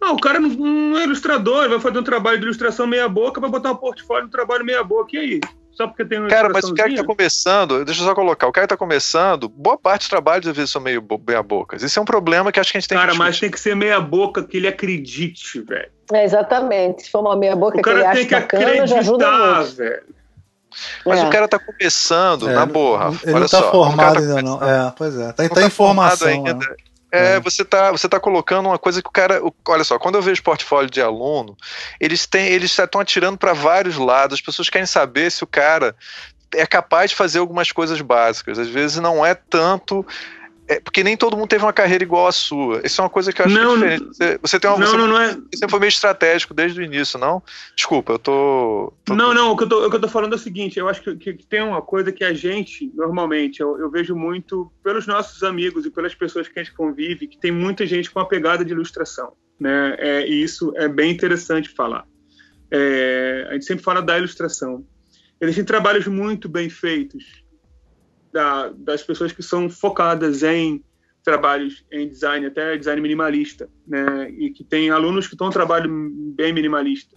Ah, 0.00 0.12
o 0.12 0.18
cara 0.18 0.40
não, 0.40 0.48
não 0.48 0.98
é 0.98 1.04
ilustrador, 1.04 1.68
vai 1.68 1.78
fazer 1.78 1.98
um 1.98 2.02
trabalho 2.02 2.38
de 2.38 2.44
ilustração 2.46 2.86
meia 2.86 3.06
boca, 3.06 3.38
vai 3.38 3.50
botar 3.50 3.70
um 3.70 3.76
portfólio 3.76 4.24
no 4.24 4.30
trabalho 4.30 4.64
meia 4.64 4.82
boca, 4.82 5.14
e 5.14 5.18
aí? 5.18 5.40
Só 5.74 5.88
porque 5.88 6.04
tem 6.04 6.20
uma 6.20 6.28
Cara, 6.28 6.48
mas 6.48 6.64
o 6.64 6.74
cara 6.74 6.88
que 6.88 6.96
tá 6.96 7.04
começando, 7.04 7.84
deixa 7.84 8.00
eu 8.00 8.06
só 8.06 8.14
colocar, 8.14 8.46
o 8.46 8.52
cara 8.52 8.66
que 8.66 8.74
tá 8.74 8.76
começando, 8.76 9.48
boa 9.48 9.76
parte 9.76 10.02
dos 10.02 10.08
trabalhos 10.08 10.46
às 10.46 10.56
vezes 10.56 10.70
são 10.70 10.80
meio 10.80 11.04
meia 11.26 11.42
boca. 11.42 11.76
Isso 11.76 11.98
é 11.98 12.02
um 12.02 12.04
problema 12.04 12.52
que 12.52 12.60
acho 12.60 12.70
que 12.70 12.78
a 12.78 12.80
gente 12.80 12.88
tem 12.88 12.96
cara, 12.96 13.10
que 13.10 13.18
Cara, 13.18 13.28
mas 13.28 13.40
tem 13.40 13.50
que 13.50 13.58
ser 13.58 13.74
meia 13.74 14.00
boca 14.00 14.44
que 14.44 14.56
ele 14.56 14.68
acredite, 14.68 15.60
velho. 15.60 15.90
É, 16.12 16.24
exatamente. 16.24 17.04
Se 17.04 17.10
for 17.10 17.20
uma 17.20 17.36
meia 17.36 17.56
boca 17.56 17.82
que 17.82 17.88
ele 17.88 18.04
acha 18.04 18.28
bacana, 18.28 18.86
já 18.86 18.98
ajuda 19.00 19.30
muito. 19.30 19.76
velho. 19.76 20.02
Mas 21.04 21.20
é. 21.20 21.26
o 21.26 21.30
cara 21.30 21.48
tá 21.48 21.58
começando, 21.58 22.48
é, 22.48 22.54
na 22.54 22.66
boa. 22.66 23.14
Ele 23.22 23.32
olha 23.32 23.40
não 23.40 23.48
tá 23.48 23.60
só, 23.60 23.70
formado 23.70 24.14
tá 24.14 24.20
ainda, 24.20 24.42
não. 24.42 24.62
É, 24.62 24.92
pois 24.96 25.16
é. 25.16 25.32
Tá, 25.32 25.48
tá, 25.48 25.54
tá 25.54 25.62
em 25.62 25.70
formação. 25.70 26.28
Ainda. 26.28 26.54
Né? 26.54 26.66
É, 27.14 27.36
é, 27.36 27.40
você 27.40 27.64
tá, 27.64 27.92
você 27.92 28.08
tá 28.08 28.18
colocando 28.18 28.66
uma 28.66 28.78
coisa 28.78 29.00
que 29.00 29.08
o 29.08 29.12
cara. 29.12 29.40
Olha 29.68 29.84
só, 29.84 29.98
quando 29.98 30.16
eu 30.16 30.22
vejo 30.22 30.42
portfólio 30.42 30.90
de 30.90 31.00
aluno, 31.00 31.56
eles 32.00 32.26
têm, 32.26 32.48
eles 32.48 32.76
estão 32.76 33.00
atirando 33.00 33.38
para 33.38 33.52
vários 33.52 33.96
lados. 33.96 34.34
As 34.34 34.40
pessoas 34.40 34.68
querem 34.68 34.86
saber 34.86 35.30
se 35.30 35.44
o 35.44 35.46
cara 35.46 35.94
é 36.52 36.66
capaz 36.66 37.10
de 37.10 37.16
fazer 37.16 37.38
algumas 37.38 37.70
coisas 37.70 38.00
básicas. 38.00 38.58
Às 38.58 38.68
vezes 38.68 38.98
não 38.98 39.24
é 39.24 39.34
tanto. 39.34 40.04
É, 40.66 40.80
porque 40.80 41.04
nem 41.04 41.16
todo 41.16 41.36
mundo 41.36 41.48
teve 41.48 41.62
uma 41.62 41.72
carreira 41.72 42.02
igual 42.02 42.26
a 42.26 42.32
sua. 42.32 42.80
Isso 42.84 43.00
é 43.00 43.04
uma 43.04 43.10
coisa 43.10 43.32
que 43.32 43.42
eu 43.42 43.46
acho 43.46 43.54
não, 43.54 43.78
que 43.78 43.84
é 43.84 43.88
diferente. 43.96 44.16
Você, 44.16 44.38
você 44.40 44.60
tem 44.60 44.70
uma. 44.70 44.78
Não, 44.78 44.86
você, 44.86 44.96
não, 44.96 45.06
não 45.08 45.20
é. 45.20 45.36
Você 45.52 45.68
foi 45.68 45.78
meio 45.78 45.88
estratégico 45.88 46.54
desde 46.54 46.80
o 46.80 46.82
início, 46.82 47.18
não? 47.18 47.42
Desculpa, 47.76 48.14
eu 48.14 48.18
tô. 48.18 48.92
tô... 49.04 49.14
Não, 49.14 49.34
não, 49.34 49.50
o 49.50 49.56
que, 49.56 49.64
eu 49.64 49.68
tô, 49.68 49.86
o 49.86 49.90
que 49.90 49.96
eu 49.96 50.00
tô 50.00 50.08
falando 50.08 50.32
é 50.32 50.36
o 50.36 50.38
seguinte: 50.38 50.78
eu 50.78 50.88
acho 50.88 51.02
que, 51.02 51.16
que, 51.16 51.34
que 51.34 51.46
tem 51.46 51.62
uma 51.62 51.82
coisa 51.82 52.10
que 52.10 52.24
a 52.24 52.32
gente, 52.32 52.90
normalmente, 52.94 53.60
eu, 53.60 53.78
eu, 53.78 53.90
vejo 53.90 54.16
muito 54.16 54.72
pelos 54.82 55.06
nossos 55.06 55.42
amigos 55.42 55.84
e 55.84 55.90
pelas 55.90 56.14
pessoas 56.14 56.48
que 56.48 56.58
a 56.58 56.62
gente 56.62 56.74
convive, 56.74 57.26
que 57.26 57.38
tem 57.38 57.52
muita 57.52 57.84
gente 57.84 58.10
com 58.10 58.20
a 58.20 58.24
pegada 58.24 58.64
de 58.64 58.72
ilustração. 58.72 59.34
Né? 59.60 59.96
É, 59.98 60.26
e 60.26 60.42
isso 60.42 60.72
é 60.76 60.88
bem 60.88 61.10
interessante 61.10 61.68
falar. 61.68 62.06
É, 62.70 63.48
a 63.50 63.52
gente 63.52 63.66
sempre 63.66 63.84
fala 63.84 64.00
da 64.00 64.16
ilustração. 64.16 64.82
Eles 65.38 65.56
têm 65.56 65.64
trabalhos 65.64 66.06
muito 66.06 66.48
bem 66.48 66.70
feitos 66.70 67.43
da, 68.34 68.68
das 68.70 69.00
pessoas 69.00 69.30
que 69.30 69.44
são 69.44 69.70
focadas 69.70 70.42
em 70.42 70.82
trabalhos 71.22 71.86
em 71.90 72.08
design, 72.08 72.44
até 72.44 72.76
design 72.76 73.00
minimalista, 73.00 73.70
né? 73.86 74.28
E 74.30 74.50
que 74.50 74.64
tem 74.64 74.90
alunos 74.90 75.28
que 75.28 75.34
estão 75.34 75.50
trabalho 75.50 75.88
bem 76.34 76.52
minimalista. 76.52 77.16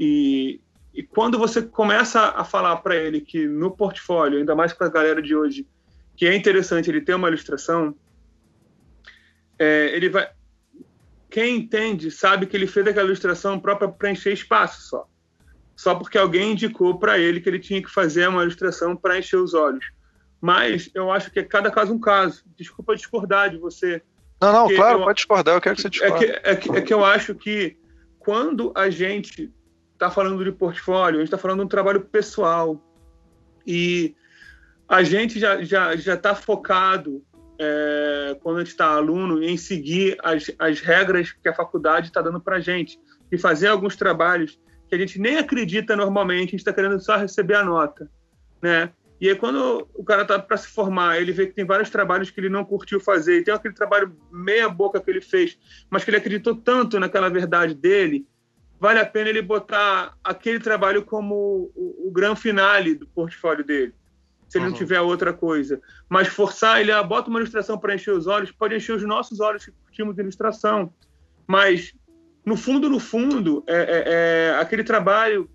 E, 0.00 0.58
e 0.94 1.02
quando 1.02 1.38
você 1.38 1.60
começa 1.60 2.20
a 2.20 2.44
falar 2.44 2.76
para 2.78 2.96
ele 2.96 3.20
que 3.20 3.46
no 3.46 3.70
portfólio, 3.70 4.38
ainda 4.38 4.56
mais 4.56 4.72
para 4.72 4.86
a 4.86 4.90
galera 4.90 5.20
de 5.20 5.36
hoje, 5.36 5.66
que 6.16 6.26
é 6.26 6.34
interessante 6.34 6.90
ele 6.90 7.02
ter 7.02 7.14
uma 7.14 7.28
ilustração, 7.28 7.94
é, 9.58 9.94
ele 9.94 10.08
vai. 10.08 10.30
Quem 11.30 11.58
entende 11.58 12.10
sabe 12.10 12.46
que 12.46 12.56
ele 12.56 12.66
fez 12.66 12.86
aquela 12.86 13.06
ilustração 13.06 13.60
própria 13.60 13.86
para 13.86 13.98
preencher 13.98 14.32
espaço 14.32 14.88
só 14.88 15.06
só 15.78 15.94
porque 15.94 16.18
alguém 16.18 16.52
indicou 16.52 16.98
para 16.98 17.20
ele 17.20 17.40
que 17.40 17.48
ele 17.48 17.60
tinha 17.60 17.80
que 17.80 17.88
fazer 17.88 18.28
uma 18.28 18.42
ilustração 18.42 18.96
para 18.96 19.16
encher 19.16 19.36
os 19.36 19.54
olhos. 19.54 19.86
Mas 20.40 20.88
eu 20.94 21.10
acho 21.10 21.30
que 21.30 21.40
é 21.40 21.44
cada 21.44 21.70
caso 21.70 21.92
um 21.92 21.98
caso. 21.98 22.44
Desculpa 22.56 22.94
discordar 22.94 23.50
de 23.50 23.58
você. 23.58 24.02
Não, 24.40 24.52
não, 24.52 24.68
claro, 24.74 25.00
eu- 25.00 25.04
pode 25.04 25.16
discordar, 25.16 25.54
eu 25.56 25.60
quero 25.60 25.74
que 25.76 25.82
você 25.82 25.88
É 25.88 25.90
discorde. 25.90 26.26
que, 26.26 26.32
é, 26.32 26.56
que, 26.56 26.70
é 26.70 26.80
que 26.80 26.94
eu 26.94 27.04
acho 27.04 27.34
que 27.34 27.76
quando 28.18 28.72
a 28.76 28.88
gente 28.88 29.52
está 29.94 30.10
falando 30.10 30.44
de 30.44 30.52
portfólio, 30.52 31.16
a 31.16 31.20
gente 31.20 31.26
está 31.28 31.38
falando 31.38 31.58
de 31.60 31.64
um 31.64 31.68
trabalho 31.68 32.00
pessoal. 32.02 32.80
E 33.66 34.14
a 34.88 35.02
gente 35.02 35.38
já 35.40 35.62
já 35.62 35.96
já 35.96 36.14
está 36.14 36.34
focado, 36.36 37.22
é, 37.58 38.36
quando 38.40 38.56
a 38.56 38.60
gente 38.60 38.68
está 38.70 38.86
aluno, 38.94 39.42
em 39.42 39.56
seguir 39.56 40.16
as, 40.22 40.50
as 40.58 40.80
regras 40.80 41.32
que 41.32 41.48
a 41.48 41.54
faculdade 41.54 42.06
está 42.06 42.22
dando 42.22 42.40
para 42.40 42.56
a 42.56 42.60
gente. 42.60 42.98
E 43.30 43.36
fazer 43.36 43.66
alguns 43.66 43.96
trabalhos 43.96 44.58
que 44.88 44.94
a 44.94 44.98
gente 44.98 45.18
nem 45.20 45.36
acredita 45.36 45.94
normalmente, 45.96 46.48
a 46.48 46.50
gente 46.52 46.60
está 46.60 46.72
querendo 46.72 46.98
só 47.00 47.16
receber 47.16 47.54
a 47.56 47.64
nota. 47.64 48.08
Né? 48.62 48.90
E 49.20 49.28
aí, 49.28 49.34
quando 49.34 49.88
o 49.94 50.04
cara 50.04 50.24
tá 50.24 50.38
para 50.38 50.56
se 50.56 50.68
formar, 50.68 51.20
ele 51.20 51.32
vê 51.32 51.46
que 51.46 51.52
tem 51.52 51.64
vários 51.64 51.90
trabalhos 51.90 52.30
que 52.30 52.38
ele 52.38 52.48
não 52.48 52.64
curtiu 52.64 53.00
fazer, 53.00 53.38
e 53.38 53.44
tem 53.44 53.52
aquele 53.52 53.74
trabalho 53.74 54.16
meia-boca 54.30 55.00
que 55.00 55.10
ele 55.10 55.20
fez, 55.20 55.58
mas 55.90 56.04
que 56.04 56.10
ele 56.10 56.18
acreditou 56.18 56.54
tanto 56.54 57.00
naquela 57.00 57.28
verdade 57.28 57.74
dele, 57.74 58.26
vale 58.78 59.00
a 59.00 59.06
pena 59.06 59.28
ele 59.28 59.42
botar 59.42 60.14
aquele 60.22 60.60
trabalho 60.60 61.04
como 61.04 61.70
o, 61.74 62.08
o 62.08 62.12
grande 62.12 62.40
finale 62.40 62.94
do 62.94 63.08
portfólio 63.08 63.64
dele, 63.64 63.92
se 64.48 64.56
ele 64.58 64.66
Uhum. 64.66 64.70
não 64.70 64.78
tiver 64.78 65.00
outra 65.00 65.32
coisa. 65.32 65.80
Mas 66.08 66.28
forçar 66.28 66.80
ele 66.80 66.92
a 66.92 67.02
bota 67.02 67.28
uma 67.28 67.40
ilustração 67.40 67.76
para 67.76 67.96
encher 67.96 68.12
os 68.14 68.28
olhos, 68.28 68.52
pode 68.52 68.76
encher 68.76 68.94
os 68.94 69.02
nossos 69.02 69.40
olhos 69.40 69.64
que 69.64 69.72
curtimos 69.72 70.16
ilustração. 70.16 70.94
Mas, 71.44 71.92
no 72.46 72.56
fundo, 72.56 72.88
no 72.88 73.00
fundo, 73.00 73.64
é, 73.66 73.74
é- 73.76 74.04
é, 74.06 74.58
aquele 74.60 74.84
trabalho 74.84 75.50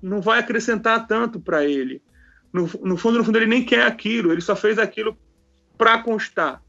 não 0.00 0.20
vai 0.20 0.38
acrescentar 0.38 1.08
tanto 1.08 1.40
para 1.40 1.64
ele. 1.64 2.00
No, 2.54 2.70
no 2.84 2.96
fundo, 2.96 3.18
no 3.18 3.24
fundo, 3.24 3.36
ele 3.36 3.46
nem 3.46 3.64
quer 3.64 3.84
aquilo, 3.84 4.30
ele 4.30 4.40
só 4.40 4.54
fez 4.54 4.78
aquilo 4.78 5.18
para 5.76 6.00
constar. 6.00 6.62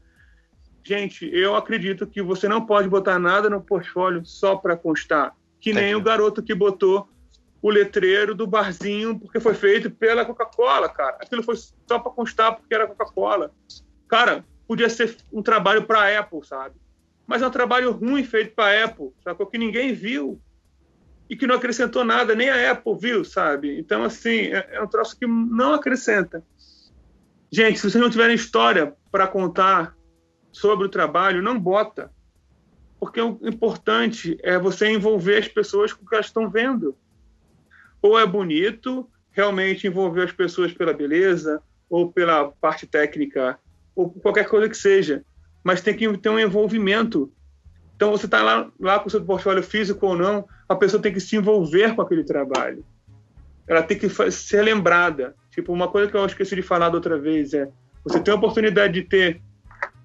Gente, 0.82 1.24
eu 1.32 1.54
acredito 1.54 2.08
que 2.08 2.20
você 2.20 2.48
não 2.48 2.66
pode 2.66 2.88
botar 2.88 3.20
nada 3.20 3.48
no 3.48 3.60
portfólio 3.60 4.26
só 4.26 4.56
para 4.56 4.76
constar. 4.76 5.32
Que 5.60 5.72
nem 5.72 5.94
o 5.94 6.02
garoto 6.02 6.42
que 6.42 6.54
botou 6.54 7.08
o 7.62 7.70
letreiro 7.70 8.34
do 8.34 8.48
barzinho 8.48 9.18
porque 9.18 9.38
foi 9.38 9.54
feito 9.54 9.88
pela 9.88 10.24
Coca-Cola, 10.24 10.88
cara. 10.88 11.18
Aquilo 11.20 11.42
foi 11.44 11.56
só 11.56 11.98
para 12.00 12.12
constar 12.12 12.56
porque 12.56 12.74
era 12.74 12.88
Coca-Cola. 12.88 13.52
Cara, 14.08 14.44
podia 14.66 14.88
ser 14.88 15.16
um 15.32 15.42
trabalho 15.42 15.84
para 15.84 16.18
Apple, 16.18 16.44
sabe? 16.44 16.74
Mas 17.26 17.42
é 17.42 17.46
um 17.46 17.50
trabalho 17.50 17.92
ruim 17.92 18.24
feito 18.24 18.54
para 18.54 18.84
Apple, 18.84 19.12
sacou? 19.22 19.46
Que 19.46 19.58
ninguém 19.58 19.92
viu 19.92 20.40
e 21.28 21.36
que 21.36 21.46
não 21.46 21.56
acrescentou 21.56 22.04
nada, 22.04 22.34
nem 22.34 22.48
a 22.48 22.70
Apple 22.70 22.96
viu, 22.98 23.24
sabe? 23.24 23.78
Então, 23.78 24.04
assim, 24.04 24.52
é, 24.52 24.68
é 24.72 24.82
um 24.82 24.86
troço 24.86 25.18
que 25.18 25.26
não 25.26 25.74
acrescenta. 25.74 26.42
Gente, 27.50 27.78
se 27.78 27.90
vocês 27.90 28.02
não 28.02 28.10
tiverem 28.10 28.34
história 28.34 28.94
para 29.10 29.26
contar 29.26 29.96
sobre 30.52 30.86
o 30.86 30.90
trabalho, 30.90 31.42
não 31.42 31.58
bota. 31.58 32.10
Porque 32.98 33.20
o 33.20 33.38
importante 33.42 34.38
é 34.42 34.58
você 34.58 34.88
envolver 34.88 35.38
as 35.38 35.48
pessoas 35.48 35.92
com 35.92 36.04
o 36.04 36.08
que 36.08 36.14
elas 36.14 36.26
estão 36.26 36.50
vendo. 36.50 36.96
Ou 38.00 38.18
é 38.18 38.26
bonito, 38.26 39.08
realmente 39.30 39.86
envolver 39.86 40.24
as 40.24 40.32
pessoas 40.32 40.72
pela 40.72 40.94
beleza, 40.94 41.62
ou 41.90 42.10
pela 42.10 42.50
parte 42.52 42.86
técnica, 42.86 43.58
ou 43.94 44.10
qualquer 44.10 44.48
coisa 44.48 44.68
que 44.68 44.76
seja. 44.76 45.24
Mas 45.62 45.80
tem 45.80 45.94
que 45.94 46.16
ter 46.18 46.28
um 46.28 46.38
envolvimento. 46.38 47.32
Então, 47.96 48.10
você 48.10 48.26
está 48.26 48.42
lá, 48.42 48.70
lá 48.78 49.00
com 49.00 49.08
o 49.08 49.10
seu 49.10 49.24
portfólio 49.24 49.62
físico 49.62 50.06
ou 50.06 50.16
não, 50.16 50.46
a 50.68 50.76
pessoa 50.76 51.02
tem 51.02 51.12
que 51.12 51.20
se 51.20 51.34
envolver 51.34 51.94
com 51.94 52.02
aquele 52.02 52.22
trabalho. 52.22 52.84
Ela 53.66 53.82
tem 53.82 53.98
que 53.98 54.08
ser 54.30 54.62
lembrada. 54.62 55.34
Tipo, 55.50 55.72
uma 55.72 55.88
coisa 55.88 56.10
que 56.10 56.16
eu 56.16 56.26
esqueci 56.26 56.54
de 56.54 56.62
falar 56.62 56.90
da 56.90 56.96
outra 56.96 57.18
vez 57.18 57.54
é: 57.54 57.68
você 58.04 58.20
tem 58.20 58.32
a 58.32 58.36
oportunidade 58.36 58.92
de 58.92 59.02
ter 59.02 59.40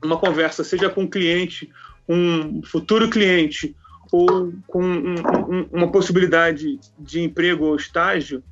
uma 0.03 0.17
conversa, 0.17 0.63
seja 0.63 0.89
com 0.89 1.01
um 1.03 1.09
cliente, 1.09 1.69
um 2.07 2.63
futuro 2.63 3.09
cliente, 3.09 3.75
ou 4.11 4.53
com 4.65 4.83
um- 4.83 5.15
um- 5.49 5.69
uma 5.71 5.91
possibilidade 5.91 6.79
de 6.97 7.21
emprego 7.21 7.65
ou 7.65 7.75
estágio, 7.75 8.43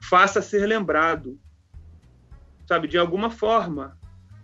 faça 0.00 0.40
ser 0.40 0.66
lembrado. 0.66 1.38
Sabe, 2.66 2.88
de 2.88 2.96
alguma 2.96 3.28
forma. 3.28 3.96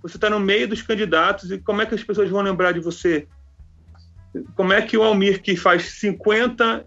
Você 0.02 0.16
está 0.16 0.28
no 0.28 0.38
meio 0.38 0.68
dos 0.68 0.82
candidatos 0.82 1.50
e 1.50 1.58
como 1.58 1.82
é 1.82 1.86
que 1.86 1.94
as 1.94 2.04
pessoas 2.04 2.30
vão 2.30 2.40
lembrar 2.40 2.72
de 2.72 2.80
você? 2.80 3.26
Como 4.54 4.72
é 4.72 4.82
que 4.82 4.96
o 4.96 5.02
Almir, 5.02 5.42
que 5.42 5.56
faz 5.56 5.84
50 6.00 6.84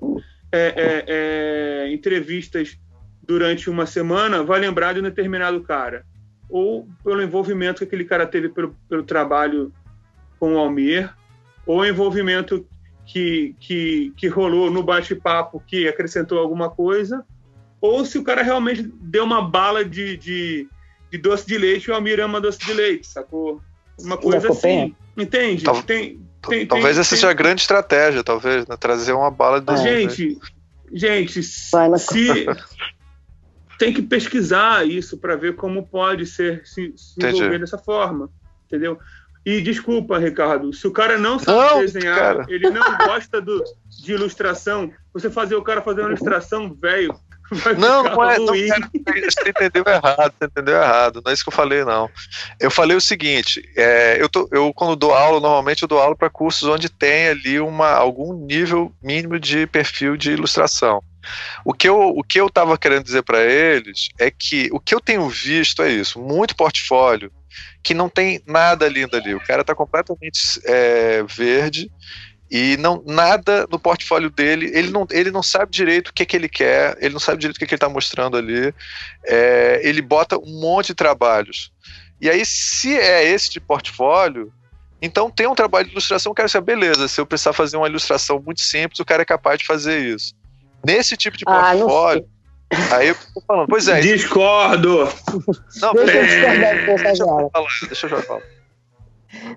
é, 0.51 0.57
é, 0.59 1.05
é, 1.07 1.93
entrevistas 1.93 2.77
durante 3.23 3.69
uma 3.69 3.85
semana, 3.85 4.43
vai 4.43 4.59
lembrar 4.59 4.93
de 4.93 4.99
um 4.99 5.03
determinado 5.03 5.61
cara? 5.61 6.05
Ou 6.49 6.87
pelo 7.03 7.21
envolvimento 7.21 7.79
que 7.79 7.85
aquele 7.85 8.05
cara 8.05 8.25
teve 8.25 8.49
pelo, 8.49 8.75
pelo 8.89 9.03
trabalho 9.03 9.71
com 10.39 10.55
o 10.55 10.57
Almir, 10.57 11.13
ou 11.65 11.85
envolvimento 11.85 12.65
que, 13.05 13.55
que, 13.59 14.13
que 14.17 14.27
rolou 14.27 14.69
no 14.71 14.83
bate-papo 14.83 15.61
que 15.65 15.87
acrescentou 15.87 16.39
alguma 16.39 16.69
coisa, 16.69 17.23
ou 17.79 18.05
se 18.05 18.17
o 18.17 18.23
cara 18.23 18.43
realmente 18.43 18.83
deu 18.83 19.23
uma 19.23 19.41
bala 19.41 19.83
de, 19.83 20.17
de, 20.17 20.67
de 21.11 21.17
doce 21.17 21.47
de 21.47 21.57
leite 21.57 21.85
e 21.85 21.91
o 21.91 21.95
Almir 21.95 22.19
ama 22.19 22.39
doce 22.39 22.59
de 22.59 22.73
leite, 22.73 23.07
sacou? 23.07 23.61
Uma 23.99 24.17
coisa 24.17 24.49
assim. 24.49 24.95
Entende? 25.17 25.63
Tem, 25.85 26.19
tem, 26.49 26.65
talvez 26.65 26.95
tem- 26.95 27.01
essa 27.01 27.09
tem- 27.09 27.17
seja 27.19 27.29
a 27.29 27.33
grande 27.33 27.61
estratégia, 27.61 28.23
talvez, 28.23 28.65
né? 28.67 28.75
trazer 28.77 29.13
uma 29.13 29.29
bala 29.31 29.59
de 29.59 29.65
doce. 29.67 29.83
Gente, 29.83 30.39
gente, 30.93 31.41
Vai 31.71 31.89
na- 31.89 31.97
se 31.97 32.45
tem 33.77 33.93
que 33.93 34.01
pesquisar 34.01 34.87
isso 34.87 35.17
para 35.17 35.35
ver 35.35 35.55
como 35.55 35.87
pode 35.87 36.25
ser 36.25 36.61
se, 36.65 36.93
se 36.95 37.15
envolver 37.25 37.59
dessa 37.59 37.77
forma, 37.77 38.29
entendeu? 38.67 38.99
E 39.43 39.59
desculpa, 39.59 40.19
Ricardo, 40.19 40.71
se 40.71 40.85
o 40.87 40.91
cara 40.91 41.17
não 41.17 41.39
sabe 41.39 41.57
Não, 41.73 41.79
desenhar, 41.79 42.15
cara. 42.15 42.45
ele 42.47 42.69
não 42.69 42.97
gosta 43.07 43.41
do, 43.41 43.63
de 43.89 44.13
ilustração, 44.13 44.91
você 45.11 45.31
fazer 45.31 45.55
o 45.55 45.63
cara 45.63 45.81
fazer 45.81 46.01
uma 46.01 46.09
ilustração, 46.09 46.71
velho, 46.75 47.15
vai 47.51 47.73
Não, 47.75 48.03
não 48.03 48.29
é, 48.29 48.37
não 48.37 48.45
ruim. 48.47 48.69
é, 48.69 49.21
você 49.29 49.49
entendeu 49.49 49.83
errado, 49.85 50.33
você 50.37 50.45
entendeu 50.45 50.75
errado, 50.75 51.21
não 51.23 51.31
é 51.31 51.33
isso 51.33 51.43
que 51.43 51.49
eu 51.49 51.53
falei, 51.53 51.83
não. 51.83 52.09
Eu 52.59 52.71
falei 52.71 52.95
o 52.95 53.01
seguinte, 53.01 53.61
é, 53.75 54.17
eu, 54.21 54.29
tô, 54.29 54.47
eu 54.51 54.73
quando 54.73 54.95
dou 54.95 55.13
aula, 55.13 55.39
normalmente 55.39 55.83
eu 55.83 55.87
dou 55.87 55.99
aula 55.99 56.15
para 56.15 56.29
cursos 56.29 56.67
onde 56.67 56.89
tem 56.89 57.27
ali 57.27 57.59
uma, 57.59 57.89
algum 57.89 58.33
nível 58.45 58.91
mínimo 59.01 59.39
de 59.39 59.67
perfil 59.67 60.15
de 60.15 60.31
ilustração. 60.31 61.03
O 61.63 61.73
que 61.73 61.87
eu 61.87 61.99
o 61.99 62.23
que 62.23 62.39
eu 62.39 62.47
estava 62.47 62.77
querendo 62.79 63.03
dizer 63.03 63.21
para 63.21 63.43
eles 63.43 64.09
é 64.19 64.31
que 64.31 64.69
o 64.71 64.79
que 64.79 64.95
eu 64.95 64.99
tenho 64.99 65.29
visto 65.29 65.83
é 65.83 65.91
isso, 65.91 66.19
muito 66.19 66.55
portfólio 66.55 67.31
que 67.83 67.93
não 67.93 68.09
tem 68.09 68.41
nada 68.45 68.87
lindo 68.87 69.15
ali. 69.15 69.33
O 69.33 69.39
cara 69.39 69.61
está 69.61 69.75
completamente 69.75 70.39
é, 70.65 71.23
verde 71.23 71.91
e 72.51 72.75
não 72.75 73.01
nada 73.05 73.65
no 73.71 73.79
portfólio 73.79 74.29
dele. 74.29 74.69
Ele 74.73 74.91
não, 74.91 75.07
ele 75.09 75.31
não 75.31 75.41
sabe 75.41 75.71
direito 75.71 76.09
o 76.09 76.13
que, 76.13 76.23
é 76.23 76.25
que 76.25 76.35
ele 76.35 76.49
quer. 76.49 76.97
Ele 76.99 77.13
não 77.13 77.19
sabe 77.19 77.39
direito 77.39 77.55
o 77.55 77.59
que, 77.59 77.63
é 77.63 77.67
que 77.67 77.73
ele 77.73 77.77
está 77.77 77.87
mostrando 77.87 78.35
ali. 78.35 78.73
É, 79.25 79.79
ele 79.83 80.01
bota 80.01 80.37
um 80.37 80.59
monte 80.59 80.87
de 80.87 80.95
trabalhos. 80.95 81.71
E 82.19 82.29
aí, 82.29 82.45
se 82.45 82.99
é 82.99 83.23
esse 83.25 83.49
de 83.49 83.61
portfólio, 83.61 84.51
então 85.01 85.31
tem 85.31 85.47
um 85.47 85.55
trabalho 85.55 85.85
de 85.85 85.93
ilustração. 85.93 86.33
O 86.33 86.35
cara 86.35 86.49
sabe, 86.49 86.65
beleza. 86.65 87.07
Se 87.07 87.21
eu 87.21 87.25
precisar 87.25 87.53
fazer 87.53 87.77
uma 87.77 87.87
ilustração 87.87 88.41
muito 88.45 88.59
simples, 88.59 88.99
o 88.99 89.05
cara 89.05 89.21
é 89.21 89.25
capaz 89.25 89.57
de 89.57 89.65
fazer 89.65 89.99
isso. 89.99 90.35
Nesse 90.85 91.15
tipo 91.15 91.37
de 91.37 91.45
Ah, 91.47 91.73
não 91.73 91.87
portfólio, 91.87 92.27
aí 92.91 93.07
eu 93.07 93.15
tô 93.33 93.41
falando, 93.47 93.67
pois 93.69 93.87
é, 93.87 94.01
Discordo. 94.01 95.07
não, 95.79 95.93
Deixa 95.93 96.17
eu 96.17 96.25
discordar 96.25 96.75
de 96.75 96.85
você 96.85 97.03
deixa 97.03 97.23
eu 97.23 97.49
falar, 97.49 97.67
deixa 97.87 98.05
eu 98.05 98.09
já 98.09 98.21
falar. 98.23 98.60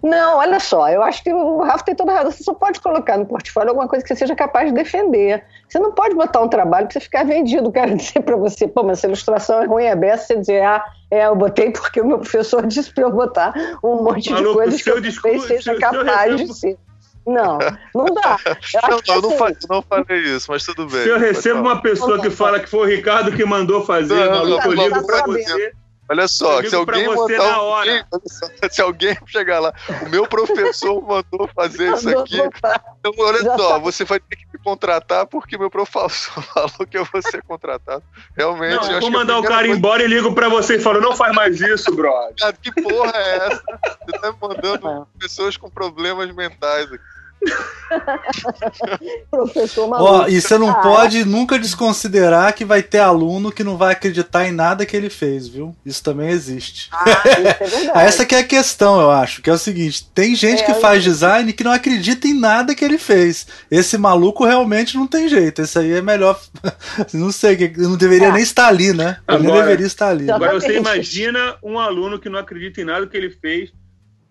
Não, 0.02 0.38
olha 0.38 0.60
só, 0.60 0.88
eu 0.88 1.02
acho 1.02 1.22
que 1.22 1.32
o 1.32 1.62
Rafa 1.62 1.84
tem 1.84 1.94
toda 1.94 2.12
razão. 2.12 2.30
Você 2.30 2.44
só 2.44 2.54
pode 2.54 2.80
colocar 2.80 3.16
no 3.18 3.26
portfólio 3.26 3.70
alguma 3.70 3.88
coisa 3.88 4.04
que 4.04 4.08
você 4.08 4.16
seja 4.16 4.34
capaz 4.36 4.68
de 4.68 4.74
defender. 4.74 5.44
Você 5.68 5.78
não 5.78 5.92
pode 5.92 6.14
botar 6.14 6.40
um 6.42 6.48
trabalho 6.48 6.86
para 6.86 6.92
você 6.94 7.00
ficar 7.00 7.24
vendido. 7.24 7.70
Quero 7.72 7.96
dizer 7.96 8.20
para 8.22 8.36
você, 8.36 8.68
pô, 8.68 8.82
mas 8.82 8.98
essa 8.98 9.06
ilustração 9.08 9.62
é 9.62 9.66
ruim, 9.66 9.84
é 9.84 9.96
beça, 9.96 10.26
você 10.26 10.36
dizer, 10.36 10.62
ah, 10.62 10.84
é, 11.10 11.26
eu 11.26 11.34
botei 11.34 11.70
porque 11.70 12.00
o 12.00 12.06
meu 12.06 12.18
professor 12.18 12.64
disse 12.68 12.92
para 12.92 13.04
eu 13.04 13.10
botar 13.12 13.52
um 13.82 14.02
monte 14.02 14.30
Maluco, 14.30 14.48
de 14.50 14.54
coisas 14.54 14.76
que 14.76 14.84
seu 14.84 14.94
eu 14.96 15.00
discurso- 15.00 15.38
talvez 15.38 15.64
seja 15.64 15.78
seu- 15.78 15.80
seu 15.80 15.80
capaz 16.04 16.30
recebo- 16.32 16.52
de 16.52 16.58
ser. 16.58 16.78
Não, 17.26 17.58
não 17.94 18.04
dá. 18.04 18.36
Eu 18.44 18.52
acho 18.84 18.90
Não, 18.90 18.98
que 19.00 19.08
não, 19.08 19.14
eu 19.16 19.22
não, 19.22 19.28
assim, 19.30 19.38
falei, 19.38 19.56
não 19.70 19.82
falei 19.82 20.18
isso, 20.24 20.50
mas 20.50 20.62
tudo 20.62 20.86
bem. 20.86 21.02
Se 21.02 21.08
eu 21.08 21.18
recebo 21.18 21.60
uma 21.60 21.80
pessoa 21.80 22.20
que 22.20 22.28
fala 22.28 22.60
que 22.60 22.68
foi 22.68 22.80
o 22.80 22.84
Ricardo 22.84 23.32
que 23.32 23.44
mandou 23.46 23.82
fazer, 23.84 24.14
Não, 24.14 24.30
maluco, 24.44 24.66
eu 24.68 24.72
ligo 24.74 25.06
pra 25.06 25.22
você. 25.24 25.72
Olha 26.08 26.28
só, 26.28 26.62
se 26.62 26.74
alguém 26.74 27.08
mandar 27.08 27.38
na 27.38 27.62
um- 27.62 28.68
se 28.70 28.82
alguém 28.82 29.16
chegar 29.26 29.58
lá, 29.60 29.72
o 30.04 30.08
meu 30.10 30.26
professor 30.26 31.00
mandou 31.06 31.48
fazer 31.54 31.92
isso 31.94 32.08
aqui. 32.18 32.36
botar. 32.36 32.82
Então, 33.00 33.12
olha 33.18 33.42
Já 33.42 33.56
só, 33.56 33.68
tá. 33.70 33.78
você 33.78 34.04
vai 34.04 34.20
ter 34.20 34.36
que 34.36 34.46
me 34.52 34.58
contratar 34.62 35.26
porque 35.26 35.56
meu 35.56 35.70
professor 35.70 36.42
falou 36.52 36.86
que 36.88 36.98
eu 36.98 37.04
vou 37.06 37.22
ser 37.22 37.42
contratado. 37.42 38.02
Realmente, 38.36 38.84
Não, 38.84 38.92
eu 38.92 39.00
vou 39.00 39.10
que 39.10 39.16
a 39.16 39.18
mandar 39.18 39.38
o 39.38 39.42
cara 39.42 39.62
coisa- 39.64 39.76
embora 39.78 40.02
e 40.02 40.06
ligo 40.06 40.34
pra 40.34 40.48
você 40.48 40.76
e 40.76 40.80
falo, 40.80 41.00
não 41.00 41.16
faz 41.16 41.34
mais 41.34 41.60
isso, 41.60 41.94
brother. 41.94 42.34
Que 42.62 42.70
porra 42.82 43.12
é 43.14 43.36
essa? 43.36 43.62
Você 44.06 44.18
tá 44.20 44.32
me 44.32 44.38
mandando 44.40 44.88
É. 44.88 45.18
pessoas 45.18 45.56
com 45.56 45.70
problemas 45.70 46.30
mentais 46.34 46.92
aqui. 46.92 47.13
Professor 49.30 49.88
maluco. 49.88 50.12
Ó, 50.12 50.28
e 50.28 50.40
você 50.40 50.58
não 50.58 50.70
ah, 50.70 50.74
pode 50.74 51.24
nunca 51.24 51.58
desconsiderar 51.58 52.54
que 52.54 52.64
vai 52.64 52.82
ter 52.82 52.98
aluno 52.98 53.52
que 53.52 53.64
não 53.64 53.76
vai 53.76 53.92
acreditar 53.92 54.46
em 54.46 54.52
nada 54.52 54.86
que 54.86 54.96
ele 54.96 55.10
fez, 55.10 55.46
viu? 55.48 55.76
Isso 55.84 56.02
também 56.02 56.30
existe. 56.30 56.88
Ah, 56.92 57.04
isso 57.08 57.28
é 57.28 57.66
verdade. 57.68 58.06
Essa 58.06 58.24
que 58.24 58.34
é 58.34 58.40
a 58.40 58.44
questão, 58.44 59.00
eu 59.00 59.10
acho, 59.10 59.42
que 59.42 59.50
é 59.50 59.52
o 59.52 59.58
seguinte, 59.58 60.08
tem 60.14 60.34
gente 60.34 60.62
é, 60.62 60.66
que 60.66 60.74
faz 60.74 61.02
design 61.02 61.52
que 61.52 61.64
não 61.64 61.72
acredita 61.72 62.26
em 62.26 62.34
nada 62.34 62.74
que 62.74 62.84
ele 62.84 62.98
fez. 62.98 63.46
Esse 63.70 63.96
maluco 63.98 64.44
realmente 64.44 64.96
não 64.96 65.06
tem 65.06 65.28
jeito. 65.28 65.62
Esse 65.62 65.78
aí 65.78 65.92
é 65.92 66.02
melhor. 66.02 66.40
não 67.12 67.30
sei, 67.30 67.72
não 67.76 67.96
deveria 67.96 68.28
é. 68.28 68.32
nem 68.32 68.42
estar 68.42 68.68
ali, 68.68 68.92
né? 68.92 69.18
Ele 69.28 69.38
agora, 69.38 69.42
nem 69.42 69.52
deveria 69.52 69.86
estar 69.86 70.08
ali. 70.08 70.30
Agora 70.30 70.54
você 70.54 70.76
imagina 70.76 71.56
um 71.62 71.78
aluno 71.78 72.18
que 72.18 72.28
não 72.28 72.38
acredita 72.38 72.80
em 72.80 72.84
nada 72.84 73.06
que 73.06 73.16
ele 73.16 73.30
fez 73.30 73.72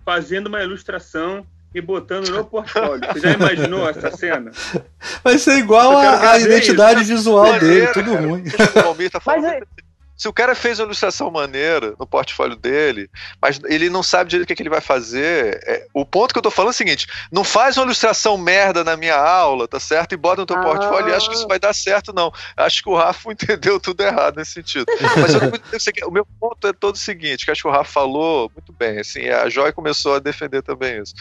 fazendo 0.05 0.47
uma 0.47 0.61
ilustração 0.61 1.45
e 1.73 1.81
botando 1.81 2.29
no 2.29 2.45
portfólio. 2.45 3.01
Você 3.11 3.19
já 3.19 3.31
imaginou 3.33 3.87
essa 3.89 4.11
cena? 4.11 4.51
Vai 5.23 5.37
ser 5.37 5.57
igual 5.57 5.97
a, 5.97 6.31
a 6.31 6.39
identidade 6.39 7.01
isso. 7.01 7.15
visual 7.15 7.59
dele, 7.59 7.87
tudo 7.87 8.15
ruim. 8.15 8.43
Tá 9.09 9.21
Mas, 9.25 9.43
se 10.15 10.27
o 10.27 10.33
cara 10.33 10.55
fez 10.55 10.79
uma 10.79 10.85
ilustração 10.85 11.29
maneira 11.31 11.95
no 11.99 12.05
portfólio 12.05 12.55
dele, 12.55 13.09
mas 13.41 13.59
ele 13.65 13.89
não 13.89 14.03
sabe 14.03 14.29
direito 14.29 14.45
o 14.45 14.47
que, 14.47 14.53
é 14.53 14.55
que 14.55 14.61
ele 14.61 14.69
vai 14.69 14.79
fazer, 14.79 15.59
é, 15.65 15.87
o 15.93 16.05
ponto 16.05 16.33
que 16.33 16.37
eu 16.37 16.41
tô 16.41 16.51
falando 16.51 16.69
é 16.69 16.71
o 16.71 16.77
seguinte: 16.77 17.07
não 17.31 17.43
faz 17.43 17.77
uma 17.77 17.83
ilustração 17.83 18.37
merda 18.37 18.83
na 18.83 18.95
minha 18.95 19.17
aula, 19.17 19.67
tá 19.67 19.79
certo? 19.79 20.13
E 20.13 20.17
bota 20.17 20.41
no 20.41 20.45
teu 20.45 20.57
ah. 20.57 20.61
portfólio 20.61 21.09
e 21.09 21.13
acha 21.13 21.27
que 21.27 21.35
isso 21.35 21.47
vai 21.47 21.59
dar 21.59 21.73
certo, 21.73 22.13
não. 22.13 22.31
Acho 22.55 22.83
que 22.83 22.89
o 22.89 22.95
Rafa 22.95 23.31
entendeu 23.33 23.79
tudo 23.79 24.01
errado 24.01 24.37
nesse 24.37 24.51
sentido. 24.51 24.85
Mas 25.19 25.33
eu, 25.33 26.07
o 26.07 26.11
meu 26.11 26.25
ponto 26.39 26.67
é 26.67 26.73
todo 26.73 26.95
o 26.95 26.99
seguinte: 26.99 27.43
que 27.43 27.51
acho 27.51 27.63
que 27.63 27.67
o 27.67 27.71
Rafa 27.71 27.91
falou 27.91 28.51
muito 28.55 28.71
bem, 28.71 28.99
assim, 28.99 29.27
a 29.27 29.49
Joy 29.49 29.73
começou 29.73 30.15
a 30.15 30.19
defender 30.19 30.61
também 30.61 31.01
isso 31.01 31.13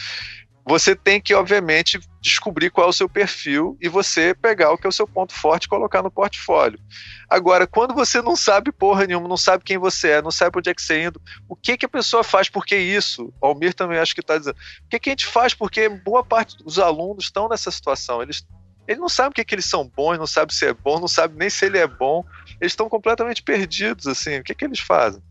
você 0.65 0.95
tem 0.95 1.21
que, 1.21 1.35
obviamente, 1.35 2.01
descobrir 2.21 2.71
qual 2.71 2.87
é 2.87 2.91
o 2.91 2.93
seu 2.93 3.09
perfil 3.09 3.77
e 3.81 3.89
você 3.89 4.33
pegar 4.33 4.73
o 4.73 4.79
que 4.79 4.87
é 4.87 4.89
o 4.89 4.93
seu 4.93 5.07
ponto 5.07 5.33
forte 5.33 5.65
e 5.65 5.69
colocar 5.69 6.03
no 6.03 6.11
portfólio. 6.11 6.79
Agora, 7.29 7.67
quando 7.67 7.95
você 7.95 8.23
não 8.23 8.37
sabe 8.37 8.71
porra 8.71 9.07
nenhuma, 9.07 9.29
não 9.29 9.37
sabe 9.37 9.65
quem 9.65 9.77
você 9.77 10.11
é, 10.11 10.23
não 10.23 10.31
sabe 10.31 10.59
onde 10.59 10.71
é 10.71 10.75
que 10.75 10.83
você 10.83 10.95
é 10.95 11.05
indo, 11.07 11.21
o 11.49 11.57
que, 11.57 11.77
que 11.77 11.87
a 11.87 11.89
pessoa 11.89 12.23
faz? 12.23 12.49
Porque 12.49 12.77
isso, 12.77 13.33
o 13.41 13.47
Almir 13.47 13.75
também 13.75 13.99
acho 13.99 14.15
que 14.15 14.21
está 14.21 14.39
dizendo. 14.39 14.57
O 14.85 14.89
que, 14.89 15.01
que 15.01 15.11
a 15.11 15.13
gente 15.13 15.27
faz? 15.27 15.53
Porque 15.53 15.89
boa 15.89 16.25
parte 16.25 16.57
dos 16.59 16.79
alunos 16.79 17.25
estão 17.25 17.49
nessa 17.49 17.71
situação. 17.71 18.23
Eles 18.23 18.47
ele 18.87 18.99
não 18.99 19.09
sabe 19.09 19.31
o 19.31 19.33
que, 19.33 19.45
que 19.45 19.55
eles 19.55 19.65
são 19.65 19.89
bons, 19.89 20.19
não 20.19 20.27
sabe 20.27 20.53
se 20.53 20.67
é 20.67 20.75
bom, 20.75 20.99
não 20.99 21.07
sabe 21.07 21.37
nem 21.39 21.49
se 21.49 21.65
ele 21.65 21.79
é 21.79 21.87
bom. 21.87 22.25
Eles 22.61 22.73
estão 22.73 22.89
completamente 22.89 23.43
perdidos, 23.43 24.07
assim. 24.07 24.39
O 24.39 24.45
que, 24.45 24.55
que 24.55 24.65
eles 24.65 24.81
fazem? 24.81 25.23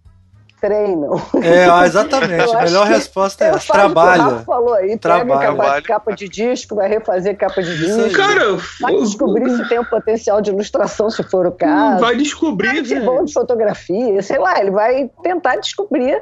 Treinam. 0.62 1.20
É, 1.44 1.86
exatamente. 1.86 2.56
A 2.56 2.64
melhor 2.64 2.86
resposta 2.86 3.44
é 3.44 3.48
essa. 3.50 3.74
Trabalha. 3.74 4.28
O 4.28 4.44
falou 4.44 4.74
aí, 4.76 4.98
trabalha. 4.98 5.56
Pega 5.56 5.82
capa, 5.82 6.16
de 6.16 6.30
disco, 6.30 6.76
vai 6.76 6.88
refazer 6.88 7.36
capa 7.36 7.62
de 7.62 7.76
disco. 7.76 8.16
Cara, 8.16 8.58
vai 8.80 8.96
descobrir 8.98 9.50
se 9.50 9.68
tem 9.68 9.80
um 9.80 9.86
potencial 9.86 10.40
de 10.40 10.52
ilustração, 10.52 11.10
se 11.10 11.24
for 11.24 11.48
o 11.48 11.52
caso. 11.52 12.00
Vai 12.00 12.16
descobrir. 12.16 12.86
Se 12.86 12.94
é 12.94 13.02
bom 13.02 13.26
de 13.26 13.34
fotografia, 13.34 14.22
sei 14.22 14.38
lá, 14.38 14.60
ele 14.60 14.72
vai 14.72 15.10
tentar 15.24 15.56
descobrir 15.56 16.22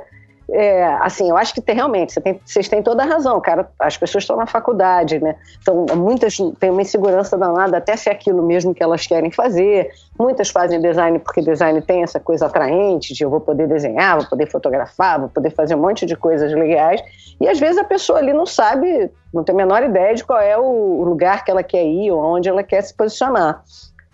é, 0.52 0.86
assim, 1.02 1.30
eu 1.30 1.38
acho 1.38 1.54
que 1.54 1.62
tem, 1.62 1.76
realmente, 1.76 2.14
você 2.14 2.22
tem, 2.22 2.40
vocês 2.44 2.68
têm 2.68 2.82
toda 2.82 3.04
a 3.04 3.06
razão, 3.06 3.40
cara. 3.40 3.70
As 3.80 3.98
pessoas 3.98 4.24
estão 4.24 4.36
na 4.36 4.46
faculdade, 4.46 5.20
né? 5.20 5.36
Então, 5.62 5.86
muitas 5.96 6.38
têm 6.60 6.70
uma 6.70 6.82
insegurança 6.82 7.38
danada 7.38 7.78
até 7.78 7.96
se 7.96 8.10
é 8.10 8.12
aquilo 8.12 8.42
mesmo 8.44 8.74
que 8.74 8.82
elas 8.82 9.06
querem 9.06 9.32
fazer. 9.32 9.90
Muitas 10.18 10.50
fazem 10.50 10.82
design 10.82 11.20
porque 11.20 11.42
design 11.42 11.82
tem 11.82 12.04
essa 12.04 12.20
coisa 12.20 12.48
atraente 12.48 13.14
de 13.14 13.24
eu 13.24 13.30
vou 13.30 13.40
poder 13.40 13.68
desenhar, 13.68 14.18
vou 14.18 14.28
poder 14.28 14.50
fotografar, 14.50 15.20
vou 15.20 15.30
poder 15.30 15.52
fazer 15.52 15.76
um 15.76 15.82
monte 15.82 16.06
de 16.06 16.16
coisas 16.16 16.52
legais. 16.54 17.02
E 17.40 17.48
às 17.48 17.60
vezes 17.60 17.78
a 17.78 17.84
pessoa 17.84 18.20
ali 18.20 18.34
não 18.34 18.46
sabe, 18.46 19.12
não 19.34 19.44
tem 19.44 19.54
a 19.54 19.58
menor 19.58 19.84
ideia 19.84 20.16
de 20.16 20.24
qual 20.24 20.40
é 20.40 20.58
o 20.58 21.04
lugar 21.04 21.44
que 21.44 21.52
ela 21.52 21.64
quer 21.64 21.86
ir 21.86 22.12
ou 22.12 22.20
onde 22.20 22.50
ela 22.50 22.64
quer 22.64 22.82
se 22.82 22.94
posicionar. 22.94 23.64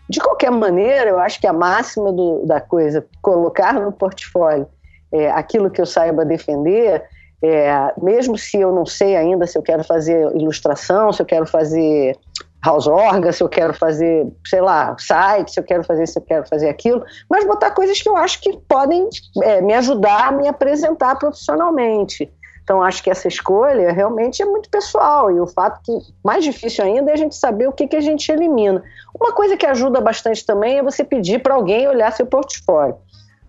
De 0.08 0.20
qualquer 0.20 0.52
maneira, 0.52 1.10
eu 1.10 1.20
acho 1.20 1.40
que 1.40 1.48
a 1.48 1.54
máxima 1.54 2.12
do, 2.12 2.46
da 2.46 2.62
coisa, 2.62 3.06
colocar 3.22 3.74
no 3.74 3.92
portfólio 3.92 4.68
é, 5.16 5.32
aquilo 5.32 5.70
que 5.70 5.80
eu 5.80 5.86
saiba 5.86 6.26
defender, 6.26 7.04
é, 7.42 7.94
mesmo 8.02 8.38
se 8.38 8.60
eu 8.60 8.72
não 8.74 8.86
sei 8.86 9.16
ainda 9.16 9.48
se 9.48 9.58
eu 9.58 9.62
quero 9.62 9.84
fazer 9.84 10.36
ilustração, 10.36 11.14
se 11.14 11.22
eu 11.22 11.26
quero 11.26 11.46
fazer 11.46 12.18
house 12.64 12.88
organ, 12.88 13.32
se 13.32 13.44
eu 13.44 13.50
quero 13.50 13.74
fazer, 13.74 14.28
sei 14.46 14.60
lá, 14.60 14.96
site, 14.98 15.52
se 15.52 15.60
eu 15.60 15.64
quero 15.64 15.84
fazer 15.84 16.08
se 16.08 16.18
eu 16.18 16.24
quero 16.24 16.48
fazer 16.48 16.68
aquilo, 16.68 17.04
mas 17.30 17.46
botar 17.46 17.72
coisas 17.72 18.02
que 18.02 18.10
eu 18.10 18.18
acho 18.18 18.42
que 18.42 18.58
podem 18.68 19.08
é, 19.44 19.62
me 19.62 19.74
ajudar 19.74 20.28
a 20.28 20.32
me 20.32 20.48
apresentar 20.48 21.16
profissionalmente. 21.16 22.32
Então, 22.64 22.82
acho 22.82 23.04
que 23.04 23.12
essa 23.12 23.28
escolha 23.28 23.92
realmente 23.92 24.42
é 24.42 24.46
muito 24.46 24.68
pessoal 24.72 25.30
e 25.30 25.40
o 25.40 25.46
fato 25.46 25.80
que 25.84 25.92
mais 26.24 26.44
difícil 26.44 26.84
ainda 26.84 27.12
é 27.12 27.14
a 27.14 27.18
gente 27.18 27.36
saber 27.36 27.68
o 27.68 27.72
que, 27.72 27.88
que 27.88 27.96
a 27.96 28.02
gente 28.02 28.32
elimina. 28.32 28.84
Uma 29.14 29.32
coisa 29.34 29.56
que 29.56 29.68
ajuda 29.68 30.02
bastante 30.02 30.44
também 30.44 30.80
é 30.80 30.84
você 30.84 31.04
pedir 31.04 31.44
para 31.44 31.54
alguém 31.54 31.88
olhar 31.88 32.12
seu 32.12 32.26
portfólio 32.26 32.98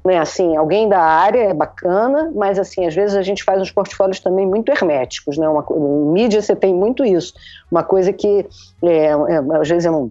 né? 0.07 0.19
Assim, 0.19 0.57
alguém 0.57 0.89
da 0.89 1.01
área 1.01 1.41
é 1.41 1.53
bacana, 1.53 2.31
mas 2.33 2.61
assim, 2.61 2.87
às 2.87 2.95
vezes 2.95 3.17
a 3.17 3.23
gente 3.23 3.43
faz 3.43 3.61
uns 3.61 3.73
portfólios 3.73 4.21
também 4.21 4.47
muito 4.47 4.71
herméticos, 4.71 5.37
né? 5.37 5.49
Uma, 5.49 5.67
em 5.69 6.13
mídia 6.13 6.41
você 6.41 6.55
tem 6.55 6.73
muito 6.73 7.05
isso. 7.05 7.35
Uma 7.69 7.83
coisa 7.83 8.13
que 8.13 8.47
é, 8.85 9.07
é, 9.07 9.59
às 9.61 9.69
vezes 9.69 9.85
é 9.85 9.91
um, 9.91 10.09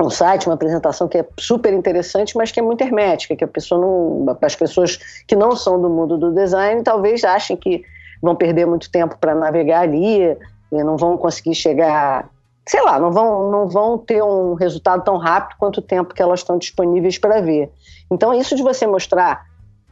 um 0.00 0.08
site, 0.08 0.46
uma 0.46 0.54
apresentação 0.54 1.06
que 1.06 1.18
é 1.18 1.26
super 1.38 1.74
interessante, 1.74 2.34
mas 2.38 2.50
que 2.50 2.58
é 2.58 2.62
muito 2.62 2.80
hermética, 2.80 3.36
que 3.36 3.44
a 3.44 3.48
pessoa 3.48 3.78
não, 3.78 4.36
as 4.40 4.56
pessoas 4.56 4.98
que 5.28 5.36
não 5.36 5.54
são 5.54 5.78
do 5.78 5.90
mundo 5.90 6.16
do 6.16 6.32
design 6.32 6.82
talvez 6.82 7.22
achem 7.22 7.54
que 7.54 7.84
vão 8.22 8.34
perder 8.34 8.66
muito 8.66 8.90
tempo 8.90 9.18
para 9.20 9.34
navegar 9.34 9.82
ali, 9.82 10.34
não 10.72 10.96
vão 10.96 11.18
conseguir 11.18 11.54
chegar, 11.54 12.30
sei 12.66 12.82
lá, 12.82 12.98
não 12.98 13.12
vão, 13.12 13.50
não 13.50 13.68
vão 13.68 13.98
ter 13.98 14.22
um 14.22 14.54
resultado 14.54 15.04
tão 15.04 15.18
rápido 15.18 15.58
quanto 15.58 15.78
o 15.78 15.82
tempo 15.82 16.14
que 16.14 16.22
elas 16.22 16.40
estão 16.40 16.56
disponíveis 16.56 17.18
para 17.18 17.42
ver. 17.42 17.70
Então, 18.10 18.32
isso 18.34 18.54
de 18.54 18.62
você 18.62 18.86
mostrar 18.86 19.46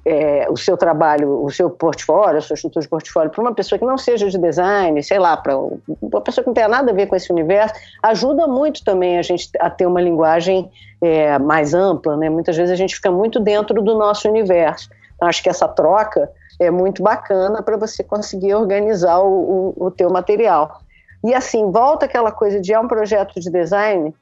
é, 0.05 0.47
o 0.51 0.57
seu 0.57 0.77
trabalho, 0.77 1.45
o 1.45 1.51
seu 1.51 1.71
portfólio, 1.71 2.39
a 2.39 2.41
sua 2.41 2.55
estrutura 2.55 2.83
de 2.83 2.89
portfólio 2.89 3.31
para 3.31 3.41
uma 3.41 3.55
pessoa 3.55 3.79
que 3.79 3.85
não 3.85 3.97
seja 3.97 4.29
de 4.29 4.37
design, 4.37 5.01
sei 5.03 5.19
lá, 5.19 5.37
para 5.37 5.57
uma 5.57 6.21
pessoa 6.21 6.43
que 6.43 6.49
não 6.49 6.55
tenha 6.55 6.69
nada 6.69 6.91
a 6.91 6.95
ver 6.95 7.07
com 7.07 7.15
esse 7.15 7.31
universo, 7.33 7.75
ajuda 8.03 8.47
muito 8.49 8.85
também 8.85 9.19
a 9.19 9.23
gente 9.23 9.49
a 9.61 9.71
ter 9.71 9.87
uma 9.87 10.01
linguagem 10.01 10.71
é, 11.01 11.39
mais 11.39 11.73
ampla, 11.73 12.17
né? 12.17 12.29
Muitas 12.29 12.57
vezes 12.57 12.73
a 12.73 12.77
gente 12.77 12.97
fica 12.97 13.11
muito 13.11 13.39
dentro 13.39 13.81
do 13.81 13.95
nosso 13.97 14.29
universo. 14.29 14.91
Então, 15.15 15.29
acho 15.29 15.43
que 15.43 15.49
essa 15.49 15.69
troca 15.69 16.29
é 16.59 16.71
muito 16.71 17.03
bacana 17.03 17.63
para 17.63 17.77
você 17.77 18.03
conseguir 18.03 18.55
organizar 18.55 19.21
o, 19.21 19.75
o, 19.77 19.87
o 19.87 19.91
teu 19.91 20.11
material. 20.11 20.81
E 21.25 21.33
assim, 21.33 21.71
volta 21.71 22.07
aquela 22.07 22.33
coisa 22.33 22.61
de 22.61 22.73
é 22.73 22.81
um 22.81 22.89
projeto 22.89 23.39
de 23.39 23.49
design, 23.49 24.13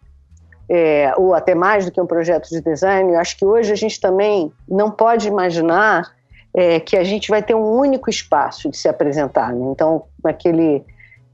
é, 0.70 1.12
ou 1.16 1.34
até 1.34 1.52
mais 1.52 1.84
do 1.84 1.90
que 1.90 2.00
um 2.00 2.06
projeto 2.06 2.48
de 2.48 2.60
design, 2.60 3.12
eu 3.12 3.18
acho 3.18 3.36
que 3.36 3.44
hoje 3.44 3.72
a 3.72 3.76
gente 3.76 4.00
também 4.00 4.52
não 4.68 4.88
pode 4.88 5.26
imaginar 5.26 6.14
é, 6.54 6.78
que 6.78 6.96
a 6.96 7.02
gente 7.02 7.28
vai 7.28 7.42
ter 7.42 7.56
um 7.56 7.76
único 7.76 8.08
espaço 8.08 8.70
de 8.70 8.76
se 8.76 8.88
apresentar. 8.88 9.52
Né? 9.52 9.66
Então, 9.72 10.04
naquele 10.22 10.84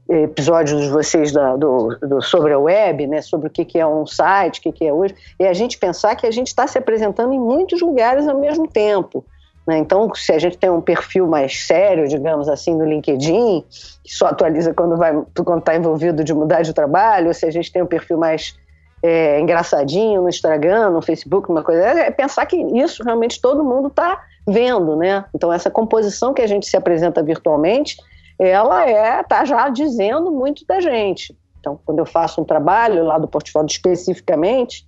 episódio 0.09 0.79
de 0.79 0.89
vocês 0.89 1.31
da, 1.31 1.55
do, 1.55 1.89
do, 2.01 2.21
sobre 2.21 2.53
a 2.53 2.57
web, 2.57 3.05
né, 3.05 3.21
sobre 3.21 3.47
o 3.47 3.49
que, 3.49 3.63
que 3.63 3.77
é 3.77 3.85
um 3.85 4.07
site, 4.07 4.59
o 4.59 4.61
que, 4.63 4.71
que 4.71 4.87
é 4.87 4.93
hoje, 4.93 5.13
é 5.37 5.49
a 5.49 5.53
gente 5.53 5.77
pensar 5.77 6.15
que 6.15 6.25
a 6.25 6.31
gente 6.31 6.47
está 6.47 6.65
se 6.65 6.77
apresentando 6.77 7.33
em 7.33 7.39
muitos 7.39 7.79
lugares 7.81 8.27
ao 8.27 8.39
mesmo 8.39 8.67
tempo. 8.67 9.23
Né? 9.67 9.77
Então, 9.77 10.09
se 10.15 10.31
a 10.31 10.39
gente 10.39 10.57
tem 10.57 10.69
um 10.69 10.81
perfil 10.81 11.27
mais 11.27 11.67
sério, 11.67 12.07
digamos 12.07 12.49
assim, 12.49 12.73
no 12.73 12.85
LinkedIn, 12.85 13.63
que 14.03 14.15
só 14.15 14.27
atualiza 14.27 14.73
quando 14.73 15.59
está 15.59 15.75
envolvido 15.75 16.23
de 16.23 16.33
mudar 16.33 16.61
de 16.63 16.73
trabalho, 16.73 17.27
ou 17.27 17.33
se 17.33 17.45
a 17.45 17.51
gente 17.51 17.71
tem 17.71 17.83
um 17.83 17.87
perfil 17.87 18.17
mais 18.17 18.55
é, 19.01 19.39
engraçadinho 19.39 20.21
no 20.21 20.29
Instagram, 20.29 20.89
no 20.89 21.01
Facebook, 21.01 21.49
uma 21.49 21.63
coisa, 21.63 21.81
é 21.81 22.11
pensar 22.11 22.45
que 22.45 22.57
isso 22.57 23.03
realmente 23.03 23.39
todo 23.39 23.63
mundo 23.63 23.87
está 23.89 24.23
vendo, 24.47 24.95
né? 24.95 25.25
Então 25.33 25.51
essa 25.51 25.69
composição 25.69 26.33
que 26.33 26.41
a 26.41 26.47
gente 26.47 26.65
se 26.65 26.75
apresenta 26.75 27.21
virtualmente, 27.21 27.97
ela 28.39 28.87
é 28.87 29.21
tá 29.23 29.45
já 29.45 29.69
dizendo 29.69 30.31
muito 30.31 30.65
da 30.65 30.79
gente. 30.79 31.37
Então 31.59 31.79
quando 31.85 31.99
eu 31.99 32.05
faço 32.05 32.41
um 32.41 32.45
trabalho 32.45 33.03
lá 33.03 33.17
do 33.17 33.27
portfólio 33.27 33.67
especificamente, 33.67 34.87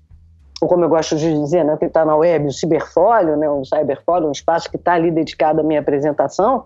ou 0.61 0.67
como 0.67 0.83
eu 0.83 0.89
gosto 0.89 1.15
de 1.15 1.31
dizer, 1.33 1.63
né, 1.63 1.77
que 1.77 1.85
está 1.85 2.03
na 2.03 2.15
web, 2.15 2.47
o 2.47 2.51
ciberfólio, 2.51 3.37
né, 3.37 3.49
o 3.49 3.63
cyberfólio, 3.63 4.27
um 4.27 4.31
espaço 4.31 4.69
que 4.69 4.75
está 4.75 4.93
ali 4.93 5.11
dedicado 5.11 5.61
à 5.61 5.63
minha 5.63 5.79
apresentação, 5.79 6.65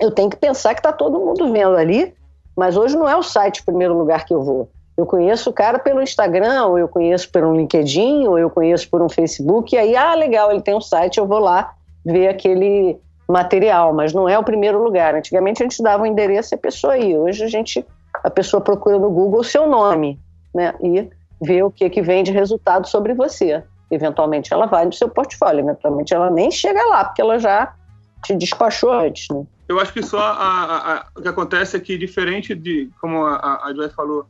eu 0.00 0.10
tenho 0.10 0.30
que 0.30 0.36
pensar 0.36 0.74
que 0.74 0.80
está 0.80 0.92
todo 0.92 1.20
mundo 1.20 1.52
vendo 1.52 1.76
ali, 1.76 2.14
mas 2.56 2.76
hoje 2.76 2.96
não 2.96 3.08
é 3.08 3.16
o 3.16 3.22
site 3.22 3.60
o 3.60 3.64
primeiro 3.64 3.96
lugar 3.96 4.24
que 4.24 4.34
eu 4.34 4.42
vou. 4.42 4.68
Eu 5.02 5.06
conheço 5.06 5.50
o 5.50 5.52
cara 5.52 5.80
pelo 5.80 6.00
Instagram, 6.00 6.66
ou 6.66 6.78
eu 6.78 6.86
conheço 6.86 7.28
um 7.34 7.56
LinkedIn, 7.56 8.28
ou 8.28 8.38
eu 8.38 8.48
conheço 8.48 8.88
por 8.88 9.02
um 9.02 9.08
Facebook, 9.08 9.74
e 9.74 9.78
aí, 9.78 9.96
ah, 9.96 10.14
legal, 10.14 10.52
ele 10.52 10.60
tem 10.60 10.76
um 10.76 10.80
site, 10.80 11.18
eu 11.18 11.26
vou 11.26 11.40
lá 11.40 11.74
ver 12.04 12.28
aquele 12.28 12.96
material, 13.28 13.92
mas 13.92 14.12
não 14.12 14.28
é 14.28 14.38
o 14.38 14.44
primeiro 14.44 14.80
lugar. 14.80 15.16
Antigamente 15.16 15.60
a 15.60 15.66
gente 15.66 15.82
dava 15.82 16.04
o 16.04 16.06
um 16.06 16.08
endereço 16.08 16.54
e 16.54 16.56
a 16.56 16.58
pessoa 16.58 16.96
ia. 16.96 17.18
Hoje 17.18 17.42
a 17.42 17.48
gente, 17.48 17.84
a 18.22 18.30
pessoa 18.30 18.60
procura 18.60 18.96
no 18.96 19.10
Google 19.10 19.40
o 19.40 19.44
seu 19.44 19.68
nome, 19.68 20.20
né, 20.54 20.72
e 20.80 21.10
vê 21.44 21.64
o 21.64 21.70
que, 21.70 21.90
que 21.90 22.00
vem 22.00 22.22
de 22.22 22.30
resultado 22.30 22.86
sobre 22.86 23.12
você. 23.12 23.60
Eventualmente 23.90 24.54
ela 24.54 24.66
vai 24.66 24.84
no 24.84 24.92
seu 24.92 25.08
portfólio, 25.08 25.64
eventualmente 25.64 26.14
ela 26.14 26.30
nem 26.30 26.48
chega 26.48 26.80
lá, 26.86 27.06
porque 27.06 27.22
ela 27.22 27.40
já 27.40 27.74
te 28.22 28.36
despachou 28.36 28.92
antes, 28.92 29.26
né? 29.34 29.44
Eu 29.68 29.80
acho 29.80 29.92
que 29.92 30.02
só 30.02 30.20
a, 30.20 30.30
a, 30.30 30.92
a, 30.92 31.06
o 31.16 31.22
que 31.22 31.28
acontece 31.28 31.76
é 31.76 31.80
que, 31.80 31.98
diferente 31.98 32.54
de, 32.54 32.88
como 33.00 33.24
a, 33.24 33.64
a 33.64 33.74
Joy 33.74 33.88
falou, 33.88 34.26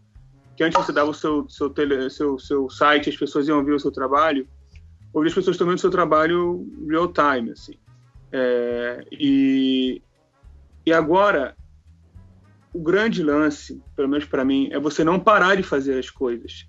que 0.56 0.64
antes 0.64 0.78
você 0.78 0.92
dava 0.92 1.10
o 1.10 1.14
seu, 1.14 1.48
seu, 1.48 1.70
tele, 1.70 2.10
seu, 2.10 2.38
seu 2.38 2.68
site, 2.68 3.10
as 3.10 3.16
pessoas 3.16 3.48
iam 3.48 3.64
ver 3.64 3.72
o 3.72 3.80
seu 3.80 3.90
trabalho, 3.90 4.46
hoje 5.12 5.28
as 5.28 5.34
pessoas 5.34 5.54
estão 5.54 5.66
vendo 5.66 5.78
o 5.78 5.80
seu 5.80 5.90
trabalho 5.90 6.66
real 6.88 7.12
time, 7.12 7.50
assim. 7.52 7.74
É, 8.30 9.04
e, 9.10 10.02
e 10.86 10.92
agora, 10.92 11.56
o 12.72 12.80
grande 12.80 13.22
lance, 13.22 13.82
pelo 13.94 14.08
menos 14.08 14.24
para 14.24 14.44
mim, 14.44 14.68
é 14.72 14.78
você 14.78 15.04
não 15.04 15.20
parar 15.20 15.56
de 15.56 15.62
fazer 15.62 15.98
as 15.98 16.10
coisas. 16.10 16.66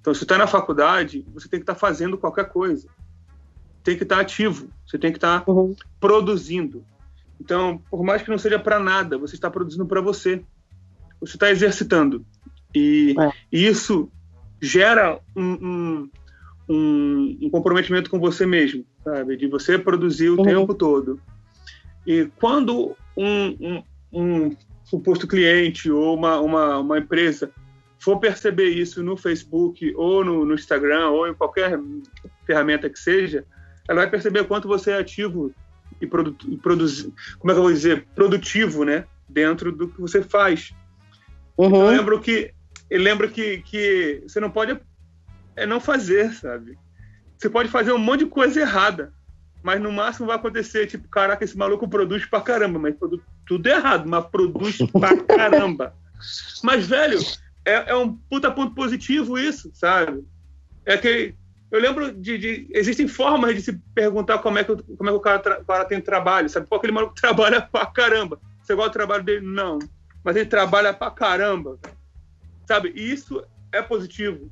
Então, 0.00 0.14
se 0.14 0.22
está 0.22 0.38
na 0.38 0.46
faculdade, 0.46 1.26
você 1.34 1.48
tem 1.48 1.58
que 1.58 1.64
estar 1.64 1.74
tá 1.74 1.80
fazendo 1.80 2.18
qualquer 2.18 2.48
coisa. 2.48 2.88
Tem 3.82 3.96
que 3.96 4.02
estar 4.02 4.16
tá 4.16 4.22
ativo, 4.22 4.68
você 4.86 4.98
tem 4.98 5.10
que 5.10 5.18
estar 5.18 5.40
tá 5.40 5.50
uhum. 5.50 5.74
produzindo. 5.98 6.84
Então, 7.40 7.78
por 7.90 8.04
mais 8.04 8.22
que 8.22 8.30
não 8.30 8.38
seja 8.38 8.58
para 8.58 8.78
nada, 8.78 9.18
você 9.18 9.34
está 9.34 9.50
produzindo 9.50 9.86
para 9.86 10.00
você. 10.00 10.44
Você 11.20 11.36
está 11.36 11.50
exercitando. 11.50 12.24
E, 12.76 13.14
é. 13.18 13.32
isso 13.50 14.10
gera 14.60 15.18
um, 15.34 16.10
um, 16.68 17.38
um, 17.40 17.50
comprometimento 17.50 18.10
com 18.10 18.20
você 18.20 18.44
mesmo, 18.44 18.84
sabe? 19.02 19.34
De 19.38 19.46
você 19.46 19.78
produzir 19.78 20.28
o 20.28 20.36
uhum. 20.36 20.44
tempo 20.44 20.74
todo. 20.74 21.18
E 22.06 22.28
quando 22.38 22.94
um, 23.16 23.82
um, 24.12 24.56
suposto 24.84 25.26
cliente 25.26 25.90
ou 25.90 26.14
uma, 26.14 26.38
uma, 26.38 26.78
uma, 26.78 26.98
empresa 26.98 27.50
for 27.98 28.20
perceber 28.20 28.68
isso 28.68 29.02
no 29.02 29.16
Facebook 29.16 29.94
ou 29.96 30.22
no, 30.22 30.44
no 30.44 30.54
Instagram 30.54 31.08
ou 31.08 31.26
em 31.26 31.32
qualquer 31.32 31.80
ferramenta 32.44 32.90
que 32.90 32.98
seja, 32.98 33.46
ela 33.88 34.02
vai 34.02 34.10
perceber 34.10 34.44
quanto 34.44 34.68
você 34.68 34.90
é 34.90 34.98
ativo 34.98 35.50
e, 35.98 36.06
produ 36.06 36.36
e 36.46 36.58
produzir, 36.58 37.10
como 37.38 37.50
é 37.50 37.54
que 37.54 37.58
eu 37.58 37.64
vou 37.64 37.72
dizer, 37.72 38.06
produtivo, 38.14 38.84
né? 38.84 39.06
Dentro 39.26 39.72
do 39.72 39.88
que 39.88 39.98
você 39.98 40.22
faz. 40.22 40.74
Uhum. 41.56 41.68
Então, 41.68 41.90
eu 41.90 41.96
lembro 41.96 42.20
que 42.20 42.54
eu 42.90 43.00
lembro 43.00 43.30
que, 43.30 43.58
que 43.62 44.22
você 44.26 44.40
não 44.40 44.50
pode 44.50 44.78
é 45.56 45.66
não 45.66 45.80
fazer, 45.80 46.32
sabe? 46.34 46.78
Você 47.36 47.48
pode 47.48 47.68
fazer 47.68 47.92
um 47.92 47.98
monte 47.98 48.20
de 48.20 48.26
coisa 48.26 48.60
errada, 48.60 49.12
mas 49.62 49.80
no 49.80 49.90
máximo 49.90 50.26
vai 50.26 50.36
acontecer, 50.36 50.86
tipo, 50.86 51.08
caraca, 51.08 51.44
esse 51.44 51.56
maluco 51.56 51.88
produz 51.88 52.24
pra 52.26 52.40
caramba, 52.40 52.78
mas 52.78 52.94
produz 52.94 53.22
tudo 53.46 53.66
errado, 53.66 54.08
mas 54.08 54.24
produz 54.26 54.78
pra 54.92 55.16
caramba. 55.24 55.94
Mas, 56.62 56.86
velho, 56.86 57.18
é, 57.64 57.90
é 57.90 57.96
um 57.96 58.14
puta 58.14 58.50
ponto 58.50 58.74
positivo 58.74 59.38
isso, 59.38 59.70
sabe? 59.74 60.24
É 60.84 60.96
que 60.96 61.34
eu 61.70 61.80
lembro 61.80 62.12
de, 62.12 62.38
de, 62.38 62.68
Existem 62.70 63.08
formas 63.08 63.54
de 63.54 63.60
se 63.60 63.72
perguntar 63.94 64.38
como 64.38 64.58
é 64.58 64.64
que, 64.64 64.76
como 64.76 65.10
é 65.10 65.12
que 65.12 65.18
o, 65.18 65.20
cara, 65.20 65.60
o 65.60 65.64
cara 65.64 65.84
tem 65.84 66.00
trabalho, 66.00 66.48
sabe? 66.48 66.66
Pô, 66.68 66.76
aquele 66.76 66.92
maluco 66.92 67.14
trabalha 67.20 67.60
pra 67.60 67.86
caramba. 67.86 68.40
Você 68.62 68.74
gosta 68.74 68.90
do 68.90 68.94
trabalho 68.94 69.24
dele? 69.24 69.46
Não. 69.46 69.78
Mas 70.22 70.36
ele 70.36 70.46
trabalha 70.46 70.92
pra 70.92 71.10
caramba. 71.10 71.78
Sabe? 72.66 72.92
E 72.94 73.12
isso 73.12 73.42
é 73.72 73.80
positivo. 73.80 74.50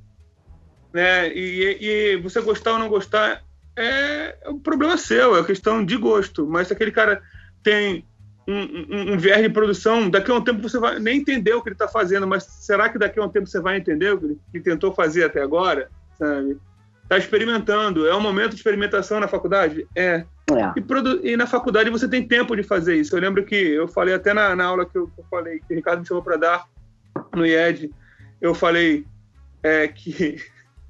Né? 0.92 1.28
E, 1.34 1.78
e 1.80 2.16
você 2.16 2.40
gostar 2.40 2.72
ou 2.72 2.78
não 2.78 2.88
gostar 2.88 3.42
é, 3.76 4.36
é 4.42 4.48
um 4.48 4.58
problema 4.58 4.96
seu, 4.96 5.36
é 5.36 5.44
questão 5.44 5.84
de 5.84 5.96
gosto. 5.96 6.46
Mas 6.46 6.68
se 6.68 6.72
aquele 6.72 6.92
cara 6.92 7.20
tem 7.62 8.06
um, 8.46 8.54
um, 8.54 9.12
um 9.14 9.18
viés 9.18 9.42
de 9.42 9.48
produção, 9.48 10.08
daqui 10.08 10.30
a 10.30 10.34
um 10.34 10.40
tempo 10.40 10.62
você 10.62 10.78
vai 10.78 10.98
nem 10.98 11.18
entender 11.18 11.54
o 11.54 11.62
que 11.62 11.68
ele 11.68 11.74
está 11.74 11.88
fazendo, 11.88 12.26
mas 12.26 12.44
será 12.44 12.88
que 12.88 12.98
daqui 12.98 13.18
a 13.18 13.24
um 13.24 13.28
tempo 13.28 13.46
você 13.46 13.60
vai 13.60 13.76
entender 13.76 14.12
o 14.12 14.18
que 14.18 14.38
ele 14.52 14.64
tentou 14.64 14.92
fazer 14.92 15.24
até 15.24 15.42
agora? 15.42 15.88
Sabe? 16.18 16.58
Está 17.02 17.18
experimentando. 17.18 18.06
É 18.06 18.14
um 18.14 18.20
momento 18.20 18.50
de 18.50 18.56
experimentação 18.56 19.20
na 19.20 19.28
faculdade? 19.28 19.86
É. 19.94 20.24
é. 20.52 20.72
E, 20.76 21.32
e, 21.32 21.36
na 21.36 21.46
faculdade 21.46 21.90
você 21.90 22.08
tem 22.08 22.26
tempo 22.26 22.54
de 22.54 22.62
fazer 22.62 22.96
isso. 22.96 23.16
Eu 23.16 23.20
lembro 23.20 23.44
que 23.44 23.56
eu 23.56 23.88
falei 23.88 24.14
até 24.14 24.32
na, 24.32 24.54
na 24.54 24.64
aula 24.64 24.86
que 24.86 24.96
eu, 24.96 25.08
que 25.08 25.20
eu 25.20 25.24
falei, 25.30 25.60
que 25.66 25.72
o 25.72 25.76
Ricardo 25.76 26.00
me 26.00 26.06
chamou 26.06 26.22
para 26.22 26.36
dar 26.36 26.64
no 27.34 27.44
IED, 27.44 27.90
eu 28.44 28.54
falei 28.54 29.06
é, 29.62 29.88
que, 29.88 30.36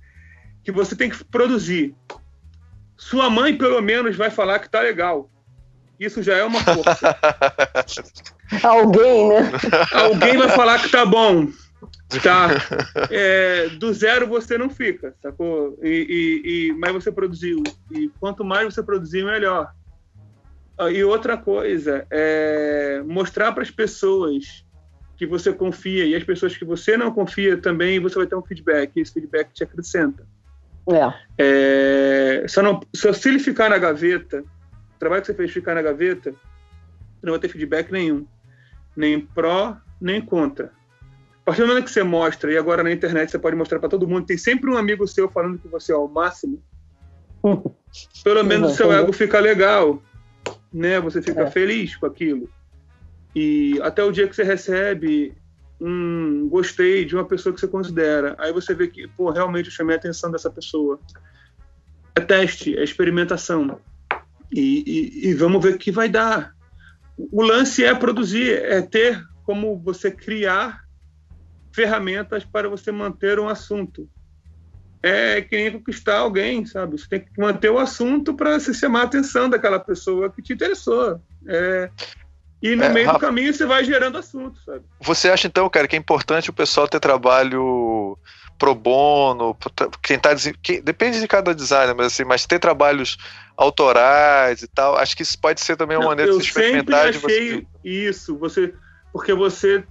que 0.65 0.73
você 0.73 0.97
tem 0.97 1.09
que 1.09 1.23
produzir. 1.25 1.95
Sua 2.97 3.31
mãe, 3.31 3.57
pelo 3.57 3.81
menos, 3.81 4.17
vai 4.17 4.31
falar 4.31 4.59
que 4.59 4.69
tá 4.69 4.81
legal. 4.81 5.31
Isso 5.99 6.23
já 6.23 6.35
é 6.37 6.45
uma 6.45 6.61
força. 6.61 7.17
Alguém, 8.63 9.29
né? 9.29 9.53
Alguém 9.93 10.37
vai 10.37 10.49
falar 10.49 10.81
que 10.81 10.89
tá 10.89 11.07
bom. 11.07 11.47
Tá. 12.23 12.49
É, 13.11 13.69
do 13.69 13.93
zero 13.93 14.27
você 14.27 14.57
não 14.57 14.71
fica, 14.71 15.15
sacou? 15.23 15.79
E, 15.83 15.89
e, 15.89 16.69
e, 16.69 16.73
mas 16.73 16.93
você 16.93 17.13
produziu. 17.13 17.63
E 17.91 18.09
quanto 18.21 18.45
mais 18.45 18.73
você 18.73 18.83
produzir, 18.83 19.25
melhor. 19.25 19.73
Ah, 20.79 20.91
e 20.91 21.05
outra 21.05 21.37
coisa, 21.37 22.07
é 22.11 23.03
mostrar 23.05 23.53
para 23.53 23.63
as 23.63 23.71
pessoas 23.71 24.65
que 25.17 25.27
você 25.27 25.53
confia 25.53 26.05
e 26.05 26.15
as 26.15 26.25
pessoas 26.25 26.57
que 26.57 26.65
você 26.65 26.97
não 26.97 27.13
confia 27.13 27.57
também, 27.57 28.01
você 28.01 28.17
vai 28.17 28.27
ter 28.27 28.37
um 28.37 28.43
feedback. 28.43 28.93
E 28.97 29.01
esse 29.01 29.13
feedback 29.13 29.53
te 29.53 29.65
acrescenta. 29.65 30.27
É. 30.91 32.43
é 32.43 32.49
só 32.49 32.63
não, 32.63 32.81
se 32.93 33.29
ele 33.29 33.39
ficar 33.39 33.71
na 33.71 33.79
gaveta, 33.79 34.41
o 34.41 34.99
trabalho 34.99 35.23
que 35.23 35.27
você 35.29 35.35
fez 35.35 35.51
ficar 35.51 35.75
na 35.75 35.83
gaveta, 35.83 36.31
você 36.31 37.27
não 37.27 37.33
vai 37.33 37.41
ter 37.41 37.49
feedback 37.49 37.91
nenhum. 37.91 38.27
Nem 38.97 39.21
pró, 39.21 39.77
nem 40.01 40.21
contra 40.21 40.71
a 41.45 41.53
partir 41.53 41.61
do 41.61 41.69
momento 41.69 41.85
que 41.85 41.91
você 41.91 42.03
mostra, 42.03 42.51
e 42.51 42.57
agora 42.57 42.83
na 42.83 42.91
internet 42.91 43.31
você 43.31 43.39
pode 43.39 43.55
mostrar 43.55 43.79
para 43.79 43.91
todo 43.91 44.09
mundo, 44.09 44.25
tem 44.25 44.39
sempre 44.39 44.71
um 44.71 44.79
amigo 44.79 45.07
seu 45.07 45.29
falando 45.29 45.59
que 45.59 45.69
você 45.69 45.93
é 45.93 45.97
o 45.97 46.09
máximo, 46.09 46.59
pelo 48.25 48.43
menos 48.43 48.73
o 48.73 48.75
seu 48.75 48.91
ego 48.91 49.13
fica 49.13 49.39
legal, 49.41 50.03
né? 50.73 50.99
Você 51.01 51.21
fica 51.21 51.43
é. 51.43 51.51
feliz 51.51 51.97
com 51.97 52.07
aquilo. 52.07 52.49
E 53.35 53.81
até 53.83 54.03
o 54.03 54.13
dia 54.13 54.29
que 54.29 54.37
você 54.37 54.45
recebe 54.45 55.35
um 55.81 56.49
gostei 56.49 57.05
de 57.05 57.15
uma 57.15 57.25
pessoa 57.25 57.53
que 57.53 57.61
você 57.61 57.69
considera, 57.69 58.37
aí 58.39 58.53
você 58.53 58.75
vê 58.75 58.87
que, 58.87 59.09
pô, 59.09 59.31
realmente 59.31 59.67
eu 59.67 59.73
chamei 59.73 59.97
a 59.97 59.99
atenção 59.99 60.31
dessa 60.31 60.51
pessoa. 60.51 61.01
É 62.15 62.21
teste, 62.21 62.77
é 62.77 62.85
experimentação. 62.85 63.81
E, 64.53 64.85
e, 64.87 65.29
e 65.29 65.35
vamos 65.35 65.63
ver 65.63 65.75
o 65.75 65.79
que 65.79 65.91
vai 65.91 66.09
dar. 66.09 66.55
O 67.19 67.43
lance 67.43 67.85
é 67.85 67.95
produzir, 67.95 68.53
é 68.53 68.81
ter 68.81 69.23
como 69.45 69.77
você 69.79 70.11
criar 70.11 70.85
ferramentas 71.73 72.45
para 72.45 72.69
você 72.69 72.93
manter 72.93 73.39
um 73.39 73.49
assunto. 73.49 74.09
É 75.03 75.43
que 75.43 75.57
nem 75.57 75.73
conquistar 75.73 76.19
alguém, 76.19 76.65
sabe? 76.65 76.99
Você 76.99 77.07
tem 77.09 77.21
que 77.21 77.39
manter 77.39 77.69
o 77.69 77.79
assunto 77.79 78.33
para 78.33 78.59
se 78.59 78.73
chamar 78.73 79.03
a 79.03 79.05
atenção 79.05 79.51
daquela 79.51 79.79
pessoa 79.79 80.31
que 80.31 80.41
te 80.41 80.53
interessou. 80.53 81.21
É... 81.47 81.91
E 82.65 82.75
no 82.75 82.85
é, 82.85 82.89
meio 82.89 83.07
Rafa, 83.07 83.19
do 83.19 83.27
caminho 83.27 83.53
você 83.53 83.67
vai 83.67 83.85
gerando 83.85 84.17
assunto, 84.17 84.59
sabe? 84.65 84.83
Você 85.03 85.29
acha 85.29 85.47
então, 85.47 85.69
cara, 85.69 85.87
que 85.87 85.95
é 85.95 85.99
importante 85.99 86.49
o 86.49 86.53
pessoal 86.55 86.89
ter 86.89 86.99
trabalho 86.99 88.17
pro 88.59 88.75
bono, 88.75 89.55
tentar 90.01 90.35
que, 90.63 90.81
depende 90.81 91.21
de 91.21 91.29
cada 91.29 91.55
designer, 91.55 91.95
mas 91.95 92.07
assim, 92.07 92.25
mas 92.25 92.47
ter 92.47 92.59
trabalhos 92.59 93.19
autorais 93.55 94.63
e 94.63 94.67
tal, 94.67 94.97
acho 94.97 95.15
que 95.15 95.23
isso 95.23 95.39
pode 95.39 95.61
ser 95.61 95.77
também 95.77 95.99
uma 95.99 96.05
Não, 96.05 96.11
maneira 96.11 96.33
de 96.33 96.39
se 96.39 96.47
experimentar. 96.47 97.09
Eu 97.09 97.13
sempre 97.13 97.33
achei 97.33 97.51
você... 97.51 97.67
isso, 97.85 98.39
você, 98.39 98.75
porque 99.13 99.35
você 99.35 99.85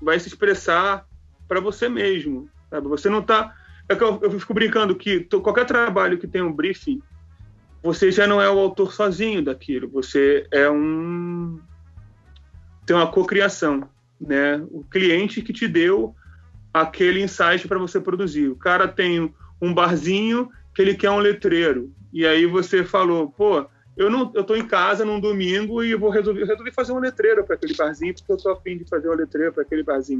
vai 0.00 0.18
se 0.18 0.28
expressar 0.28 1.04
para 1.46 1.60
você 1.60 1.86
mesmo. 1.86 2.48
Sabe? 2.70 2.88
Você 2.88 3.10
não 3.10 3.18
está. 3.18 3.54
É 3.88 3.92
eu, 3.92 4.20
eu, 4.22 4.40
fico 4.40 4.54
brincando 4.54 4.96
que 4.96 5.20
qualquer 5.42 5.66
trabalho 5.66 6.18
que 6.18 6.26
tem 6.26 6.42
um 6.42 6.52
briefing, 6.52 7.00
você 7.82 8.10
já 8.10 8.26
não 8.26 8.40
é 8.40 8.50
o 8.50 8.58
autor 8.58 8.92
sozinho 8.92 9.42
daquilo. 9.42 9.88
Você 9.90 10.46
é 10.50 10.70
um. 10.70 11.60
Tem 12.86 12.96
uma 12.96 13.10
cocriação. 13.10 13.88
Né? 14.18 14.64
O 14.70 14.82
cliente 14.84 15.42
que 15.42 15.52
te 15.52 15.68
deu 15.68 16.14
aquele 16.72 17.22
insight 17.22 17.66
para 17.66 17.78
você 17.78 18.00
produzir. 18.00 18.48
O 18.48 18.56
cara 18.56 18.86
tem 18.86 19.34
um 19.60 19.74
barzinho 19.74 20.48
que 20.74 20.82
ele 20.82 20.94
quer 20.94 21.10
um 21.10 21.18
letreiro. 21.18 21.92
E 22.12 22.26
aí 22.26 22.46
você 22.46 22.84
falou, 22.84 23.30
pô, 23.30 23.66
eu 23.96 24.10
não, 24.10 24.30
eu 24.34 24.44
tô 24.44 24.54
em 24.54 24.66
casa 24.66 25.04
num 25.04 25.18
domingo 25.18 25.82
e 25.82 25.94
vou 25.94 26.10
resolver, 26.10 26.44
resolvi 26.44 26.70
fazer 26.70 26.92
uma 26.92 27.00
letreira 27.00 27.42
para 27.42 27.56
aquele 27.56 27.74
barzinho 27.74 28.14
porque 28.14 28.30
eu 28.30 28.36
tô 28.36 28.50
afim 28.50 28.76
de 28.76 28.84
fazer 28.84 29.08
uma 29.08 29.16
letreira 29.16 29.50
para 29.50 29.62
aquele 29.62 29.82
barzinho. 29.82 30.18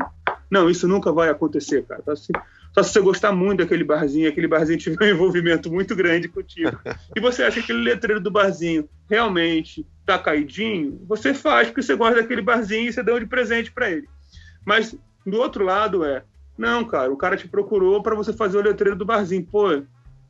Não, 0.51 0.71
isso 0.71 0.89
nunca 0.89 1.13
vai 1.13 1.29
acontecer, 1.29 1.85
cara. 1.85 2.03
Só 2.05 2.17
se, 2.17 2.33
só 2.73 2.83
se 2.83 2.93
você 2.93 3.01
gostar 3.01 3.33
muito 3.33 3.59
daquele 3.59 3.85
barzinho, 3.85 4.29
aquele 4.29 4.49
barzinho 4.49 4.79
tiver 4.81 5.05
um 5.05 5.15
envolvimento 5.15 5.71
muito 5.71 5.95
grande 5.95 6.27
contigo, 6.27 6.79
e 7.15 7.21
você 7.21 7.43
acha 7.43 7.57
que 7.57 7.65
aquele 7.65 7.81
letreiro 7.81 8.21
do 8.21 8.31
barzinho 8.31 8.89
realmente 9.11 9.87
tá 10.07 10.19
caidinho, 10.19 11.05
você 11.07 11.35
faz 11.35 11.67
porque 11.69 11.83
você 11.83 11.97
gosta 11.97 12.23
daquele 12.23 12.41
barzinho 12.41 12.89
e 12.89 12.93
você 12.93 13.03
deu 13.03 13.19
de 13.19 13.27
presente 13.27 13.73
para 13.73 13.91
ele. 13.91 14.09
Mas 14.65 14.97
do 15.27 15.39
outro 15.39 15.65
lado 15.65 16.05
é, 16.05 16.23
não, 16.57 16.85
cara, 16.85 17.13
o 17.13 17.17
cara 17.17 17.37
te 17.37 17.49
procurou 17.49 18.03
para 18.03 18.15
você 18.15 18.33
fazer 18.33 18.57
o 18.57 18.63
letreiro 18.63 18.97
do 18.97 19.05
barzinho. 19.05 19.45
Pô, 19.45 19.83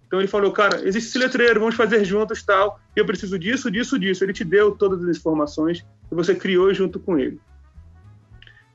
então 0.07 0.19
ele 0.19 0.29
falou, 0.29 0.51
cara, 0.51 0.87
existe 0.87 1.09
esse 1.09 1.19
letreiro, 1.19 1.61
vamos 1.61 1.75
fazer 1.75 2.05
juntos 2.05 2.43
tal. 2.43 2.81
Eu 2.95 3.05
preciso 3.05 3.39
disso, 3.39 3.71
disso, 3.71 3.99
disso. 3.99 4.25
Ele 4.25 4.33
te 4.33 4.45
deu 4.45 4.73
todas 4.73 5.03
as 5.03 5.17
informações 5.17 5.85
que 6.09 6.15
você 6.15 6.35
criou 6.35 6.73
junto 6.73 6.99
com 6.99 7.19
ele. 7.19 7.39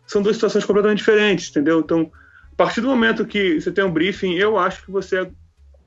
São 0.06 0.22
duas 0.22 0.36
situações 0.36 0.66
completamente 0.66 1.00
diferentes, 1.00 1.50
entendeu? 1.50 1.80
Então, 1.80 2.12
a 2.52 2.56
partir 2.56 2.82
do 2.82 2.88
momento 2.88 3.26
que 3.26 3.60
você 3.60 3.72
tem 3.72 3.84
um 3.84 3.92
briefing, 3.92 4.34
eu 4.36 4.58
acho 4.58 4.86
que 4.86 4.92
você 4.92 5.32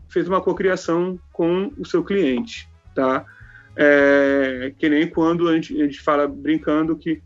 fez 0.09 0.27
uma 0.27 0.41
cocriação 0.41 1.19
com 1.33 1.73
o 1.79 1.85
seu 1.85 2.03
cliente, 2.03 2.69
tá? 2.95 3.25
É, 3.77 4.73
que 4.79 4.89
nem 4.89 5.09
quando 5.09 5.49
a 5.49 5.55
gente, 5.55 5.81
a 5.81 5.85
gente 5.85 6.01
fala 6.01 6.29
brincando 6.29 6.97
que 6.97 7.21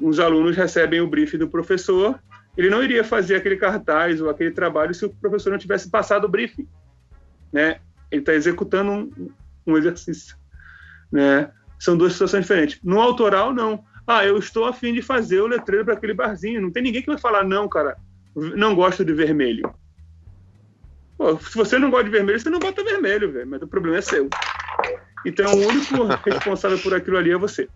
os 0.00 0.18
alunos 0.18 0.56
recebem 0.56 1.00
o 1.00 1.06
briefing 1.06 1.38
do 1.38 1.48
professor, 1.48 2.18
ele 2.56 2.70
não 2.70 2.82
iria 2.82 3.04
fazer 3.04 3.36
aquele 3.36 3.56
cartaz 3.56 4.20
ou 4.20 4.30
aquele 4.30 4.50
trabalho 4.50 4.94
se 4.94 5.04
o 5.04 5.10
professor 5.10 5.50
não 5.50 5.58
tivesse 5.58 5.90
passado 5.90 6.24
o 6.24 6.28
briefing, 6.28 6.66
né? 7.52 7.80
Ele 8.10 8.22
está 8.22 8.34
executando 8.34 8.90
um, 8.90 9.30
um 9.66 9.76
exercício, 9.76 10.36
né? 11.12 11.50
São 11.78 11.96
duas 11.96 12.12
situações 12.12 12.42
diferentes. 12.42 12.80
No 12.82 13.00
autoral, 13.00 13.54
não. 13.54 13.84
Ah, 14.06 14.24
eu 14.24 14.38
estou 14.38 14.64
afim 14.64 14.92
de 14.92 15.00
fazer 15.00 15.40
o 15.40 15.46
letreiro 15.46 15.84
para 15.84 15.94
aquele 15.94 16.12
barzinho. 16.12 16.60
Não 16.60 16.70
tem 16.70 16.82
ninguém 16.82 17.00
que 17.00 17.08
vai 17.08 17.18
falar, 17.18 17.44
não, 17.44 17.68
cara, 17.68 17.96
não 18.34 18.74
gosto 18.74 19.04
de 19.04 19.12
vermelho. 19.12 19.72
Pô, 21.16 21.38
se 21.38 21.54
você 21.54 21.78
não 21.78 21.90
gosta 21.90 22.04
de 22.04 22.10
vermelho, 22.10 22.40
você 22.40 22.50
não 22.50 22.58
bota 22.58 22.82
vermelho, 22.82 23.30
velho. 23.32 23.46
Mas 23.46 23.62
o 23.62 23.68
problema 23.68 23.98
é 23.98 24.02
seu. 24.02 24.28
Então, 25.24 25.52
o 25.52 25.68
único 25.68 26.04
responsável 26.24 26.78
por 26.78 26.94
aquilo 26.94 27.16
ali 27.16 27.30
é 27.30 27.36
você. 27.36 27.68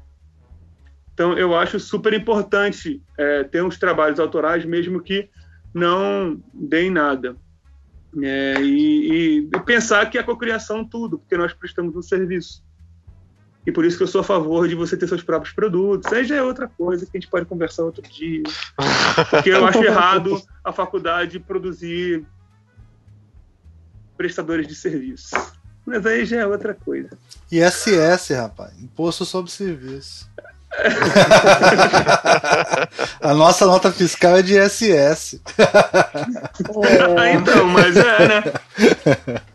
Então, 1.12 1.39
eu 1.39 1.55
acho 1.57 1.79
super 1.79 2.12
importante 2.12 3.03
é, 3.16 3.45
ter 3.45 3.62
uns 3.62 3.79
trabalhos 3.79 4.19
autorais, 4.19 4.65
mesmo 4.65 5.01
que 5.01 5.29
não 5.73 6.43
deem 6.53 6.91
nada. 6.91 7.37
É, 8.23 8.61
e, 8.61 9.41
e, 9.43 9.51
pensar 9.65 10.09
que 10.11 10.19
é 10.19 10.21
a 10.21 10.25
cocriação 10.25 10.85
tudo, 10.85 11.19
porque 11.19 11.37
nós 11.37 11.53
prestamos 11.53 11.95
um 11.97 12.03
serviço. 12.03 12.65
E 13.66 13.73
por 13.73 13.85
isso 13.85 13.97
que 13.97 14.03
eu 14.03 14.09
sou 14.09 14.21
a 14.21 14.25
favor 14.25 14.69
de 14.69 14.75
você 14.75 14.97
ter 14.97 15.09
seus 15.09 15.23
próprios 15.23 15.55
produtos. 15.55 16.12
Aí 16.12 16.25
já 16.25 16.37
é 16.37 16.43
outra 16.43 16.69
coisa 16.69 17.07
que 17.07 17.16
a 17.16 17.21
gente 17.21 17.31
pode 17.31 17.47
conversar 17.47 17.85
outro 17.85 18.03
dia. 18.03 18.43
Porque 19.31 19.51
eu 19.51 19.66
acho 19.66 19.83
errado 19.83 20.41
a 20.62 20.73
faculdade 20.73 21.41
produzir 21.41 22.27
prestadores 24.16 24.66
de 24.66 24.75
serviço. 24.75 25.35
Mas 25.86 26.05
aí 26.06 26.24
já 26.24 26.40
é 26.40 26.47
outra 26.47 26.74
coisa. 26.74 27.11
ISS, 27.51 28.31
rapaz. 28.31 28.73
Imposto 28.81 29.24
sobre 29.24 29.51
serviço. 29.51 30.28
a 33.20 33.35
nossa 33.35 33.66
nota 33.66 33.93
fiscal 33.93 34.39
é 34.39 34.43
de 34.43 34.59
ISS. 34.59 35.40
É. 37.23 37.35
então, 37.35 37.66
mas 37.66 37.94
é, 37.97 38.28
né? 38.28 38.43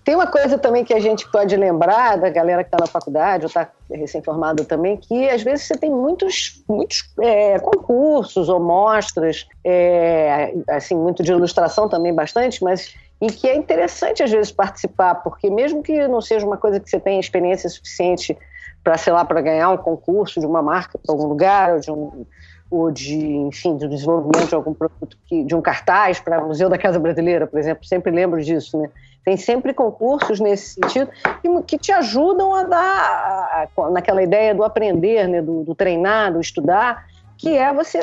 Tem 0.03 0.15
uma 0.15 0.27
coisa 0.27 0.57
também 0.57 0.85
que 0.85 0.93
a 0.93 0.99
gente 0.99 1.30
pode 1.30 1.56
lembrar 1.56 2.18
da 2.18 2.30
galera 2.30 2.64
que 2.64 2.68
está 2.68 2.77
na 2.80 2.88
faculdade 2.88 3.43
ou 3.43 3.47
está 3.47 3.69
recém-formada 3.91 4.64
também, 4.64 4.97
que 4.97 5.30
às 5.30 5.43
vezes 5.43 5.68
você 5.68 5.76
tem 5.76 5.91
muitos, 5.91 6.64
muitos 6.68 7.03
é, 7.19 7.60
concursos 7.60 8.49
ou 8.49 8.60
mostras, 8.60 9.45
é, 9.64 10.51
assim, 10.69 10.95
muito 10.95 11.22
de 11.22 11.31
ilustração 11.31 11.88
também 11.89 12.11
bastante, 12.14 12.64
mas 12.64 12.95
e 13.22 13.28
que 13.28 13.48
é 13.48 13.56
interessante 13.56 14.24
às 14.24 14.32
vezes 14.32 14.52
participar, 14.52 15.16
porque 15.16 15.50
mesmo 15.50 15.84
que 15.84 16.08
não 16.08 16.22
seja 16.22 16.46
uma 16.46 16.58
coisa 16.58 16.80
que 16.80 16.90
você 16.90 17.00
tenha 17.00 17.20
experiência 17.20 17.70
suficiente 17.70 18.38
para, 18.84 18.98
sei 18.98 19.12
lá, 19.12 19.26
para 19.26 19.41
ganhar 19.41 19.70
um 19.70 19.78
concurso 19.78 20.40
de 20.40 20.46
uma 20.46 20.62
marca 20.62 20.98
para 20.98 21.14
algum 21.14 21.28
lugar, 21.28 21.74
ou 21.74 21.80
de, 21.80 21.91
um, 21.91 22.26
ou 22.72 22.91
de, 22.91 23.18
enfim, 23.18 23.76
do 23.76 23.90
desenvolvimento 23.90 24.48
de 24.48 24.56
algum 24.56 24.74
produto, 24.74 25.18
que, 25.26 25.44
de 25.44 25.54
um 25.54 25.62
cartaz 25.62 26.20
para 26.20 26.41
o 26.41 26.48
Museu 26.48 26.70
da 26.70 26.78
Casa 26.78 26.98
Brasileira, 26.98 27.46
por 27.46 27.60
exemplo, 27.60 27.84
sempre 27.86 28.12
lembro 28.12 28.41
disso, 28.41 28.78
né? 28.78 28.90
Tem 29.26 29.36
sempre 29.36 29.74
concursos 29.74 30.40
nesse 30.40 30.76
sentido 30.76 31.12
que, 31.41 31.64
que 31.64 31.78
te 31.78 31.91
ajudam 31.91 32.56
a 32.56 32.64
dar, 32.64 33.70
a, 33.78 33.90
naquela 33.90 34.24
ideia 34.24 34.56
do 34.56 34.64
aprender, 34.64 35.28
né? 35.28 35.41
do, 35.41 35.64
do 35.64 35.76
treinar, 35.76 36.32
do 36.32 36.40
estudar, 36.40 37.06
que 37.38 37.58
é 37.58 37.72
você 37.74 38.00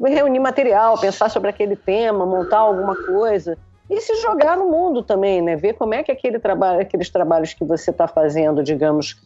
reunir 0.00 0.40
material, 0.40 0.98
pensar 0.98 1.30
sobre 1.30 1.48
aquele 1.48 1.76
tema, 1.76 2.26
montar 2.26 2.58
alguma 2.58 2.96
coisa 2.96 3.56
e 3.88 4.00
se 4.00 4.16
jogar 4.20 4.56
no 4.56 4.70
mundo 4.70 5.02
também, 5.02 5.40
né? 5.40 5.56
Ver 5.56 5.74
como 5.74 5.94
é 5.94 6.02
que 6.02 6.10
aquele 6.10 6.38
trabalho, 6.38 6.80
aqueles 6.80 7.08
trabalhos 7.08 7.54
que 7.54 7.64
você 7.64 7.90
está 7.90 8.08
fazendo, 8.08 8.62
digamos, 8.62 9.16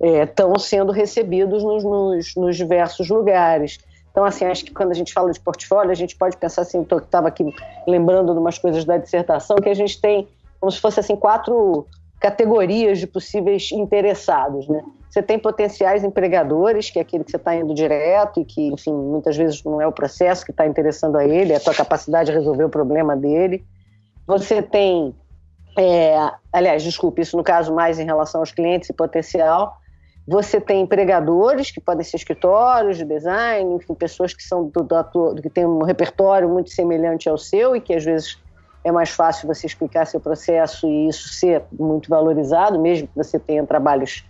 estão 0.00 0.52
é, 0.54 0.58
sendo 0.58 0.92
recebidos 0.92 1.62
nos, 1.62 1.84
nos, 1.84 2.34
nos, 2.34 2.56
diversos 2.56 3.08
lugares. 3.08 3.78
Então, 4.10 4.24
assim, 4.24 4.46
acho 4.46 4.64
que 4.64 4.72
quando 4.72 4.92
a 4.92 4.94
gente 4.94 5.12
fala 5.12 5.30
de 5.30 5.38
portfólio, 5.38 5.90
a 5.90 5.94
gente 5.94 6.16
pode 6.16 6.36
pensar 6.36 6.62
assim, 6.62 6.86
eu 6.90 6.98
estava 6.98 7.28
aqui 7.28 7.44
lembrando 7.86 8.32
de 8.32 8.38
umas 8.38 8.58
coisas 8.58 8.84
da 8.84 8.96
dissertação, 8.96 9.56
que 9.56 9.68
a 9.68 9.74
gente 9.74 10.00
tem 10.00 10.26
como 10.58 10.72
se 10.72 10.80
fosse 10.80 11.00
assim 11.00 11.14
quatro 11.14 11.86
categorias 12.18 12.98
de 12.98 13.06
possíveis 13.06 13.70
interessados, 13.72 14.66
né? 14.68 14.82
Você 15.10 15.22
tem 15.22 15.38
potenciais 15.38 16.02
empregadores, 16.02 16.90
que 16.90 16.98
é 16.98 17.02
aquele 17.02 17.24
que 17.24 17.30
você 17.30 17.36
está 17.36 17.54
indo 17.54 17.72
direto 17.74 18.40
e 18.40 18.44
que, 18.44 18.68
enfim, 18.68 18.92
muitas 18.92 19.36
vezes 19.36 19.62
não 19.64 19.80
é 19.80 19.86
o 19.86 19.92
processo 19.92 20.44
que 20.44 20.50
está 20.50 20.66
interessando 20.66 21.16
a 21.16 21.24
ele, 21.24 21.52
é 21.52 21.56
a 21.56 21.60
tua 21.60 21.74
capacidade 21.74 22.30
de 22.30 22.36
resolver 22.36 22.64
o 22.64 22.68
problema 22.68 23.16
dele. 23.16 23.64
Você 24.26 24.60
tem, 24.60 25.14
é, 25.78 26.16
aliás, 26.52 26.82
desculpe, 26.82 27.22
isso 27.22 27.36
no 27.36 27.44
caso 27.44 27.74
mais 27.74 27.98
em 27.98 28.04
relação 28.04 28.40
aos 28.40 28.50
clientes 28.50 28.88
e 28.88 28.92
potencial. 28.92 29.78
Você 30.26 30.60
tem 30.60 30.80
empregadores, 30.80 31.70
que 31.70 31.80
podem 31.80 32.02
ser 32.02 32.16
escritórios 32.16 32.96
de 32.96 33.04
design, 33.04 33.76
enfim, 33.76 33.94
pessoas 33.94 34.34
que 34.34 34.42
são 34.42 34.68
do, 34.68 34.82
do, 34.82 35.34
do, 35.34 35.42
que 35.42 35.48
têm 35.48 35.64
um 35.64 35.84
repertório 35.84 36.48
muito 36.48 36.70
semelhante 36.70 37.28
ao 37.28 37.38
seu 37.38 37.76
e 37.76 37.80
que 37.80 37.94
às 37.94 38.04
vezes 38.04 38.36
é 38.82 38.90
mais 38.90 39.10
fácil 39.10 39.46
você 39.46 39.66
explicar 39.66 40.04
seu 40.04 40.18
processo 40.18 40.88
e 40.88 41.08
isso 41.08 41.28
ser 41.28 41.62
muito 41.72 42.08
valorizado, 42.08 42.80
mesmo 42.80 43.06
que 43.06 43.16
você 43.16 43.38
tenha 43.38 43.64
trabalhos 43.64 44.24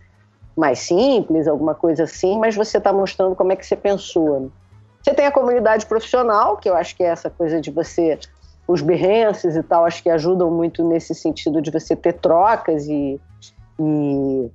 mais 0.56 0.80
simples, 0.80 1.46
alguma 1.46 1.74
coisa 1.74 2.04
assim, 2.04 2.38
mas 2.38 2.54
você 2.54 2.78
está 2.78 2.92
mostrando 2.92 3.34
como 3.34 3.52
é 3.52 3.56
que 3.56 3.66
você 3.66 3.76
pensou. 3.76 4.40
Né? 4.40 4.48
Você 5.02 5.14
tem 5.14 5.26
a 5.26 5.30
comunidade 5.30 5.86
profissional, 5.86 6.56
que 6.56 6.68
eu 6.68 6.74
acho 6.74 6.96
que 6.96 7.02
é 7.02 7.08
essa 7.08 7.30
coisa 7.30 7.60
de 7.60 7.70
você 7.70 8.18
os 8.66 8.82
berrenses 8.82 9.56
e 9.56 9.62
tal, 9.62 9.84
acho 9.84 10.02
que 10.02 10.10
ajudam 10.10 10.50
muito 10.50 10.86
nesse 10.86 11.14
sentido 11.14 11.62
de 11.62 11.70
você 11.70 11.94
ter 11.94 12.14
trocas 12.14 12.86
e, 12.88 13.20
e 13.78 14.50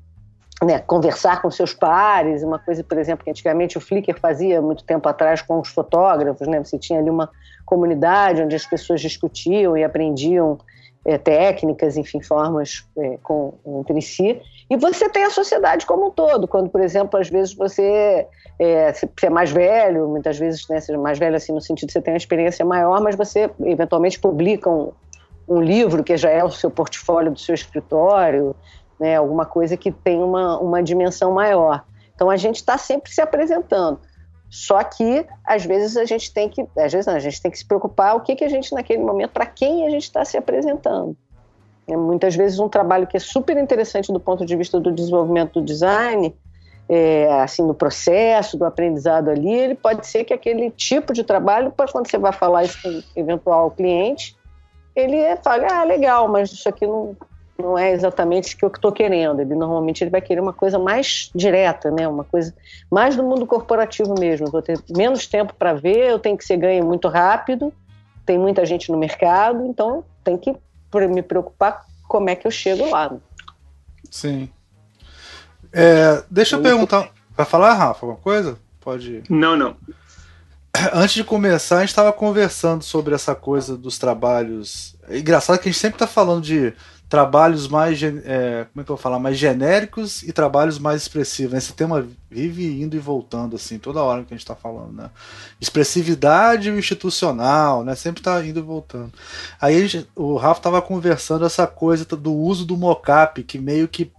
né, 0.64 0.80
conversar 0.80 1.42
com 1.42 1.50
seus 1.50 1.74
pares, 1.74 2.44
uma 2.44 2.60
coisa, 2.60 2.84
por 2.84 2.98
exemplo, 2.98 3.24
que 3.24 3.32
antigamente 3.32 3.78
o 3.78 3.82
Flickr 3.82 4.20
fazia 4.20 4.62
muito 4.62 4.84
tempo 4.84 5.08
atrás 5.08 5.42
com 5.42 5.60
os 5.60 5.70
fotógrafos, 5.70 6.48
né, 6.48 6.64
você 6.64 6.78
tinha 6.78 7.00
ali 7.00 7.10
uma 7.10 7.30
comunidade 7.66 8.42
onde 8.42 8.56
as 8.56 8.66
pessoas 8.66 9.02
discutiam 9.02 9.78
e 9.78 9.84
aprendiam 9.84 10.60
é, 11.06 11.18
técnicas, 11.18 11.98
enfim, 11.98 12.22
formas 12.22 12.86
é, 12.98 13.18
com, 13.24 13.54
entre 13.80 14.02
si, 14.02 14.40
e 14.72 14.78
você 14.78 15.10
tem 15.10 15.26
a 15.26 15.30
sociedade 15.30 15.86
como 15.86 16.08
um 16.08 16.12
todo, 16.12 16.48
quando, 16.48 16.70
por 16.70 16.80
exemplo, 16.80 17.20
às 17.20 17.28
vezes 17.28 17.54
você 17.54 18.26
é, 18.58 18.94
você 18.94 19.10
é 19.24 19.30
mais 19.30 19.52
velho, 19.52 20.08
muitas 20.08 20.38
vezes, 20.40 20.66
né, 20.70 20.80
seja 20.80 20.98
mais 20.98 21.20
velho 21.20 21.36
assim 21.36 21.52
no 21.52 21.60
sentido 21.60 21.88
de 21.88 21.92
você 21.92 22.02
tem 22.02 22.14
uma 22.14 22.18
experiência 22.18 22.64
maior, 22.64 23.02
mas 23.02 23.18
você 23.18 23.52
eventualmente 23.66 24.18
publica 24.18 24.70
um, 24.70 24.94
um 25.46 25.60
livro 25.60 26.06
que 26.06 26.16
já 26.16 26.30
é 26.30 26.42
o 26.42 26.50
seu 26.50 26.72
portfólio 26.72 27.34
do 27.34 27.38
seu 27.38 27.54
escritório, 27.54 28.56
né, 28.98 29.18
alguma 29.18 29.46
coisa 29.46 29.76
que 29.76 29.92
tem 29.92 30.24
uma, 30.24 30.58
uma 30.60 30.82
dimensão 30.82 31.34
maior. 31.34 31.84
Então 32.16 32.30
a 32.30 32.38
gente 32.38 32.56
está 32.56 32.78
sempre 32.78 33.12
se 33.12 33.20
apresentando. 33.20 34.00
Só 34.50 34.82
que 34.86 35.26
às 35.46 35.66
vezes 35.66 35.98
a 35.98 36.06
gente 36.06 36.34
tem 36.34 36.48
que, 36.48 36.66
às 36.78 36.94
vezes 36.94 37.08
não, 37.08 37.16
a 37.16 37.20
gente 37.20 37.42
tem 37.42 37.52
que 37.52 37.58
se 37.58 37.68
preocupar 37.68 38.16
o 38.16 38.22
que, 38.22 38.38
que 38.38 38.46
a 38.46 38.50
gente 38.50 38.74
naquele 38.74 39.04
momento, 39.04 39.32
para 39.32 39.46
quem 39.46 39.86
a 39.86 39.90
gente 39.90 40.04
está 40.04 40.24
se 40.24 40.38
apresentando. 40.38 41.18
É, 41.92 41.98
muitas 41.98 42.34
vezes 42.34 42.58
um 42.58 42.70
trabalho 42.70 43.06
que 43.06 43.18
é 43.18 43.20
super 43.20 43.58
interessante 43.58 44.14
do 44.14 44.20
ponto 44.20 44.46
de 44.46 44.56
vista 44.56 44.80
do 44.80 44.94
desenvolvimento 44.94 45.60
do 45.60 45.66
design, 45.66 46.34
é, 46.88 47.30
assim, 47.42 47.68
do 47.68 47.74
processo, 47.74 48.58
do 48.58 48.64
aprendizado 48.64 49.30
ali, 49.30 49.54
ele 49.54 49.76
pode 49.76 50.08
ser 50.08 50.24
que 50.24 50.34
aquele 50.34 50.72
tipo 50.72 51.12
de 51.12 51.22
trabalho, 51.22 51.74
quando 51.92 52.10
você 52.10 52.18
vai 52.18 52.32
falar 52.32 52.64
isso 52.64 52.82
com 52.82 53.20
eventual 53.20 53.72
cliente, 53.72 54.38
ele 54.96 55.18
fale, 55.44 55.66
ah, 55.66 55.84
legal, 55.84 56.30
mas 56.30 56.52
isso 56.54 56.68
aqui 56.70 56.88
não, 56.88 57.16
não 57.60 57.78
é 57.78 57.92
exatamente 57.92 58.56
o 58.56 58.58
que 58.58 58.64
eu 58.64 58.70
estou 58.70 58.92
querendo. 58.92 59.42
Ele 59.42 59.56
normalmente 59.56 60.02
ele 60.02 60.12
vai 60.12 60.22
querer 60.22 60.40
uma 60.40 60.54
coisa 60.54 60.80
mais 60.80 61.30
direta, 61.36 61.92
né? 61.92 62.08
Uma 62.08 62.26
coisa 62.26 62.54
mais 62.90 63.16
do 63.16 63.24
mundo 63.24 63.46
corporativo 63.46 64.16
mesmo. 64.20 64.48
Eu 64.48 64.52
vou 64.52 64.62
ter 64.62 64.78
menos 64.90 65.28
tempo 65.28 65.54
para 65.58 65.74
ver, 65.74 66.10
eu 66.10 66.20
tenho 66.20 66.38
que 66.38 66.44
ser 66.44 66.58
ganho 66.58 66.86
muito 66.86 67.08
rápido, 67.08 67.74
tem 68.26 68.38
muita 68.38 68.66
gente 68.66 68.92
no 68.92 68.98
mercado, 68.98 69.66
então 69.66 70.04
tem 70.26 70.38
que 70.38 70.56
me 71.08 71.22
preocupar 71.22 71.86
como 72.08 72.30
é 72.30 72.36
que 72.36 72.46
eu 72.46 72.52
chego 72.52 72.90
lá. 72.90 73.12
Sim. 74.10 74.50
É, 75.72 76.24
deixa 76.30 76.58
eu 76.58 76.62
perguntar. 76.62 77.10
Vai 77.36 77.46
falar, 77.46 77.74
Rafa, 77.74 78.06
alguma 78.06 78.22
coisa? 78.22 78.58
Pode. 78.82 79.24
Não, 79.30 79.56
não. 79.56 79.76
Antes 80.94 81.16
de 81.16 81.24
começar, 81.24 81.78
a 81.78 81.80
gente 81.80 81.90
estava 81.90 82.12
conversando 82.12 82.84
sobre 82.84 83.16
essa 83.16 83.34
coisa 83.34 83.78
dos 83.78 83.98
trabalhos. 83.98 84.96
É 85.08 85.18
engraçado 85.18 85.60
que 85.60 85.70
a 85.70 85.72
gente 85.72 85.80
sempre 85.80 85.96
está 85.96 86.08
falando 86.08 86.44
de 86.44 86.74
trabalhos 87.12 87.68
mais, 87.68 88.02
é, 88.02 88.66
como 88.72 88.82
é 88.82 88.84
que 88.86 88.90
eu 88.90 88.96
vou 88.96 88.98
falar, 88.98 89.20
mais 89.20 89.38
genéricos 89.38 90.24
e 90.24 90.32
trabalhos 90.32 90.80
mais 90.80 91.02
expressivos. 91.02 91.58
Esse 91.58 91.74
tema 91.74 92.08
vive 92.30 92.82
indo 92.82 92.96
e 92.96 93.00
voltando 93.00 93.58
assim 93.58 93.78
toda 93.78 94.02
hora 94.02 94.24
que 94.24 94.34
a 94.34 94.38
gente 94.38 94.46
está 94.46 94.56
falando, 94.56 94.94
né? 94.94 95.10
Expressividade 95.60 96.70
institucional, 96.70 97.84
né? 97.84 97.96
Sempre 97.96 98.22
está 98.22 98.42
indo 98.46 98.60
e 98.60 98.64
voltando. 98.64 99.12
Aí 99.60 99.86
gente, 99.86 100.10
o 100.16 100.38
Rafa 100.38 100.62
estava 100.62 100.82
conversando 100.82 101.46
essa 101.46 101.68
coisa 101.68 102.06
do 102.06 102.34
uso 102.34 102.66
do 102.66 102.78
mocap 102.78 103.44
que 103.44 103.60
meio 103.60 103.90
que 103.90 104.10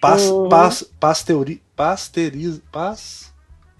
Pas, 0.00 0.22
uhum. 0.24 0.48
pas, 0.48 0.82
pasteuri, 0.98 1.62
pasteuriza, 1.76 2.60
pas, 2.72 3.31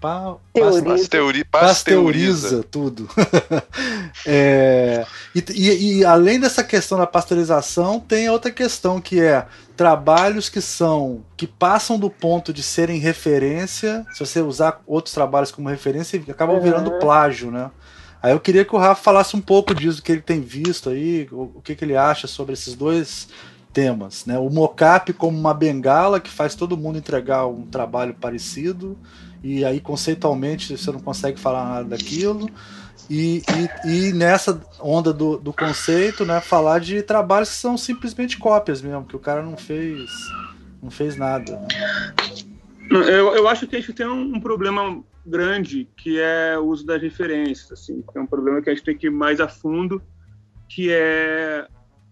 Pa, 0.03 0.35
Teoriza. 0.53 0.83
Pasteuri, 0.83 1.43
pasteuriza 1.45 2.41
pasteuriza. 2.49 2.63
tudo. 2.69 3.09
É, 4.25 5.05
e, 5.33 5.43
e- 5.51 5.97
e 5.99 6.05
além 6.05 6.39
dessa 6.39 6.63
questão 6.63 6.97
da 6.97 7.07
pasteurização, 7.07 7.99
tem 7.99 8.29
outra 8.29 8.51
questão 8.51 8.99
que 9.01 9.19
é 9.21 9.45
trabalhos 9.75 10.49
que 10.49 10.61
são 10.61 11.23
que 11.35 11.47
passam 11.47 11.97
do 11.97 12.09
ponto 12.09 12.53
de 12.53 12.61
serem 12.61 12.99
referência. 12.99 14.05
Se 14.13 14.19
você 14.19 14.41
usar 14.41 14.81
outros 14.85 15.13
trabalhos 15.13 15.51
como 15.51 15.69
referência, 15.69 16.21
acabam 16.29 16.57
Uhum. 16.57 16.61
virando 16.61 16.91
plágio, 16.99 17.49
né? 17.51 17.71
Aí 18.21 18.31
eu 18.31 18.39
queria 18.39 18.63
que 18.63 18.75
o 18.75 18.79
Rafa 18.79 19.01
falasse 19.01 19.35
um 19.35 19.41
pouco 19.41 19.73
disso, 19.75 19.97
do 19.97 20.03
que 20.03 20.11
ele 20.11 20.21
tem 20.21 20.39
visto 20.41 20.89
aí, 20.89 21.27
o, 21.31 21.43
o 21.55 21.61
que, 21.61 21.75
que 21.75 21.83
ele 21.83 21.95
acha 21.97 22.27
sobre 22.27 22.53
esses 22.53 22.73
dois 22.75 23.27
temas, 23.73 24.25
né? 24.25 24.37
O 24.37 24.49
mocap 24.49 25.11
como 25.13 25.37
uma 25.37 25.53
bengala 25.53 26.19
que 26.19 26.29
faz 26.29 26.55
todo 26.55 26.77
mundo 26.77 26.97
entregar 26.97 27.47
um 27.47 27.65
trabalho 27.65 28.13
parecido 28.13 28.97
e 29.43 29.65
aí 29.65 29.79
conceitualmente 29.81 30.77
você 30.77 30.91
não 30.91 30.99
consegue 30.99 31.39
falar 31.39 31.65
nada 31.67 31.89
daquilo. 31.89 32.49
E, 33.09 33.43
e, 33.85 34.09
e 34.09 34.13
nessa 34.13 34.61
onda 34.79 35.11
do, 35.11 35.37
do 35.37 35.51
conceito, 35.51 36.25
né, 36.25 36.39
falar 36.39 36.79
de 36.79 37.01
trabalhos 37.03 37.49
que 37.49 37.55
são 37.55 37.77
simplesmente 37.77 38.37
cópias 38.37 38.81
mesmo, 38.81 39.03
que 39.05 39.15
o 39.15 39.19
cara 39.19 39.41
não 39.43 39.57
fez, 39.57 40.09
não 40.81 40.89
fez 40.89 41.17
nada. 41.17 41.59
né? 41.59 41.67
Eu, 42.89 43.35
eu 43.35 43.47
acho 43.47 43.67
que 43.67 43.75
a 43.75 43.79
gente 43.79 43.91
tem 43.93 44.07
um, 44.07 44.35
um 44.35 44.39
problema 44.39 45.03
grande 45.25 45.89
que 45.97 46.19
é 46.19 46.57
o 46.57 46.63
uso 46.65 46.85
das 46.85 47.01
referências, 47.01 47.71
assim, 47.71 48.03
é 48.15 48.19
um 48.19 48.25
problema 48.27 48.61
que 48.61 48.69
a 48.69 48.73
gente 48.73 48.83
tem 48.85 48.97
que 48.97 49.07
ir 49.07 49.11
mais 49.11 49.39
a 49.41 49.47
fundo, 49.47 50.01
que 50.69 50.87
é 50.91 51.67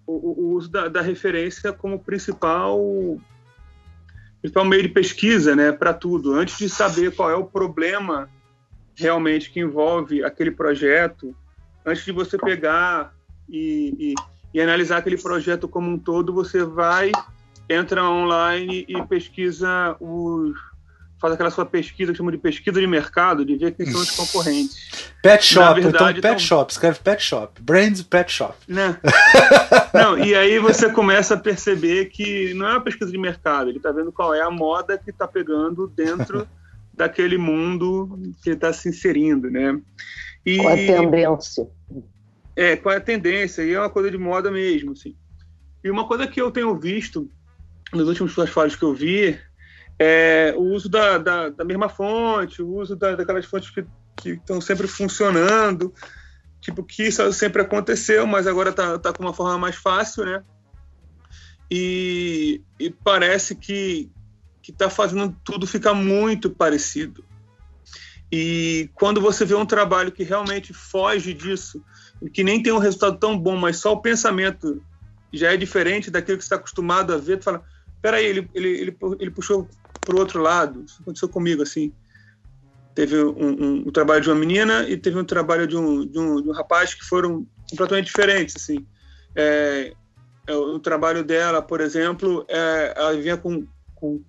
o, 0.06 0.14
o- 0.14 0.40
o 0.46 0.54
uso 0.56 0.70
da, 0.70 0.88
da 0.88 1.02
referência 1.02 1.72
como 1.72 2.00
principal, 2.00 2.80
principal 4.42 4.66
meio 4.66 4.84
de 4.84 4.90
pesquisa, 4.90 5.56
né, 5.56 5.72
para 5.72 5.94
tudo. 5.94 6.34
Antes 6.34 6.58
de 6.58 6.68
saber 6.68 7.16
qual 7.16 7.30
é 7.30 7.36
o 7.36 7.46
problema 7.46 8.30
realmente 8.96 9.50
que 9.52 9.60
envolve 9.60 10.24
aquele 10.24 10.52
projeto, 10.52 11.36
antes 11.86 12.04
de 12.04 12.12
você 12.12 12.38
pegar 12.38 13.14
e, 13.48 14.14
e, 14.14 14.16
e 14.54 14.62
analisar 14.62 14.98
aquele 14.98 15.18
projeto 15.18 15.68
como 15.68 15.90
um 15.90 15.98
todo, 15.98 16.34
você 16.34 16.64
vai 16.64 17.12
entra 17.70 18.04
online 18.04 18.86
e 18.88 19.02
pesquisa 19.04 19.96
os 20.00 20.58
faz 21.22 21.36
aquela 21.36 21.52
sua 21.52 21.68
pesquisa 21.68 22.12
que 22.12 22.18
chama 22.18 22.32
de 22.32 22.40
pesquisa 22.40 22.82
de 22.82 22.88
mercado, 22.88 23.46
de 23.46 23.56
ver 23.56 23.74
quem 23.74 23.86
são 23.86 24.02
os 24.02 24.10
concorrentes, 24.10 25.12
Pet 25.22 25.46
Shop, 25.46 25.80
verdade, 25.80 25.88
então 25.88 26.08
Pet 26.08 26.18
então- 26.18 26.40
Shop, 26.40 26.72
escreve 26.72 27.00
Pet 27.00 27.24
Shop, 27.24 27.62
Brands 27.62 28.02
Pet 28.02 28.32
Shop. 28.32 28.58
né? 28.68 28.98
Não, 29.94 30.18
e 30.18 30.34
aí 30.34 30.58
você 30.58 30.90
começa 30.90 31.36
a 31.36 31.38
perceber 31.38 32.06
que 32.06 32.54
não 32.56 32.66
é 32.66 32.72
uma 32.72 32.82
pesquisa 32.82 33.12
de 33.12 33.18
mercado, 33.18 33.70
ele 33.70 33.78
está 33.78 33.92
vendo 33.92 34.12
qual 34.12 34.34
é 34.34 34.42
a 34.42 34.50
moda 34.50 34.98
que 34.98 35.12
está 35.12 35.28
pegando 35.28 35.88
dentro 35.88 36.48
daquele 36.94 37.38
mundo 37.38 38.18
que 38.42 38.50
ele 38.50 38.56
está 38.56 38.74
se 38.74 38.90
inserindo, 38.90 39.52
né? 39.52 39.80
E, 40.46 40.58
Com 40.58 40.68
a 40.70 40.76
tendência. 40.76 41.68
É, 42.56 42.76
qual 42.76 42.96
é 42.96 42.98
a 42.98 43.02
tendência? 43.02 43.62
E 43.62 43.74
é 43.74 43.80
uma 43.80 43.90
coisa 43.90 44.10
de 44.10 44.18
moda 44.18 44.50
mesmo, 44.50 44.94
assim. 44.94 45.16
E 45.84 45.90
uma 45.92 46.08
coisa 46.08 46.26
que 46.26 46.42
eu 46.42 46.50
tenho 46.52 46.74
visto 46.80 47.30
nos 47.94 48.08
últimos 48.08 48.34
portfólios 48.34 48.76
que 48.76 48.84
eu 48.84 48.94
vi 48.94 49.38
é 50.04 50.52
o 50.58 50.62
uso 50.62 50.90
da, 50.90 51.20
da, 51.20 51.50
da 51.50 51.64
mesma 51.64 51.88
fonte, 51.88 52.60
o 52.60 52.76
uso 52.78 52.96
da, 52.96 53.16
daquelas 53.16 53.46
fontes 53.46 53.70
que 53.70 53.86
estão 54.26 54.60
sempre 54.60 54.88
funcionando, 54.88 55.94
tipo 56.60 56.84
que 56.84 57.04
isso 57.04 57.32
sempre 57.32 57.62
aconteceu, 57.62 58.26
mas 58.26 58.48
agora 58.48 58.74
tá, 58.74 58.98
tá 58.98 59.14
com 59.14 59.22
uma 59.22 59.34
forma 59.34 59.60
mais 59.60 59.76
fácil, 59.76 60.26
né? 60.26 60.44
E, 61.70 62.64
e 62.80 62.90
parece 62.90 63.54
que 63.56 64.12
que 64.64 64.72
está 64.72 64.90
fazendo 64.90 65.36
tudo 65.44 65.66
ficar 65.66 65.94
muito 65.96 66.52
parecido. 66.52 67.26
E 68.32 68.90
quando 68.94 69.20
você 69.20 69.44
vê 69.44 69.56
um 69.56 69.66
trabalho 69.66 70.12
que 70.12 70.24
realmente 70.24 70.72
foge 70.72 71.34
disso, 71.34 71.84
que 72.32 72.44
nem 72.44 72.62
tem 72.62 72.72
um 72.72 72.78
resultado 72.78 73.18
tão 73.18 73.38
bom, 73.38 73.56
mas 73.56 73.78
só 73.78 73.94
o 73.94 74.02
pensamento 74.02 74.84
já 75.34 75.52
é 75.52 75.58
diferente 75.58 76.12
daquilo 76.12 76.38
que 76.38 76.44
você 76.44 76.48
está 76.48 76.58
acostumado 76.58 77.12
a 77.12 77.18
ver, 77.18 77.38
tu 77.40 77.46
fala, 77.46 77.64
peraí, 78.02 78.26
ele, 78.26 78.50
ele, 78.54 78.70
ele, 78.70 78.98
ele 79.20 79.32
puxou 79.32 79.68
para 80.04 80.16
o 80.16 80.20
outro 80.20 80.42
lado. 80.42 80.84
Isso 80.86 81.02
aconteceu 81.02 81.30
comigo, 81.30 81.64
assim. 81.64 81.94
Teve 82.94 83.24
um, 83.24 83.32
um, 83.32 83.74
um 83.88 83.92
trabalho 83.92 84.22
de 84.22 84.30
uma 84.30 84.36
menina 84.36 84.88
e 84.90 84.98
teve 84.98 85.18
um 85.18 85.24
trabalho 85.24 85.66
de 85.66 85.78
um, 85.78 86.06
de 86.06 86.20
um, 86.20 86.42
de 86.42 86.50
um 86.50 86.52
rapaz 86.52 86.94
que 86.94 87.06
foram 87.06 87.48
completamente 87.70 88.06
diferentes, 88.06 88.56
assim. 88.56 88.86
É, 89.36 89.94
é, 90.48 90.54
o 90.54 90.80
trabalho 90.80 91.24
dela, 91.24 91.62
por 91.62 91.80
exemplo, 91.80 92.46
é, 92.50 92.94
ela 92.96 93.14
vinha 93.14 93.38
com, 93.38 93.66
com, 93.96 94.22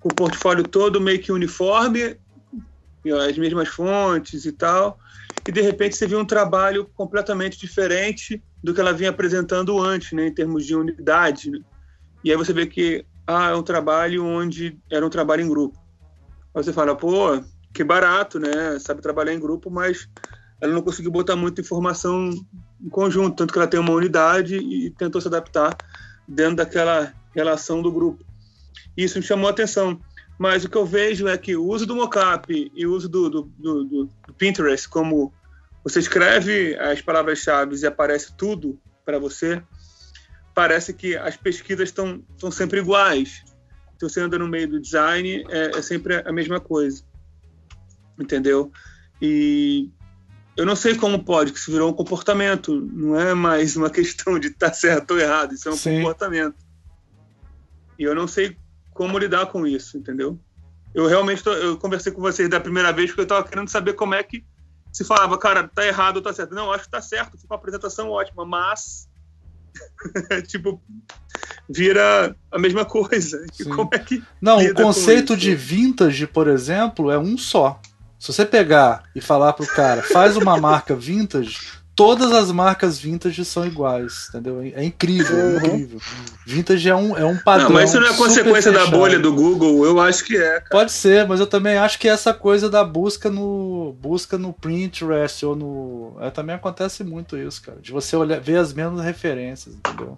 com 0.00 0.08
o 0.08 0.14
portfólio 0.14 0.64
todo 0.64 1.00
meio 1.00 1.20
que 1.20 1.30
uniforme, 1.30 2.18
as 3.26 3.38
mesmas 3.38 3.68
fontes 3.68 4.44
e 4.44 4.52
tal, 4.52 4.98
e 5.46 5.52
de 5.52 5.62
repente 5.62 5.96
você 5.96 6.06
viu 6.06 6.18
um 6.18 6.24
trabalho 6.24 6.90
completamente 6.94 7.58
diferente 7.58 8.42
do 8.62 8.74
que 8.74 8.80
ela 8.80 8.92
vinha 8.92 9.10
apresentando 9.10 9.80
antes, 9.80 10.12
né, 10.12 10.26
em 10.26 10.34
termos 10.34 10.66
de 10.66 10.74
unidade. 10.74 11.50
Né? 11.50 11.60
E 12.24 12.30
aí 12.30 12.36
você 12.36 12.52
vê 12.52 12.66
que 12.66 13.06
ah, 13.28 13.50
é 13.50 13.54
um 13.54 13.62
trabalho 13.62 14.24
onde 14.24 14.80
era 14.90 15.04
um 15.04 15.10
trabalho 15.10 15.42
em 15.42 15.48
grupo. 15.48 15.78
Aí 16.54 16.64
você 16.64 16.72
fala, 16.72 16.96
pô, 16.96 17.38
que 17.74 17.84
barato, 17.84 18.40
né? 18.40 18.78
Sabe 18.78 19.02
trabalhar 19.02 19.34
em 19.34 19.38
grupo, 19.38 19.70
mas 19.70 20.08
ela 20.62 20.72
não 20.72 20.80
conseguiu 20.80 21.10
botar 21.10 21.36
muita 21.36 21.60
informação 21.60 22.30
em 22.80 22.88
conjunto, 22.88 23.36
tanto 23.36 23.52
que 23.52 23.58
ela 23.58 23.68
tem 23.68 23.78
uma 23.78 23.92
unidade 23.92 24.56
e 24.56 24.90
tentou 24.92 25.20
se 25.20 25.28
adaptar 25.28 25.76
dentro 26.26 26.56
daquela 26.56 27.12
relação 27.34 27.82
do 27.82 27.92
grupo. 27.92 28.24
Isso 28.96 29.18
me 29.18 29.24
chamou 29.24 29.46
a 29.46 29.50
atenção. 29.50 30.00
Mas 30.38 30.64
o 30.64 30.70
que 30.70 30.76
eu 30.78 30.86
vejo 30.86 31.28
é 31.28 31.36
que 31.36 31.54
o 31.54 31.66
uso 31.66 31.84
do 31.84 31.96
mockup 31.96 32.72
e 32.74 32.86
o 32.86 32.94
uso 32.94 33.10
do, 33.10 33.28
do, 33.28 33.42
do, 33.58 33.84
do 33.84 34.10
Pinterest, 34.38 34.88
como 34.88 35.34
você 35.84 35.98
escreve 35.98 36.76
as 36.76 37.02
palavras-chave 37.02 37.76
e 37.76 37.86
aparece 37.86 38.32
tudo 38.36 38.78
para 39.04 39.18
você, 39.18 39.62
parece 40.58 40.92
que 40.92 41.16
as 41.16 41.36
pesquisas 41.36 41.88
estão 41.88 42.20
sempre 42.50 42.80
iguais. 42.80 43.44
Se 43.96 44.08
você 44.08 44.20
anda 44.20 44.36
no 44.36 44.48
meio 44.48 44.68
do 44.68 44.80
design, 44.80 45.46
é, 45.48 45.78
é 45.78 45.82
sempre 45.82 46.16
a 46.16 46.32
mesma 46.32 46.58
coisa. 46.58 47.04
Entendeu? 48.18 48.72
E 49.22 49.88
eu 50.56 50.66
não 50.66 50.74
sei 50.74 50.96
como 50.96 51.24
pode, 51.24 51.52
que 51.52 51.60
isso 51.60 51.70
virou 51.70 51.88
um 51.88 51.94
comportamento. 51.94 52.74
Não 52.92 53.14
é 53.14 53.34
mais 53.34 53.76
uma 53.76 53.88
questão 53.94 54.36
de 54.36 54.48
estar 54.48 54.70
tá 54.70 54.74
certo 54.74 55.12
ou 55.12 55.20
errado, 55.20 55.54
isso 55.54 55.68
é 55.68 55.72
um 55.72 55.76
Sim. 55.76 55.98
comportamento. 55.98 56.56
E 57.96 58.02
eu 58.02 58.12
não 58.16 58.26
sei 58.26 58.58
como 58.92 59.16
lidar 59.16 59.46
com 59.46 59.64
isso, 59.64 59.96
entendeu? 59.96 60.40
Eu 60.92 61.06
realmente 61.06 61.40
tô, 61.40 61.52
eu 61.52 61.78
conversei 61.78 62.10
com 62.10 62.20
vocês 62.20 62.50
da 62.50 62.58
primeira 62.58 62.92
vez 62.92 63.10
porque 63.10 63.20
eu 63.20 63.26
estava 63.26 63.46
querendo 63.46 63.68
saber 63.68 63.92
como 63.92 64.12
é 64.12 64.24
que 64.24 64.44
se 64.92 65.04
falava, 65.04 65.38
cara, 65.38 65.68
tá 65.68 65.86
errado 65.86 66.16
ou 66.16 66.22
tá 66.22 66.32
certo. 66.32 66.52
Não, 66.52 66.72
acho 66.72 66.86
que 66.86 66.90
tá 66.90 67.00
certo, 67.00 67.38
foi 67.38 67.46
uma 67.48 67.54
apresentação 67.54 68.10
ótima, 68.10 68.44
mas 68.44 69.07
tipo 70.46 70.80
vira 71.68 72.34
a 72.50 72.58
mesma 72.58 72.84
coisa. 72.84 73.44
Sim. 73.52 73.70
como 73.70 73.90
é 73.92 73.98
que 73.98 74.22
Não, 74.40 74.58
o 74.58 74.74
conceito 74.74 75.36
de 75.36 75.54
vintage, 75.54 76.26
por 76.26 76.48
exemplo, 76.48 77.10
é 77.10 77.18
um 77.18 77.36
só. 77.36 77.80
Se 78.18 78.32
você 78.32 78.44
pegar 78.44 79.04
e 79.14 79.20
falar 79.20 79.52
pro 79.52 79.66
cara, 79.66 80.02
faz 80.02 80.36
uma 80.36 80.56
marca 80.58 80.94
vintage, 80.94 81.77
todas 81.98 82.30
as 82.30 82.52
marcas 82.52 82.96
vintage 82.96 83.44
são 83.44 83.66
iguais, 83.66 84.28
entendeu? 84.28 84.62
É 84.62 84.84
incrível, 84.84 85.36
é 85.36 85.42
Uhum. 85.42 85.56
incrível. 85.56 86.00
Vintage 86.46 86.88
é 86.88 86.94
um, 86.94 87.18
é 87.18 87.24
um 87.24 87.36
padrão. 87.36 87.70
Não, 87.70 87.74
mas 87.74 87.90
isso 87.90 87.98
não 87.98 88.06
é 88.06 88.14
consequência 88.14 88.70
da 88.70 88.78
fechado. 88.84 88.96
bolha 88.96 89.18
do 89.18 89.32
Google, 89.34 89.84
eu 89.84 89.98
acho 90.00 90.22
que 90.24 90.36
é. 90.36 90.60
cara. 90.60 90.64
Pode 90.70 90.92
ser, 90.92 91.26
mas 91.26 91.40
eu 91.40 91.46
também 91.48 91.76
acho 91.76 91.98
que 91.98 92.08
essa 92.08 92.32
coisa 92.32 92.70
da 92.70 92.84
busca 92.84 93.28
no 93.28 93.96
busca 94.00 94.38
no 94.38 94.52
Pinterest 94.52 95.44
ou 95.44 95.56
no, 95.56 96.16
é, 96.20 96.30
também 96.30 96.54
acontece 96.54 97.02
muito 97.02 97.36
isso, 97.36 97.60
cara, 97.62 97.78
de 97.82 97.90
você 97.90 98.14
olhar, 98.14 98.38
ver 98.40 98.58
as 98.58 98.72
mesmas 98.72 99.04
referências, 99.04 99.74
entendeu? 99.74 100.16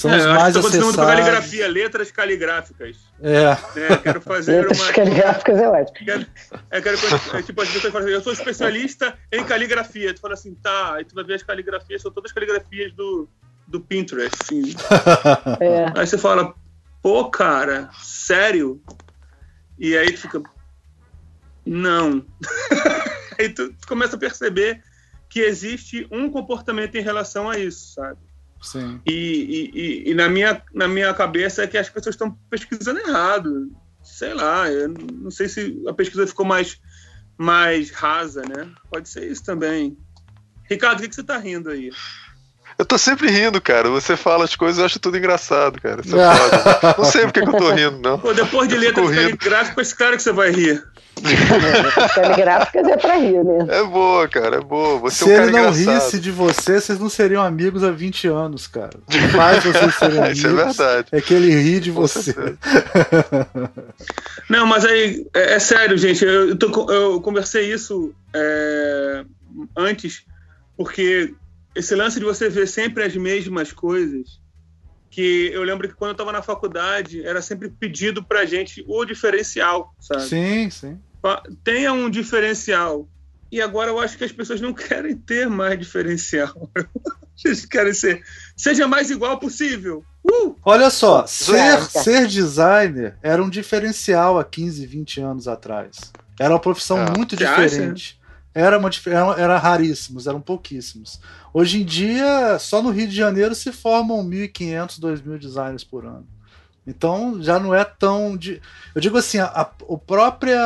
São 0.00 0.10
É, 0.10 0.16
os 0.16 0.24
eu 0.24 0.30
acho 0.30 0.40
mais 0.40 0.56
que 0.56 0.62
tá 0.62 0.68
acessados. 0.68 0.96
caligrafia, 0.96 1.68
letras 1.68 2.10
caligráficas. 2.10 2.96
É, 3.22 3.44
Né? 3.44 3.96
Quero 4.02 4.20
fazer 4.22 4.62
Letras 4.62 4.80
uma. 4.80 4.92
caligráficas 4.94 5.58
é 5.58 5.68
ótimo. 5.68 6.06
Quero, 6.06 6.26
é, 6.70 6.80
quero, 6.80 6.96
é, 7.34 7.42
tipo, 7.42 7.60
as 7.60 7.68
pessoas 7.68 7.92
falam 7.92 8.06
assim, 8.06 8.14
eu 8.16 8.22
sou 8.22 8.32
especialista 8.32 9.18
em 9.30 9.44
caligrafia. 9.44 10.14
Tu 10.14 10.20
fala 10.22 10.32
assim, 10.32 10.54
tá, 10.54 10.94
aí 10.94 11.04
tu 11.04 11.14
vai 11.14 11.22
ver 11.22 11.34
as 11.34 11.42
caligrafias, 11.42 12.00
são 12.00 12.10
todas 12.10 12.32
caligrafias 12.32 12.94
do, 12.94 13.28
do 13.68 13.78
Pinterest. 13.78 14.34
Assim. 14.42 14.62
É. 15.60 15.92
Aí 16.00 16.06
você 16.06 16.16
fala, 16.16 16.54
pô, 17.02 17.28
cara, 17.30 17.90
sério? 18.02 18.80
E 19.78 19.94
aí 19.98 20.12
tu 20.12 20.20
fica, 20.20 20.42
não. 21.66 22.24
aí 23.38 23.50
tu, 23.50 23.70
tu 23.74 23.86
começa 23.86 24.16
a 24.16 24.18
perceber 24.18 24.82
que 25.28 25.40
existe 25.40 26.08
um 26.10 26.30
comportamento 26.30 26.94
em 26.94 27.02
relação 27.02 27.50
a 27.50 27.58
isso, 27.58 27.92
sabe? 27.92 28.29
Sim. 28.60 29.00
E, 29.06 29.12
e- 29.12 29.70
e- 29.74 30.10
e 30.10 30.14
na, 30.14 30.28
minha, 30.28 30.62
na 30.74 30.86
minha 30.88 31.12
cabeça 31.14 31.62
é 31.62 31.66
que 31.66 31.78
as 31.78 31.88
pessoas 31.88 32.14
estão 32.14 32.36
pesquisando 32.50 33.00
errado. 33.00 33.70
Sei 34.02 34.32
lá, 34.34 34.68
eu 34.70 34.88
não 35.14 35.30
sei 35.30 35.48
se 35.48 35.82
a 35.86 35.92
pesquisa 35.92 36.26
ficou 36.26 36.44
mais, 36.46 36.78
mais 37.38 37.90
rasa, 37.90 38.42
né? 38.42 38.70
Pode 38.90 39.08
ser 39.08 39.30
isso 39.30 39.44
também. 39.44 39.96
Ricardo, 40.68 40.98
o 40.98 41.02
que, 41.02 41.08
que 41.08 41.14
você 41.14 41.22
tá 41.22 41.36
rindo 41.36 41.70
aí? 41.70 41.90
Eu 42.78 42.84
tô 42.86 42.96
sempre 42.96 43.28
rindo, 43.30 43.60
cara. 43.60 43.90
Você 43.90 44.16
fala 44.16 44.44
as 44.44 44.56
coisas, 44.56 44.78
eu 44.78 44.86
acho 44.86 44.98
tudo 44.98 45.18
engraçado, 45.18 45.78
cara. 45.82 46.02
Você 46.02 46.16
é 46.18 46.34
foda. 46.34 46.94
Não 46.96 47.04
sei 47.04 47.22
porque 47.24 47.42
que 47.42 47.48
eu 47.48 47.56
tô 47.58 47.70
rindo, 47.72 47.98
não. 47.98 48.18
Pô, 48.18 48.32
depois 48.32 48.68
de 48.68 48.76
Eu 48.76 48.80
letras 48.80 49.06
fico 49.08 49.20
rindo. 49.20 49.36
caligráficas, 49.36 49.92
claro 49.92 50.16
que 50.16 50.22
você 50.22 50.32
vai 50.32 50.50
rir. 50.50 50.82
Telegráficas 52.14 52.86
é 52.88 52.96
pra 52.96 53.16
rir, 53.16 53.44
né? 53.44 53.66
É 53.68 53.82
boa, 53.84 54.26
cara, 54.28 54.56
é 54.56 54.60
boa. 54.60 54.98
Você 55.00 55.24
Se 55.24 55.30
é 55.32 55.40
um 55.40 55.42
ele 55.42 55.52
cara 55.52 55.70
não 55.70 55.78
engraçado. 55.78 56.04
risse 56.04 56.20
de 56.20 56.30
você, 56.30 56.80
vocês 56.80 56.98
não 56.98 57.08
seriam 57.08 57.42
amigos 57.42 57.84
há 57.84 57.90
20 57.90 58.28
anos, 58.28 58.66
cara. 58.66 58.98
Faz 59.32 59.62
vocês 59.64 59.94
serem 59.96 60.18
amigos 60.18 60.38
Isso 60.38 60.46
é 60.46 60.52
verdade. 60.64 61.08
é 61.12 61.20
que 61.20 61.34
ele 61.34 61.50
ri 61.54 61.80
de 61.80 61.90
você. 61.90 62.34
Não, 64.48 64.66
mas 64.66 64.84
aí, 64.84 65.26
é, 65.34 65.54
é 65.54 65.58
sério, 65.58 65.96
gente. 65.98 66.24
Eu, 66.24 66.50
eu 66.50 66.56
tô 66.56 66.90
eu 66.90 67.20
conversei 67.20 67.72
isso 67.72 68.12
é, 68.34 69.24
antes, 69.76 70.24
porque 70.76 71.34
esse 71.74 71.94
lance 71.94 72.18
de 72.18 72.24
você 72.24 72.48
ver 72.48 72.66
sempre 72.66 73.04
as 73.04 73.14
mesmas 73.16 73.72
coisas, 73.72 74.40
que 75.10 75.50
eu 75.52 75.62
lembro 75.64 75.88
que 75.88 75.94
quando 75.94 76.10
eu 76.10 76.12
estava 76.12 76.32
na 76.32 76.40
faculdade, 76.40 77.26
era 77.26 77.42
sempre 77.42 77.68
pedido 77.68 78.22
pra 78.22 78.46
gente 78.46 78.84
o 78.86 79.04
diferencial, 79.04 79.92
sabe? 79.98 80.22
Sim, 80.22 80.70
sim. 80.70 80.98
Tenha 81.64 81.92
um 81.92 82.08
diferencial. 82.08 83.08
E 83.52 83.60
agora 83.60 83.90
eu 83.90 83.98
acho 83.98 84.16
que 84.16 84.22
as 84.22 84.30
pessoas 84.30 84.60
não 84.60 84.72
querem 84.74 85.16
ter 85.16 85.48
mais 85.48 85.78
diferencial. 85.78 86.70
Eles 87.44 87.64
querem 87.64 87.92
ser. 87.92 88.22
Seja 88.56 88.86
mais 88.86 89.10
igual 89.10 89.38
possível. 89.38 90.04
Uh! 90.22 90.54
Olha 90.62 90.90
só, 90.90 91.26
ser, 91.26 91.80
ser 91.82 92.26
designer 92.26 93.16
era 93.22 93.42
um 93.42 93.48
diferencial 93.48 94.38
há 94.38 94.44
15, 94.44 94.86
20 94.86 95.20
anos 95.22 95.48
atrás. 95.48 96.12
Era 96.38 96.52
uma 96.52 96.60
profissão 96.60 96.98
Ah, 96.98 97.12
muito 97.16 97.36
você 97.36 97.44
acha? 97.44 98.14
Era, 98.54 98.78
uma, 98.78 98.90
era, 99.38 99.58
raríssimos, 99.58 100.26
eram 100.26 100.40
pouquíssimos. 100.40 101.20
Hoje 101.54 101.82
em 101.82 101.84
dia, 101.84 102.58
só 102.58 102.82
no 102.82 102.90
Rio 102.90 103.06
de 103.08 103.14
Janeiro 103.14 103.54
se 103.54 103.70
formam 103.72 104.24
1.500, 104.24 104.98
2.000 105.00 105.38
designers 105.38 105.84
por 105.84 106.04
ano. 106.04 106.26
Então 106.86 107.40
já 107.42 107.60
não 107.60 107.74
é 107.74 107.84
tão. 107.84 108.36
De... 108.36 108.60
Eu 108.94 109.00
digo 109.00 109.16
assim, 109.18 109.38
a, 109.38 109.44
a- 109.46 109.70
o 109.82 109.98
próprio 109.98 110.56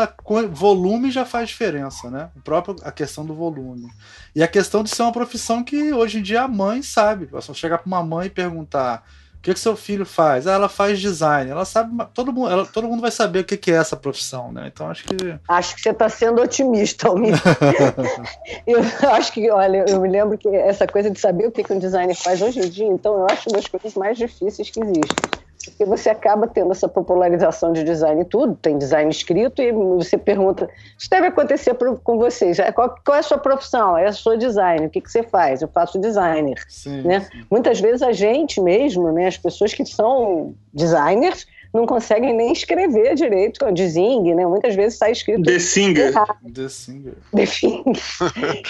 volume 0.53 1.11
já 1.11 1.25
faz 1.25 1.49
diferença, 1.49 2.09
né? 2.11 2.31
O 2.37 2.41
próprio, 2.41 2.77
a 2.83 2.93
questão 2.93 3.27
do 3.27 3.35
volume. 3.35 3.91
E 4.35 4.43
a 4.43 4.49
questão 4.49 4.83
de 4.83 4.91
ser 4.91 5.03
uma 5.03 5.13
profissão 5.13 5.63
que 5.63 5.93
hoje 5.93 6.19
em 6.19 6.23
dia 6.23 6.43
a 6.43 6.49
mãe 6.49 6.83
sabe. 6.83 7.29
É 7.35 7.41
só 7.41 7.53
chegar 7.53 7.79
para 7.79 7.87
uma 7.89 8.03
mãe 8.03 8.29
e 8.29 8.31
perguntar: 8.31 9.05
que, 9.45 9.53
que 9.53 9.61
seu 9.61 9.77
filho 9.77 10.07
faz? 10.07 10.47
Ah, 10.47 10.53
ela 10.55 10.69
faz 10.71 10.99
design. 10.99 11.51
Ela 11.51 11.65
sabe, 11.67 11.95
todo 12.15 12.33
mundo, 12.33 12.51
ela- 12.51 12.65
todo 12.67 12.89
mundo 12.89 13.03
vai 13.03 13.11
saber 13.11 13.41
o 13.41 13.45
que, 13.45 13.57
que 13.59 13.71
é 13.71 13.75
essa 13.75 13.95
profissão, 13.95 14.51
né? 14.51 14.71
Então 14.73 14.89
acho 14.89 15.05
que. 15.05 15.15
Acho 15.47 15.75
que 15.77 15.83
você 15.83 15.91
está 15.91 16.09
sendo 16.09 16.41
otimista, 16.41 17.09
Almir. 17.09 17.35
eu 18.67 18.81
acho 19.11 19.33
que, 19.33 19.51
olha, 19.51 19.85
eu 19.89 20.01
me 20.01 20.09
lembro 20.09 20.39
que 20.39 20.49
essa 20.49 20.87
coisa 20.87 21.11
de 21.11 21.21
saber 21.21 21.47
o 21.47 21.53
que, 21.53 21.63
que 21.63 21.73
um 21.73 21.79
designer 21.79 22.15
faz 22.17 22.41
hoje 22.41 22.61
em 22.61 22.69
dia, 22.71 22.87
então 22.87 23.19
eu 23.19 23.27
acho 23.27 23.49
uma 23.51 23.57
das 23.59 23.67
coisas 23.69 23.95
mais 23.95 24.17
difíceis 24.17 24.71
que 24.71 24.81
existem. 24.81 25.45
Porque 25.71 25.85
você 25.85 26.11
acaba 26.11 26.47
tendo 26.47 26.71
essa 26.73 26.89
popularização 26.89 27.73
de 27.73 27.83
design 27.85 28.23
em 28.23 28.25
tudo, 28.25 28.55
tem 28.55 28.77
design 28.79 29.11
escrito, 29.11 29.63
e 29.63 29.73
você 29.73 30.17
pergunta, 30.19 30.69
isso 30.99 31.09
deve 31.11 31.29
acontecer 31.29 31.75
pro- 31.75 31.99
com 31.99 32.19
vocês. 32.19 32.59
É, 32.59 32.71
Qual, 32.73 32.95
qual 33.05 33.17
é 33.17 33.21
a 33.21 33.23
sua 33.23 33.39
profissão? 33.39 33.97
É, 33.97 34.09
Eu 34.09 34.13
sou 34.13 34.37
designer. 34.37 34.87
O 34.87 34.91
que, 34.91 35.01
que 35.01 35.11
você 35.11 35.23
faz? 35.23 35.63
Eu 35.63 35.69
faço 35.69 35.99
designer. 36.01 36.55
Sim, 36.69 37.03
Né? 37.03 37.21
sim. 37.21 37.45
Muitas 37.51 37.81
vezes 37.81 38.03
a 38.03 38.13
gente 38.13 38.61
mesmo, 38.61 39.11
né, 39.13 39.27
as 39.27 39.37
pessoas 39.39 39.73
que 39.75 39.85
são 39.85 40.55
designers, 40.73 41.47
não 41.73 41.87
conseguem 41.87 42.33
nem 42.33 42.53
escrever 42.53 43.17
direito, 43.17 43.65
design, 43.73 44.33
né? 44.33 44.47
Muitas 44.47 44.77
vezes 44.77 44.95
está 44.95 45.11
escrito 45.11 45.43
The 45.43 45.59
Singer. 45.59 46.07
errado. 46.07 46.37
The 46.55 46.69
Singer. 46.69 47.15
Enfim, 47.37 47.83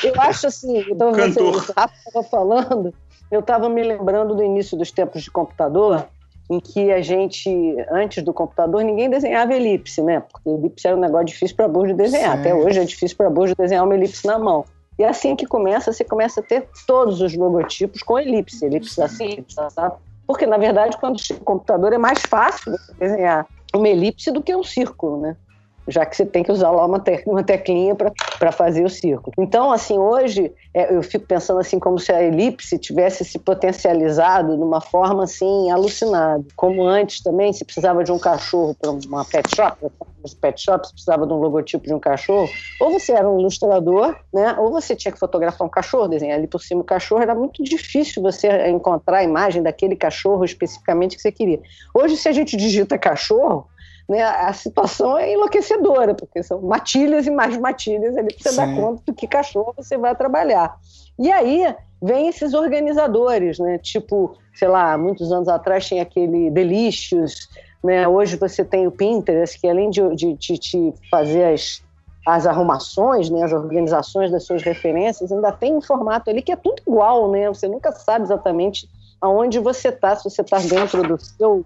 eu 0.02 0.14
acho 0.22 0.46
assim, 0.46 0.78
então 0.88 1.12
você, 1.12 1.20
Cantor. 1.20 1.54
o 1.56 1.72
Rafa 1.76 1.94
estava 2.06 2.26
falando, 2.26 2.94
eu 3.30 3.40
estava 3.40 3.68
me 3.68 3.82
lembrando 3.82 4.34
do 4.34 4.42
início 4.42 4.74
dos 4.78 4.90
tempos 4.90 5.22
de 5.22 5.30
computador, 5.30 6.06
em 6.54 6.60
que 6.60 6.92
a 6.92 7.02
gente, 7.02 7.50
antes 7.90 8.22
do 8.22 8.32
computador, 8.32 8.82
ninguém 8.82 9.10
desenhava 9.10 9.54
elipse, 9.54 10.02
né? 10.02 10.20
Porque 10.20 10.48
elipse 10.48 10.86
era 10.86 10.96
um 10.96 11.00
negócio 11.00 11.26
difícil 11.26 11.56
para 11.56 11.68
burro 11.68 11.88
de 11.88 11.94
desenhar. 11.94 12.34
Sim. 12.34 12.40
Até 12.40 12.54
hoje 12.54 12.80
é 12.80 12.84
difícil 12.84 13.16
para 13.16 13.30
burro 13.30 13.48
de 13.48 13.54
desenhar 13.54 13.84
uma 13.84 13.94
elipse 13.94 14.26
na 14.26 14.38
mão. 14.38 14.64
E 14.98 15.02
é 15.02 15.08
assim 15.08 15.34
que 15.34 15.46
começa, 15.46 15.92
você 15.92 16.04
começa 16.04 16.40
a 16.40 16.42
ter 16.42 16.68
todos 16.86 17.20
os 17.20 17.34
logotipos 17.34 18.02
com 18.02 18.18
elipse, 18.18 18.64
elipse 18.64 19.02
assim, 19.02 19.24
elipse 19.24 19.58
assim. 19.58 19.90
Porque, 20.26 20.46
na 20.46 20.56
verdade, 20.56 20.96
quando 20.98 21.20
chega 21.20 21.40
o 21.40 21.44
computador 21.44 21.92
é 21.92 21.98
mais 21.98 22.20
fácil 22.20 22.72
você 22.72 22.94
desenhar 22.94 23.46
uma 23.74 23.88
elipse 23.88 24.30
do 24.30 24.42
que 24.42 24.54
um 24.54 24.62
círculo, 24.62 25.20
né? 25.20 25.36
Já 25.86 26.04
que 26.06 26.16
você 26.16 26.24
tem 26.24 26.42
que 26.42 26.50
usar 26.50 26.70
lá 26.70 26.84
uma, 26.86 26.98
te 26.98 27.22
uma 27.26 27.42
teclinha 27.42 27.94
para 27.94 28.52
fazer 28.52 28.84
o 28.84 28.88
círculo. 28.88 29.32
Então, 29.38 29.72
assim, 29.72 29.98
hoje 29.98 30.52
é, 30.72 30.94
eu 30.94 31.02
fico 31.02 31.26
pensando 31.26 31.60
assim 31.60 31.78
como 31.78 31.98
se 31.98 32.12
a 32.12 32.22
elipse 32.22 32.78
tivesse 32.78 33.24
se 33.24 33.38
potencializado 33.38 34.56
de 34.56 34.62
uma 34.62 34.80
forma 34.80 35.24
assim 35.24 35.70
alucinada. 35.70 36.44
Como 36.56 36.82
antes 36.84 37.22
também, 37.22 37.52
se 37.52 37.64
precisava 37.64 38.02
de 38.02 38.12
um 38.12 38.18
cachorro 38.18 38.74
para 38.74 38.90
uma 38.90 39.24
pet 39.24 39.54
shop, 39.54 39.78
os 40.22 40.34
pet 40.34 40.60
shops 40.60 40.90
precisava 40.90 41.26
de 41.26 41.32
um 41.32 41.36
logotipo 41.36 41.86
de 41.86 41.92
um 41.92 42.00
cachorro, 42.00 42.48
ou 42.80 42.90
você 42.90 43.12
era 43.12 43.28
um 43.28 43.38
ilustrador, 43.38 44.16
né? 44.32 44.56
Ou 44.58 44.70
você 44.70 44.96
tinha 44.96 45.12
que 45.12 45.18
fotografar 45.18 45.66
um 45.66 45.70
cachorro, 45.70 46.08
desenhar 46.08 46.38
ali 46.38 46.46
por 46.46 46.62
cima 46.62 46.80
o 46.80 46.84
cachorro, 46.84 47.22
era 47.22 47.34
muito 47.34 47.62
difícil 47.62 48.22
você 48.22 48.68
encontrar 48.68 49.18
a 49.18 49.24
imagem 49.24 49.62
daquele 49.62 49.94
cachorro 49.94 50.44
especificamente 50.44 51.16
que 51.16 51.22
você 51.22 51.30
queria. 51.30 51.60
Hoje, 51.94 52.16
se 52.16 52.28
a 52.28 52.32
gente 52.32 52.56
digita 52.56 52.96
cachorro, 52.96 53.68
né, 54.08 54.22
a 54.22 54.52
situação 54.52 55.16
é 55.16 55.32
enlouquecedora, 55.32 56.14
porque 56.14 56.42
são 56.42 56.60
matilhas 56.60 57.26
e 57.26 57.30
mais 57.30 57.56
matilhas 57.56 58.16
ali 58.16 58.34
para 58.34 58.50
você 58.50 58.56
dar 58.56 58.74
conta 58.74 59.02
do 59.06 59.14
que 59.14 59.26
cachorro 59.26 59.74
você 59.76 59.96
vai 59.96 60.14
trabalhar. 60.14 60.76
E 61.18 61.32
aí 61.32 61.74
vem 62.02 62.28
esses 62.28 62.52
organizadores, 62.52 63.58
né? 63.58 63.78
Tipo, 63.78 64.36
sei 64.54 64.68
lá, 64.68 64.98
muitos 64.98 65.32
anos 65.32 65.48
atrás 65.48 65.86
tinha 65.86 66.02
aquele 66.02 66.50
Delicious, 66.50 67.48
né? 67.82 68.06
Hoje 68.06 68.36
você 68.36 68.64
tem 68.64 68.86
o 68.86 68.90
Pinterest, 68.90 69.58
que 69.58 69.68
além 69.68 69.88
de, 69.88 70.14
de, 70.14 70.34
de 70.34 70.58
te 70.58 70.94
fazer 71.10 71.54
as, 71.54 71.82
as 72.26 72.46
arrumações, 72.46 73.30
né, 73.30 73.42
as 73.42 73.52
organizações 73.52 74.30
das 74.30 74.44
suas 74.44 74.62
referências, 74.62 75.32
ainda 75.32 75.52
tem 75.52 75.74
um 75.74 75.80
formato 75.80 76.28
ali 76.28 76.42
que 76.42 76.52
é 76.52 76.56
tudo 76.56 76.82
igual, 76.86 77.30
né? 77.30 77.48
Você 77.48 77.68
nunca 77.68 77.90
sabe 77.92 78.24
exatamente 78.24 78.86
aonde 79.24 79.58
você 79.58 79.88
está, 79.88 80.14
se 80.14 80.24
você 80.28 80.42
está 80.42 80.58
dentro 80.58 81.02
do 81.02 81.18
seu 81.18 81.64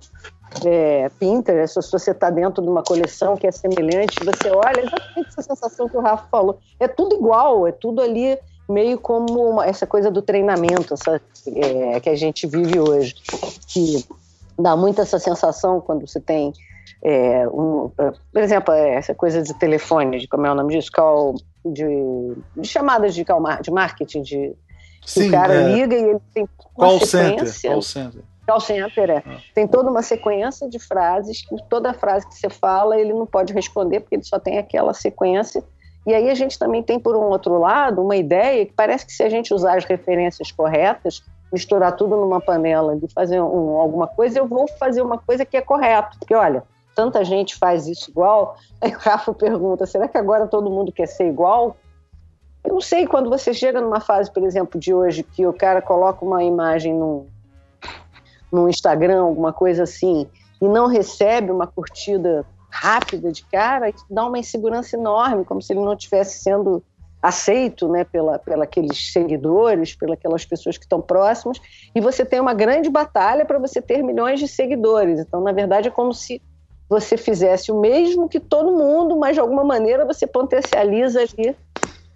é, 0.64 1.10
Pinterest, 1.18 1.82
se 1.82 1.90
você 1.90 2.12
está 2.12 2.30
dentro 2.30 2.62
de 2.62 2.68
uma 2.68 2.84
coleção 2.84 3.36
que 3.36 3.48
é 3.48 3.50
semelhante, 3.50 4.24
você 4.24 4.48
olha 4.50 4.80
exatamente 4.80 5.28
essa 5.28 5.42
sensação 5.42 5.88
que 5.88 5.96
o 5.96 6.00
Rafa 6.00 6.28
falou. 6.30 6.60
É 6.78 6.86
tudo 6.86 7.16
igual, 7.16 7.66
é 7.66 7.72
tudo 7.72 8.00
ali 8.00 8.38
meio 8.68 8.96
como 8.96 9.50
uma, 9.50 9.66
essa 9.66 9.88
coisa 9.88 10.08
do 10.08 10.22
treinamento 10.22 10.94
essa, 10.94 11.20
é, 11.48 11.98
que 11.98 12.08
a 12.08 12.14
gente 12.14 12.46
vive 12.46 12.78
hoje, 12.78 13.16
que 13.66 14.06
dá 14.56 14.76
muito 14.76 15.00
essa 15.00 15.18
sensação 15.18 15.80
quando 15.80 16.06
você 16.06 16.20
tem 16.20 16.52
é, 17.02 17.48
um, 17.48 17.90
por 18.32 18.40
exemplo, 18.40 18.72
essa 18.72 19.16
coisa 19.16 19.42
de 19.42 19.52
telefone, 19.54 20.20
de 20.20 20.28
como 20.28 20.46
é 20.46 20.52
o 20.52 20.54
nome 20.54 20.76
disso, 20.76 20.92
call, 20.92 21.34
de, 21.64 22.36
de 22.56 22.68
chamadas 22.68 23.16
de, 23.16 23.24
call, 23.24 23.42
de 23.60 23.70
marketing, 23.72 24.22
de 24.22 24.54
Sim, 25.08 25.28
o 25.28 25.30
cara 25.32 25.54
é, 25.54 25.72
liga 25.72 25.96
e 25.96 26.02
ele 26.02 26.20
tem 26.34 26.48
uma 26.76 26.86
call 26.86 27.00
sequência, 27.00 27.46
center, 27.46 27.72
call 27.72 27.82
center. 27.82 28.22
Call 28.46 28.60
center, 28.60 29.10
é. 29.10 29.22
Ah. 29.26 29.38
Tem 29.54 29.66
toda 29.66 29.90
uma 29.90 30.02
sequência 30.02 30.68
de 30.68 30.78
frases 30.78 31.40
que 31.40 31.56
toda 31.68 31.94
frase 31.94 32.28
que 32.28 32.34
você 32.34 32.50
fala 32.50 33.00
ele 33.00 33.14
não 33.14 33.24
pode 33.24 33.54
responder 33.54 34.00
porque 34.00 34.16
ele 34.16 34.24
só 34.24 34.38
tem 34.38 34.58
aquela 34.58 34.92
sequência. 34.92 35.64
E 36.06 36.14
aí 36.14 36.28
a 36.30 36.34
gente 36.34 36.58
também 36.58 36.82
tem, 36.82 37.00
por 37.00 37.16
um 37.16 37.24
outro 37.24 37.58
lado, 37.58 38.02
uma 38.02 38.16
ideia 38.16 38.66
que 38.66 38.72
parece 38.72 39.06
que 39.06 39.12
se 39.12 39.22
a 39.22 39.30
gente 39.30 39.52
usar 39.52 39.78
as 39.78 39.84
referências 39.84 40.52
corretas, 40.52 41.22
misturar 41.50 41.96
tudo 41.96 42.16
numa 42.16 42.40
panela 42.40 42.94
e 43.02 43.12
fazer 43.12 43.40
um, 43.40 43.78
alguma 43.78 44.06
coisa, 44.06 44.38
eu 44.38 44.46
vou 44.46 44.68
fazer 44.78 45.00
uma 45.00 45.16
coisa 45.16 45.44
que 45.44 45.56
é 45.56 45.62
correta. 45.62 46.10
Porque, 46.18 46.34
olha, 46.34 46.62
tanta 46.94 47.24
gente 47.24 47.56
faz 47.56 47.86
isso 47.86 48.10
igual. 48.10 48.56
Aí 48.80 48.94
o 48.94 48.98
Rafa 48.98 49.32
pergunta, 49.32 49.86
será 49.86 50.06
que 50.06 50.18
agora 50.18 50.46
todo 50.46 50.70
mundo 50.70 50.92
quer 50.92 51.06
ser 51.06 51.28
igual? 51.28 51.76
Eu 52.68 52.74
não 52.74 52.80
sei, 52.82 53.06
quando 53.06 53.30
você 53.30 53.54
chega 53.54 53.80
numa 53.80 53.98
fase, 53.98 54.30
por 54.30 54.42
exemplo, 54.42 54.78
de 54.78 54.92
hoje, 54.92 55.22
que 55.22 55.46
o 55.46 55.54
cara 55.54 55.80
coloca 55.80 56.22
uma 56.22 56.44
imagem 56.44 56.92
num, 56.92 58.68
Instagram, 58.68 59.22
alguma 59.22 59.54
coisa 59.54 59.84
assim, 59.84 60.26
e 60.60 60.68
não 60.68 60.86
recebe 60.86 61.50
uma 61.50 61.66
curtida 61.66 62.44
rápida 62.68 63.32
de 63.32 63.42
cara, 63.46 63.88
isso 63.88 64.04
dá 64.10 64.26
uma 64.26 64.38
insegurança 64.38 64.96
enorme, 64.96 65.46
como 65.46 65.62
se 65.62 65.72
ele 65.72 65.80
não 65.80 65.94
estivesse 65.94 66.42
sendo 66.42 66.82
aceito 67.22 67.88
né, 67.88 68.04
pela, 68.04 68.38
pela 68.38 68.64
aqueles 68.64 69.14
seguidores, 69.14 69.96
pelas 70.20 70.44
pessoas 70.44 70.76
que 70.76 70.84
estão 70.84 71.00
próximas, 71.00 71.58
e 71.94 72.02
você 72.02 72.22
tem 72.22 72.38
uma 72.38 72.52
grande 72.52 72.90
batalha 72.90 73.46
para 73.46 73.58
você 73.58 73.80
ter 73.80 74.02
milhões 74.02 74.38
de 74.40 74.46
seguidores. 74.46 75.20
Então, 75.20 75.40
na 75.40 75.52
verdade, 75.52 75.88
é 75.88 75.90
como 75.90 76.12
se 76.12 76.42
você 76.86 77.16
fizesse 77.16 77.70
o 77.72 77.80
mesmo 77.80 78.28
que 78.28 78.38
todo 78.40 78.76
mundo, 78.76 79.16
mas 79.16 79.34
de 79.34 79.40
alguma 79.40 79.64
maneira 79.64 80.04
você 80.04 80.26
potencializa 80.26 81.20
ali 81.20 81.56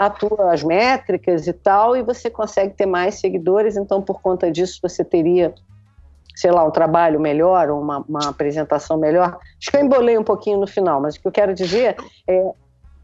as 0.06 0.18
tuas 0.18 0.62
métricas 0.62 1.46
e 1.46 1.52
tal, 1.52 1.96
e 1.96 2.02
você 2.02 2.30
consegue 2.30 2.74
ter 2.74 2.86
mais 2.86 3.16
seguidores, 3.16 3.76
então 3.76 4.02
por 4.02 4.20
conta 4.20 4.50
disso 4.50 4.78
você 4.82 5.04
teria 5.04 5.54
sei 6.34 6.50
lá, 6.50 6.64
um 6.64 6.70
trabalho 6.70 7.20
melhor, 7.20 7.70
uma, 7.70 7.98
uma 8.08 8.28
apresentação 8.30 8.96
melhor. 8.96 9.38
Acho 9.58 9.70
que 9.70 9.76
eu 9.76 9.82
embolei 9.82 10.16
um 10.16 10.24
pouquinho 10.24 10.58
no 10.58 10.66
final, 10.66 11.00
mas 11.00 11.14
o 11.14 11.20
que 11.20 11.28
eu 11.28 11.32
quero 11.32 11.54
dizer 11.54 11.96
é. 12.26 12.50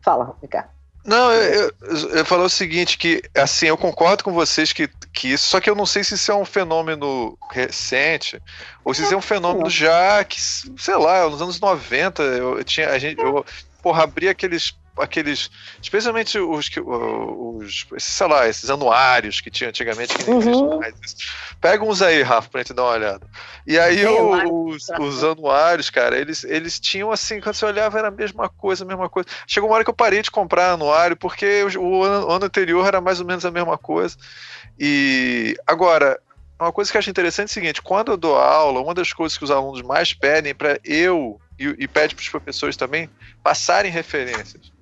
Fala, 0.01 0.35
Ricardo. 0.41 0.71
Não, 1.05 1.33
eu, 1.33 1.73
eu, 1.81 2.25
eu 2.31 2.41
o 2.41 2.49
seguinte, 2.51 2.99
que 2.99 3.23
assim, 3.35 3.67
eu 3.67 3.79
concordo 3.79 4.23
com 4.23 4.33
vocês 4.33 4.73
que, 4.73 4.89
que 5.13 5.33
isso, 5.33 5.49
só 5.49 5.61
que 5.61 5.71
eu 5.71 5.75
não 5.75 5.87
sei 5.87 6.05
se 6.05 6.15
isso 6.15 6.31
é 6.31 6.35
um 6.35 6.45
fenômeno 6.45 7.37
recente, 7.51 8.41
ou 8.85 8.93
se 8.93 9.03
isso 9.03 9.15
é 9.15 9.17
um 9.17 9.23
fenômeno 9.23 9.71
já 9.71 10.23
que, 10.25 10.39
sei 10.41 10.97
lá, 10.97 11.29
nos 11.29 11.41
anos 11.41 11.61
90, 11.61 12.23
eu, 12.23 12.63
tinha, 12.63 12.91
a 12.91 12.99
gente, 12.99 13.19
eu, 13.21 13.45
porra, 13.83 14.05
abrir 14.05 14.29
aqueles 14.29 14.77
aqueles, 15.01 15.51
especialmente 15.83 16.39
os 16.39 16.69
que, 16.69 16.81
os, 16.81 17.87
sei 17.99 18.27
lá, 18.27 18.49
esses 18.49 18.71
anuários 18.71 19.41
que 19.41 19.51
tinha 19.51 19.71
antigamente 19.71 20.17
que 20.17 20.31
não 20.31 20.39
uhum. 20.39 20.79
mais. 20.79 20.95
Pega 21.61 21.85
uns 21.85 22.03
aí, 22.03 22.23
Rafa, 22.23 22.49
pra 22.49 22.61
gente 22.61 22.75
dar 22.75 22.85
uma 22.85 22.93
olhada. 22.93 23.27
E 23.67 23.79
aí 23.79 24.05
o, 24.07 24.69
os, 24.69 24.89
os 25.01 25.25
anuários, 25.25 25.91
cara, 25.91 26.19
eles, 26.19 26.45
eles 26.45 26.79
tinham 26.81 27.11
assim, 27.11 27.41
quando 27.41 27.55
você 27.55 27.67
olhava 27.67 27.99
era 27.99 28.09
a 28.09 28.13
mesma 28.13 28.49
coisa, 28.49 28.85
a 28.85 28.87
mesma 28.87 29.09
coisa. 29.09 29.29
Chegou 29.47 29.69
uma 29.69 29.75
hora 29.75 29.85
que 29.85 29.91
eu 29.91 29.95
parei 29.95 30.23
de 30.23 30.31
comprar 30.31 30.73
anuário, 30.73 31.17
porque 31.17 31.65
o, 31.77 32.03
ano, 32.03 32.31
ano 32.31 32.45
anterior 32.45 32.87
era 32.87 33.01
mais 33.01 33.21
ou 33.21 33.27
menos 33.27 33.45
a 33.45 33.51
mesma 33.51 33.77
coisa. 33.77 34.17
E 34.79 35.57
agora, 35.67 36.21
uma 36.61 36.73
coisa 36.73 36.91
que 36.91 36.97
eu 36.97 37.01
acho 37.01 37.11
interessante 37.11 37.49
é 37.49 37.51
o 37.51 37.55
seguinte: 37.55 37.83
quando 37.83 38.13
eu 38.13 38.17
dou 38.17 38.37
aula, 38.37 38.81
uma 38.81 38.95
das 38.95 39.13
coisas 39.13 39.37
que 39.37 39.45
os 39.45 39.51
alunos 39.51 39.83
mais 39.83 40.13
pedem 40.13 40.55
para 40.55 40.79
eu 40.85 41.41
e, 41.59 41.75
e 41.79 41.89
pede 41.89 42.15
para 42.15 42.23
os 42.23 42.29
professores 42.29 42.77
também 42.77 43.09
passarem 43.43 43.91
referências. 43.91 44.73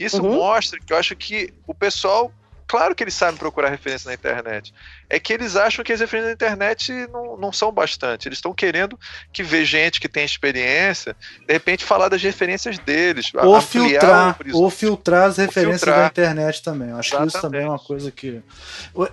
Isso 0.00 0.22
uhum. 0.22 0.36
mostra 0.36 0.80
que 0.80 0.94
eu 0.94 0.96
acho 0.96 1.14
que 1.14 1.52
o 1.66 1.74
pessoal, 1.74 2.32
claro 2.66 2.94
que 2.94 3.04
eles 3.04 3.12
sabem 3.12 3.36
procurar 3.36 3.68
referência 3.68 4.08
na 4.08 4.14
internet, 4.14 4.72
é 5.10 5.20
que 5.20 5.30
eles 5.30 5.56
acham 5.56 5.84
que 5.84 5.92
as 5.92 6.00
referências 6.00 6.30
na 6.30 6.32
internet 6.32 6.90
não, 7.12 7.36
não 7.36 7.52
são 7.52 7.70
bastante. 7.70 8.26
Eles 8.26 8.38
estão 8.38 8.54
querendo 8.54 8.98
que 9.30 9.42
ver 9.42 9.66
gente 9.66 10.00
que 10.00 10.08
tem 10.08 10.24
experiência, 10.24 11.14
de 11.46 11.52
repente 11.52 11.84
falar 11.84 12.08
das 12.08 12.22
referências 12.22 12.78
deles. 12.78 13.30
Ou 13.34 13.60
filtrar, 13.60 14.38
ou 14.54 14.70
filtrar 14.70 15.28
as 15.28 15.36
referências 15.36 15.82
filtrar. 15.82 15.98
da 15.98 16.06
internet 16.06 16.62
também. 16.62 16.88
Eu 16.88 16.96
acho 16.96 17.10
Exatamente. 17.10 17.30
que 17.32 17.36
isso 17.36 17.42
também 17.46 17.62
é 17.62 17.68
uma 17.68 17.78
coisa 17.78 18.10
que. 18.10 18.42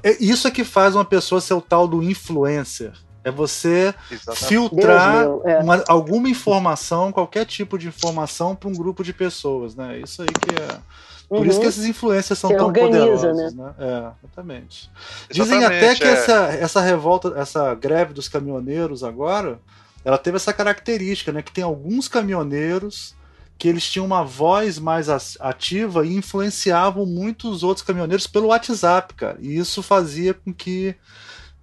É, 0.01 0.23
isso 0.23 0.47
é 0.47 0.51
que 0.51 0.63
faz 0.63 0.95
uma 0.95 1.03
pessoa 1.03 1.41
ser 1.41 1.53
o 1.53 1.61
tal 1.61 1.85
do 1.85 2.01
influencer. 2.01 2.93
É 3.27 3.31
você 3.31 3.93
Exatamente. 4.09 4.45
filtrar 4.47 5.25
Deus, 5.25 5.45
é. 5.45 5.59
uma, 5.59 5.83
alguma 5.87 6.29
informação, 6.29 7.11
qualquer 7.11 7.45
tipo 7.45 7.77
de 7.77 7.89
informação 7.89 8.55
para 8.55 8.69
um 8.69 8.73
grupo 8.73 9.03
de 9.03 9.11
pessoas, 9.11 9.75
né? 9.75 9.99
Isso 9.99 10.21
aí 10.21 10.27
que 10.27 10.55
é. 10.55 10.79
Por 11.27 11.39
uhum. 11.39 11.45
isso 11.45 11.59
que 11.59 11.65
esses 11.65 11.83
influências 11.83 12.39
são 12.39 12.49
Você 12.49 12.55
tão 12.55 12.67
organiza, 12.67 12.99
poderosos, 12.99 13.53
né? 13.53 13.65
né? 13.65 13.73
É, 13.77 14.11
exatamente. 14.23 14.89
Dizem 15.29 15.65
até 15.65 15.93
que 15.93 16.05
é. 16.05 16.07
essa, 16.07 16.33
essa 16.53 16.81
revolta, 16.81 17.33
essa 17.35 17.75
greve 17.75 18.13
dos 18.13 18.29
caminhoneiros 18.29 19.03
agora, 19.03 19.59
ela 20.05 20.17
teve 20.17 20.37
essa 20.37 20.53
característica, 20.53 21.33
né? 21.33 21.41
Que 21.41 21.51
tem 21.51 21.65
alguns 21.65 22.07
caminhoneiros 22.07 23.13
que 23.57 23.67
eles 23.67 23.83
tinham 23.89 24.05
uma 24.05 24.23
voz 24.23 24.79
mais 24.79 25.09
ativa 25.41 26.05
e 26.05 26.15
influenciavam 26.15 27.05
muitos 27.05 27.61
outros 27.61 27.85
caminhoneiros 27.85 28.25
pelo 28.25 28.47
WhatsApp, 28.47 29.13
cara. 29.15 29.37
E 29.41 29.57
isso 29.57 29.83
fazia 29.83 30.33
com 30.33 30.53
que 30.53 30.95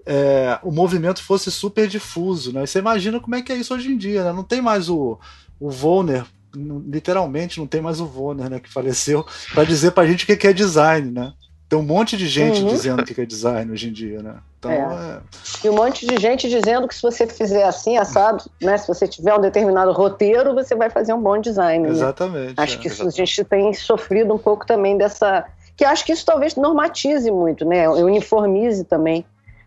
é, 0.06 0.58
o 0.62 0.70
movimento 0.70 1.22
fosse 1.22 1.50
super 1.50 1.86
difuso. 1.86 2.52
Né? 2.52 2.64
E 2.64 2.66
você 2.66 2.78
imagina 2.78 3.20
como 3.20 3.34
é 3.34 3.42
que 3.42 3.52
é 3.52 3.56
isso 3.56 3.74
hoje 3.74 3.90
em 3.90 3.96
dia. 3.96 4.24
Né? 4.24 4.32
Não 4.32 4.44
tem 4.44 4.60
mais 4.60 4.88
o, 4.88 5.18
o 5.58 5.70
Volner, 5.70 6.24
literalmente 6.54 7.58
não 7.58 7.66
tem 7.66 7.80
mais 7.80 8.00
o 8.00 8.06
Volner 8.06 8.48
né, 8.48 8.60
que 8.60 8.72
faleceu, 8.72 9.24
para 9.52 9.64
dizer 9.64 9.92
para 9.92 10.04
a 10.04 10.06
gente 10.06 10.24
o 10.24 10.36
que 10.36 10.46
é 10.46 10.52
design. 10.52 11.10
Né? 11.10 11.32
Tem 11.68 11.78
um 11.78 11.82
monte 11.82 12.16
de 12.16 12.28
gente 12.28 12.60
uhum. 12.60 12.68
dizendo 12.68 13.00
o 13.00 13.04
que 13.04 13.18
é 13.18 13.24
design 13.24 13.72
hoje 13.72 13.88
em 13.88 13.92
dia. 13.92 14.22
Né? 14.22 14.34
Então, 14.58 14.70
é. 14.70 14.76
É... 14.76 15.66
E 15.66 15.70
um 15.70 15.74
monte 15.74 16.06
de 16.06 16.20
gente 16.20 16.48
dizendo 16.48 16.86
que 16.86 16.94
se 16.94 17.02
você 17.02 17.26
fizer 17.26 17.64
assim, 17.64 17.96
assado, 17.96 18.44
né, 18.60 18.76
se 18.76 18.86
você 18.86 19.08
tiver 19.08 19.34
um 19.34 19.40
determinado 19.40 19.90
roteiro, 19.92 20.54
você 20.54 20.74
vai 20.74 20.90
fazer 20.90 21.14
um 21.14 21.22
bom 21.22 21.40
design. 21.40 21.84
Né? 21.84 21.90
Exatamente. 21.90 22.54
Acho 22.56 22.78
que 22.78 22.88
isso, 22.88 23.06
a 23.06 23.10
gente 23.10 23.42
tem 23.44 23.72
sofrido 23.72 24.34
um 24.34 24.38
pouco 24.38 24.66
também 24.66 24.98
dessa. 24.98 25.46
Que 25.76 25.84
acho 25.84 26.04
que 26.04 26.12
isso 26.12 26.24
talvez 26.24 26.54
normatize 26.54 27.28
muito, 27.32 27.64
né? 27.64 27.88
Uniformize 27.88 28.84
também 28.84 29.24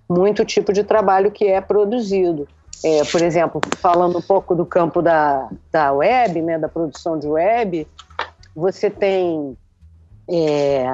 muito 0.09 0.45
tipo 0.45 0.71
de 0.71 0.84
trabalho 0.84 1.31
que 1.31 1.45
é 1.45 1.59
produzido. 1.59 2.47
É, 2.84 3.03
por 3.05 3.21
exemplo, 3.21 3.59
falando 3.77 4.19
um 4.19 4.21
pouco 4.21 4.53
do 4.53 4.65
campo 4.65 5.01
da, 5.01 5.49
da 5.71 5.91
web, 5.91 6.41
né, 6.41 6.59
da 6.59 6.69
produção 6.69 7.17
de 7.17 7.27
web, 7.27 7.88
você 8.55 8.89
tem 8.89 9.57
é, 10.29 10.85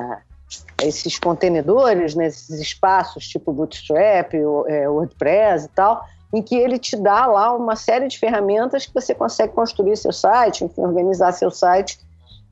esses 0.82 1.20
contenedores, 1.20 2.16
né, 2.16 2.28
esses 2.28 2.60
espaços 2.60 3.28
tipo 3.28 3.52
Bootstrap, 3.52 4.34
é, 4.68 4.88
WordPress 4.88 5.66
e 5.66 5.70
tal, 5.70 6.06
em 6.34 6.42
que 6.42 6.56
ele 6.56 6.80
te 6.80 6.96
dá 6.96 7.26
lá 7.26 7.54
uma 7.56 7.76
série 7.76 8.08
de 8.08 8.18
ferramentas 8.18 8.86
que 8.86 8.94
você 8.94 9.14
consegue 9.14 9.54
construir 9.54 9.98
seu 9.98 10.12
site, 10.12 10.64
enfim, 10.64 10.82
organizar 10.82 11.32
seu 11.34 11.52
site. 11.52 12.00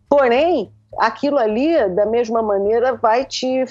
Porém, 0.10 0.72
aquilo 1.00 1.38
ali, 1.38 1.90
da 1.90 2.06
mesma 2.06 2.42
maneira, 2.42 2.94
vai 2.94 3.26
te 3.26 3.66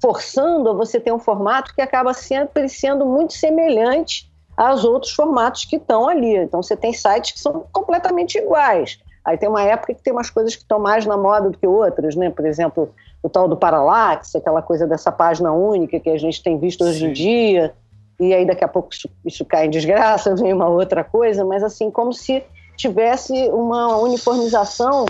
forçando 0.00 0.70
a 0.70 0.72
você 0.72 0.98
ter 1.00 1.12
um 1.12 1.18
formato 1.18 1.74
que 1.74 1.80
acaba 1.80 2.12
sempre 2.14 2.68
sendo 2.68 3.06
muito 3.06 3.32
semelhante 3.32 4.30
aos 4.56 4.84
outros 4.84 5.12
formatos 5.12 5.64
que 5.64 5.76
estão 5.76 6.08
ali. 6.08 6.36
Então 6.36 6.62
você 6.62 6.76
tem 6.76 6.92
sites 6.92 7.32
que 7.32 7.40
são 7.40 7.64
completamente 7.72 8.38
iguais. 8.38 8.98
Aí 9.24 9.36
tem 9.36 9.48
uma 9.48 9.62
época 9.62 9.94
que 9.94 10.02
tem 10.02 10.12
umas 10.12 10.30
coisas 10.30 10.56
que 10.56 10.62
estão 10.62 10.78
mais 10.78 11.04
na 11.04 11.16
moda 11.16 11.50
do 11.50 11.58
que 11.58 11.66
outras, 11.66 12.16
né? 12.16 12.30
Por 12.30 12.46
exemplo, 12.46 12.92
o 13.22 13.28
tal 13.28 13.46
do 13.46 13.56
Parallax, 13.56 14.34
aquela 14.34 14.62
coisa 14.62 14.86
dessa 14.86 15.12
página 15.12 15.52
única 15.52 16.00
que 16.00 16.08
a 16.08 16.18
gente 16.18 16.42
tem 16.42 16.58
visto 16.58 16.82
hoje 16.82 17.00
Sim. 17.00 17.06
em 17.06 17.12
dia, 17.12 17.74
e 18.18 18.34
aí 18.34 18.46
daqui 18.46 18.64
a 18.64 18.68
pouco 18.68 18.88
isso, 18.92 19.08
isso 19.24 19.44
cai 19.44 19.66
em 19.66 19.70
desgraça, 19.70 20.34
vem 20.36 20.52
uma 20.52 20.68
outra 20.68 21.04
coisa, 21.04 21.44
mas 21.44 21.62
assim, 21.62 21.90
como 21.90 22.12
se 22.12 22.42
tivesse 22.76 23.32
uma 23.50 23.96
uniformização 23.98 25.04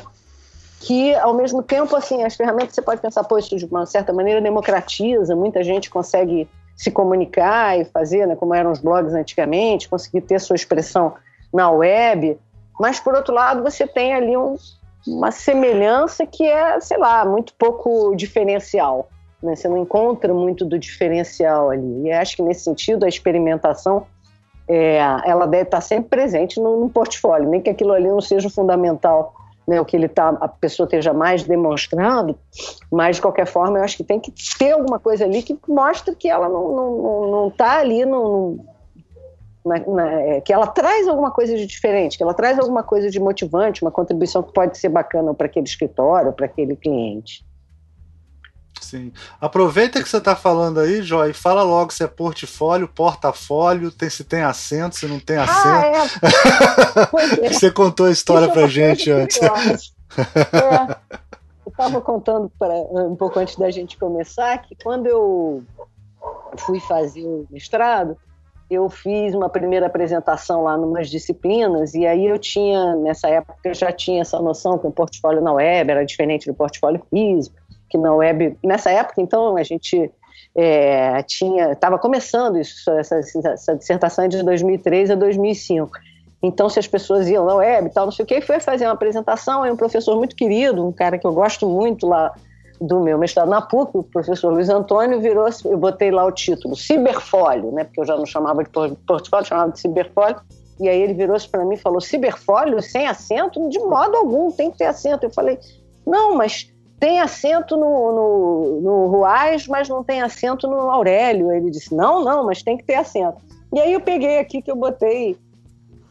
que, 0.80 1.14
ao 1.16 1.34
mesmo 1.34 1.62
tempo, 1.62 1.94
assim, 1.96 2.22
as 2.22 2.36
ferramentas 2.36 2.74
você 2.74 2.82
pode 2.82 3.00
pensar, 3.00 3.24
pô, 3.24 3.38
isso 3.38 3.56
de 3.56 3.64
uma 3.64 3.84
certa 3.86 4.12
maneira 4.12 4.40
democratiza, 4.40 5.34
muita 5.34 5.62
gente 5.62 5.90
consegue 5.90 6.48
se 6.76 6.90
comunicar 6.90 7.78
e 7.78 7.84
fazer, 7.84 8.26
né, 8.26 8.36
como 8.36 8.54
eram 8.54 8.70
os 8.70 8.78
blogs 8.78 9.12
antigamente, 9.12 9.88
conseguir 9.88 10.20
ter 10.20 10.40
sua 10.40 10.54
expressão 10.54 11.14
na 11.52 11.70
web, 11.70 12.38
mas, 12.78 13.00
por 13.00 13.14
outro 13.14 13.34
lado, 13.34 13.62
você 13.62 13.86
tem 13.86 14.14
ali 14.14 14.36
um, 14.36 14.54
uma 15.06 15.32
semelhança 15.32 16.24
que 16.24 16.46
é, 16.46 16.78
sei 16.80 16.96
lá, 16.96 17.24
muito 17.24 17.52
pouco 17.58 18.14
diferencial. 18.14 19.08
Né? 19.42 19.56
Você 19.56 19.68
não 19.68 19.78
encontra 19.78 20.32
muito 20.32 20.64
do 20.64 20.78
diferencial 20.78 21.70
ali. 21.70 22.04
E 22.04 22.12
acho 22.12 22.36
que, 22.36 22.42
nesse 22.42 22.62
sentido, 22.62 23.04
a 23.04 23.08
experimentação 23.08 24.06
é, 24.68 24.98
ela 25.24 25.46
deve 25.46 25.64
estar 25.64 25.80
sempre 25.80 26.08
presente 26.10 26.60
no, 26.60 26.78
no 26.78 26.88
portfólio, 26.88 27.48
nem 27.48 27.60
que 27.60 27.70
aquilo 27.70 27.92
ali 27.92 28.06
não 28.06 28.20
seja 28.20 28.48
fundamental 28.48 29.34
né, 29.68 29.78
o 29.78 29.84
que 29.84 29.94
ele 29.94 30.08
tá, 30.08 30.30
a 30.40 30.48
pessoa 30.48 30.86
esteja 30.86 31.12
mais 31.12 31.44
demonstrando, 31.44 32.34
mas 32.90 33.16
de 33.16 33.22
qualquer 33.22 33.46
forma 33.46 33.78
eu 33.78 33.84
acho 33.84 33.98
que 33.98 34.02
tem 34.02 34.18
que 34.18 34.32
ter 34.58 34.72
alguma 34.72 34.98
coisa 34.98 35.26
ali 35.26 35.42
que 35.42 35.56
mostre 35.68 36.16
que 36.16 36.26
ela 36.26 36.48
não 36.48 36.62
está 36.62 36.74
não, 36.74 37.30
não 37.30 37.50
tá 37.50 37.78
ali 37.78 38.06
no, 38.06 38.64
na, 39.62 39.78
na, 39.80 40.40
que 40.40 40.54
ela 40.54 40.66
traz 40.66 41.06
alguma 41.06 41.30
coisa 41.30 41.54
de 41.54 41.66
diferente, 41.66 42.16
que 42.16 42.22
ela 42.22 42.32
traz 42.32 42.58
alguma 42.58 42.82
coisa 42.82 43.10
de 43.10 43.20
motivante, 43.20 43.82
uma 43.82 43.90
contribuição 43.90 44.42
que 44.42 44.54
pode 44.54 44.78
ser 44.78 44.88
bacana 44.88 45.34
para 45.34 45.44
aquele 45.44 45.66
escritório, 45.66 46.32
para 46.32 46.46
aquele 46.46 46.74
cliente. 46.74 47.44
Sim. 48.80 49.12
Aproveita 49.40 50.02
que 50.02 50.08
você 50.08 50.18
está 50.18 50.34
falando 50.34 50.80
aí, 50.80 51.02
Joy, 51.02 51.32
fala 51.32 51.62
logo 51.62 51.92
se 51.92 52.02
é 52.02 52.06
portfólio, 52.06 52.88
portafólio, 52.88 53.90
tem, 53.90 54.08
se 54.08 54.24
tem 54.24 54.42
acento, 54.42 54.96
se 54.96 55.06
não 55.06 55.20
tem 55.20 55.36
acento. 55.36 55.68
Ah, 55.68 55.86
é. 57.42 57.46
é. 57.46 57.52
você 57.52 57.70
contou 57.70 58.06
a 58.06 58.10
história 58.10 58.48
para 58.48 58.66
gente 58.66 59.10
antes. 59.10 59.38
É. 60.18 60.96
Eu 61.66 61.70
estava 61.70 62.00
contando 62.00 62.50
pra, 62.58 62.74
um 62.74 63.14
pouco 63.14 63.38
antes 63.38 63.54
da 63.56 63.70
gente 63.70 63.98
começar 63.98 64.56
que 64.58 64.74
quando 64.82 65.06
eu 65.06 65.62
fui 66.56 66.80
fazer 66.80 67.22
o 67.24 67.46
mestrado, 67.50 68.16
eu 68.70 68.88
fiz 68.88 69.34
uma 69.34 69.48
primeira 69.48 69.86
apresentação 69.86 70.64
lá 70.64 70.76
numas 70.76 71.08
disciplinas 71.08 71.94
e 71.94 72.06
aí 72.06 72.26
eu 72.26 72.38
tinha, 72.38 72.96
nessa 72.96 73.28
época, 73.28 73.56
eu 73.64 73.74
já 73.74 73.92
tinha 73.92 74.22
essa 74.22 74.40
noção 74.40 74.78
que 74.78 74.86
o 74.86 74.90
portfólio 74.90 75.42
na 75.42 75.52
web 75.52 75.90
era 75.90 76.04
diferente 76.04 76.46
do 76.46 76.54
portfólio 76.54 77.02
físico 77.10 77.56
que 77.88 77.98
na 77.98 78.14
web, 78.14 78.56
nessa 78.62 78.90
época, 78.90 79.20
então, 79.20 79.56
a 79.56 79.62
gente 79.62 80.10
é, 80.54 81.22
tinha, 81.22 81.72
estava 81.72 81.98
começando 81.98 82.58
isso, 82.58 82.90
essa, 82.90 83.18
essa 83.18 83.76
dissertação 83.76 84.24
é 84.24 84.28
de 84.28 84.42
2003 84.42 85.10
a 85.10 85.14
2005. 85.14 85.90
Então, 86.42 86.68
se 86.68 86.78
as 86.78 86.86
pessoas 86.86 87.28
iam 87.28 87.44
na 87.44 87.54
web 87.56 87.88
e 87.88 87.90
tal, 87.90 88.06
não 88.06 88.12
sei 88.12 88.24
o 88.24 88.26
que, 88.26 88.40
foi 88.40 88.60
fazer 88.60 88.84
uma 88.84 88.92
apresentação, 88.92 89.62
aí 89.62 89.72
um 89.72 89.76
professor 89.76 90.16
muito 90.16 90.36
querido, 90.36 90.86
um 90.86 90.92
cara 90.92 91.18
que 91.18 91.26
eu 91.26 91.32
gosto 91.32 91.66
muito 91.66 92.06
lá 92.06 92.32
do 92.80 93.00
meu 93.00 93.18
mestrado 93.18 93.48
na 93.48 93.60
PUC, 93.60 93.98
o 93.98 94.02
professor 94.04 94.52
Luiz 94.52 94.68
Antônio, 94.68 95.20
virou, 95.20 95.48
eu 95.64 95.76
botei 95.76 96.12
lá 96.12 96.24
o 96.24 96.30
título, 96.30 96.76
Ciberfólio, 96.76 97.72
né, 97.72 97.82
porque 97.82 98.00
eu 98.00 98.04
já 98.04 98.16
não 98.16 98.24
chamava 98.24 98.62
de 98.62 98.70
portfólio, 99.04 99.46
chamava 99.46 99.72
de 99.72 99.80
Ciberfólio, 99.80 100.40
e 100.80 100.88
aí 100.88 101.02
ele 101.02 101.14
virou-se 101.14 101.48
para 101.48 101.64
mim 101.64 101.74
e 101.74 101.78
falou, 101.78 102.00
Ciberfólio 102.00 102.80
sem 102.80 103.06
acento? 103.06 103.68
De 103.68 103.78
modo 103.80 104.16
algum, 104.16 104.50
tem 104.50 104.70
que 104.70 104.78
ter 104.78 104.84
acento. 104.84 105.26
Eu 105.26 105.30
falei, 105.30 105.58
não, 106.06 106.36
mas 106.36 106.72
tem 106.98 107.20
assento 107.20 107.76
no, 107.76 108.12
no, 108.12 108.80
no 108.80 109.06
Ruais, 109.06 109.66
mas 109.68 109.88
não 109.88 110.02
tem 110.02 110.20
assento 110.20 110.66
no 110.66 110.90
Aurélio. 110.90 111.52
Ele 111.52 111.70
disse, 111.70 111.94
não, 111.94 112.24
não, 112.24 112.44
mas 112.44 112.62
tem 112.62 112.76
que 112.76 112.84
ter 112.84 112.94
assento. 112.94 113.38
E 113.72 113.80
aí 113.80 113.92
eu 113.92 114.00
peguei 114.00 114.38
aqui 114.38 114.60
que 114.60 114.70
eu 114.70 114.76
botei 114.76 115.36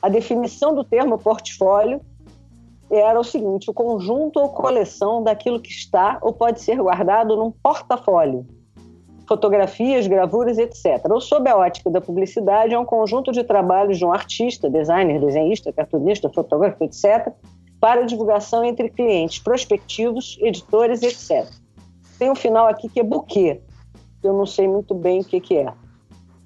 a 0.01 0.09
definição 0.09 0.73
do 0.73 0.83
termo 0.83 1.17
portfólio 1.17 2.01
era 2.89 3.19
o 3.19 3.23
seguinte: 3.23 3.69
o 3.69 3.73
conjunto 3.73 4.39
ou 4.39 4.49
coleção 4.49 5.23
daquilo 5.23 5.59
que 5.59 5.69
está 5.69 6.17
ou 6.21 6.33
pode 6.33 6.61
ser 6.61 6.77
guardado 6.77 7.35
num 7.35 7.51
portafólio, 7.51 8.45
fotografias, 9.27 10.07
gravuras, 10.07 10.57
etc. 10.57 11.03
Ou 11.09 11.19
sob 11.19 11.49
a 11.49 11.57
ótica 11.57 11.89
da 11.89 11.99
publicidade, 11.99 12.73
é 12.73 12.79
um 12.79 12.85
conjunto 12.85 13.31
de 13.31 13.43
trabalhos 13.43 13.97
de 13.97 14.05
um 14.05 14.13
artista, 14.13 14.69
designer, 14.69 15.19
desenhista, 15.19 15.73
cartunista, 15.73 16.29
fotógrafo, 16.29 16.83
etc., 16.83 17.33
para 17.79 18.05
divulgação 18.05 18.63
entre 18.63 18.89
clientes 18.89 19.39
prospectivos, 19.39 20.37
editores, 20.41 21.01
etc. 21.03 21.47
Tem 22.17 22.31
um 22.31 22.35
final 22.35 22.67
aqui 22.67 22.89
que 22.89 22.99
é 22.99 23.03
buquê, 23.03 23.61
que 24.21 24.27
eu 24.27 24.33
não 24.33 24.45
sei 24.45 24.67
muito 24.67 24.95
bem 24.95 25.21
o 25.21 25.23
que, 25.23 25.39
que 25.39 25.57
é. 25.57 25.71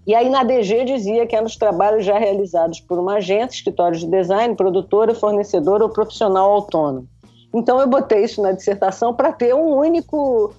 E 0.05 0.15
aí 0.15 0.29
na 0.29 0.43
DG 0.43 0.83
dizia 0.83 1.27
que 1.27 1.35
eram 1.35 1.45
os 1.45 1.55
trabalhos 1.55 2.03
já 2.03 2.17
realizados 2.17 2.79
por 2.81 2.97
uma 2.97 3.15
agência, 3.15 3.55
escritório 3.55 3.97
de 3.97 4.07
design, 4.07 4.55
produtora, 4.55 5.13
fornecedora 5.13 5.83
ou 5.83 5.89
profissional 5.89 6.51
autônomo. 6.51 7.07
Então 7.53 7.79
eu 7.79 7.87
botei 7.87 8.23
isso 8.23 8.41
na 8.41 8.51
dissertação 8.51 9.13
para 9.13 9.31
ter 9.31 9.53
um 9.53 9.75
único, 9.75 10.53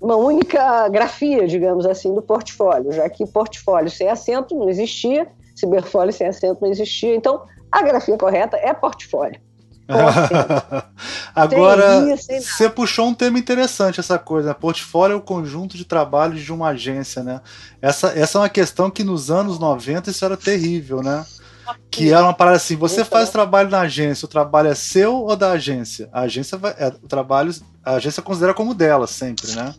uma 0.00 0.16
única 0.16 0.88
grafia, 0.88 1.46
digamos 1.46 1.84
assim, 1.84 2.14
do 2.14 2.22
portfólio, 2.22 2.92
já 2.92 3.08
que 3.08 3.26
portfólio 3.26 3.90
sem 3.90 4.08
acento 4.08 4.54
não 4.54 4.68
existia, 4.68 5.28
ciberfólio 5.54 6.12
sem 6.12 6.26
acento 6.26 6.62
não 6.62 6.70
existia. 6.70 7.14
Então 7.14 7.42
a 7.70 7.82
grafia 7.82 8.16
correta 8.16 8.56
é 8.56 8.72
portfólio. 8.72 9.45
Agora, 11.34 12.16
você 12.16 12.68
puxou 12.68 13.08
um 13.08 13.14
tema 13.14 13.38
interessante, 13.38 14.00
essa 14.00 14.18
coisa. 14.18 14.48
Né? 14.48 14.54
Portfólio 14.54 15.14
é 15.14 15.16
o 15.16 15.20
conjunto 15.20 15.76
de 15.76 15.84
trabalhos 15.84 16.42
de 16.42 16.52
uma 16.52 16.68
agência, 16.68 17.22
né? 17.22 17.40
Essa, 17.80 18.08
essa 18.08 18.38
é 18.38 18.40
uma 18.40 18.48
questão 18.48 18.90
que 18.90 19.04
nos 19.04 19.30
anos 19.30 19.58
90 19.58 20.10
isso 20.10 20.24
era 20.24 20.36
terrível, 20.36 21.02
né? 21.02 21.24
Que 21.90 22.12
era 22.12 22.22
uma 22.22 22.34
parada 22.34 22.56
assim: 22.56 22.76
você 22.76 23.00
então. 23.00 23.18
faz 23.18 23.30
trabalho 23.30 23.70
na 23.70 23.80
agência, 23.80 24.26
o 24.26 24.28
trabalho 24.28 24.68
é 24.68 24.74
seu 24.74 25.14
ou 25.14 25.36
da 25.36 25.52
agência? 25.52 26.08
A 26.12 26.22
agência 26.22 26.56
vai, 26.56 26.74
é, 26.78 26.88
o 26.88 27.08
trabalho, 27.08 27.54
a 27.84 27.94
agência 27.94 28.22
considera 28.22 28.54
como 28.54 28.74
dela 28.74 29.06
sempre, 29.06 29.52
né? 29.52 29.74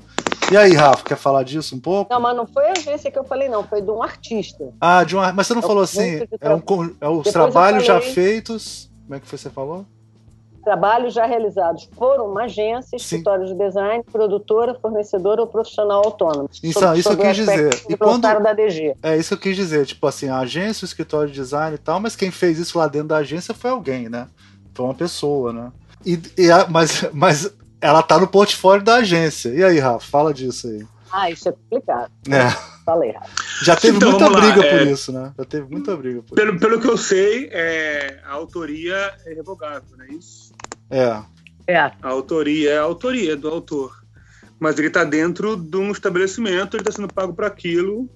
E 0.50 0.56
aí, 0.56 0.74
Rafa, 0.74 1.04
quer 1.04 1.18
falar 1.18 1.44
disso 1.44 1.76
um 1.76 1.80
pouco? 1.80 2.14
Não, 2.14 2.22
mas 2.22 2.36
não 2.36 2.48
foi 2.48 2.68
a 2.68 2.72
agência 2.72 3.12
que 3.12 3.20
eu 3.20 3.26
falei, 3.26 3.50
não, 3.50 3.64
foi 3.68 3.82
de 3.82 3.92
um 3.92 4.02
artista. 4.02 4.74
Ah, 4.80 5.04
de 5.04 5.16
um 5.16 5.20
Mas 5.34 5.48
você 5.48 5.54
não 5.54 5.60
é 5.60 5.68
falou 5.68 5.84
assim, 5.84 6.22
é, 6.40 6.50
um, 6.56 6.96
é 7.02 7.10
os 7.10 7.32
trabalhos 7.32 7.86
falei... 7.86 8.02
já 8.08 8.14
feitos. 8.14 8.90
Como 9.04 9.16
é 9.16 9.20
que 9.20 9.28
foi, 9.28 9.38
você 9.38 9.50
falou? 9.50 9.86
Trabalhos 10.68 11.14
já 11.14 11.26
realizados 11.26 11.86
por 11.96 12.20
uma 12.20 12.44
agência, 12.44 12.98
escritório 12.98 13.48
Sim. 13.48 13.54
de 13.54 13.64
design, 13.66 14.04
produtora, 14.12 14.76
fornecedora 14.76 15.40
ou 15.40 15.48
profissional 15.48 16.04
autônomo. 16.04 16.50
Isso, 16.62 16.78
sobre, 16.78 17.00
isso 17.00 17.10
sobre 17.10 17.26
eu 17.26 17.30
quis 17.30 17.38
dizer. 17.38 17.70
E 17.88 17.96
quando, 17.96 18.22
da 18.22 18.52
DG. 18.52 18.98
É 19.02 19.16
isso 19.16 19.30
que 19.30 19.34
eu 19.36 19.52
quis 19.52 19.56
dizer. 19.56 19.86
Tipo 19.86 20.06
assim, 20.06 20.28
a 20.28 20.40
agência, 20.40 20.84
o 20.84 20.86
escritório 20.86 21.30
de 21.30 21.36
design 21.36 21.76
e 21.76 21.78
tal, 21.78 22.02
mas 22.02 22.18
quem 22.18 22.32
fez 22.32 22.60
isso 22.60 22.78
lá 22.78 22.86
dentro 22.86 23.08
da 23.08 23.18
agência 23.18 23.54
foi 23.54 23.72
alguém, 23.72 24.10
né? 24.10 24.28
Foi 24.74 24.86
uma 24.86 24.94
pessoa, 24.94 25.54
né? 25.54 25.72
E, 26.06 26.20
e 26.38 26.52
a, 26.52 26.68
mas, 26.68 27.06
mas 27.14 27.50
ela 27.80 28.04
tá 28.04 28.20
no 28.20 28.28
portfólio 28.28 28.84
da 28.84 28.96
agência. 28.96 29.48
E 29.50 29.64
aí, 29.64 29.80
Rafa, 29.80 30.06
fala 30.06 30.34
disso 30.34 30.68
aí. 30.68 30.86
Ah, 31.10 31.32
isso 31.32 31.48
é 31.48 31.54
complicado. 31.54 32.12
É. 32.30 32.50
Falei 32.84 33.12
errado. 33.12 33.30
Já 33.64 33.76
teve 33.76 33.96
então, 33.96 34.10
muita 34.10 34.30
briga 34.30 34.56
por 34.56 34.80
é, 34.80 34.84
isso, 34.84 35.12
né? 35.14 35.34
Já 35.38 35.46
teve 35.46 35.70
muita 35.70 35.96
briga 35.96 36.22
por 36.22 36.36
pelo, 36.36 36.52
isso. 36.52 36.60
Pelo 36.60 36.82
que 36.82 36.88
eu 36.88 36.98
sei, 36.98 37.50
é, 37.52 38.20
a 38.26 38.34
autoria 38.34 39.14
é 39.26 39.34
revogável, 39.34 39.98
não 39.98 40.06
é 40.06 40.10
isso? 40.10 40.47
É. 40.90 41.22
É. 41.68 41.78
A 41.78 42.10
autoria 42.10 42.72
é 42.72 42.78
a 42.78 42.84
autoria 42.84 43.36
do 43.36 43.48
autor. 43.48 44.04
Mas 44.60 44.78
ele 44.80 44.88
está 44.88 45.04
dentro 45.04 45.56
de 45.56 45.78
um 45.78 45.92
estabelecimento, 45.92 46.76
ele 46.76 46.82
está 46.82 46.92
sendo 46.92 47.14
pago 47.14 47.34
para 47.34 47.48
aquilo, 47.48 48.10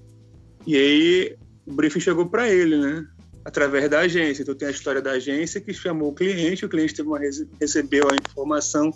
e 0.66 0.76
aí 0.76 1.38
o 1.66 1.74
briefing 1.74 2.00
chegou 2.00 2.26
para 2.26 2.50
ele, 2.50 2.78
né? 2.78 3.06
Através 3.44 3.90
da 3.90 4.00
agência. 4.00 4.42
Então 4.42 4.56
tem 4.56 4.68
a 4.68 4.72
história 4.72 5.02
da 5.02 5.12
agência 5.12 5.62
que 5.62 5.74
chamou 5.74 6.10
o 6.10 6.16
cliente, 6.16 6.66
o 6.66 6.70
cliente 6.70 6.96
teve 6.96 7.08
uma, 7.08 7.20
recebeu 7.60 8.08
a 8.10 8.16
informação 8.16 8.92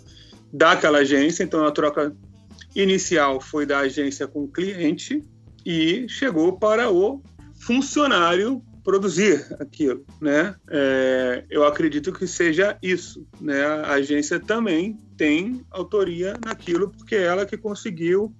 daquela 0.52 0.98
agência, 0.98 1.44
então 1.44 1.64
a 1.64 1.70
troca 1.70 2.16
inicial 2.74 3.40
foi 3.40 3.66
da 3.66 3.80
agência 3.80 4.26
com 4.26 4.44
o 4.44 4.48
cliente 4.48 5.24
e 5.64 6.06
chegou 6.08 6.58
para 6.58 6.90
o 6.90 7.22
funcionário 7.60 8.62
produzir 8.86 9.44
aquilo, 9.58 10.06
né? 10.20 10.54
É, 10.70 11.44
eu 11.50 11.66
acredito 11.66 12.12
que 12.12 12.24
seja 12.24 12.78
isso, 12.80 13.26
né? 13.40 13.66
A 13.66 13.94
agência 13.94 14.38
também 14.38 14.96
tem 15.16 15.66
autoria 15.72 16.38
naquilo 16.44 16.90
porque 16.90 17.16
é 17.16 17.24
ela 17.24 17.44
que 17.44 17.58
conseguiu, 17.58 18.32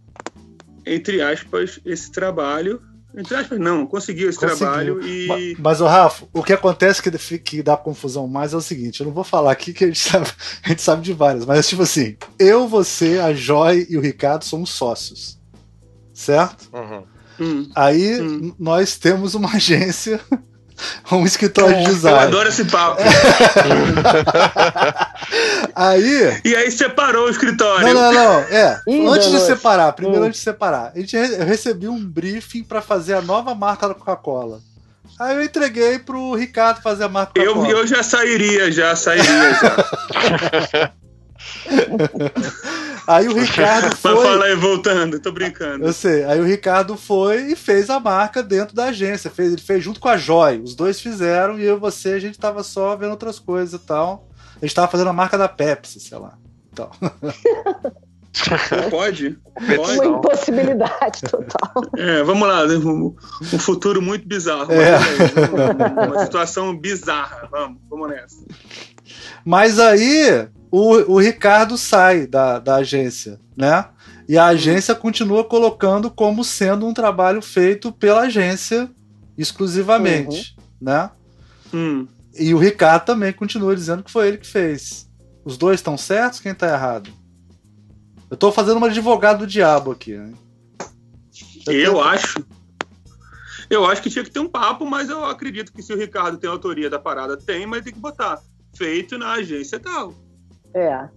entre 0.87 1.21
aspas, 1.21 1.81
esse 1.85 2.13
trabalho 2.13 2.81
entre 3.19 3.35
aspas, 3.35 3.59
não, 3.59 3.87
conseguiu 3.87 4.29
esse 4.29 4.39
conseguiu. 4.39 4.59
trabalho 4.59 5.07
e. 5.07 5.57
Mas, 5.59 5.81
o 5.81 5.87
Rafa, 5.87 6.29
o 6.35 6.43
que 6.43 6.53
acontece 6.53 7.03
que, 7.03 7.39
que 7.39 7.63
dá 7.63 7.75
confusão 7.75 8.29
mais 8.29 8.53
é 8.53 8.57
o 8.59 8.61
seguinte: 8.61 9.01
eu 9.01 9.07
não 9.07 9.13
vou 9.13 9.25
falar 9.25 9.51
aqui 9.51 9.73
que 9.73 9.85
a 9.85 9.87
gente 9.87 9.99
sabe, 10.07 10.27
a 10.63 10.69
gente 10.69 10.83
sabe 10.83 11.03
de 11.03 11.15
várias, 11.15 11.47
mas 11.47 11.67
tipo 11.67 11.83
assim, 11.83 12.15
eu, 12.39 12.69
você, 12.69 13.19
a 13.19 13.33
Joy 13.33 13.87
e 13.89 13.97
o 13.97 14.03
Ricardo 14.03 14.45
somos 14.45 14.69
sócios. 14.69 15.41
Certo? 16.13 16.69
Uhum. 16.75 17.16
Hum. 17.41 17.71
Aí 17.75 18.21
hum. 18.21 18.55
nós 18.59 18.97
temos 18.97 19.35
uma 19.35 19.51
agência, 19.57 20.21
um 21.11 21.25
escritório 21.25 21.75
é, 21.75 21.81
de 21.81 21.87
design. 21.87 22.19
Eu 22.19 22.23
adoro 22.23 22.49
esse 22.49 22.65
papo. 22.65 23.01
aí. 25.75 26.41
E 26.45 26.55
aí 26.55 26.71
separou 26.71 27.27
o 27.27 27.31
escritório. 27.31 27.87
Não, 27.87 27.95
não, 27.95 28.13
não. 28.13 28.41
É. 28.41 28.81
Ih, 28.87 29.07
antes 29.07 29.31
de 29.31 29.41
separar, 29.41 29.93
primeiro 29.93 30.23
hum. 30.23 30.27
antes 30.27 30.39
de 30.39 30.45
separar, 30.45 30.93
a 30.95 30.99
gente 30.99 31.17
eu 31.17 31.45
recebi 31.45 31.89
um 31.89 32.05
briefing 32.05 32.63
para 32.63 32.83
fazer 32.83 33.15
a 33.15 33.23
nova 33.23 33.55
marca 33.55 33.89
da 33.89 33.95
Coca-Cola. 33.95 34.61
Aí 35.19 35.35
eu 35.35 35.43
entreguei 35.43 35.99
pro 35.99 36.35
Ricardo 36.35 36.83
fazer 36.83 37.05
a 37.05 37.09
marca 37.09 37.41
eu, 37.41 37.65
eu 37.65 37.87
já 37.87 38.03
sairia, 38.03 38.71
já 38.71 38.95
sairia 38.95 39.55
já. 39.55 40.93
Aí 43.07 43.29
o 43.29 43.35
Ricardo 43.35 43.97
foi. 43.97 44.15
Mas 44.15 44.23
fala 44.23 44.45
aí, 44.47 44.57
voltando, 44.57 45.21
tô 45.21 45.31
brincando. 45.31 45.85
Eu 45.85 45.93
sei. 45.93 46.25
Aí 46.25 46.41
o 46.41 46.45
Ricardo 46.45 46.97
foi 46.97 47.53
e 47.53 47.57
fez 47.57 47.89
a 47.89 48.01
marca 48.01 48.43
dentro 48.43 48.75
da 48.75 48.87
agência. 48.87 49.31
Fez, 49.31 49.53
ele 49.53 49.63
fez 49.63 49.83
junto 49.83 50.01
com 50.01 50.09
a 50.09 50.17
Joy. 50.17 50.61
Os 50.61 50.75
dois 50.75 51.01
fizeram 51.01 51.59
e 51.59 51.65
eu 51.65 51.77
e 51.77 51.81
você, 51.81 52.11
a 52.11 52.19
gente 52.19 52.39
tava 52.39 52.63
só 52.63 52.97
vendo 52.97 53.13
outras 53.13 53.39
coisas 53.39 53.81
e 53.81 53.85
tal. 53.85 54.29
A 54.61 54.65
gente 54.65 54.75
tava 54.75 54.89
fazendo 54.89 55.11
a 55.11 55.13
marca 55.13 55.39
da 55.39 55.49
Pepsi, 55.49 56.01
sei 56.01 56.19
lá. 56.19 56.37
Então. 56.73 56.91
Pode? 58.91 59.39
Pode. 59.77 59.99
Uma 59.99 60.07
impossibilidade 60.07 61.23
total. 61.23 61.83
É, 61.97 62.23
vamos 62.23 62.47
lá, 62.47 62.67
né? 62.67 62.75
um, 62.77 63.15
um 63.41 63.59
futuro 63.59 64.03
muito 64.03 64.29
bizarro. 64.29 64.71
É. 64.73 64.99
Uma 66.07 66.25
situação 66.25 66.77
bizarra. 66.77 67.49
Vamos, 67.51 67.79
vamos 67.89 68.11
nessa. 68.11 68.45
Mas 69.43 69.79
aí 69.79 70.49
o, 70.71 71.15
o 71.15 71.19
Ricardo 71.19 71.77
sai 71.79 72.27
da, 72.27 72.59
da 72.59 72.77
agência, 72.77 73.41
né? 73.57 73.87
E 74.29 74.37
a 74.37 74.45
hum. 74.45 74.49
agência 74.49 74.95
continua 74.95 75.45
colocando 75.45 76.11
como 76.11 76.43
sendo 76.43 76.87
um 76.87 76.95
trabalho 76.95 77.41
feito 77.41 77.93
pela 77.93 78.23
agência 78.23 78.91
exclusivamente, 79.39 80.57
uhum. 80.59 80.65
né? 80.81 81.11
Hum. 81.73 82.07
E 82.35 82.53
o 82.55 82.59
Ricardo 82.59 83.05
também 83.05 83.33
continua 83.33 83.75
dizendo 83.75 84.03
que 84.03 84.11
foi 84.11 84.29
ele 84.29 84.39
que 84.39 84.47
fez. 84.47 85.09
Os 85.45 85.57
dois 85.57 85.81
estão 85.81 85.97
certos? 85.97 86.41
Quem 86.41 86.53
está 86.53 86.69
errado? 86.69 87.11
Eu 88.29 88.35
estou 88.35 88.51
fazendo 88.51 88.79
uma 88.79 88.89
advogado 88.89 89.41
do 89.41 89.47
diabo 89.47 89.93
aqui. 89.93 90.17
Né? 90.17 90.33
Eu, 91.67 91.75
eu 91.75 92.01
acho. 92.03 92.45
Eu 93.71 93.85
acho 93.85 94.03
que 94.03 94.11
tinha 94.11 94.25
que 94.25 94.31
ter 94.31 94.41
um 94.41 94.49
papo, 94.49 94.85
mas 94.85 95.09
eu 95.09 95.25
acredito 95.25 95.73
que 95.73 95.83
se 95.83 95.93
o 95.93 95.99
Ricardo 95.99 96.39
tem 96.39 96.49
autoria 96.49 96.89
da 96.91 96.99
parada, 96.99 97.37
tem, 97.37 97.67
mas 97.67 97.83
tem 97.83 97.93
que 97.93 97.99
botar. 97.99 98.41
Feito 98.77 99.17
na 99.17 99.33
agência 99.33 99.81
tal. 99.81 100.15
É. 100.77 101.09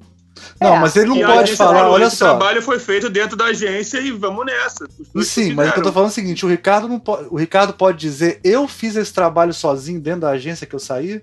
Não, 0.62 0.76
é. 0.76 0.80
mas 0.80 0.96
ele 0.96 1.08
não 1.08 1.18
e 1.18 1.26
pode 1.26 1.56
falar, 1.56 1.90
olha 1.90 2.10
só. 2.10 2.26
O 2.26 2.30
trabalho 2.30 2.62
foi 2.62 2.80
feito 2.80 3.10
dentro 3.10 3.36
da 3.36 3.46
agência 3.46 4.00
e 4.00 4.12
vamos 4.12 4.46
nessa. 4.46 4.88
E 5.14 5.24
sim, 5.24 5.54
mas 5.54 5.70
o 5.70 5.74
que 5.74 5.80
eu 5.80 5.84
tô 5.84 5.92
falando 5.92 6.08
é 6.08 6.12
o 6.12 6.16
seguinte: 6.16 6.46
o 6.46 6.50
Ricardo, 6.50 6.88
não 6.88 7.00
pode, 7.00 7.28
o 7.30 7.36
Ricardo 7.36 7.74
pode 7.74 7.98
dizer, 7.98 8.40
eu 8.44 8.68
fiz 8.68 8.96
esse 8.96 9.14
trabalho 9.14 9.54
sozinho 9.54 10.00
dentro 10.00 10.22
da 10.22 10.30
agência 10.30 10.66
que 10.66 10.76
eu 10.76 10.80
saí? 10.80 11.22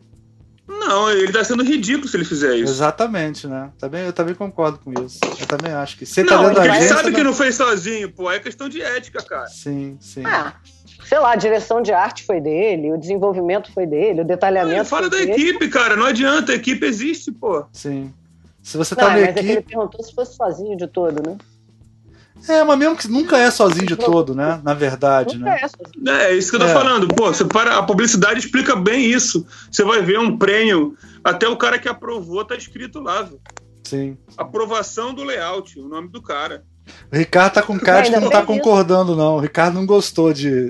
Não, 0.69 1.09
ele 1.11 1.33
tá 1.33 1.45
sendo 1.45 1.63
ridículo 1.63 2.09
se 2.09 2.17
ele 2.17 2.25
fizer 2.25 2.57
isso. 2.57 2.73
Exatamente, 2.73 3.47
né? 3.47 3.71
Também, 3.79 4.05
eu 4.05 4.13
também 4.13 4.35
concordo 4.35 4.79
com 4.79 4.93
isso. 5.05 5.21
Eu 5.39 5.47
também 5.47 5.73
acho 5.73 5.97
que. 5.97 6.05
Você 6.05 6.25
tá 6.25 6.35
não, 6.35 6.43
tá 6.43 6.49
dentro 6.49 6.63
da 6.63 6.63
agência, 6.63 6.85
ele 6.85 6.95
sabe 6.95 7.11
não... 7.11 7.17
que 7.17 7.25
não 7.25 7.33
fez 7.33 7.55
sozinho, 7.55 8.11
pô. 8.11 8.31
É 8.31 8.41
questão 8.41 8.69
de 8.69 8.83
ética, 8.83 9.23
cara. 9.23 9.47
Sim, 9.47 9.97
sim. 10.01 10.25
Ah, 10.27 10.55
sei 11.09 11.19
lá, 11.21 11.33
a 11.33 11.37
direção 11.37 11.81
de 11.81 11.93
arte 11.93 12.25
foi 12.25 12.41
dele, 12.41 12.93
o 12.93 12.99
desenvolvimento 12.99 13.71
foi 13.73 13.87
dele, 13.87 14.23
o 14.23 14.25
detalhamento. 14.25 14.79
Não, 14.79 14.85
fala 14.85 15.09
da 15.09 15.19
dele. 15.19 15.33
equipe, 15.33 15.69
cara. 15.69 15.95
Não 15.95 16.07
adianta, 16.07 16.51
a 16.51 16.57
equipe 16.57 16.85
existe, 16.85 17.31
pô. 17.31 17.65
Sim. 17.73 18.13
Se 18.67 18.77
você 18.77 18.97
tá 18.97 19.03
não, 19.03 19.11
na 19.11 19.15
mas 19.15 19.25
equipe... 19.29 19.39
é 19.39 19.43
que 19.45 19.53
ele 19.53 19.63
perguntou 19.63 20.03
se 20.03 20.13
fosse 20.13 20.35
sozinho 20.35 20.77
de 20.77 20.89
todo, 20.89 21.23
né? 21.25 21.39
É, 22.49 22.65
mas 22.65 22.77
mesmo 22.77 22.97
que 22.97 23.07
nunca 23.07 23.39
é 23.39 23.49
sozinho 23.49 23.87
de 23.87 23.95
todo, 23.95 24.35
né? 24.35 24.61
Na 24.65 24.75
verdade, 24.75 25.39
nunca 25.39 25.51
né? 25.51 25.61
É, 25.63 25.69
sozinho. 25.69 26.11
é, 26.11 26.35
isso 26.35 26.51
que 26.51 26.57
eu 26.57 26.61
tô 26.61 26.67
é. 26.67 26.73
falando. 26.73 27.07
Pô, 27.07 27.29
você 27.29 27.45
para, 27.45 27.79
a 27.79 27.83
publicidade 27.85 28.41
explica 28.41 28.75
bem 28.75 29.05
isso. 29.05 29.47
Você 29.71 29.85
vai 29.85 30.03
ver 30.03 30.19
um 30.19 30.37
prêmio, 30.37 30.97
até 31.23 31.47
o 31.47 31.57
cara 31.57 31.79
que 31.79 31.89
aprovou 31.89 32.45
tá 32.45 32.57
escrito 32.57 32.99
lá, 32.99 33.23
viu? 33.23 33.41
Sim. 33.85 34.19
Aprovação 34.37 35.15
do 35.15 35.23
layout, 35.23 35.79
o 35.79 35.87
nome 35.87 36.09
do 36.09 36.21
cara. 36.21 36.65
O 37.13 37.17
Ricardo 37.17 37.55
tá 37.55 37.63
com 37.63 37.79
cara 37.79 38.03
de 38.03 38.11
que 38.11 38.21
não 38.21 38.31
tá 38.31 38.45
concordando, 38.45 39.13
isso. 39.13 39.21
não. 39.21 39.37
O 39.37 39.41
Ricardo 39.41 39.75
não 39.75 39.87
gostou 39.87 40.33
de. 40.33 40.69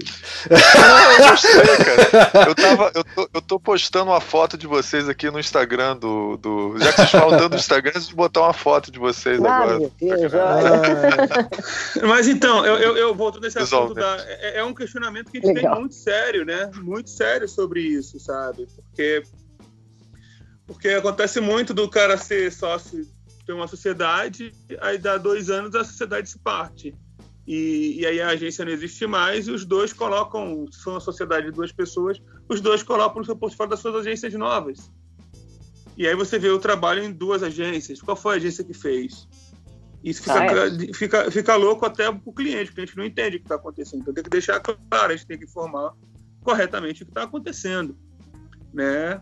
Não, 0.50 1.12
eu 1.12 1.30
gostei, 1.30 1.76
cara. 1.84 2.48
Eu, 2.48 2.54
tava, 2.54 2.92
eu, 2.94 3.04
tô, 3.04 3.30
eu 3.34 3.42
tô 3.42 3.60
postando 3.60 4.10
uma 4.10 4.20
foto 4.20 4.56
de 4.56 4.66
vocês 4.66 5.08
aqui 5.08 5.30
no 5.30 5.38
Instagram 5.38 5.96
do. 5.96 6.36
do... 6.36 6.78
Já 6.78 6.92
que 6.92 6.96
vocês 6.96 7.10
falam 7.10 7.38
tanto 7.38 7.50
do 7.50 7.56
Instagram, 7.56 7.92
eu 7.94 8.00
vou 8.02 8.14
botar 8.14 8.42
uma 8.42 8.52
foto 8.52 8.90
de 8.90 8.98
vocês 8.98 9.42
ah, 9.42 9.56
agora. 9.56 9.78
Meu 9.78 9.92
Deus, 9.98 10.34
ah. 10.34 11.48
Mas 12.06 12.28
então, 12.28 12.64
eu, 12.64 12.76
eu, 12.76 12.96
eu 12.96 13.14
volto 13.14 13.40
nesse 13.40 13.58
assunto 13.58 13.94
da. 13.94 14.16
É, 14.26 14.58
é, 14.58 14.64
um 14.64 14.74
questionamento 14.74 15.30
que 15.30 15.38
a 15.38 15.40
gente 15.40 15.54
Legal. 15.54 15.72
tem 15.72 15.80
muito 15.80 15.94
sério, 15.94 16.44
né? 16.44 16.70
Muito 16.76 17.10
sério 17.10 17.48
sobre 17.48 17.80
isso, 17.80 18.20
sabe? 18.20 18.66
Porque 18.76 19.22
Porque 20.66 20.88
acontece 20.88 21.40
muito 21.40 21.72
do 21.72 21.88
cara 21.88 22.16
ser 22.16 22.52
sócio 22.52 23.06
de 23.46 23.52
uma 23.52 23.68
sociedade, 23.68 24.52
aí 24.80 24.98
dá 24.98 25.16
dois 25.16 25.48
anos 25.48 25.74
a 25.74 25.84
sociedade 25.84 26.28
se 26.28 26.38
parte. 26.38 26.94
E, 27.46 28.00
e 28.00 28.06
aí 28.06 28.20
a 28.20 28.30
agência 28.30 28.64
não 28.64 28.72
existe 28.72 29.06
mais 29.06 29.46
e 29.46 29.52
os 29.52 29.64
dois 29.64 29.92
colocam, 29.92 30.66
se 30.70 30.82
for 30.82 30.90
uma 30.90 31.00
sociedade 31.00 31.46
de 31.46 31.52
duas 31.52 31.70
pessoas, 31.70 32.20
os 32.48 32.60
dois 32.60 32.82
colocam 32.82 33.20
no 33.20 33.24
seu 33.24 33.36
portfólio 33.36 33.70
das 33.70 33.80
suas 33.80 33.94
agências 33.94 34.34
novas. 34.34 34.90
E 35.96 36.06
aí 36.06 36.14
você 36.16 36.38
vê 36.38 36.50
o 36.50 36.58
trabalho 36.58 37.04
em 37.04 37.12
duas 37.12 37.42
agências. 37.44 38.02
Qual 38.02 38.16
foi 38.16 38.34
a 38.34 38.36
agência 38.36 38.64
que 38.64 38.74
fez? 38.74 39.28
Isso 40.02 40.22
fica, 40.22 40.40
Ah, 40.40 40.66
é? 40.66 40.92
fica, 40.92 41.30
fica 41.30 41.56
louco 41.56 41.86
até 41.86 42.10
para 42.10 42.20
o 42.24 42.32
cliente, 42.32 42.72
a 42.76 42.80
gente 42.80 42.96
não 42.96 43.04
entende 43.04 43.36
o 43.36 43.40
que 43.40 43.44
está 43.44 43.54
acontecendo. 43.54 44.00
Então 44.02 44.12
tem 44.12 44.24
que 44.24 44.30
deixar 44.30 44.60
claro, 44.60 45.12
a 45.12 45.16
gente 45.16 45.26
tem 45.26 45.38
que 45.38 45.44
informar 45.44 45.94
corretamente 46.42 47.02
o 47.02 47.06
que 47.06 47.12
está 47.12 47.22
acontecendo. 47.22 47.96
Né? 48.74 49.20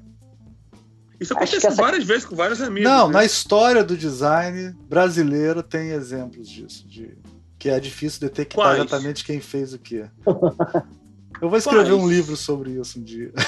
Isso 1.21 1.33
Acho 1.35 1.43
acontece 1.45 1.67
essa- 1.67 1.83
várias 1.83 2.05
vezes 2.05 2.25
com 2.25 2.35
vários 2.37 2.61
amigos. 2.61 2.91
Não, 2.91 3.07
né? 3.09 3.15
na 3.15 3.25
história 3.25 3.83
do 3.85 3.97
design 3.97 4.75
brasileiro 4.89 5.63
tem 5.63 5.91
exemplos 5.91 6.49
disso, 6.49 6.87
de 6.89 7.17
que 7.59 7.69
é 7.71 7.79
difícil 7.81 8.21
detectar 8.21 8.65
Quais? 8.67 8.79
exatamente 8.79 9.25
quem 9.25 9.41
fez 9.41 9.73
o 9.73 9.79
quê. 9.79 10.05
Eu 11.41 11.49
vou 11.49 11.57
escrever 11.59 11.91
Quais? 11.91 12.03
um 12.03 12.09
livro 12.09 12.37
sobre 12.37 12.71
isso 12.73 12.99
um 12.99 13.03
dia. 13.03 13.31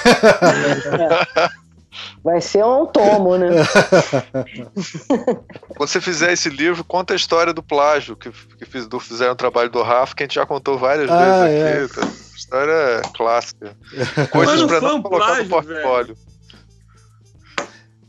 Vai 2.23 2.39
ser 2.41 2.63
um 2.63 2.85
tomo, 2.85 3.37
né? 3.37 3.47
Quando 5.75 5.89
você 5.89 5.99
fizer 5.99 6.31
esse 6.33 6.49
livro, 6.49 6.83
conta 6.83 7.13
a 7.13 7.15
história 7.15 7.53
do 7.53 7.63
plágio 7.63 8.15
que, 8.15 8.29
que 8.31 8.65
fiz, 8.65 8.87
do, 8.87 8.99
fizeram 8.99 9.33
o 9.33 9.37
trabalho 9.37 9.69
do 9.69 9.81
Rafa, 9.81 10.15
que 10.15 10.23
a 10.23 10.25
gente 10.25 10.35
já 10.35 10.45
contou 10.45 10.77
várias 10.77 11.09
Ah, 11.09 11.45
vezes 11.47 11.91
aqui. 11.91 12.01
Tá? 12.01 12.07
História 12.35 12.71
é 12.71 13.01
clássica. 13.15 13.75
Coisas 14.31 14.61
não 14.61 14.67
pra 14.67 14.79
foi 14.79 14.89
não 14.89 14.97
um 14.97 15.01
colocar 15.01 15.25
plágio, 15.25 15.43
no 15.43 15.49
portfólio. 15.49 16.17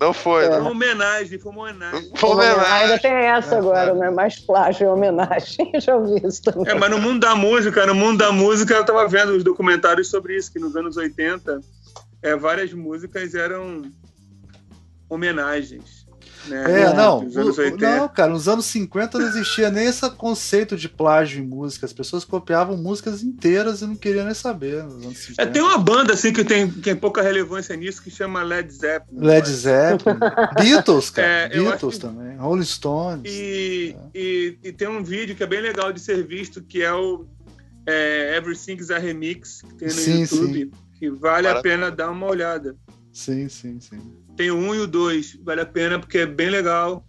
Não 0.01 0.13
foi, 0.13 0.45
É. 0.45 0.47
Foi 0.47 0.55
não. 0.57 0.63
uma 0.63 0.71
homenagem, 0.71 1.39
foi 1.39 1.51
uma 1.53 1.63
homenagem. 1.63 2.13
Foi 2.17 2.31
uma 2.31 2.43
Ainda 2.43 2.55
homenagem. 2.55 2.99
tem 3.01 3.11
essa 3.13 3.59
agora, 3.59 3.95
né? 3.95 4.11
Mais 4.11 4.39
plágio 4.39 4.85
e 4.85 4.89
homenagem. 4.89 5.71
Eu 5.75 5.81
já 5.81 5.97
ouvi 5.97 6.25
isso 6.27 6.43
também. 6.43 6.71
É, 6.71 6.75
mas 6.75 6.91
no 6.91 6.99
mundo 6.99 7.21
da 7.21 7.35
música, 7.35 7.85
no 7.87 7.95
mundo 7.95 8.19
da 8.19 8.31
música, 8.31 8.75
eu 8.75 8.85
tava 8.85 9.07
vendo 9.09 9.31
os 9.33 9.43
documentários 9.43 10.09
sobre 10.09 10.37
isso, 10.37 10.53
que 10.53 10.59
nos 10.61 10.77
anos 10.77 10.97
80, 10.97 11.61
é, 12.23 12.37
várias 12.37 12.73
músicas 12.73 13.35
eram 13.35 13.83
homenagens. 15.09 15.98
Né? 16.49 16.83
É, 16.83 16.95
não, 16.95 17.23
Nos 17.23 17.37
anos 17.37 17.59
o- 17.59 17.61
80. 17.61 17.97
não, 17.97 18.09
cara, 18.09 18.33
nos 18.33 18.49
anos 18.49 18.65
50 18.67 19.19
não 19.19 19.27
existia 19.29 19.71
nem 19.71 19.87
esse 19.87 20.09
conceito 20.11 20.77
de 20.77 20.89
plágio 20.89 21.43
em 21.43 21.47
música. 21.47 21.87
As 21.87 21.93
pessoas 21.93 22.25
copiavam 22.25 22.77
músicas 22.77 23.23
inteiras 23.23 23.83
e 23.83 23.87
não 23.87 23.95
queriam 23.95 24.25
nem 24.25 24.35
saber 24.35 24.83
nos 24.85 25.05
anos 25.05 25.19
50. 25.19 25.43
É, 25.43 25.47
tem 25.47 25.63
uma 25.63 25.79
banda 25.79 26.15
assim 26.15 26.33
que 26.33 26.45
tem, 26.45 26.71
que 26.71 26.81
tem 26.81 26.97
pouca 26.97 27.21
relevância 27.23 27.77
nisso 27.77 28.03
que 28.03 28.11
chama 28.11 28.43
Led 28.43 28.73
Zeppelin. 28.73 29.21
Led 29.21 29.49
Zeppelin, 29.49 30.19
Beatles, 30.61 31.11
cara, 31.11 31.29
É, 31.29 31.49
Beatles 31.51 31.95
que- 31.95 32.01
também, 32.01 32.37
Rolling 32.37 32.65
Stones. 32.65 33.23
E, 33.33 33.95
e, 34.15 34.59
e 34.65 34.73
tem 34.73 34.89
um 34.89 35.03
vídeo 35.05 35.35
que 35.37 35.43
é 35.43 35.47
bem 35.47 35.61
legal 35.61 35.93
de 35.93 36.01
ser 36.01 36.27
visto, 36.27 36.63
que 36.63 36.83
é 36.83 36.93
o 36.93 37.27
é, 37.87 38.37
Everything's 38.37 38.91
a 38.91 38.99
Remix, 38.99 39.63
que 39.63 39.75
tem 39.77 39.89
no 39.89 39.95
Sim, 39.95 40.21
YouTube, 40.23 40.71
que 40.99 41.11
vale 41.11 41.47
a 41.47 41.51
Maravilha. 41.55 41.63
pena 41.63 41.91
dar 41.91 42.11
uma 42.11 42.27
olhada. 42.27 42.77
Sim, 43.13 43.49
sim, 43.49 43.81
sim. 43.81 43.99
Tem 44.39 44.53
o 44.53 44.57
um 44.57 44.73
e 44.73 44.79
o 44.79 44.87
dois, 44.87 45.37
vale 45.43 45.61
a 45.61 45.67
pena 45.67 45.99
porque 45.99 46.19
é 46.19 46.27
bem 46.27 46.49
legal 46.49 47.05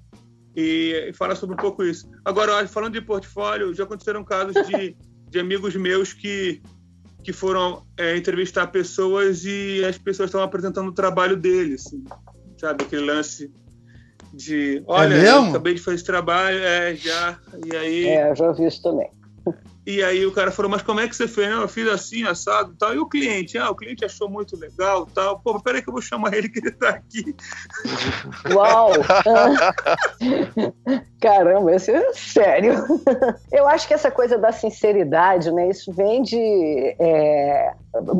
e, 0.55 1.09
e 1.09 1.13
fala 1.13 1.35
sobre 1.35 1.53
um 1.53 1.57
pouco 1.57 1.83
isso. 1.83 2.09
Agora, 2.25 2.55
olha, 2.55 2.67
falando 2.67 2.93
de 2.93 3.01
portfólio, 3.01 3.71
já 3.71 3.83
aconteceram 3.83 4.23
casos 4.23 4.55
de, 4.67 4.97
de 5.29 5.39
amigos 5.39 5.75
meus 5.75 6.11
que, 6.11 6.59
que 7.23 7.31
foram 7.31 7.85
é, 7.95 8.17
entrevistar 8.17 8.65
pessoas 8.67 9.45
e 9.45 9.85
as 9.85 9.95
pessoas 9.95 10.29
estavam 10.29 10.47
apresentando 10.47 10.89
o 10.89 10.91
trabalho 10.91 11.37
deles, 11.37 11.85
assim, 11.85 12.03
sabe? 12.57 12.83
Aquele 12.83 13.05
lance 13.05 13.53
de, 14.33 14.81
olha, 14.87 15.13
eu 15.13 15.21
mesmo? 15.21 15.49
acabei 15.51 15.75
de 15.75 15.81
fazer 15.81 15.97
esse 15.97 16.05
trabalho, 16.05 16.57
é, 16.57 16.95
já, 16.95 17.39
e 17.63 17.75
aí... 17.75 18.05
É, 18.05 18.31
eu 18.31 18.35
já 18.35 18.47
ouvi 18.47 18.65
isso 18.65 18.81
também. 18.81 19.07
E 19.89 20.03
aí 20.03 20.23
o 20.23 20.31
cara 20.31 20.51
falou, 20.51 20.69
mas 20.69 20.83
como 20.83 20.99
é 20.99 21.07
que 21.07 21.15
você 21.15 21.27
fez? 21.27 21.49
Não, 21.49 21.61
eu 21.61 21.67
fiz 21.67 21.87
assim, 21.87 22.23
assado 22.23 22.75
tal. 22.77 22.93
E 22.93 22.99
o 22.99 23.07
cliente? 23.07 23.57
Ah, 23.57 23.71
o 23.71 23.75
cliente 23.75 24.05
achou 24.05 24.29
muito 24.29 24.55
legal 24.55 25.07
tal. 25.07 25.39
Pô, 25.39 25.59
peraí 25.59 25.81
que 25.81 25.89
eu 25.89 25.93
vou 25.93 26.01
chamar 26.01 26.31
ele 26.37 26.47
que 26.47 26.59
ele 26.59 26.69
tá 26.69 26.89
aqui. 26.89 27.35
Uau! 28.53 28.91
Caramba, 31.19 31.75
isso 31.75 31.89
é 31.89 32.13
sério. 32.13 32.75
Eu 33.51 33.67
acho 33.67 33.87
que 33.87 33.93
essa 33.93 34.11
coisa 34.11 34.37
da 34.37 34.51
sinceridade, 34.51 35.51
né? 35.51 35.67
Isso 35.67 35.91
vem 35.91 36.21
de. 36.21 36.95
é, 36.97 37.73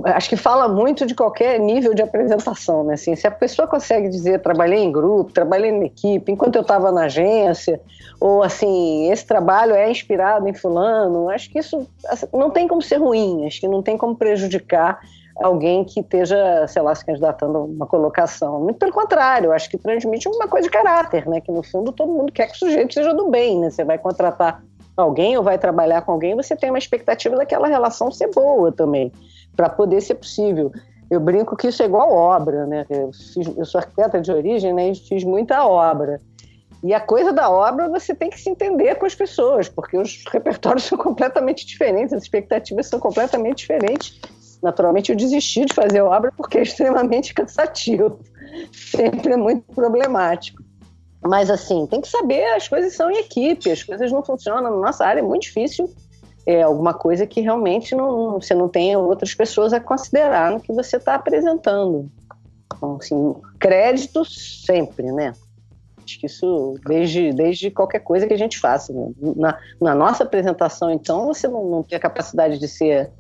acho 0.05 0.27
que 0.27 0.35
fala 0.35 0.67
muito 0.67 1.05
de 1.05 1.15
qualquer 1.15 1.59
nível 1.59 1.93
de 1.93 2.01
apresentação, 2.01 2.83
né? 2.83 2.95
Assim, 2.95 3.15
se 3.15 3.25
a 3.25 3.31
pessoa 3.31 3.67
consegue 3.67 4.09
dizer 4.09 4.41
trabalhei 4.41 4.79
em 4.79 4.91
grupo, 4.91 5.31
trabalhei 5.31 5.69
em 5.69 5.85
equipe, 5.85 6.31
enquanto 6.31 6.57
eu 6.57 6.61
estava 6.61 6.91
na 6.91 7.03
agência, 7.03 7.79
ou 8.19 8.43
assim, 8.43 9.09
esse 9.11 9.25
trabalho 9.25 9.75
é 9.75 9.89
inspirado 9.89 10.47
em 10.47 10.53
fulano, 10.53 11.29
acho 11.29 11.49
que 11.49 11.58
isso 11.59 11.87
assim, 12.07 12.27
não 12.33 12.49
tem 12.49 12.67
como 12.67 12.81
ser 12.81 12.97
ruim, 12.97 13.45
acho 13.45 13.59
que 13.59 13.67
não 13.67 13.81
tem 13.81 13.97
como 13.97 14.15
prejudicar 14.15 14.99
alguém 15.41 15.83
que 15.83 16.01
esteja, 16.01 16.67
sei 16.67 16.81
lá, 16.81 16.93
se 16.93 17.05
candidatando 17.05 17.57
a 17.57 17.61
uma 17.61 17.85
colocação. 17.85 18.59
Muito 18.61 18.77
pelo 18.77 18.91
contrário, 18.91 19.51
acho 19.51 19.69
que 19.69 19.77
transmite 19.77 20.27
uma 20.27 20.47
coisa 20.47 20.67
de 20.67 20.71
caráter, 20.71 21.27
né? 21.27 21.39
Que 21.39 21.51
no 21.51 21.63
fundo 21.63 21.91
todo 21.91 22.11
mundo 22.11 22.31
quer 22.31 22.47
que 22.47 22.55
o 22.55 22.59
sujeito 22.59 22.93
seja 22.93 23.13
do 23.13 23.29
bem, 23.29 23.59
né? 23.59 23.69
Você 23.69 23.83
vai 23.83 23.97
contratar 23.97 24.61
alguém 24.97 25.37
ou 25.37 25.43
vai 25.43 25.57
trabalhar 25.57 26.01
com 26.01 26.11
alguém, 26.11 26.35
você 26.35 26.55
tem 26.55 26.69
uma 26.69 26.77
expectativa 26.77 27.35
daquela 27.37 27.67
relação 27.67 28.11
ser 28.11 28.29
boa 28.31 28.71
também, 28.71 29.11
para 29.55 29.69
poder 29.69 30.01
ser 30.01 30.15
possível. 30.15 30.71
Eu 31.09 31.19
brinco 31.19 31.55
que 31.55 31.67
isso 31.67 31.81
é 31.81 31.85
igual 31.85 32.11
obra, 32.11 32.65
né? 32.67 32.85
Eu, 32.89 33.11
fiz, 33.13 33.57
eu 33.57 33.65
sou 33.65 33.79
arquiteta 33.79 34.21
de 34.21 34.31
origem, 34.31 34.73
né? 34.73 34.89
E 34.89 34.95
fiz 34.95 35.23
muita 35.23 35.65
obra. 35.65 36.21
E 36.83 36.93
a 36.93 36.99
coisa 36.99 37.33
da 37.33 37.49
obra 37.49 37.89
você 37.89 38.15
tem 38.15 38.29
que 38.29 38.39
se 38.39 38.49
entender 38.49 38.95
com 38.95 39.05
as 39.05 39.13
pessoas, 39.13 39.67
porque 39.67 39.97
os 39.97 40.23
repertórios 40.31 40.83
são 40.87 40.97
completamente 40.97 41.65
diferentes, 41.65 42.13
as 42.13 42.23
expectativas 42.23 42.87
são 42.87 42.99
completamente 42.99 43.57
diferentes. 43.59 44.19
Naturalmente, 44.61 45.11
eu 45.11 45.17
desisti 45.17 45.65
de 45.65 45.73
fazer 45.73 46.01
obra 46.01 46.33
porque 46.35 46.57
é 46.57 46.61
extremamente 46.63 47.33
cansativo. 47.35 48.19
Sempre 48.71 49.33
é 49.33 49.37
muito 49.37 49.63
problemático. 49.73 50.63
Mas, 51.21 51.49
assim, 51.49 51.85
tem 51.87 51.99
que 51.99 52.07
saber, 52.07 52.45
as 52.53 52.67
coisas 52.67 52.93
são 52.93 53.11
em 53.11 53.17
equipe, 53.17 53.69
as 53.69 53.83
coisas 53.83 54.11
não 54.11 54.23
funcionam. 54.23 54.71
Na 54.71 54.87
nossa 54.87 55.05
área 55.05 55.19
é 55.19 55.23
muito 55.23 55.43
difícil. 55.43 55.93
É 56.45 56.61
alguma 56.61 56.93
coisa 56.93 57.27
que 57.27 57.41
realmente 57.41 57.93
não, 57.93 58.39
você 58.39 58.55
não 58.55 58.69
tem 58.69 58.95
outras 58.95 59.35
pessoas 59.35 59.73
a 59.73 59.79
considerar 59.79 60.51
no 60.51 60.61
que 60.61 60.73
você 60.73 60.95
está 60.95 61.15
apresentando. 61.15 62.09
Então, 62.65 62.95
assim, 62.95 63.35
crédito 63.59 64.23
sempre, 64.25 65.11
né? 65.11 65.33
Acho 66.09 66.19
que 66.19 66.25
isso 66.25 66.79
desde, 66.87 67.31
desde 67.31 67.69
qualquer 67.69 67.99
coisa 67.99 68.25
que 68.25 68.33
a 68.33 68.37
gente 68.37 68.57
faça. 68.57 68.91
né? 68.91 69.11
Na, 69.35 69.59
na 69.79 69.93
nossa 69.93 70.23
apresentação, 70.23 70.89
então, 70.89 71.27
você 71.27 71.47
não, 71.47 71.69
não 71.69 71.83
ter 71.83 71.97
a 71.97 71.99
capacidade 71.99 72.57
de 72.57 72.67
ser 72.67 73.11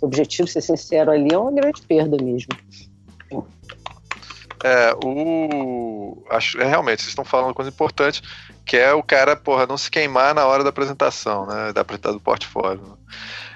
objetivo, 0.00 0.48
ser 0.48 0.60
sincero 0.60 1.12
ali, 1.12 1.32
é 1.32 1.38
uma 1.38 1.52
grande 1.52 1.80
perda 1.82 2.16
mesmo. 2.22 2.48
É, 4.64 4.94
o. 5.04 6.24
Acho, 6.30 6.58
é, 6.60 6.64
realmente, 6.64 7.02
vocês 7.02 7.10
estão 7.10 7.24
falando 7.24 7.48
uma 7.48 7.54
coisa 7.54 7.70
importante, 7.70 8.22
que 8.64 8.78
é 8.78 8.92
o 8.94 9.02
cara, 9.02 9.36
porra, 9.36 9.66
não 9.66 9.76
se 9.76 9.90
queimar 9.90 10.34
na 10.34 10.46
hora 10.46 10.64
da 10.64 10.70
apresentação, 10.70 11.46
né? 11.46 11.72
Da 11.72 11.82
apresentação 11.82 12.16
do 12.16 12.22
portfólio. 12.22 12.98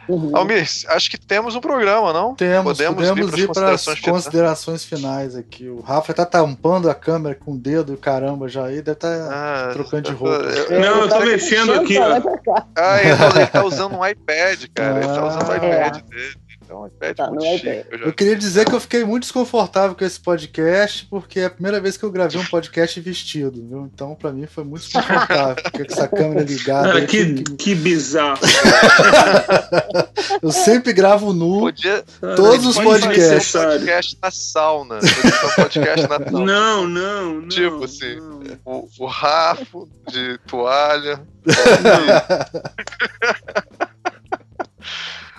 Uhum. 0.08 0.34
Almir, 0.36 0.66
acho 0.88 1.10
que 1.10 1.18
temos 1.18 1.54
um 1.54 1.60
programa, 1.60 2.12
não? 2.12 2.34
Temos, 2.34 2.78
Podemos 2.78 3.08
podemos, 3.08 3.38
ir 3.38 3.48
para 3.52 3.72
as 3.72 3.84
considerações 3.84 3.98
finais. 3.98 4.24
considerações 4.24 4.84
finais 4.84 5.36
aqui. 5.36 5.68
O 5.68 5.80
Rafa 5.80 6.14
tá 6.14 6.24
tampando 6.24 6.88
a 6.90 6.94
câmera 6.94 7.34
com 7.34 7.52
o 7.52 7.58
dedo, 7.58 7.96
caramba, 7.96 8.48
já 8.48 8.64
aí 8.64 8.76
deve 8.80 8.92
estar 8.92 9.28
Ah, 9.30 9.70
trocando 9.72 10.02
de 10.02 10.12
roupa. 10.12 10.36
eu- 10.36 10.80
Não, 10.80 11.02
eu 11.02 11.08
tô 11.08 11.20
mexendo 11.20 11.72
aqui, 11.74 11.98
ó. 11.98 12.20
cá. 12.20 12.66
Ah, 12.76 13.02
ele 13.02 13.16
tá, 13.16 13.36
ele 13.36 13.46
tá 13.48 13.64
usando 13.64 13.96
um 13.96 14.06
iPad, 14.06 14.64
cara. 14.74 14.96
Ele 14.98 15.06
tá 15.06 15.26
usando 15.26 15.48
o 15.48 15.52
Ah. 15.52 15.56
iPad 15.56 16.02
dele. 16.04 16.34
É 16.70 16.86
iPad 16.86 17.16
Tá 17.16 17.26
muito 17.28 17.44
no 17.44 17.50
chique. 17.52 17.68
iPad. 17.68 17.86
Eu 17.92 17.98
já 17.98 18.04
Eu 18.06 18.12
queria 18.12 18.36
dizer 18.36 18.64
que 18.66 18.74
eu 18.74 18.80
fiquei 18.80 19.04
muito 19.04 19.22
desconfortável 19.24 19.94
com 19.96 20.04
esse 20.04 20.20
podcast, 20.20 21.06
porque 21.06 21.40
é 21.40 21.44
a 21.46 21.50
primeira 21.50 21.80
vez 21.80 21.96
que 21.96 22.04
eu 22.04 22.10
gravei 22.10 22.40
um 22.40 22.44
podcast 22.46 23.00
vestido, 23.00 23.64
viu? 23.68 23.88
Então, 23.92 24.14
pra 24.14 24.32
mim, 24.32 24.46
foi 24.46 24.64
muito 24.64 24.82
desconfortável, 24.84 25.56
porque 25.62 25.84
com 25.84 25.92
essa 25.92 26.08
câmera 26.08 26.42
ligada. 26.42 26.88
Cara, 26.88 27.00
eu, 27.00 27.06
que, 27.06 27.16
tive 27.24 27.42
que- 27.44 27.56
que 27.56 27.74
bizarro. 27.74 28.38
eu 30.42 30.52
sempre 30.52 30.92
gravo 30.92 31.32
nu. 31.32 31.60
Podia 31.60 32.04
Todos 32.36 32.66
os 32.66 32.76
Pode 32.76 33.02
podcasts. 33.06 33.52
fazer 33.52 33.66
um 33.66 33.70
podcast 33.78 34.18
na 34.22 34.30
sauna. 34.30 34.98
Podia 34.98 35.12
ser 35.32 35.46
um 35.46 35.50
podcast 35.56 36.06
na 36.08 36.18
sauna. 36.18 36.44
Não, 36.46 36.86
não, 36.88 37.34
não. 37.40 37.48
Tipo 37.48 37.84
assim. 37.84 38.16
não. 38.16 38.38
O, 38.64 38.88
o 39.00 39.06
Rafo 39.06 39.88
de 40.10 40.38
toalha. 40.46 41.20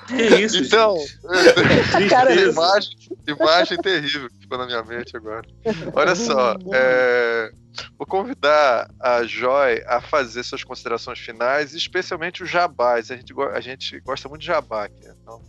Que 0.09 0.23
isso, 0.43 0.57
Então, 0.57 0.97
gente? 0.97 1.19
Cara, 2.09 2.33
imagem, 2.33 2.91
imagem 3.27 3.77
terrível 3.77 4.29
que 4.29 4.39
ficou 4.39 4.57
na 4.57 4.65
minha 4.65 4.83
mente 4.83 5.15
agora. 5.15 5.47
Olha 5.93 6.15
só, 6.15 6.55
é, 6.73 7.51
vou 7.97 8.07
convidar 8.07 8.89
a 8.99 9.23
Joy 9.23 9.83
a 9.85 10.01
fazer 10.01 10.43
suas 10.43 10.63
considerações 10.63 11.19
finais, 11.19 11.73
especialmente 11.73 12.43
o 12.43 12.45
jabás. 12.45 13.11
A 13.11 13.15
gente, 13.15 13.33
a 13.53 13.61
gente 13.61 13.99
gosta 13.99 14.27
muito 14.27 14.41
de 14.41 14.47
jabá 14.47 14.85
aqui, 14.85 15.07
então 15.21 15.41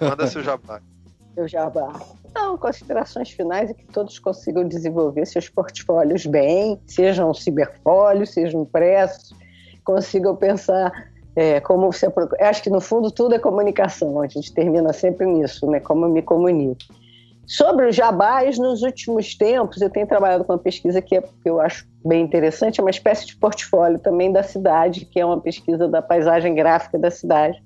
manda 0.00 0.26
seu 0.26 0.42
jabá. 0.42 0.80
Eu 1.36 1.46
já 1.46 1.70
Não, 2.34 2.58
considerações 2.58 3.30
finais 3.30 3.70
é 3.70 3.74
que 3.74 3.86
todos 3.86 4.18
consigam 4.18 4.66
desenvolver 4.66 5.24
seus 5.24 5.48
portfólios 5.48 6.26
bem, 6.26 6.80
sejam 6.86 7.32
ciberfólios, 7.32 8.30
sejam 8.30 8.62
impressos, 8.62 9.32
consigam 9.84 10.34
pensar 10.34 10.92
é, 11.38 11.60
como 11.60 11.92
você. 11.92 12.12
Acho 12.40 12.64
que 12.64 12.68
no 12.68 12.80
fundo 12.80 13.12
tudo 13.12 13.32
é 13.32 13.38
comunicação, 13.38 14.20
a 14.20 14.26
gente 14.26 14.52
termina 14.52 14.92
sempre 14.92 15.24
nisso, 15.24 15.70
né? 15.70 15.78
Como 15.78 16.04
eu 16.04 16.08
me 16.08 16.20
comunico. 16.20 16.80
Sobre 17.46 17.86
os 17.86 17.94
jabás, 17.94 18.58
nos 18.58 18.82
últimos 18.82 19.36
tempos, 19.36 19.80
eu 19.80 19.88
tenho 19.88 20.04
trabalhado 20.04 20.42
com 20.44 20.52
uma 20.52 20.58
pesquisa 20.58 21.00
que, 21.00 21.16
é, 21.16 21.22
que 21.22 21.48
eu 21.48 21.60
acho 21.60 21.86
bem 22.04 22.24
interessante, 22.24 22.80
é 22.80 22.82
uma 22.82 22.90
espécie 22.90 23.24
de 23.24 23.36
portfólio 23.36 24.00
também 24.00 24.32
da 24.32 24.42
cidade, 24.42 25.04
que 25.04 25.20
é 25.20 25.24
uma 25.24 25.40
pesquisa 25.40 25.86
da 25.86 26.02
paisagem 26.02 26.56
gráfica 26.56 26.98
da 26.98 27.10
cidade, 27.10 27.62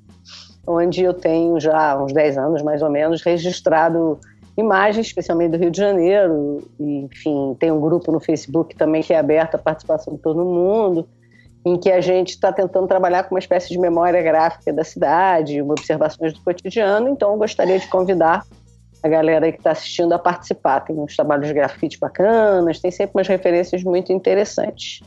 onde 0.67 1.03
eu 1.03 1.15
tenho 1.15 1.59
já 1.59 2.01
uns 2.01 2.13
10 2.13 2.37
anos, 2.37 2.63
mais 2.63 2.83
ou 2.83 2.91
menos, 2.91 3.23
registrado 3.23 4.21
imagens, 4.55 5.07
especialmente 5.07 5.53
do 5.53 5.57
Rio 5.57 5.71
de 5.71 5.79
Janeiro, 5.79 6.63
e, 6.79 6.99
enfim, 7.05 7.57
tem 7.59 7.73
um 7.73 7.81
grupo 7.81 8.13
no 8.13 8.21
Facebook 8.21 8.77
também 8.77 9.03
que 9.03 9.15
é 9.15 9.19
aberto 9.19 9.55
à 9.55 9.59
participação 9.59 10.15
de 10.15 10.21
todo 10.21 10.45
mundo, 10.45 11.09
em 11.65 11.79
que 11.79 11.91
a 11.91 12.01
gente 12.01 12.31
está 12.31 12.53
tentando 12.53 12.89
trabalhar 12.89 13.25
com 13.25 13.35
uma 13.35 13.39
espécie 13.39 13.69
de 13.69 13.79
memória 13.79 14.21
gráfica 14.21 14.73
da 14.73 14.83
cidade, 14.83 15.63
observações 15.63 16.33
do 16.33 16.41
cotidiano, 16.41 17.09
então 17.09 17.33
eu 17.33 17.39
gostaria 17.39 17.79
de 17.79 17.87
convidar 17.89 18.45
a 19.03 19.09
galera 19.09 19.51
que 19.51 19.59
está 19.59 19.73
assistindo 19.73 20.13
a 20.13 20.19
participar. 20.19 20.81
Tem 20.81 20.99
uns 20.99 21.15
trabalhos 21.15 21.47
de 21.47 21.55
grafite 21.55 21.99
bacanas, 21.99 22.81
tem 22.81 22.91
sempre 22.91 23.19
umas 23.19 23.29
referências 23.29 23.83
muito 23.83 24.13
interessantes. 24.13 25.01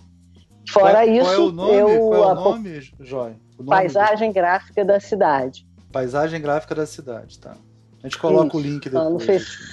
Fora 0.69 1.03
qual, 1.03 1.09
isso, 1.09 1.25
qual 1.25 1.33
é 1.33 1.39
o 1.39 1.51
nome, 1.51 1.75
eu. 1.75 1.87
Qual 2.09 2.23
é 2.23 2.31
o 2.31 2.35
nome, 2.35 2.81
Joy? 2.99 3.31
O 3.57 3.63
nome 3.63 3.69
Paisagem 3.69 4.31
do... 4.31 4.33
Gráfica 4.33 4.83
da 4.83 4.99
Cidade. 4.99 5.65
Paisagem 5.91 6.41
Gráfica 6.41 6.75
da 6.75 6.85
Cidade, 6.85 7.39
tá. 7.39 7.55
A 8.03 8.07
gente 8.07 8.17
coloca 8.17 8.47
isso. 8.47 8.57
o 8.57 8.61
link 8.61 8.89
depois. 8.89 9.13
no 9.13 9.19
Facebook. 9.19 9.63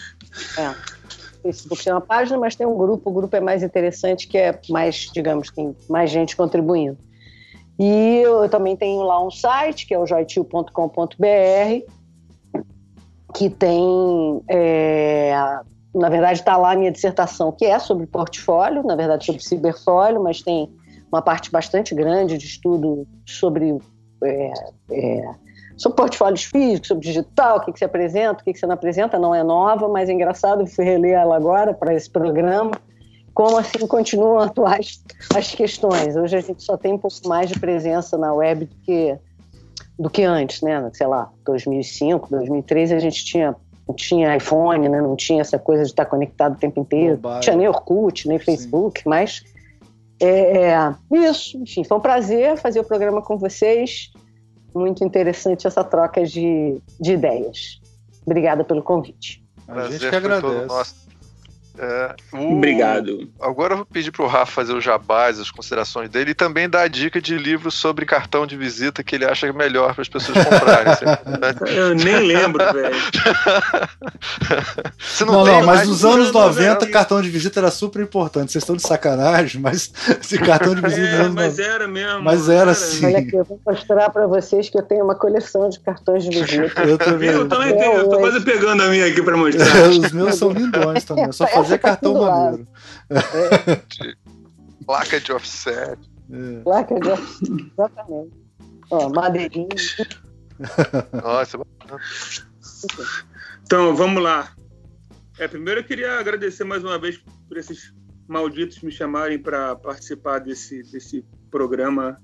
É. 0.58 1.01
Facebook 1.42 1.82
tem 1.82 1.92
uma 1.92 2.00
página, 2.00 2.38
mas 2.38 2.54
tem 2.54 2.66
um 2.66 2.76
grupo. 2.76 3.10
O 3.10 3.12
grupo 3.12 3.34
é 3.36 3.40
mais 3.40 3.62
interessante, 3.62 4.28
que 4.28 4.38
é 4.38 4.58
mais, 4.68 5.10
digamos, 5.12 5.50
tem 5.50 5.74
mais 5.88 6.10
gente 6.10 6.36
contribuindo. 6.36 6.96
E 7.78 8.18
eu 8.18 8.48
também 8.48 8.76
tenho 8.76 9.02
lá 9.02 9.24
um 9.24 9.30
site, 9.30 9.86
que 9.86 9.94
é 9.94 9.98
o 9.98 10.06
joitil.com.br, 10.06 11.92
que 13.34 13.50
tem, 13.50 14.42
é, 14.48 15.34
na 15.94 16.08
verdade, 16.08 16.40
está 16.40 16.56
lá 16.56 16.72
a 16.72 16.76
minha 16.76 16.92
dissertação, 16.92 17.50
que 17.50 17.64
é 17.64 17.78
sobre 17.78 18.06
portfólio, 18.06 18.82
na 18.84 18.94
verdade 18.94 19.24
sobre 19.24 19.42
ciberfólio, 19.42 20.22
mas 20.22 20.42
tem 20.42 20.70
uma 21.10 21.22
parte 21.22 21.50
bastante 21.50 21.94
grande 21.94 22.38
de 22.38 22.46
estudo 22.46 23.06
sobre, 23.26 23.78
é, 24.22 24.52
é, 24.90 25.34
sobre 25.76 25.96
portfólios 25.96 26.44
físicos, 26.44 26.88
sobre 26.88 27.06
digital, 27.06 27.58
o 27.58 27.60
que, 27.60 27.72
que 27.72 27.78
você 27.78 27.84
apresenta, 27.84 28.40
o 28.40 28.44
que, 28.44 28.52
que 28.52 28.58
você 28.58 28.66
não 28.66 28.74
apresenta, 28.74 29.18
não 29.18 29.34
é 29.34 29.42
nova, 29.42 29.88
mas 29.88 30.08
é 30.08 30.12
engraçado, 30.12 30.66
fui 30.66 30.84
reler 30.84 31.12
ela 31.12 31.36
agora 31.36 31.72
para 31.74 31.94
esse 31.94 32.10
programa, 32.10 32.72
como 33.34 33.58
assim 33.58 33.86
continuam 33.86 34.38
atuais 34.40 35.02
as 35.34 35.54
questões. 35.54 36.16
Hoje 36.16 36.36
a 36.36 36.40
gente 36.40 36.62
só 36.62 36.76
tem 36.76 36.92
um 36.92 36.98
pouco 36.98 37.16
mais 37.26 37.48
de 37.48 37.58
presença 37.58 38.16
na 38.16 38.32
web 38.32 38.66
do 38.66 38.76
que 38.76 39.18
do 39.98 40.10
que 40.10 40.22
antes, 40.22 40.62
né? 40.62 40.90
Sei 40.94 41.06
lá, 41.06 41.30
2005, 41.44 42.28
2003 42.30 42.92
a 42.92 42.98
gente 42.98 43.24
tinha 43.24 43.54
não 43.86 43.94
tinha 43.94 44.36
iPhone, 44.36 44.88
né? 44.88 45.00
Não 45.00 45.16
tinha 45.16 45.40
essa 45.40 45.58
coisa 45.58 45.82
de 45.82 45.90
estar 45.90 46.06
conectado 46.06 46.54
o 46.54 46.58
tempo 46.58 46.80
inteiro. 46.80 47.18
Não 47.22 47.40
tinha 47.40 47.56
nem 47.56 47.68
Orkut, 47.68 48.28
nem 48.28 48.38
Facebook, 48.38 49.02
Sim. 49.02 49.08
mas 49.08 49.42
é, 50.20 50.70
é, 50.70 50.94
isso. 51.28 51.58
Enfim, 51.58 51.84
foi 51.84 51.98
um 51.98 52.00
prazer 52.00 52.56
fazer 52.56 52.80
o 52.80 52.84
programa 52.84 53.20
com 53.20 53.36
vocês. 53.36 54.10
Muito 54.74 55.04
interessante 55.04 55.66
essa 55.66 55.84
troca 55.84 56.24
de, 56.24 56.80
de 57.00 57.12
ideias. 57.12 57.80
Obrigada 58.24 58.64
pelo 58.64 58.82
convite. 58.82 59.44
A 59.68 59.90
gente 59.90 60.08
que 60.08 60.16
agradece. 60.16 61.11
É, 61.78 62.14
o... 62.32 62.56
Obrigado. 62.56 63.28
Agora 63.40 63.72
eu 63.72 63.78
vou 63.78 63.86
pedir 63.86 64.10
pro 64.10 64.26
Rafa 64.26 64.52
fazer 64.52 64.72
o 64.72 64.80
jabás, 64.80 65.40
as 65.40 65.50
considerações 65.50 66.10
dele 66.10 66.32
e 66.32 66.34
também 66.34 66.68
dar 66.68 66.82
a 66.82 66.88
dica 66.88 67.20
de 67.20 67.36
livro 67.36 67.70
sobre 67.70 68.04
cartão 68.04 68.46
de 68.46 68.56
visita 68.56 69.02
que 69.02 69.14
ele 69.14 69.24
acha 69.24 69.50
melhor 69.52 69.94
para 69.94 70.02
as 70.02 70.08
pessoas 70.08 70.38
comprarem. 70.44 70.92
eu 71.74 71.94
nem 71.94 72.26
lembro, 72.26 72.62
velho. 72.72 72.94
não, 75.26 75.32
não, 75.32 75.46
não 75.46 75.66
mas 75.66 75.88
nos 75.88 76.04
anos 76.04 76.30
90 76.30 76.86
cartão 76.88 77.22
de 77.22 77.30
visita 77.30 77.60
era 77.60 77.70
super 77.70 78.02
importante. 78.02 78.52
Vocês 78.52 78.62
estão 78.62 78.76
de 78.76 78.82
sacanagem, 78.82 79.60
mas 79.60 79.92
esse 80.20 80.38
cartão 80.38 80.74
de 80.74 80.82
visita. 80.82 81.06
É, 81.06 81.28
mas 81.28 81.58
era 81.58 81.88
mesmo. 81.88 82.22
Mas 82.22 82.48
era, 82.48 82.62
era 82.62 82.74
sim. 82.74 83.06
Olha 83.06 83.18
aqui, 83.18 83.34
eu 83.34 83.44
vou 83.44 83.60
mostrar 83.66 84.10
para 84.10 84.26
vocês 84.26 84.68
que 84.68 84.78
eu 84.78 84.82
tenho 84.82 85.04
uma 85.04 85.14
coleção 85.14 85.68
de 85.68 85.80
cartões 85.80 86.24
de 86.24 86.30
visita. 86.30 86.82
eu 86.82 86.98
também. 86.98 87.30
Eu 87.30 87.48
também 87.48 87.76
tenho, 87.76 87.92
eu 87.94 88.08
tô 88.08 88.18
quase 88.18 88.40
pegando 88.40 88.82
a 88.82 88.88
minha 88.88 89.06
aqui 89.06 89.22
para 89.22 89.36
mostrar. 89.36 89.88
Os 89.88 90.12
meus 90.12 90.36
são 90.36 90.50
lindões 90.50 91.04
também. 91.04 91.24
Eu 91.24 91.32
só 91.32 91.46
fazer 91.62 91.78
tá 91.78 91.88
cartão 91.88 92.14
maneiro. 92.14 92.68
É. 93.10 94.14
Placa 94.84 95.20
de 95.20 95.32
offset. 95.32 95.98
É. 96.30 96.60
Placa 96.62 97.00
de 97.00 97.08
offset, 97.10 97.72
exatamente. 97.72 98.42
Ó, 98.90 99.08
madeirinha. 99.08 99.68
Nossa, 101.22 101.58
Então, 103.64 103.94
vamos 103.96 104.22
lá. 104.22 104.54
É, 105.38 105.48
primeiro 105.48 105.80
eu 105.80 105.84
queria 105.84 106.18
agradecer 106.18 106.64
mais 106.64 106.84
uma 106.84 106.98
vez 106.98 107.18
por 107.48 107.56
esses 107.56 107.92
malditos 108.28 108.80
me 108.82 108.90
chamarem 108.90 109.38
para 109.38 109.76
participar 109.76 110.38
desse, 110.38 110.82
desse 110.84 111.24
programa. 111.50 112.16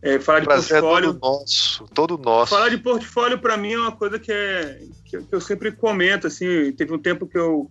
É, 0.00 0.20
falar 0.20 0.40
de 0.40 0.46
portfólio. 0.46 1.14
todo 1.14 1.20
nosso, 1.20 1.84
todo 1.92 2.18
nosso. 2.18 2.54
Falar 2.54 2.68
de 2.68 2.78
portfólio 2.78 3.38
para 3.38 3.56
mim 3.56 3.72
é 3.72 3.78
uma 3.78 3.92
coisa 3.92 4.18
que, 4.18 4.30
é, 4.30 4.80
que, 5.04 5.18
que, 5.18 5.34
eu 5.34 5.40
sempre 5.40 5.72
comento. 5.72 6.26
Assim, 6.28 6.72
teve 6.72 6.94
um 6.94 6.98
tempo 6.98 7.26
que 7.26 7.36
eu 7.36 7.70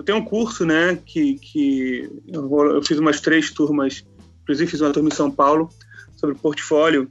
eu 0.00 0.04
tenho 0.04 0.16
um 0.16 0.24
curso, 0.24 0.64
né, 0.64 0.96
que, 1.04 1.34
que 1.34 2.10
eu, 2.26 2.48
vou, 2.48 2.64
eu 2.64 2.82
fiz 2.82 2.98
umas 2.98 3.20
três 3.20 3.50
turmas, 3.50 4.02
inclusive 4.42 4.70
fiz 4.70 4.80
uma 4.80 4.92
turma 4.94 5.10
em 5.10 5.14
São 5.14 5.30
Paulo, 5.30 5.68
sobre 6.16 6.34
portfólio, 6.36 7.10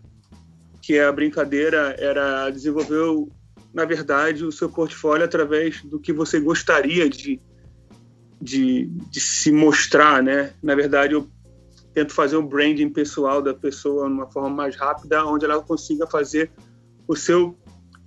que 0.81 0.97
a 0.97 1.11
brincadeira 1.11 1.95
era 1.99 2.49
desenvolver, 2.49 3.27
na 3.71 3.85
verdade, 3.85 4.43
o 4.43 4.51
seu 4.51 4.69
portfólio 4.69 5.23
através 5.23 5.83
do 5.83 5.99
que 5.99 6.11
você 6.11 6.39
gostaria 6.39 7.07
de, 7.07 7.39
de, 8.41 8.87
de 8.87 9.19
se 9.19 9.51
mostrar, 9.51 10.23
né? 10.23 10.53
Na 10.63 10.73
verdade, 10.73 11.13
eu 11.13 11.29
tento 11.93 12.11
fazer 12.11 12.37
um 12.37 12.47
branding 12.47 12.89
pessoal 12.89 13.39
da 13.39 13.53
pessoa 13.53 14.07
de 14.07 14.13
uma 14.13 14.31
forma 14.31 14.49
mais 14.49 14.75
rápida, 14.75 15.23
onde 15.27 15.45
ela 15.45 15.61
consiga 15.61 16.07
fazer 16.07 16.49
o 17.07 17.15
seu 17.15 17.55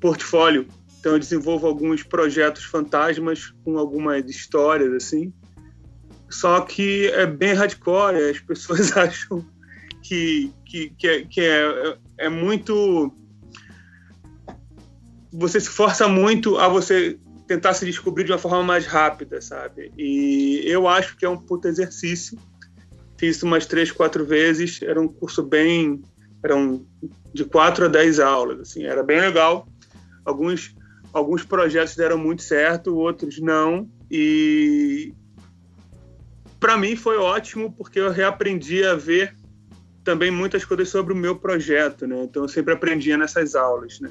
portfólio 0.01 0.67
então 1.03 1.15
eu 1.15 1.19
desenvolvo 1.19 1.67
alguns 1.67 2.05
projetos 2.05 2.63
fantasmas 2.63 3.53
com 3.65 3.77
algumas 3.77 4.25
histórias 4.31 4.93
assim. 4.93 5.33
Só 6.31 6.61
que 6.61 7.09
é 7.09 7.27
bem 7.27 7.55
hardcore, 7.55 8.31
as 8.31 8.39
pessoas 8.39 8.95
acham 8.97 9.45
que, 10.01 10.53
que, 10.65 10.91
que, 10.91 11.09
é, 11.09 11.25
que 11.25 11.41
é, 11.41 11.99
é 12.19 12.29
muito. 12.29 13.13
Você 15.33 15.59
se 15.59 15.71
força 15.71 16.07
muito 16.07 16.57
a 16.57 16.69
você 16.69 17.19
tentar 17.49 17.75
se 17.75 17.85
descobrir 17.85 18.23
de 18.23 18.31
uma 18.31 18.39
forma 18.39 18.63
mais 18.63 18.87
rápida, 18.87 19.41
sabe? 19.41 19.91
E 19.99 20.63
eu 20.65 20.87
acho 20.87 21.17
que 21.17 21.25
é 21.25 21.29
um 21.29 21.37
puto 21.37 21.67
exercício. 21.67 22.39
Fiz 23.19 23.43
umas 23.43 23.67
três, 23.67 23.91
quatro 23.91 24.25
vezes. 24.25 24.81
Era 24.83 25.01
um 25.01 25.09
curso 25.09 25.43
bem. 25.43 26.01
Eram 26.45 26.87
de 27.35 27.45
quatro 27.45 27.87
a 27.87 27.89
dez 27.89 28.21
aulas, 28.21 28.61
assim. 28.61 28.85
Era 28.85 29.03
bem 29.03 29.21
legal. 29.21 29.67
Alguns 30.25 30.73
alguns 31.13 31.45
projetos 31.45 31.95
deram 31.95 32.19
muito 32.19 32.43
certo, 32.43 32.97
outros 32.97 33.39
não. 33.39 33.89
E 34.11 35.13
para 36.59 36.77
mim 36.77 36.97
foi 36.97 37.17
ótimo 37.17 37.73
porque 37.73 38.01
eu 38.01 38.11
reaprendi 38.11 38.85
a 38.85 38.95
ver 38.95 39.37
também 40.05 40.31
muitas 40.31 40.65
coisas 40.65 40.89
sobre 40.89 41.13
o 41.13 41.17
meu 41.17 41.37
projeto, 41.37 42.07
né? 42.07 42.25
Então 42.25 42.43
eu 42.43 42.49
sempre 42.49 42.73
aprendia 42.73 43.17
nessas 43.17 43.55
aulas, 43.55 44.01
né? 44.01 44.11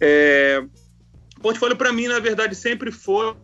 É... 0.00 0.64
Portfólio 1.40 1.76
para 1.76 1.92
mim, 1.92 2.06
na 2.06 2.18
verdade, 2.18 2.54
sempre 2.54 2.90
foi 2.90 3.34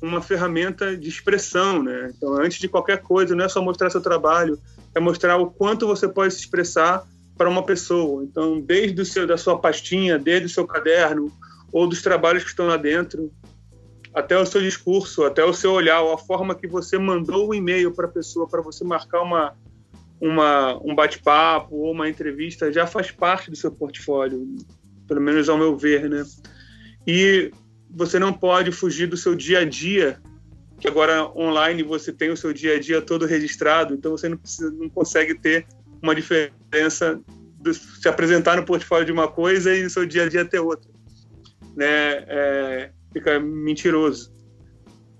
uma 0.00 0.22
ferramenta 0.22 0.96
de 0.96 1.08
expressão, 1.08 1.82
né? 1.82 2.10
Então, 2.16 2.34
antes 2.34 2.58
de 2.58 2.68
qualquer 2.68 3.02
coisa, 3.02 3.34
não 3.34 3.44
é 3.44 3.48
só 3.48 3.62
mostrar 3.62 3.90
seu 3.90 4.00
trabalho, 4.00 4.58
é 4.94 5.00
mostrar 5.00 5.36
o 5.36 5.50
quanto 5.50 5.86
você 5.86 6.08
pode 6.08 6.32
se 6.32 6.40
expressar 6.40 7.06
para 7.36 7.48
uma 7.48 7.62
pessoa. 7.62 8.24
Então, 8.24 8.60
desde 8.60 9.00
o 9.00 9.04
seu, 9.04 9.26
da 9.26 9.36
sua 9.36 9.58
pastinha, 9.58 10.18
desde 10.18 10.46
o 10.46 10.48
seu 10.48 10.66
caderno, 10.66 11.30
ou 11.72 11.86
dos 11.86 12.02
trabalhos 12.02 12.42
que 12.42 12.50
estão 12.50 12.66
lá 12.66 12.76
dentro, 12.76 13.32
até 14.12 14.36
o 14.36 14.44
seu 14.44 14.60
discurso, 14.60 15.24
até 15.24 15.44
o 15.44 15.52
seu 15.52 15.72
olhar, 15.72 16.00
ou 16.00 16.12
a 16.12 16.18
forma 16.18 16.54
que 16.54 16.66
você 16.66 16.98
mandou 16.98 17.46
o 17.46 17.50
um 17.50 17.54
e-mail 17.54 17.92
para 17.92 18.06
a 18.06 18.10
pessoa 18.10 18.48
para 18.48 18.60
você 18.60 18.84
marcar 18.84 19.22
uma, 19.22 19.56
uma 20.20 20.76
um 20.82 20.94
bate-papo 20.94 21.76
ou 21.76 21.92
uma 21.92 22.08
entrevista, 22.08 22.72
já 22.72 22.86
faz 22.86 23.10
parte 23.10 23.50
do 23.50 23.56
seu 23.56 23.70
portfólio, 23.70 24.46
pelo 25.06 25.20
menos 25.20 25.48
ao 25.48 25.58
meu 25.58 25.76
ver, 25.76 26.08
né? 26.08 26.24
E 27.06 27.52
você 27.88 28.18
não 28.18 28.32
pode 28.32 28.72
fugir 28.72 29.06
do 29.06 29.16
seu 29.16 29.34
dia 29.34 29.60
a 29.60 29.64
dia, 29.64 30.20
que 30.78 30.88
agora 30.88 31.26
online 31.36 31.82
você 31.82 32.12
tem 32.12 32.30
o 32.30 32.36
seu 32.36 32.52
dia 32.52 32.76
a 32.76 32.80
dia 32.80 33.00
todo 33.00 33.26
registrado, 33.26 33.94
então 33.94 34.12
você 34.12 34.28
não, 34.28 34.36
precisa, 34.36 34.70
não 34.72 34.88
consegue 34.88 35.34
ter 35.34 35.66
uma 36.02 36.14
diferença 36.14 37.20
de 37.60 37.74
se 37.74 38.08
apresentar 38.08 38.56
no 38.56 38.64
portfólio 38.64 39.04
de 39.04 39.12
uma 39.12 39.28
coisa 39.28 39.74
e 39.74 39.82
no 39.82 39.90
seu 39.90 40.06
dia 40.06 40.24
a 40.24 40.28
dia 40.28 40.44
ter 40.44 40.58
outra 40.58 40.89
né? 41.80 42.24
É, 42.28 42.90
fica 43.10 43.40
mentiroso. 43.40 44.30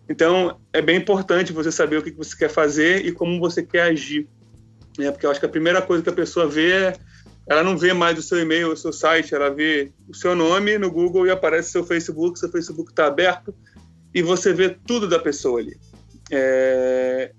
Então, 0.06 0.60
é 0.72 0.82
bem 0.82 0.98
importante 0.98 1.52
você 1.52 1.72
saber 1.72 1.96
o 1.96 2.02
que 2.02 2.10
você 2.10 2.36
quer 2.36 2.50
fazer 2.50 3.06
e 3.06 3.12
como 3.12 3.40
você 3.40 3.62
quer 3.62 3.84
agir. 3.84 4.28
Né? 4.98 5.10
Porque 5.10 5.24
eu 5.24 5.30
acho 5.30 5.40
que 5.40 5.46
a 5.46 5.50
primeira 5.50 5.80
coisa 5.80 6.02
que 6.02 6.10
a 6.10 6.12
pessoa 6.12 6.46
vê 6.46 6.72
é 6.72 6.92
ela 7.48 7.64
não 7.64 7.76
vê 7.76 7.92
mais 7.92 8.16
o 8.18 8.22
seu 8.22 8.38
e-mail, 8.38 8.70
o 8.70 8.76
seu 8.76 8.92
site, 8.92 9.34
ela 9.34 9.50
vê 9.50 9.90
o 10.08 10.14
seu 10.14 10.36
nome 10.36 10.78
no 10.78 10.90
Google 10.90 11.26
e 11.26 11.30
aparece 11.30 11.72
seu 11.72 11.82
Facebook, 11.82 12.38
seu 12.38 12.50
Facebook 12.50 12.92
está 12.92 13.06
aberto 13.06 13.52
e 14.14 14.22
você 14.22 14.52
vê 14.52 14.68
tudo 14.86 15.08
da 15.08 15.18
pessoa 15.18 15.58
ali. 15.58 15.76
É, 16.30 17.32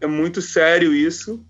é 0.00 0.06
muito 0.06 0.40
sério 0.40 0.94
isso, 0.94 1.44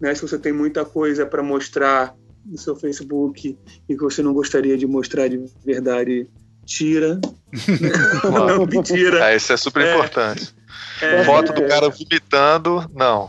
né? 0.00 0.14
Se 0.14 0.20
você 0.20 0.38
tem 0.38 0.52
muita 0.52 0.84
coisa 0.84 1.24
para 1.24 1.42
mostrar 1.42 2.14
no 2.44 2.58
seu 2.58 2.76
Facebook 2.76 3.56
e 3.88 3.94
que 3.94 4.02
você 4.02 4.22
não 4.22 4.34
gostaria 4.34 4.76
de 4.76 4.86
mostrar 4.86 5.28
de 5.28 5.42
verdade, 5.64 6.28
tira. 6.64 7.20
não, 8.24 8.66
mentira. 8.66 9.26
Ah, 9.26 9.34
isso 9.34 9.52
é 9.52 9.56
super 9.56 9.84
é, 9.84 9.94
importante. 9.94 10.54
É, 11.00 11.24
Foto 11.24 11.52
do 11.52 11.66
cara 11.66 11.88
vomitando, 11.88 12.90
não. 12.94 13.28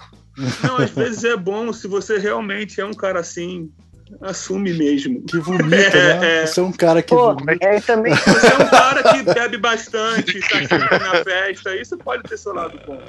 Não, 0.64 0.78
às 0.78 0.90
vezes 0.92 1.24
é 1.24 1.36
bom 1.38 1.72
se 1.72 1.88
você 1.88 2.18
realmente 2.18 2.82
é 2.82 2.86
um 2.86 2.94
cara 2.94 3.20
assim, 3.20 3.72
assume 4.22 4.74
mesmo. 4.74 5.24
Que 5.24 5.38
vomita, 5.38 5.98
é, 5.98 6.20
né? 6.20 6.42
É. 6.42 6.46
Você 6.46 6.60
é 6.60 6.64
um 6.64 6.72
cara 6.72 7.02
que 7.02 7.16
Pô, 7.16 7.34
vomita. 7.34 7.66
É, 7.66 7.80
também... 7.80 8.14
Você 8.14 8.48
é 8.48 8.58
um 8.58 8.70
cara 8.70 9.04
que 9.04 9.24
bebe 9.24 9.58
bastante, 9.58 10.40
tá 10.50 10.60
sempre 10.60 11.00
na 11.00 11.24
festa, 11.24 11.76
isso 11.76 11.98
pode 11.98 12.24
ter 12.24 12.38
seu 12.38 12.54
lado 12.54 12.80
bom. 12.86 13.02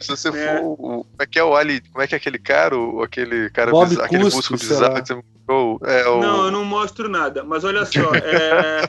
Se 0.00 0.08
você 0.08 0.28
é. 0.28 0.58
for. 0.58 0.76
Como 0.76 1.06
é 1.18 1.26
que 1.26 1.38
é 1.38 1.44
o 1.44 1.54
Ali? 1.54 1.80
Como 1.80 2.02
é 2.02 2.06
que 2.08 2.14
é 2.14 2.18
aquele 2.18 2.38
cara? 2.38 2.76
O, 2.76 3.02
aquele 3.02 3.48
cara 3.50 3.70
Bob 3.70 3.88
bizarro, 3.88 4.06
aquele 4.06 4.24
músico 4.24 4.56
bizarro 4.56 5.24
mostrou? 5.48 5.80
É, 5.84 6.08
o... 6.08 6.20
Não, 6.20 6.46
eu 6.46 6.50
não 6.50 6.64
mostro 6.64 7.08
nada. 7.08 7.44
Mas 7.44 7.64
olha 7.64 7.84
só. 7.84 8.12
É... 8.14 8.88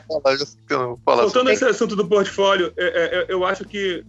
Voltando 1.04 1.50
a 1.50 1.52
esse 1.52 1.64
assunto 1.64 1.94
do 1.96 2.06
portfólio, 2.06 2.72
é, 2.76 2.86
é, 2.86 3.26
eu 3.28 3.44
acho 3.44 3.64
que 3.64 4.04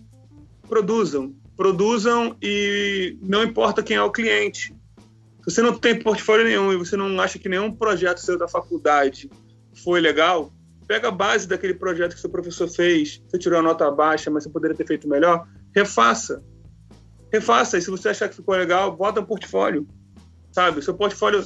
produzam. 0.67 1.33
Produzam 1.55 2.35
e 2.41 3.17
não 3.21 3.43
importa 3.43 3.83
quem 3.83 3.97
é 3.97 4.01
o 4.01 4.11
cliente. 4.11 4.75
Se 5.41 5.53
você 5.53 5.61
não 5.61 5.73
tem 5.73 6.01
portfólio 6.01 6.45
nenhum 6.45 6.73
e 6.73 6.77
você 6.77 6.95
não 6.95 7.19
acha 7.19 7.39
que 7.39 7.49
nenhum 7.49 7.71
projeto 7.71 8.19
seu 8.19 8.37
da 8.37 8.47
faculdade 8.47 9.29
foi 9.83 9.99
legal, 9.99 10.51
pega 10.87 11.07
a 11.07 11.11
base 11.11 11.47
daquele 11.47 11.73
projeto 11.73 12.15
que 12.15 12.21
seu 12.21 12.29
professor 12.29 12.67
fez, 12.67 13.21
você 13.27 13.37
tirou 13.37 13.59
a 13.59 13.61
nota 13.61 13.89
baixa, 13.89 14.29
mas 14.29 14.43
você 14.43 14.49
poderia 14.49 14.75
ter 14.75 14.85
feito 14.85 15.07
melhor, 15.07 15.47
refaça 15.73 16.43
refaça. 17.31 17.77
E 17.77 17.81
se 17.81 17.89
você 17.89 18.09
achar 18.09 18.29
que 18.29 18.35
ficou 18.35 18.55
legal, 18.55 18.95
bota 18.95 19.19
um 19.19 19.25
portfólio. 19.25 19.87
Sabe? 20.51 20.81
Seu 20.81 20.93
portfólio, 20.93 21.43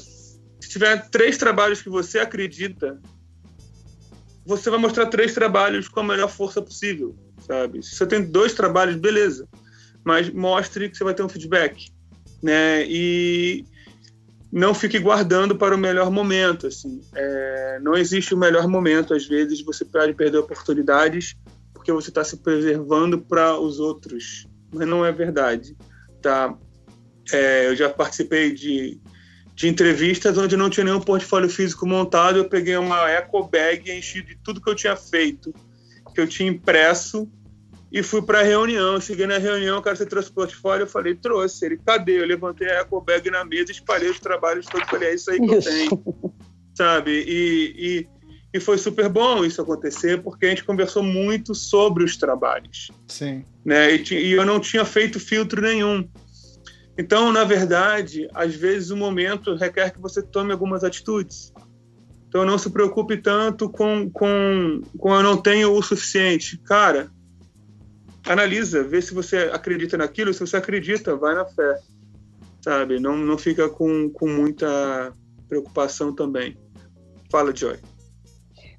se 0.61 0.69
tiver 0.69 1.09
três 1.09 1.38
trabalhos 1.38 1.81
que 1.81 1.89
você 1.89 2.19
acredita, 2.19 2.99
você 4.45 4.69
vai 4.69 4.79
mostrar 4.79 5.07
três 5.07 5.33
trabalhos 5.33 5.88
com 5.88 5.99
a 5.99 6.03
melhor 6.03 6.29
força 6.29 6.61
possível. 6.61 7.15
Sabe? 7.45 7.83
Se 7.83 7.95
você 7.95 8.05
tem 8.05 8.23
dois 8.23 8.53
trabalhos, 8.53 8.95
beleza. 8.95 9.47
Mas 10.03 10.29
mostre 10.29 10.89
que 10.89 10.97
você 10.97 11.03
vai 11.03 11.13
ter 11.13 11.23
um 11.23 11.29
feedback. 11.29 11.91
Né? 12.41 12.85
E 12.88 13.65
não 14.51 14.73
fique 14.73 14.99
guardando 14.99 15.55
para 15.55 15.75
o 15.75 15.77
melhor 15.77 16.11
momento. 16.11 16.67
Assim. 16.67 17.01
É, 17.15 17.79
não 17.81 17.95
existe 17.95 18.33
o 18.33 18.38
melhor 18.38 18.67
momento. 18.67 19.13
Às 19.13 19.25
vezes 19.25 19.61
você 19.61 19.85
pode 19.85 20.13
perder 20.13 20.38
oportunidades 20.38 21.35
porque 21.73 21.91
você 21.91 22.09
está 22.09 22.23
se 22.23 22.38
preservando 22.38 23.19
para 23.19 23.59
os 23.59 23.79
outros 23.79 24.45
mas 24.73 24.88
não 24.88 25.05
é 25.05 25.11
verdade. 25.11 25.75
Tá? 26.21 26.57
É, 27.31 27.67
eu 27.67 27.75
já 27.75 27.89
participei 27.89 28.53
de, 28.53 28.99
de 29.61 29.67
entrevistas 29.67 30.39
onde 30.39 30.57
não 30.57 30.71
tinha 30.71 30.83
nenhum 30.83 30.99
portfólio 30.99 31.47
físico 31.47 31.85
montado. 31.85 32.39
Eu 32.39 32.49
peguei 32.49 32.75
uma 32.77 33.07
eco 33.11 33.43
bag 33.43 33.91
enchi 33.91 34.23
de 34.23 34.35
tudo 34.43 34.59
que 34.59 34.67
eu 34.67 34.73
tinha 34.73 34.95
feito, 34.95 35.53
que 36.15 36.19
eu 36.19 36.27
tinha 36.27 36.49
impresso, 36.49 37.29
e 37.91 38.01
fui 38.01 38.23
para 38.23 38.39
a 38.39 38.43
reunião. 38.43 38.99
cheguei 38.99 39.27
na 39.27 39.38
reunião, 39.38 39.77
o 39.77 39.81
cara, 39.83 39.95
você 39.95 40.05
trouxe 40.07 40.31
o 40.31 40.33
portfólio? 40.33 40.85
Eu 40.85 40.88
falei, 40.88 41.13
trouxe. 41.13 41.63
Ele, 41.63 41.77
cadê? 41.77 42.19
Eu 42.19 42.25
levantei 42.25 42.71
a 42.71 42.79
eco 42.79 42.99
bag 42.99 43.29
na 43.29 43.45
mesa, 43.45 43.71
espalhei 43.71 44.09
os 44.09 44.19
trabalhos 44.19 44.65
todos. 44.65 44.89
Falei, 44.89 45.09
é 45.09 45.13
isso 45.13 45.29
aí 45.29 45.39
que 45.39 45.53
eu 45.53 45.61
tenho. 45.61 46.03
Sabe? 46.73 47.11
E, 47.27 47.75
e 47.77 48.07
e 48.53 48.59
foi 48.59 48.77
super 48.77 49.07
bom 49.07 49.45
isso 49.45 49.61
acontecer, 49.61 50.21
porque 50.21 50.45
a 50.45 50.49
gente 50.49 50.65
conversou 50.65 51.01
muito 51.01 51.55
sobre 51.55 52.03
os 52.03 52.17
trabalhos. 52.17 52.91
Sim. 53.07 53.45
Né? 53.63 53.95
E, 53.95 54.13
e, 54.13 54.31
eu 54.31 54.45
não 54.45 54.59
tinha 54.59 54.83
feito 54.83 55.21
filtro 55.21 55.61
nenhum. 55.61 56.09
Então, 57.02 57.32
na 57.32 57.44
verdade, 57.44 58.30
às 58.32 58.53
vezes 58.53 58.91
o 58.91 58.95
momento 58.95 59.56
requer 59.56 59.90
que 59.90 59.99
você 59.99 60.22
tome 60.22 60.52
algumas 60.52 60.84
atitudes. 60.84 61.52
Então, 62.28 62.45
não 62.45 62.60
se 62.60 62.69
preocupe 62.69 63.18
tanto 63.18 63.68
com, 63.72 64.07
com, 64.11 64.82
com 64.99 65.15
eu 65.15 65.23
não 65.23 65.36
tenho 65.36 65.73
o 65.73 65.82
suficiente. 65.82 66.60
Cara, 66.60 67.10
analisa, 68.28 68.84
vê 68.84 69.02
se 69.02 69.15
você 69.15 69.49
acredita 69.52 69.98
naquilo. 69.98 70.32
Se 70.32 70.41
você 70.41 70.57
acredita, 70.57 71.15
vai 71.15 71.34
na 71.34 71.44
fé. 71.44 71.80
Sabe? 72.61 72.99
Não, 72.99 73.18
não 73.18 73.36
fica 73.36 73.68
com, 73.68 74.07
com 74.11 74.30
muita 74.30 75.11
preocupação 75.49 76.14
também. 76.14 76.56
Fala, 77.32 77.52
Joy. 77.53 77.80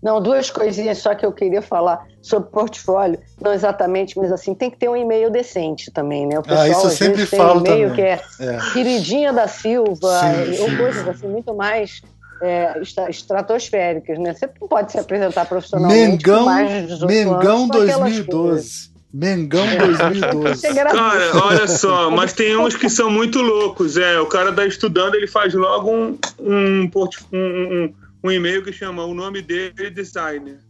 Não, 0.01 0.23
duas 0.23 0.49
coisinhas 0.49 0.99
só 0.99 1.13
que 1.13 1.27
eu 1.27 1.33
queria 1.33 1.61
falar 1.61 2.07
sobre 2.23 2.49
portfólio. 2.51 3.19
Não 3.41 3.53
exatamente, 3.53 4.17
mas 4.17 4.33
assim, 4.33 4.55
tem 4.55 4.71
que 4.71 4.79
ter 4.79 4.89
um 4.89 4.97
e-mail 4.97 5.31
decente 5.31 5.91
também, 5.91 6.27
né? 6.27 6.37
O 6.37 6.39
ah, 6.39 6.43
pessoal, 6.43 6.63
ah, 6.63 6.69
isso 6.69 6.87
eu 6.87 6.91
sempre 6.91 7.27
falo 7.27 7.61
tem 7.61 7.73
e-mail 7.73 7.91
também. 7.91 8.17
que 8.17 8.43
é, 8.43 8.55
é, 8.55 8.59
queridinha 8.73 9.33
da 9.33 9.49
Silva, 9.49 10.21
sim, 10.21 10.63
ou 10.63 10.71
sim. 10.71 10.77
coisas 10.77 11.09
assim, 11.09 11.27
muito 11.27 11.53
mais 11.55 12.01
é, 12.41 12.81
estratosféricas, 13.11 14.19
né? 14.19 14.33
Você 14.33 14.49
não 14.61 14.69
pode 14.69 14.93
se 14.93 14.99
apresentar 14.99 15.45
profissionalmente 15.47 16.25
Mengão, 16.25 16.39
com 16.39 16.45
mais 16.45 16.71
de 16.71 16.87
18 16.87 17.07
Mengão 17.07 17.57
anos 17.65 17.69
2012. 17.69 18.93
Mengão 19.13 19.67
2012. 19.77 20.67
É. 20.67 20.75
Cara, 20.85 21.45
olha 21.45 21.69
só, 21.69 22.11
mas 22.11 22.33
tem 22.33 22.57
uns 22.57 22.75
que 22.75 22.89
são 22.89 23.11
muito 23.11 23.43
loucos. 23.43 23.99
É, 23.99 24.19
o 24.19 24.27
cara 24.27 24.51
tá 24.53 24.65
estudando, 24.65 25.17
ele 25.17 25.27
faz 25.27 25.53
logo 25.53 25.91
um, 25.91 26.19
um, 26.41 26.91
um, 26.91 27.85
um 27.85 27.95
um 28.25 28.31
e-mail 28.31 28.63
que 28.63 28.73
chama 28.73 29.05
o 29.05 29.15
nome 29.15 29.43
dele 29.43 29.75
é 29.79 29.91
designer. 29.91 30.61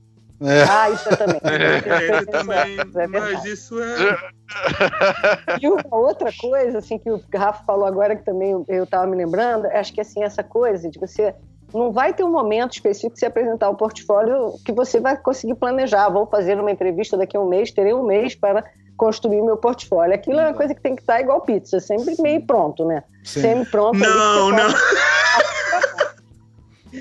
É. 0.43 0.63
Ah, 0.69 0.91
isso 0.91 1.09
é 1.13 1.17
também. 1.17 1.41
É, 1.45 2.25
também 2.25 2.77
é 2.77 3.07
mas 3.07 3.45
isso 3.45 3.81
é. 3.81 4.19
E 5.61 5.69
uma 5.69 5.97
outra 5.97 6.31
coisa, 6.39 6.79
assim, 6.79 6.99
que 6.99 7.11
o 7.11 7.23
Rafa 7.35 7.65
falou 7.65 7.87
agora, 7.87 8.17
que 8.17 8.25
também 8.25 8.65
eu 8.69 8.85
estava 8.85 9.07
me 9.07 9.17
lembrando, 9.17 9.67
acho 9.67 9.93
que 9.93 10.01
assim, 10.01 10.23
essa 10.23 10.43
coisa 10.43 10.91
de 10.91 10.99
você 10.99 11.35
não 11.73 11.91
vai 11.91 12.13
ter 12.13 12.23
um 12.23 12.31
momento 12.31 12.73
específico 12.73 13.15
de 13.15 13.21
você 13.21 13.27
apresentar 13.27 13.71
o 13.71 13.75
portfólio 13.75 14.53
que 14.65 14.73
você 14.73 15.01
vai 15.01 15.17
conseguir 15.17 15.55
planejar. 15.55 16.11
Vou 16.11 16.27
fazer 16.27 16.59
uma 16.59 16.71
entrevista 16.71 17.17
daqui 17.17 17.37
a 17.37 17.41
um 17.41 17.49
mês, 17.49 17.71
terei 17.71 17.95
um 17.95 18.05
mês 18.05 18.35
para 18.35 18.63
construir 18.97 19.41
meu 19.43 19.57
portfólio. 19.57 20.15
Aquilo 20.15 20.39
é 20.39 20.49
uma 20.49 20.55
coisa 20.55 20.75
que 20.75 20.83
tem 20.83 20.95
que 20.95 21.03
estar 21.03 21.21
igual 21.21 21.41
pizza, 21.41 21.81
sempre 21.81 22.15
meio 22.21 22.45
pronto, 22.47 22.85
né? 22.85 23.03
Sim. 23.25 23.41
Sempre 23.41 23.71
pronto. 23.71 23.99
Não, 23.99 24.51
não. 24.51 24.69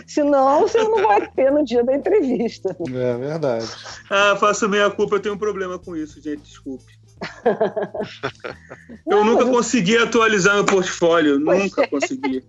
Senão 0.08 0.62
você 0.62 0.78
não 0.84 1.04
vai 1.04 1.30
ter 1.32 1.52
no 1.52 1.64
dia 1.64 1.84
da 1.84 1.96
entrevista. 1.96 2.76
É 2.80 3.18
verdade. 3.18 3.66
Ah, 4.10 4.36
faço 4.38 4.70
meia 4.70 4.90
culpa, 4.90 5.16
eu 5.16 5.20
tenho 5.20 5.36
um 5.36 5.38
problema 5.38 5.78
com 5.78 5.96
isso, 5.96 6.22
gente, 6.22 6.42
desculpe. 6.42 7.00
eu 9.06 9.18
não, 9.18 9.26
nunca 9.26 9.46
mas... 9.46 9.56
consegui 9.56 9.98
atualizar 9.98 10.56
meu 10.56 10.66
portfólio, 10.66 11.44
pois 11.44 11.64
nunca 11.64 11.84
é. 11.84 11.88
consegui. 11.88 12.44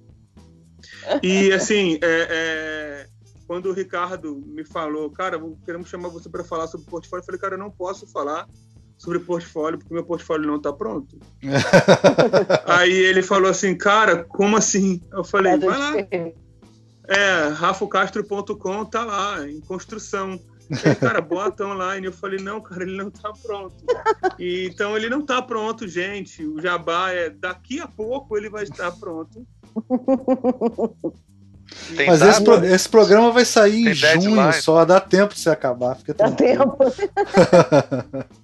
E 1.22 1.52
assim, 1.52 1.98
é, 2.02 2.26
é, 2.30 3.06
quando 3.46 3.66
o 3.66 3.72
Ricardo 3.72 4.42
me 4.46 4.64
falou, 4.64 5.10
cara, 5.10 5.40
queremos 5.64 5.88
chamar 5.88 6.08
você 6.08 6.28
para 6.28 6.44
falar 6.44 6.66
sobre 6.68 6.86
portfólio, 6.86 7.22
eu 7.22 7.26
falei, 7.26 7.40
cara, 7.40 7.54
eu 7.54 7.58
não 7.58 7.70
posso 7.70 8.06
falar 8.06 8.46
sobre 8.96 9.18
portfólio 9.18 9.78
porque 9.78 9.92
meu 9.92 10.04
portfólio 10.04 10.46
não 10.46 10.56
está 10.56 10.72
pronto. 10.72 11.18
Aí 12.66 12.92
ele 12.92 13.22
falou 13.22 13.50
assim, 13.50 13.76
cara, 13.76 14.24
como 14.24 14.56
assim? 14.56 15.02
Eu 15.12 15.24
falei, 15.24 15.58
vai 15.58 15.78
lá. 15.78 15.92
É, 17.08 17.48
rafocastro.com 17.48 18.84
tá 18.84 19.04
lá, 19.04 19.48
em 19.48 19.60
construção. 19.60 20.40
Aí, 20.84 20.94
cara, 20.94 21.20
bota 21.20 21.66
online. 21.66 22.06
Eu 22.06 22.12
falei, 22.12 22.38
não, 22.38 22.60
cara, 22.60 22.82
ele 22.82 22.96
não 22.96 23.10
tá 23.10 23.32
pronto. 23.42 23.74
E, 24.38 24.66
então 24.66 24.96
ele 24.96 25.08
não 25.08 25.20
tá 25.24 25.42
pronto, 25.42 25.86
gente. 25.86 26.44
O 26.46 26.60
Jabá 26.60 27.10
é 27.10 27.28
daqui 27.28 27.80
a 27.80 27.86
pouco 27.86 28.36
ele 28.36 28.48
vai 28.48 28.62
estar 28.64 28.92
pronto. 28.92 29.46
Tem 31.96 32.06
Mas 32.06 32.20
esse, 32.20 32.44
pro, 32.44 32.64
esse, 32.64 32.88
programa 32.88 33.30
vai 33.30 33.46
sair 33.46 33.84
Tem 33.84 33.92
em 33.92 33.94
junho 33.94 34.36
deadline. 34.36 34.52
só, 34.54 34.84
dá 34.84 35.00
tempo 35.00 35.32
de 35.32 35.40
se 35.40 35.48
acabar. 35.48 35.96
Fica 35.96 36.12
dá 36.12 36.30
tempo. 36.30 36.76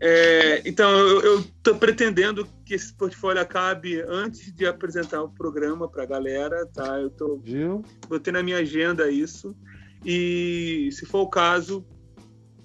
É, 0.00 0.62
então, 0.64 0.90
eu 0.90 1.40
estou 1.40 1.74
pretendendo 1.76 2.46
que 2.64 2.74
esse 2.74 2.92
portfólio 2.92 3.42
acabe 3.42 4.00
antes 4.02 4.52
de 4.52 4.66
apresentar 4.66 5.22
o 5.22 5.30
programa 5.30 5.88
para 5.88 6.04
a 6.04 6.06
galera, 6.06 6.66
tá? 6.66 6.98
Eu 7.00 7.10
tô, 7.10 7.38
Viu? 7.38 7.84
botei 8.08 8.32
na 8.32 8.42
minha 8.42 8.58
agenda 8.58 9.10
isso. 9.10 9.56
E, 10.04 10.88
se 10.92 11.04
for 11.04 11.22
o 11.22 11.28
caso, 11.28 11.84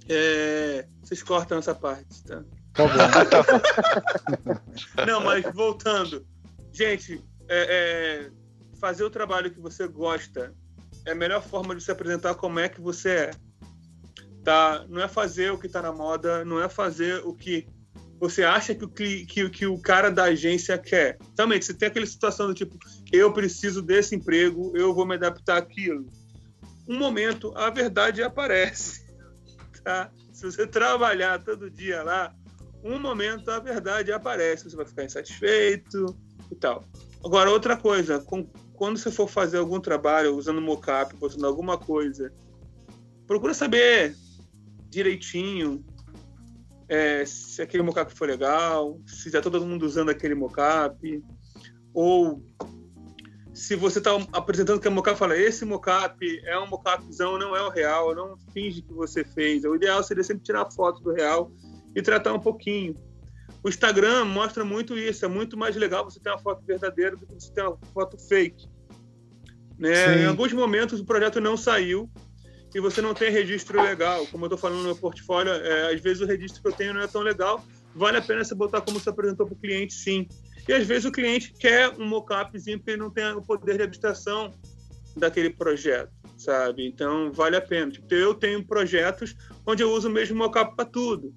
é, 0.08 0.88
vocês 1.02 1.24
cortam 1.24 1.58
essa 1.58 1.74
parte, 1.74 2.24
tá? 2.24 2.44
Tá 2.74 2.84
bom. 2.88 2.94
Não, 5.06 5.22
mas 5.22 5.44
voltando. 5.54 6.26
Gente, 6.72 7.24
é, 7.48 8.28
é, 8.28 8.32
fazer 8.80 9.04
o 9.04 9.10
trabalho 9.10 9.52
que 9.52 9.60
você 9.60 9.88
gosta 9.88 10.54
é 11.06 11.12
a 11.12 11.16
melhor 11.16 11.42
forma 11.42 11.76
de 11.76 11.84
se 11.84 11.92
apresentar 11.92 12.36
como 12.36 12.60
é 12.60 12.70
que 12.70 12.82
você 12.82 13.10
é. 13.10 13.32
Tá? 14.44 14.86
Não 14.90 15.02
é 15.02 15.08
fazer 15.08 15.52
o 15.52 15.58
que 15.58 15.68
está 15.68 15.82
na 15.82 15.92
moda, 15.92 16.44
não 16.44 16.62
é 16.62 16.68
fazer 16.68 17.26
o 17.26 17.34
que 17.34 17.66
você 18.20 18.44
acha 18.44 18.74
que 18.74 18.86
o, 18.86 18.90
que, 18.90 19.50
que 19.50 19.66
o 19.66 19.78
cara 19.78 20.10
da 20.10 20.26
agência 20.26 20.78
quer. 20.78 21.18
Realmente, 21.38 21.66
você 21.66 21.74
tem 21.74 21.88
aquela 21.90 22.06
situação 22.06 22.48
do 22.48 22.54
tipo, 22.54 22.78
eu 23.12 23.34
preciso 23.34 23.82
desse 23.82 24.16
emprego, 24.16 24.72
eu 24.76 24.94
vou 24.94 25.06
me 25.06 25.16
adaptar 25.16 25.58
àquilo. 25.58 26.06
Um 26.88 26.98
momento, 26.98 27.52
a 27.58 27.70
verdade 27.70 28.24
aparece, 28.24 29.06
tá? 29.84 30.10
Se 30.32 30.46
você 30.46 30.66
trabalhar 30.66 31.44
todo 31.44 31.70
dia 31.70 32.02
lá, 32.02 32.34
um 32.84 33.00
momento 33.00 33.50
a 33.50 33.60
verdade 33.60 34.12
aparece, 34.12 34.70
você 34.70 34.76
vai 34.76 34.86
ficar 34.86 35.06
insatisfeito 35.06 36.16
e 36.52 36.56
tal. 36.56 36.84
Agora, 37.24 37.50
outra 37.50 37.78
coisa, 37.78 38.20
com, 38.20 38.46
quando 38.74 38.98
você 38.98 39.12
for 39.12 39.28
fazer 39.28 39.58
algum 39.58 39.80
trabalho 39.80 40.36
usando 40.36 40.62
mockup, 40.62 41.16
postando 41.16 41.48
alguma 41.48 41.78
coisa, 41.78 42.32
procura 43.28 43.54
saber 43.54 44.16
direitinho 44.94 45.84
é, 46.88 47.26
se 47.26 47.62
aquele 47.62 47.84
mockup 47.84 48.14
foi 48.14 48.28
legal, 48.28 49.00
se 49.08 49.30
já 49.30 49.42
todo 49.42 49.66
mundo 49.66 49.84
usando 49.84 50.10
aquele 50.10 50.36
mockup, 50.36 51.24
ou 51.94 52.44
se 53.54 53.76
você 53.76 54.00
está 54.00 54.12
apresentando 54.32 54.80
que 54.80 54.88
é 54.88 54.92
mockup, 54.92 55.18
fala 55.18 55.38
esse 55.38 55.64
mockup 55.64 56.42
é 56.46 56.58
um 56.60 56.68
mockupzão, 56.68 57.38
não 57.38 57.56
é 57.56 57.62
o 57.62 57.70
real, 57.70 58.16
não 58.16 58.38
finge 58.52 58.82
que 58.82 58.94
você 58.94 59.24
fez. 59.24 59.64
O 59.64 59.76
ideal 59.76 60.04
seria 60.04 60.24
sempre 60.24 60.44
tirar 60.44 60.70
foto 60.72 61.02
do 61.02 61.14
real 61.14 61.52
e 61.96 62.02
tratar 62.02 62.34
um 62.34 62.40
pouquinho. 62.40 62.96
O 63.64 63.70
Instagram 63.70 64.26
mostra 64.26 64.66
muito 64.66 64.98
isso, 64.98 65.24
é 65.24 65.28
muito 65.28 65.58
mais 65.58 65.76
legal 65.76 66.04
você 66.04 66.20
ter 66.20 66.30
uma 66.30 66.40
foto 66.40 66.66
verdadeira 66.66 67.16
do 67.16 67.26
que 67.26 67.34
você 67.34 67.52
ter 67.54 67.62
uma 67.62 67.78
foto 67.94 68.18
fake. 68.28 68.68
Né? 69.78 70.24
Em 70.24 70.26
alguns 70.26 70.52
momentos 70.52 71.00
o 71.00 71.06
projeto 71.06 71.40
não 71.40 71.56
saiu, 71.56 72.10
e 72.74 72.80
você 72.80 73.02
não 73.02 73.14
tem 73.14 73.32
registro 73.32 73.82
legal. 73.82 74.26
Como 74.28 74.46
eu 74.46 74.48
estou 74.48 74.58
falando 74.58 74.80
no 74.80 74.86
meu 74.86 74.96
portfólio, 74.96 75.54
é, 75.54 75.94
às 75.94 76.02
vezes 76.02 76.22
o 76.22 76.26
registro 76.26 76.62
que 76.62 76.68
eu 76.68 76.74
tenho 76.74 76.94
não 76.94 77.02
é 77.02 77.08
tão 77.08 77.22
legal. 77.22 77.64
Vale 77.96 78.18
a 78.18 78.22
pena 78.22 78.44
você 78.44 78.56
botar 78.56 78.82
como 78.82 79.00
você 79.00 79.10
apresentou 79.10 79.46
para 79.46 79.54
o 79.54 79.58
cliente, 79.58 79.94
sim. 79.94 80.28
E 80.68 80.74
às 80.74 80.86
vezes 80.86 81.06
o 81.06 81.12
cliente 81.12 81.54
quer 81.54 81.90
um 82.00 82.06
mockupzinho 82.08 82.80
porque 82.80 82.92
ele 82.92 83.02
não 83.02 83.12
tem 83.12 83.26
o 83.34 83.42
poder 83.42 83.78
de 83.78 83.84
abstração 83.84 84.52
daquele 85.16 85.52
projeto, 85.52 86.12
sabe? 86.38 86.88
Então 86.88 87.32
vale 87.32 87.56
a 87.56 87.62
pena. 87.62 87.92
Tipo, 87.92 88.14
eu 88.14 88.34
tenho 88.34 88.66
projetos 88.66 89.36
onde 89.66 89.84
eu 89.84 89.92
uso 89.92 90.08
o 90.08 90.12
mesmo 90.12 90.38
mockup 90.38 90.76
para 90.76 90.86
tudo, 90.86 91.36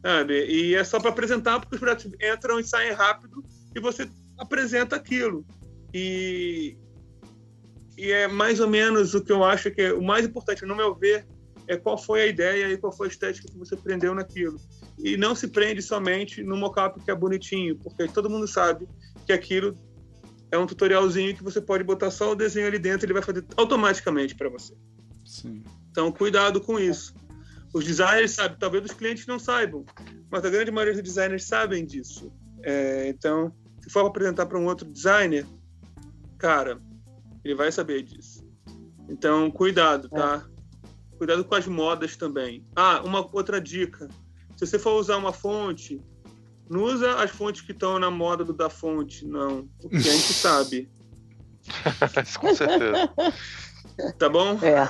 sabe? 0.00 0.46
E 0.46 0.74
é 0.74 0.84
só 0.84 0.98
para 0.98 1.10
apresentar 1.10 1.60
porque 1.60 1.74
os 1.74 1.80
projetos 1.80 2.10
entram 2.20 2.58
e 2.58 2.64
saem 2.64 2.92
rápido 2.92 3.44
e 3.74 3.80
você 3.80 4.08
apresenta 4.38 4.96
aquilo. 4.96 5.44
E, 5.92 6.76
e 7.96 8.10
é 8.10 8.26
mais 8.26 8.60
ou 8.60 8.68
menos 8.68 9.14
o 9.14 9.22
que 9.22 9.32
eu 9.32 9.44
acho 9.44 9.70
que 9.70 9.82
é 9.82 9.92
o 9.92 10.02
mais 10.02 10.24
importante, 10.24 10.64
no 10.64 10.74
meu 10.74 10.94
ver, 10.94 11.26
é 11.66 11.76
qual 11.76 11.96
foi 11.96 12.22
a 12.22 12.26
ideia 12.26 12.70
e 12.70 12.76
qual 12.76 12.92
foi 12.92 13.06
a 13.06 13.10
estética 13.10 13.48
que 13.50 13.58
você 13.58 13.76
prendeu 13.76 14.14
naquilo. 14.14 14.56
E 14.98 15.16
não 15.16 15.34
se 15.34 15.48
prende 15.48 15.82
somente 15.82 16.42
no 16.42 16.56
mockup 16.56 17.02
que 17.02 17.10
é 17.10 17.14
bonitinho, 17.14 17.78
porque 17.78 18.08
todo 18.08 18.30
mundo 18.30 18.46
sabe 18.46 18.88
que 19.26 19.32
aquilo 19.32 19.76
é 20.50 20.58
um 20.58 20.66
tutorialzinho 20.66 21.34
que 21.34 21.42
você 21.42 21.60
pode 21.60 21.82
botar 21.82 22.10
só 22.10 22.32
o 22.32 22.34
desenho 22.34 22.66
ali 22.66 22.78
dentro, 22.78 23.04
e 23.04 23.06
ele 23.06 23.14
vai 23.14 23.22
fazer 23.22 23.44
automaticamente 23.56 24.34
para 24.34 24.48
você. 24.48 24.74
Sim. 25.24 25.62
Então, 25.90 26.12
cuidado 26.12 26.60
com 26.60 26.78
isso. 26.78 27.14
Os 27.72 27.84
designers 27.84 28.32
sabem, 28.32 28.58
talvez 28.58 28.84
os 28.84 28.92
clientes 28.92 29.26
não 29.26 29.38
saibam, 29.38 29.84
mas 30.30 30.44
a 30.44 30.50
grande 30.50 30.70
maioria 30.70 30.92
dos 30.92 31.02
designers 31.02 31.44
sabem 31.44 31.86
disso. 31.86 32.30
É, 32.62 33.08
então, 33.08 33.52
se 33.80 33.88
for 33.88 34.06
apresentar 34.06 34.44
para 34.46 34.58
um 34.58 34.66
outro 34.66 34.86
designer, 34.86 35.46
cara, 36.38 36.78
ele 37.44 37.54
vai 37.54 37.70
saber 37.72 38.02
disso. 38.02 38.44
Então, 39.08 39.50
cuidado, 39.50 40.08
tá? 40.08 40.44
É. 40.46 41.16
Cuidado 41.16 41.44
com 41.44 41.54
as 41.54 41.66
modas 41.66 42.16
também. 42.16 42.64
Ah, 42.74 43.02
uma 43.04 43.28
outra 43.32 43.60
dica. 43.60 44.08
Se 44.56 44.66
você 44.66 44.78
for 44.78 44.98
usar 44.98 45.16
uma 45.16 45.32
fonte, 45.32 46.00
não 46.68 46.82
usa 46.82 47.14
as 47.16 47.30
fontes 47.30 47.62
que 47.62 47.72
estão 47.72 47.98
na 47.98 48.10
moda 48.10 48.44
do 48.44 48.52
da 48.52 48.70
fonte, 48.70 49.26
não. 49.26 49.68
Porque 49.80 49.96
a 49.96 50.00
gente 50.00 50.32
sabe. 50.34 50.88
com 52.40 52.54
certeza. 52.54 53.12
Tá 54.18 54.28
bom? 54.28 54.58
É. 54.62 54.88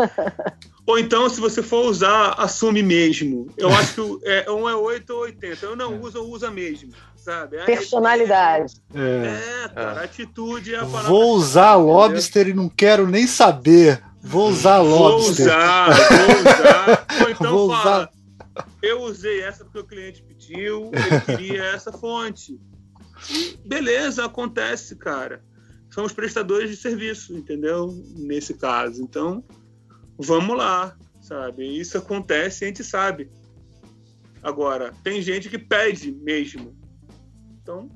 Ou 0.86 0.98
então, 0.98 1.28
se 1.28 1.40
você 1.40 1.62
for 1.62 1.86
usar, 1.86 2.34
assume 2.34 2.82
mesmo. 2.82 3.48
Eu 3.56 3.70
acho 3.70 3.94
que 3.94 4.28
é, 4.28 4.50
um 4.50 4.68
é 4.68 4.74
8 4.74 5.10
ou 5.10 5.20
80. 5.22 5.64
Eu 5.64 5.74
não 5.74 6.00
uso, 6.00 6.22
usa 6.22 6.50
mesmo 6.50 6.92
sabe? 7.24 7.56
Personalidade. 7.64 8.74
É, 8.94 9.64
é 9.64 9.68
cara, 9.68 10.02
é. 10.02 10.04
atitude 10.04 10.74
é 10.74 10.78
a 10.78 10.84
palavra. 10.84 11.08
Vou 11.08 11.34
usar 11.34 11.74
lobster 11.76 12.48
e 12.48 12.54
não 12.54 12.68
quero 12.68 13.08
nem 13.08 13.26
saber. 13.26 14.02
Vou 14.20 14.48
usar 14.48 14.80
lobster. 14.80 15.46
Vou 15.46 15.54
usar, 15.54 15.86
vou 15.86 16.40
usar. 16.40 17.06
Ou 17.22 17.30
então 17.30 17.52
vou 17.52 17.70
fala, 17.70 17.80
usar. 17.80 18.10
eu 18.82 19.02
usei 19.02 19.40
essa 19.40 19.64
porque 19.64 19.78
o 19.78 19.84
cliente 19.84 20.22
pediu, 20.22 20.90
ele 20.92 21.20
queria 21.20 21.64
essa 21.64 21.90
fonte. 21.90 22.60
E 23.30 23.58
beleza, 23.66 24.24
acontece, 24.24 24.96
cara. 24.96 25.42
Somos 25.90 26.12
prestadores 26.12 26.70
de 26.70 26.76
serviço, 26.76 27.34
entendeu? 27.34 27.94
Nesse 28.16 28.54
caso. 28.54 29.02
Então, 29.02 29.44
vamos 30.18 30.56
lá, 30.56 30.96
sabe? 31.22 31.78
Isso 31.78 31.96
acontece 31.96 32.64
e 32.64 32.66
a 32.66 32.68
gente 32.68 32.84
sabe. 32.84 33.30
Agora, 34.42 34.92
tem 35.02 35.22
gente 35.22 35.48
que 35.48 35.58
pede 35.58 36.12
mesmo. 36.12 36.83
Então, 37.64 37.88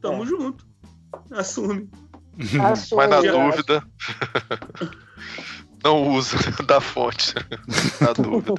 tamo 0.00 0.24
é. 0.24 0.26
junto. 0.26 0.66
Assume. 1.30 1.88
Assume. 2.60 2.96
Mas 2.96 3.10
na 3.10 3.20
dúvida, 3.20 3.84
não 5.84 6.08
usa 6.08 6.36
da 6.66 6.80
fonte. 6.80 7.34
na 8.00 8.12
dúvida. 8.12 8.52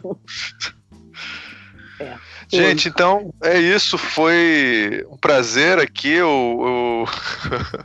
É. 2.00 2.18
Gente, 2.48 2.88
então 2.88 3.34
é 3.44 3.60
isso. 3.60 3.98
Foi 3.98 5.06
um 5.10 5.18
prazer 5.18 5.80
aqui. 5.80 6.14
Eu, 6.14 6.26
eu... 6.30 7.06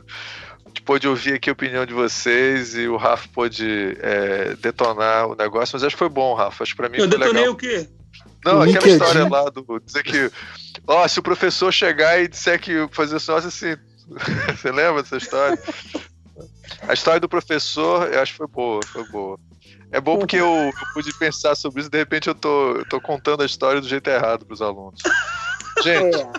pôde 0.85 1.07
ouvir 1.07 1.33
aqui 1.33 1.49
a 1.49 1.53
opinião 1.53 1.85
de 1.85 1.93
vocês 1.93 2.75
e 2.75 2.87
o 2.87 2.97
Rafa 2.97 3.27
pôde 3.31 3.95
é, 3.99 4.55
detonar 4.55 5.27
o 5.27 5.35
negócio, 5.35 5.75
mas 5.75 5.83
acho 5.83 5.95
que 5.95 5.99
foi 5.99 6.09
bom, 6.09 6.33
Rafa. 6.33 6.63
Acho 6.63 6.71
que 6.71 6.77
pra 6.77 6.89
mim 6.89 6.97
eu 6.97 7.07
foi 7.07 7.09
detonei 7.09 7.41
legal. 7.41 7.53
o 7.53 7.55
quê? 7.55 7.87
Não, 8.43 8.61
aquela 8.61 8.87
história 8.87 9.27
lá 9.27 9.49
do 9.49 9.79
dizer 9.85 10.01
que 10.01 10.31
Ó, 10.89 11.07
se 11.07 11.19
o 11.19 11.23
professor 11.23 11.71
chegar 11.71 12.19
e 12.19 12.27
disser 12.27 12.59
que 12.59 12.87
fazer 12.91 13.13
nossa, 13.13 13.47
assim. 13.47 13.77
Você 14.49 14.71
lembra 14.71 15.03
dessa 15.03 15.17
história? 15.17 15.61
A 16.87 16.93
história 16.93 17.19
do 17.19 17.29
professor, 17.29 18.11
eu 18.11 18.19
acho 18.19 18.31
que 18.31 18.37
foi 18.39 18.47
boa, 18.47 18.79
foi 18.87 19.07
boa. 19.09 19.39
É 19.91 20.01
bom 20.01 20.17
porque 20.17 20.37
eu, 20.37 20.47
eu 20.47 20.73
pude 20.95 21.13
pensar 21.19 21.53
sobre 21.53 21.81
isso, 21.81 21.91
de 21.91 21.97
repente 21.99 22.27
eu 22.27 22.33
tô, 22.33 22.77
eu 22.77 22.85
tô 22.89 22.99
contando 22.99 23.43
a 23.43 23.45
história 23.45 23.79
do 23.79 23.87
jeito 23.87 24.09
errado 24.09 24.47
para 24.47 24.53
os 24.53 24.63
alunos. 24.63 24.99
Gente, 25.83 26.17
é. 26.17 26.31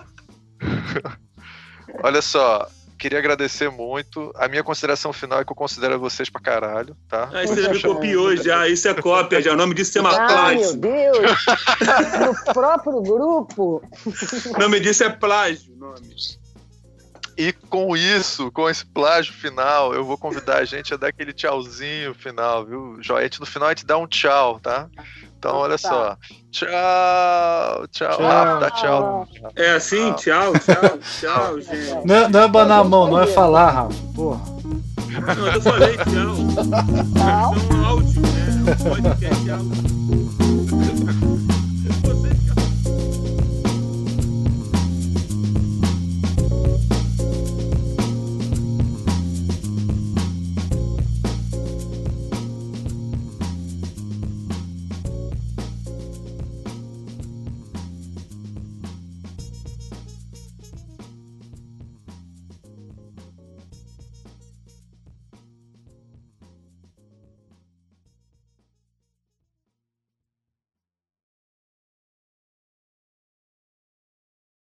olha 2.02 2.20
só, 2.20 2.68
queria 3.00 3.18
agradecer 3.18 3.70
muito. 3.70 4.30
A 4.36 4.46
minha 4.46 4.62
consideração 4.62 5.10
final 5.12 5.40
é 5.40 5.44
que 5.44 5.50
eu 5.50 5.56
considero 5.56 5.98
vocês 5.98 6.28
pra 6.28 6.40
caralho, 6.40 6.94
tá? 7.08 7.30
Ah, 7.32 7.42
isso 7.42 7.60
já 7.60 7.72
me 7.72 7.80
copiou 7.80 8.36
já, 8.36 8.68
isso 8.68 8.86
é 8.86 8.94
cópia 8.94 9.40
já. 9.40 9.54
O 9.54 9.56
nome 9.56 9.74
disso 9.74 9.96
é 9.96 10.00
uma 10.02 10.14
plágio. 10.14 10.60
meu 10.60 10.76
Deus! 10.76 11.46
no 12.46 12.52
próprio 12.52 13.00
grupo. 13.00 13.82
O 14.54 14.58
nome 14.58 14.78
disso 14.80 15.02
é 15.02 15.08
plágio, 15.08 15.74
nome. 15.76 16.14
E 17.38 17.52
com 17.54 17.96
isso, 17.96 18.52
com 18.52 18.68
esse 18.68 18.84
plágio 18.84 19.32
final, 19.32 19.94
eu 19.94 20.04
vou 20.04 20.18
convidar 20.18 20.58
a 20.58 20.64
gente 20.66 20.92
a 20.92 20.98
dar 20.98 21.08
aquele 21.08 21.32
tchauzinho 21.32 22.12
final, 22.12 22.66
viu? 22.66 22.98
Joete, 23.00 23.40
no 23.40 23.46
final 23.46 23.68
a 23.68 23.70
gente 23.72 23.86
dá 23.86 23.96
um 23.96 24.06
tchau, 24.06 24.60
tá? 24.60 24.90
Então, 25.40 25.56
olha 25.56 25.78
tá. 25.78 25.88
só. 25.88 26.16
Tchau, 26.50 26.68
tchau. 27.90 28.08
tchau. 28.18 28.26
Ah, 28.26 28.58
dá 28.60 28.70
tchau. 28.72 29.28
É 29.56 29.70
assim? 29.70 30.12
Tchau, 30.12 30.52
tchau, 30.52 30.98
tchau, 31.18 31.60
gente. 31.64 32.06
Não, 32.06 32.28
não 32.28 32.40
é 32.40 32.48
banar 32.48 32.80
a 32.80 32.84
mão, 32.84 33.08
não 33.08 33.22
é 33.22 33.26
falar, 33.26 33.70
Rafa. 33.70 33.94
Porra. 34.14 34.40
Não, 35.34 35.46
eu 35.46 35.62
falei 35.62 35.96
tchau. 35.96 36.04
Tchau. 37.16 37.54
É 37.70 37.74
um 37.74 37.86
áudio, 37.86 38.20
né? 38.20 38.28
É 38.68 38.72
um 38.72 38.94
podcast 38.94 39.50
áudio. 39.50 40.19